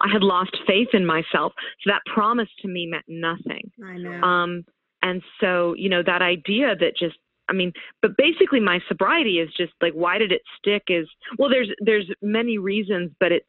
I 0.00 0.08
had 0.08 0.22
lost 0.22 0.56
faith 0.66 0.88
in 0.92 1.04
myself. 1.06 1.52
So 1.80 1.90
that 1.90 2.02
promise 2.06 2.48
to 2.62 2.68
me 2.68 2.86
meant 2.86 3.04
nothing. 3.08 3.70
i 3.84 3.96
know 3.96 4.12
Um, 4.22 4.64
and 5.02 5.22
so, 5.40 5.74
you 5.74 5.88
know, 5.88 6.02
that 6.02 6.22
idea 6.22 6.76
that 6.76 6.96
just, 6.96 7.16
I 7.50 7.52
mean, 7.52 7.72
but 8.00 8.16
basically 8.16 8.60
my 8.60 8.80
sobriety 8.88 9.40
is 9.40 9.50
just 9.56 9.72
like, 9.82 9.92
why 9.92 10.18
did 10.18 10.32
it 10.32 10.42
stick 10.58 10.84
is, 10.88 11.08
well, 11.38 11.50
there's, 11.50 11.68
there's 11.80 12.08
many 12.22 12.58
reasons, 12.58 13.10
but 13.18 13.32
it's 13.32 13.48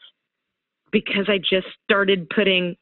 because 0.91 1.29
I 1.29 1.37
just 1.37 1.67
started 1.83 2.29
putting 2.29 2.75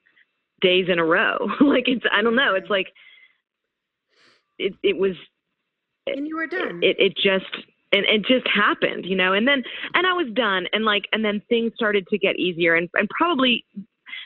days 0.61 0.87
in 0.89 0.97
a 0.97 1.05
row. 1.05 1.37
like 1.61 1.87
it's, 1.87 2.05
I 2.11 2.21
don't 2.21 2.35
know. 2.35 2.55
It's 2.55 2.69
like, 2.69 2.87
it, 4.57 4.73
it 4.81 4.97
was, 4.97 5.13
and 6.07 6.27
you 6.27 6.35
were 6.35 6.47
done. 6.47 6.79
it, 6.81 6.97
it 6.99 7.15
just, 7.15 7.65
and 7.91 8.05
it 8.05 8.25
just 8.25 8.47
happened, 8.47 9.05
you 9.05 9.15
know, 9.15 9.33
and 9.33 9.47
then, 9.47 9.63
and 9.93 10.07
I 10.07 10.13
was 10.13 10.27
done. 10.33 10.67
And 10.73 10.85
like, 10.85 11.05
and 11.11 11.23
then 11.23 11.41
things 11.49 11.73
started 11.75 12.07
to 12.07 12.17
get 12.17 12.37
easier. 12.37 12.75
And, 12.75 12.89
and 12.93 13.09
probably 13.09 13.65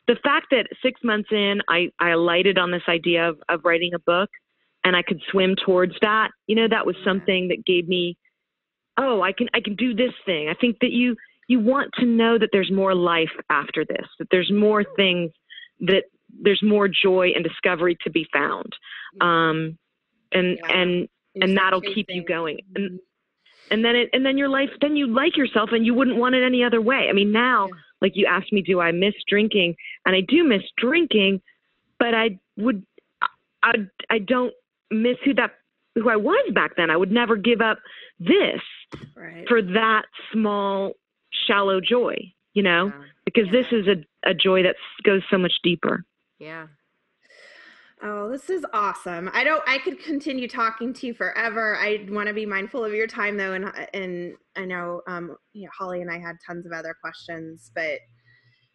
the 0.08 0.16
fact 0.24 0.48
that 0.52 0.68
six 0.82 1.02
months 1.04 1.30
in, 1.32 1.62
I, 1.70 1.90
I 2.00 2.10
alighted 2.10 2.58
on 2.58 2.72
this 2.72 2.84
idea 2.88 3.30
of, 3.30 3.38
of 3.50 3.62
writing 3.64 3.94
a 3.94 4.00
book 4.00 4.30
and 4.84 4.96
I 4.96 5.02
could 5.02 5.22
swim 5.32 5.56
towards 5.66 5.94
that, 6.02 6.32
you 6.48 6.56
know, 6.56 6.68
that 6.68 6.86
was 6.86 6.96
something 7.06 7.48
that 7.50 7.66
gave 7.66 7.88
me, 7.88 8.18
oh, 8.98 9.22
I 9.22 9.32
can, 9.32 9.48
I 9.54 9.62
can 9.62 9.76
do 9.76 9.94
this 9.94 10.14
thing. 10.26 10.50
I 10.50 10.54
think 10.54 10.78
that 10.82 10.92
you, 10.92 11.16
you 11.48 11.60
want 11.60 11.92
to 12.00 12.06
know 12.06 12.38
that 12.38 12.50
there's 12.52 12.72
more 12.72 12.94
life 12.94 13.32
after 13.50 13.86
this, 13.86 14.06
that 14.20 14.28
there's 14.32 14.52
more 14.52 14.84
things 14.96 15.32
that 15.82 16.04
there's 16.42 16.62
more 16.64 16.88
joy 16.88 17.30
and 17.36 17.44
discovery 17.44 17.98
to 18.04 18.10
be 18.10 18.28
found. 18.34 18.72
Um, 19.22 19.78
and, 20.32 20.58
Yeah. 20.58 20.82
and, 20.82 21.08
and 21.36 21.58
that'll 21.58 21.82
keep 21.82 22.08
you 22.10 22.24
going. 22.24 22.60
And, 22.76 23.00
and 23.72 23.84
then 23.84 23.96
it, 23.96 24.10
and 24.14 24.26
then 24.26 24.38
your 24.38 24.50
life, 24.50 24.70
then 24.82 24.96
you 24.96 25.08
like 25.08 25.36
yourself 25.38 25.70
and 25.72 25.86
you 25.86 25.94
wouldn't 25.94 26.18
want 26.18 26.36
it 26.36 26.44
any 26.44 26.64
other 26.64 26.82
way. 26.82 27.08
I 27.10 27.14
mean, 27.14 27.32
now, 27.32 27.68
Yeah. 27.68 27.80
like 28.02 28.12
you 28.16 28.26
asked 28.26 28.52
me, 28.52 28.62
do 28.62 28.80
I 28.80 28.92
miss 28.92 29.14
drinking? 29.28 29.76
And 30.06 30.16
I 30.16 30.22
do 30.22 30.44
miss 30.44 30.64
drinking, 30.78 31.42
but 32.00 32.14
I 32.14 32.40
would, 32.58 32.86
I, 33.64 33.74
I 34.10 34.20
don't 34.20 34.54
miss 34.94 35.18
who 35.24 35.34
that, 35.36 35.52
who 35.96 36.10
I 36.10 36.16
was 36.16 36.52
back 36.54 36.76
then. 36.76 36.90
I 36.90 36.98
would 36.98 37.12
never 37.12 37.36
give 37.36 37.62
up 37.62 37.80
this 38.20 38.62
right 39.16 39.48
for 39.48 39.62
that 39.62 40.04
small, 40.32 40.94
shallow 41.48 41.82
joy, 41.82 42.16
you 42.54 42.64
know, 42.64 42.88
Yeah. 42.88 43.04
because 43.26 43.50
this 43.52 43.68
is 43.72 43.88
a, 43.88 44.04
a 44.30 44.34
joy 44.34 44.64
that 44.64 44.76
goes 45.04 45.22
so 45.30 45.38
much 45.38 45.54
deeper. 45.64 46.04
Yeah. 46.40 46.68
Oh, 48.06 48.30
this 48.30 48.50
is 48.50 48.66
awesome. 48.74 49.30
I 49.34 49.46
don't 49.46 49.64
I 49.66 49.78
could 49.78 49.98
continue 50.04 50.48
talking 50.48 50.94
to 50.94 51.08
you 51.08 51.14
forever. 51.14 51.78
I 51.78 52.06
want 52.10 52.28
to 52.28 52.34
be 52.34 52.46
mindful 52.46 52.84
of 52.84 52.94
your 52.94 53.08
time 53.08 53.38
though 53.38 53.54
and 53.54 53.72
and 53.94 54.36
I 54.58 54.66
know 54.66 55.02
um 55.08 55.38
you 55.54 55.64
know, 55.64 55.70
Holly 55.78 56.02
and 56.02 56.12
I 56.12 56.20
had 56.20 56.36
tons 56.46 56.66
of 56.66 56.74
other 56.74 56.94
questions, 57.00 57.72
but 57.74 58.00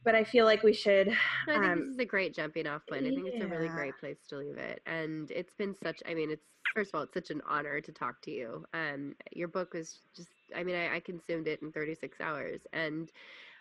but 0.09 0.15
I 0.15 0.25
feel 0.25 0.47
like 0.47 0.63
we 0.63 0.73
should 0.73 1.13
No, 1.47 1.55
I 1.55 1.59
think 1.61 1.75
um 1.75 1.79
this 1.79 1.89
is 1.89 1.99
a 1.99 2.05
great 2.05 2.35
jumping 2.35 2.67
off 2.67 2.87
point. 2.89 3.07
I 3.07 3.11
think 3.13 3.29
it's 3.29 3.43
a 3.43 3.47
really 3.49 3.69
great 3.69 3.99
place 3.99 4.27
to 4.29 4.39
leave 4.39 4.57
it. 4.57 4.81
And 4.87 5.31
it's 5.31 5.55
been 5.55 5.75
such 5.75 6.03
I 6.07 6.15
mean, 6.15 6.31
it's 6.31 6.47
first 6.75 6.91
of 6.95 6.99
all, 6.99 7.03
it's 7.05 7.15
such 7.15 7.31
an 7.31 7.43
honor 7.47 7.81
to 7.81 7.93
talk 7.93 8.23
to 8.23 8.31
you. 8.31 8.65
Um 8.73 9.15
your 9.33 9.49
book 9.49 9.75
was 9.75 10.01
just 10.17 10.31
I 10.57 10.65
mean, 10.65 10.77
I, 10.77 10.97
I 10.97 11.01
consumed 11.01 11.47
it 11.47 11.61
in 11.63 11.73
36 11.73 12.21
hours 12.23 12.63
and 12.73 13.13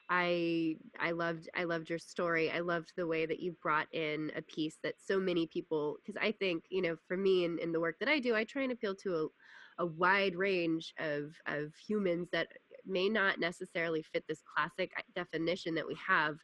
I 0.10 0.78
I 1.00 1.12
loved 1.12 1.50
I 1.56 1.66
loved 1.66 1.90
your 1.90 2.00
story. 2.00 2.52
I 2.52 2.60
loved 2.62 2.94
the 2.96 3.08
way 3.08 3.26
that 3.26 3.40
you 3.42 3.54
brought 3.62 3.94
in 3.94 4.32
a 4.36 4.42
piece 4.42 4.78
that 4.84 5.02
so 5.02 5.20
many 5.20 5.48
people 5.48 5.98
because 6.06 6.18
I 6.22 6.32
think, 6.32 6.66
you 6.70 6.82
know, 6.82 6.96
for 7.08 7.18
me 7.18 7.46
in, 7.46 7.60
in 7.60 7.74
the 7.74 7.82
work 7.82 8.00
that 8.00 8.10
I 8.10 8.20
do, 8.20 8.36
I 8.36 8.46
try 8.46 8.64
and 8.64 8.72
appeal 8.72 8.96
to 8.96 9.32
a, 9.80 9.84
a 9.84 9.86
wide 9.86 10.36
range 10.36 10.94
of 11.00 11.36
of 11.48 11.76
humans 11.76 12.30
that 12.32 12.48
may 12.88 13.10
not 13.10 13.40
necessarily 13.40 14.04
fit 14.04 14.24
this 14.28 14.42
classic 14.56 14.92
uh, 14.98 15.02
definition 15.16 15.76
that 15.76 15.88
we 15.88 15.96
have 15.96 16.38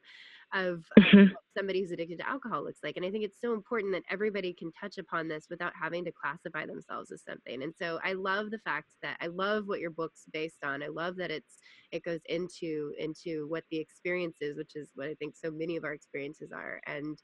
of, 0.53 0.85
Mhm. 0.99 1.31
what 1.31 1.41
somebody 1.57 1.81
who's 1.81 1.91
addicted 1.91 2.19
to 2.19 2.29
alcohol 2.29 2.63
looks 2.63 2.83
like. 2.83 2.95
And 2.95 3.05
I 3.05 3.09
think 3.11 3.23
it's 3.23 3.41
so 3.41 3.53
important 3.53 3.91
that 3.93 4.03
everybody 4.09 4.53
can 4.53 4.71
touch 4.71 4.97
upon 4.99 5.27
this 5.27 5.47
without 5.49 5.73
having 5.79 6.05
to 6.05 6.11
classify 6.11 6.65
themselves 6.65 7.11
as 7.11 7.23
something. 7.23 7.63
And 7.63 7.73
so 7.75 7.99
I 8.03 8.13
love 8.13 8.51
the 8.51 8.59
fact 8.59 8.89
that 9.01 9.17
I 9.19 9.27
love 9.27 9.67
what 9.67 9.79
your 9.79 9.89
book's 9.89 10.25
based 10.31 10.63
on. 10.63 10.83
I 10.83 10.87
love 10.87 11.15
that 11.17 11.31
it's 11.31 11.57
it 11.91 12.03
goes 12.03 12.21
into 12.25 12.93
into 12.97 13.47
what 13.47 13.63
the 13.71 13.77
experience 13.79 14.37
is, 14.41 14.57
which 14.57 14.75
is 14.75 14.91
what 14.95 15.07
I 15.07 15.15
think 15.15 15.35
so 15.35 15.49
many 15.51 15.75
of 15.75 15.83
our 15.83 15.93
experiences 15.93 16.51
are. 16.51 16.81
And 16.85 17.17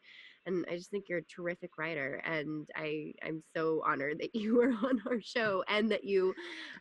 and 0.46 0.66
I 0.70 0.76
just 0.76 0.90
think 0.90 1.06
you're 1.08 1.20
a 1.20 1.24
terrific 1.24 1.78
writer. 1.78 2.22
And 2.26 2.68
I 2.76 3.14
I'm 3.24 3.44
so 3.56 3.82
honored 3.86 4.20
that 4.20 4.34
you 4.36 4.56
were 4.56 4.72
on 4.72 5.02
our 5.08 5.22
show 5.22 5.64
and 5.68 5.92
that 5.92 6.04
you 6.04 6.34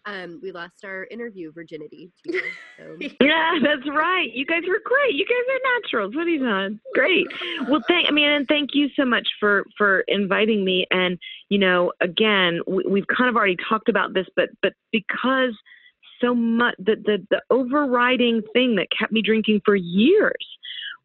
um 0.06 0.40
we 0.42 0.52
lost 0.52 0.84
our 0.84 1.06
interview 1.10 1.52
virginity 1.52 2.10
to 2.24 2.32
you. 2.32 2.42
So 2.78 2.96
Yeah, 3.20 3.58
that's 3.62 3.88
right. 3.88 4.28
You 4.32 4.46
guys 4.46 4.62
were 4.68 4.80
great. 4.84 5.14
You 5.14 5.24
guys 5.24 5.54
are 5.54 5.80
naturals. 5.80 6.14
What 6.14 6.26
are 6.26 6.30
you 6.30 6.38
doing? 6.38 6.80
Great. 6.94 7.26
Well, 7.68 7.82
thank. 7.88 8.08
I 8.08 8.10
mean, 8.10 8.30
and 8.30 8.46
thank 8.48 8.70
you 8.74 8.88
so 8.96 9.04
much 9.04 9.28
for 9.38 9.64
for 9.76 10.00
inviting 10.08 10.64
me. 10.64 10.86
And 10.90 11.18
you 11.48 11.58
know, 11.58 11.92
again, 12.00 12.60
we, 12.66 12.84
we've 12.88 13.06
kind 13.06 13.28
of 13.28 13.36
already 13.36 13.56
talked 13.68 13.88
about 13.88 14.14
this, 14.14 14.26
but 14.36 14.50
but 14.62 14.72
because 14.92 15.54
so 16.20 16.34
much 16.34 16.74
the, 16.78 16.96
the 16.96 17.26
the 17.30 17.42
overriding 17.50 18.42
thing 18.52 18.76
that 18.76 18.88
kept 18.96 19.12
me 19.12 19.22
drinking 19.22 19.60
for 19.64 19.74
years 19.76 20.46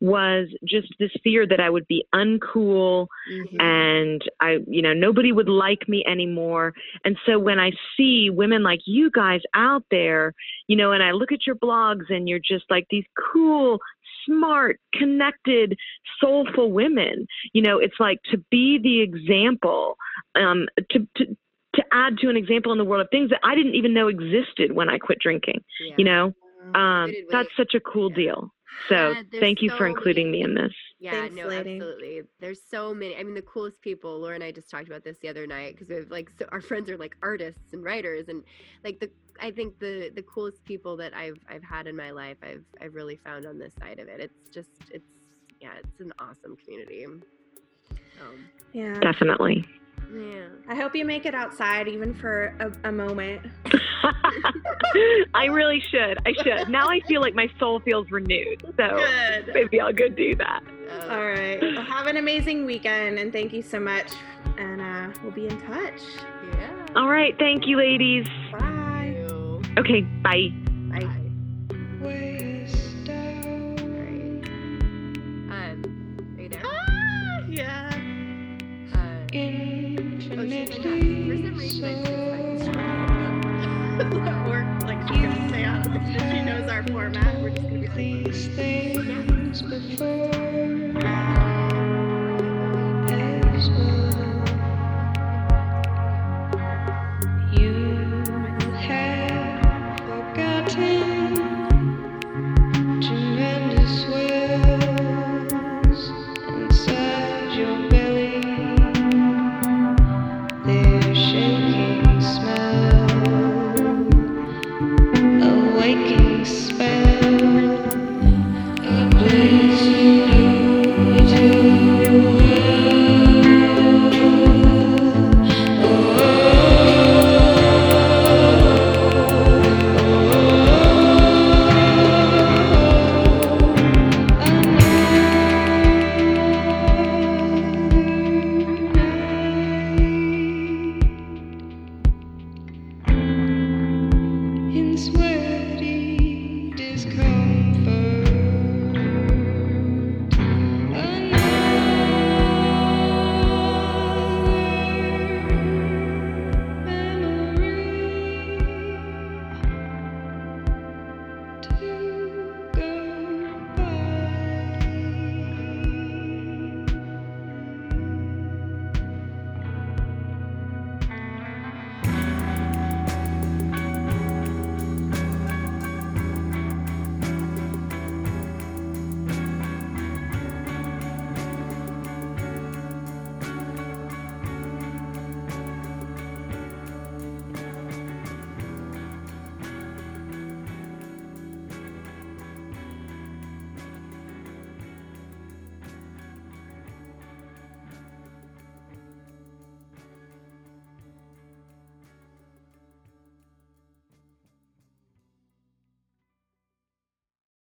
was 0.04 0.50
just 0.66 0.90
this 1.00 1.12
fear 1.24 1.48
that 1.48 1.62
I 1.62 1.70
would 1.70 1.88
be 1.88 2.06
uncool 2.14 3.08
mhm. 3.32 3.62
and 3.62 4.22
I, 4.42 4.58
you 4.68 4.82
know, 4.82 4.92
nobody 4.92 5.32
would 5.32 5.48
like 5.48 5.88
me 5.88 6.04
anymore. 6.06 6.74
And 7.06 7.16
so 7.26 7.40
when 7.40 7.58
I 7.58 7.72
see 7.96 8.30
women 8.30 8.64
like 8.64 8.82
you 8.86 9.10
guys 9.10 9.40
out 9.56 9.86
there, 9.92 10.34
you 10.68 10.76
know, 10.76 10.92
and 10.92 11.02
I 11.02 11.12
look 11.12 11.32
at 11.32 11.48
your 11.48 11.56
blogs 11.56 12.14
and 12.14 12.28
you're 12.28 12.38
just 12.38 12.66
like 12.70 12.86
these 12.92 13.06
cool, 13.32 13.80
smart, 14.26 14.78
connected, 14.94 15.78
soulful 16.20 16.74
women, 16.74 17.26
you 17.54 17.62
know, 17.62 17.80
it's 17.80 17.98
like 17.98 18.20
to 18.32 18.38
be 18.52 18.80
the 18.84 19.00
example, 19.00 19.96
um, 20.36 20.68
to, 20.92 21.08
to, 21.16 21.26
to 21.76 21.84
add 21.94 22.18
to 22.18 22.30
an 22.30 22.36
example 22.36 22.74
in 22.74 22.78
the 22.78 22.84
world 22.84 23.06
of 23.06 23.10
things 23.10 23.30
that 23.30 23.40
I 23.42 23.56
didn't 23.56 23.76
even 23.76 23.94
know 23.94 24.10
existed 24.10 24.74
when 24.74 24.90
I 24.90 24.98
quit 24.98 25.20
drinking, 25.20 25.64
yeah. 25.80 25.96
you 25.98 26.04
know, 26.04 26.34
um, 26.76 27.14
that's 27.32 27.56
such 27.56 27.74
a 27.74 27.80
cool 27.80 28.10
yeah. 28.10 28.16
deal. 28.18 28.54
So 28.90 29.12
Yeah, 29.12 29.24
thank 29.40 29.62
you 29.62 29.70
for 29.72 29.88
including 29.88 30.28
many- 30.32 30.44
me 30.44 30.50
in 30.50 30.54
this. 30.56 30.74
Yeah, 31.00 31.12
Thanks, 31.12 31.36
no, 31.36 31.48
lady. 31.48 31.76
absolutely. 31.76 32.22
There's 32.40 32.62
so 32.62 32.94
many. 32.94 33.16
I 33.16 33.24
mean, 33.24 33.34
the 33.34 33.42
coolest 33.42 33.82
people. 33.82 34.20
Laura 34.20 34.36
and 34.36 34.44
I 34.44 34.52
just 34.52 34.70
talked 34.70 34.88
about 34.88 35.04
this 35.04 35.18
the 35.20 35.28
other 35.30 35.46
night 35.48 35.74
because 35.74 35.90
we 35.90 35.96
have 35.96 36.10
like 36.12 36.30
so 36.38 36.46
our 36.52 36.62
friends 36.62 36.90
are 36.90 36.98
like 36.98 37.16
artists 37.22 37.74
and 37.74 37.84
writers, 37.84 38.30
and 38.30 38.44
like 38.84 39.00
the 39.00 39.10
I 39.42 39.52
think 39.52 39.80
the 39.80 40.12
the 40.16 40.24
coolest 40.24 40.64
people 40.66 40.96
that 40.98 41.14
I've 41.16 41.40
I've 41.50 41.64
had 41.64 41.88
in 41.88 41.96
my 41.96 42.12
life, 42.12 42.38
I've 42.44 42.64
I've 42.82 42.94
really 42.96 43.18
found 43.18 43.46
on 43.46 43.58
this 43.58 43.74
side 43.80 44.00
of 44.00 44.08
it. 44.08 44.20
It's 44.20 44.50
just 44.50 44.70
it's 44.92 45.10
yeah, 45.62 45.74
it's 45.80 46.00
an 46.00 46.12
awesome 46.20 46.56
community. 46.58 47.06
Um, 47.06 48.46
yeah. 48.74 49.00
Definitely. 49.00 49.66
Yeah. 50.12 50.46
I 50.68 50.76
hope 50.76 50.96
you 50.96 51.06
make 51.06 51.26
it 51.26 51.36
outside 51.36 51.88
even 51.88 52.14
for 52.14 52.56
a, 52.60 52.90
a 52.90 52.92
moment. 52.92 53.42
I 55.34 55.46
really 55.46 55.82
should. 55.92 56.18
I 56.26 56.34
should. 56.44 56.70
Now 56.70 56.88
I 56.88 57.00
feel 57.08 57.22
like 57.22 57.34
my 57.36 57.50
soul 57.60 57.80
feels 57.80 58.10
renewed. 58.12 58.62
So 58.78 58.98
Good. 58.98 59.52
maybe 59.54 59.80
I'll 59.80 59.94
go 59.94 60.08
do 60.10 60.36
that. 60.36 60.62
Oh, 60.92 61.10
All 61.10 61.26
right. 61.26 61.60
Well, 61.62 61.84
have 61.84 62.08
an 62.08 62.18
amazing 62.18 62.66
weekend 62.66 63.18
and 63.20 63.32
thank 63.32 63.54
you 63.54 63.62
so 63.62 63.80
much. 63.80 64.12
And 64.58 64.82
uh, 64.82 65.18
we'll 65.24 65.32
be 65.32 65.48
in 65.48 65.60
touch. 65.62 66.02
yeah. 66.54 66.86
All 66.96 67.10
right. 67.10 67.36
Thank 67.40 67.66
you, 67.68 67.78
ladies. 67.78 68.28
Bye. 68.52 69.16
You. 69.18 69.62
Okay. 69.78 70.02
Bye. 70.02 70.50
Bye. 70.92 71.10
Bye. 72.02 72.30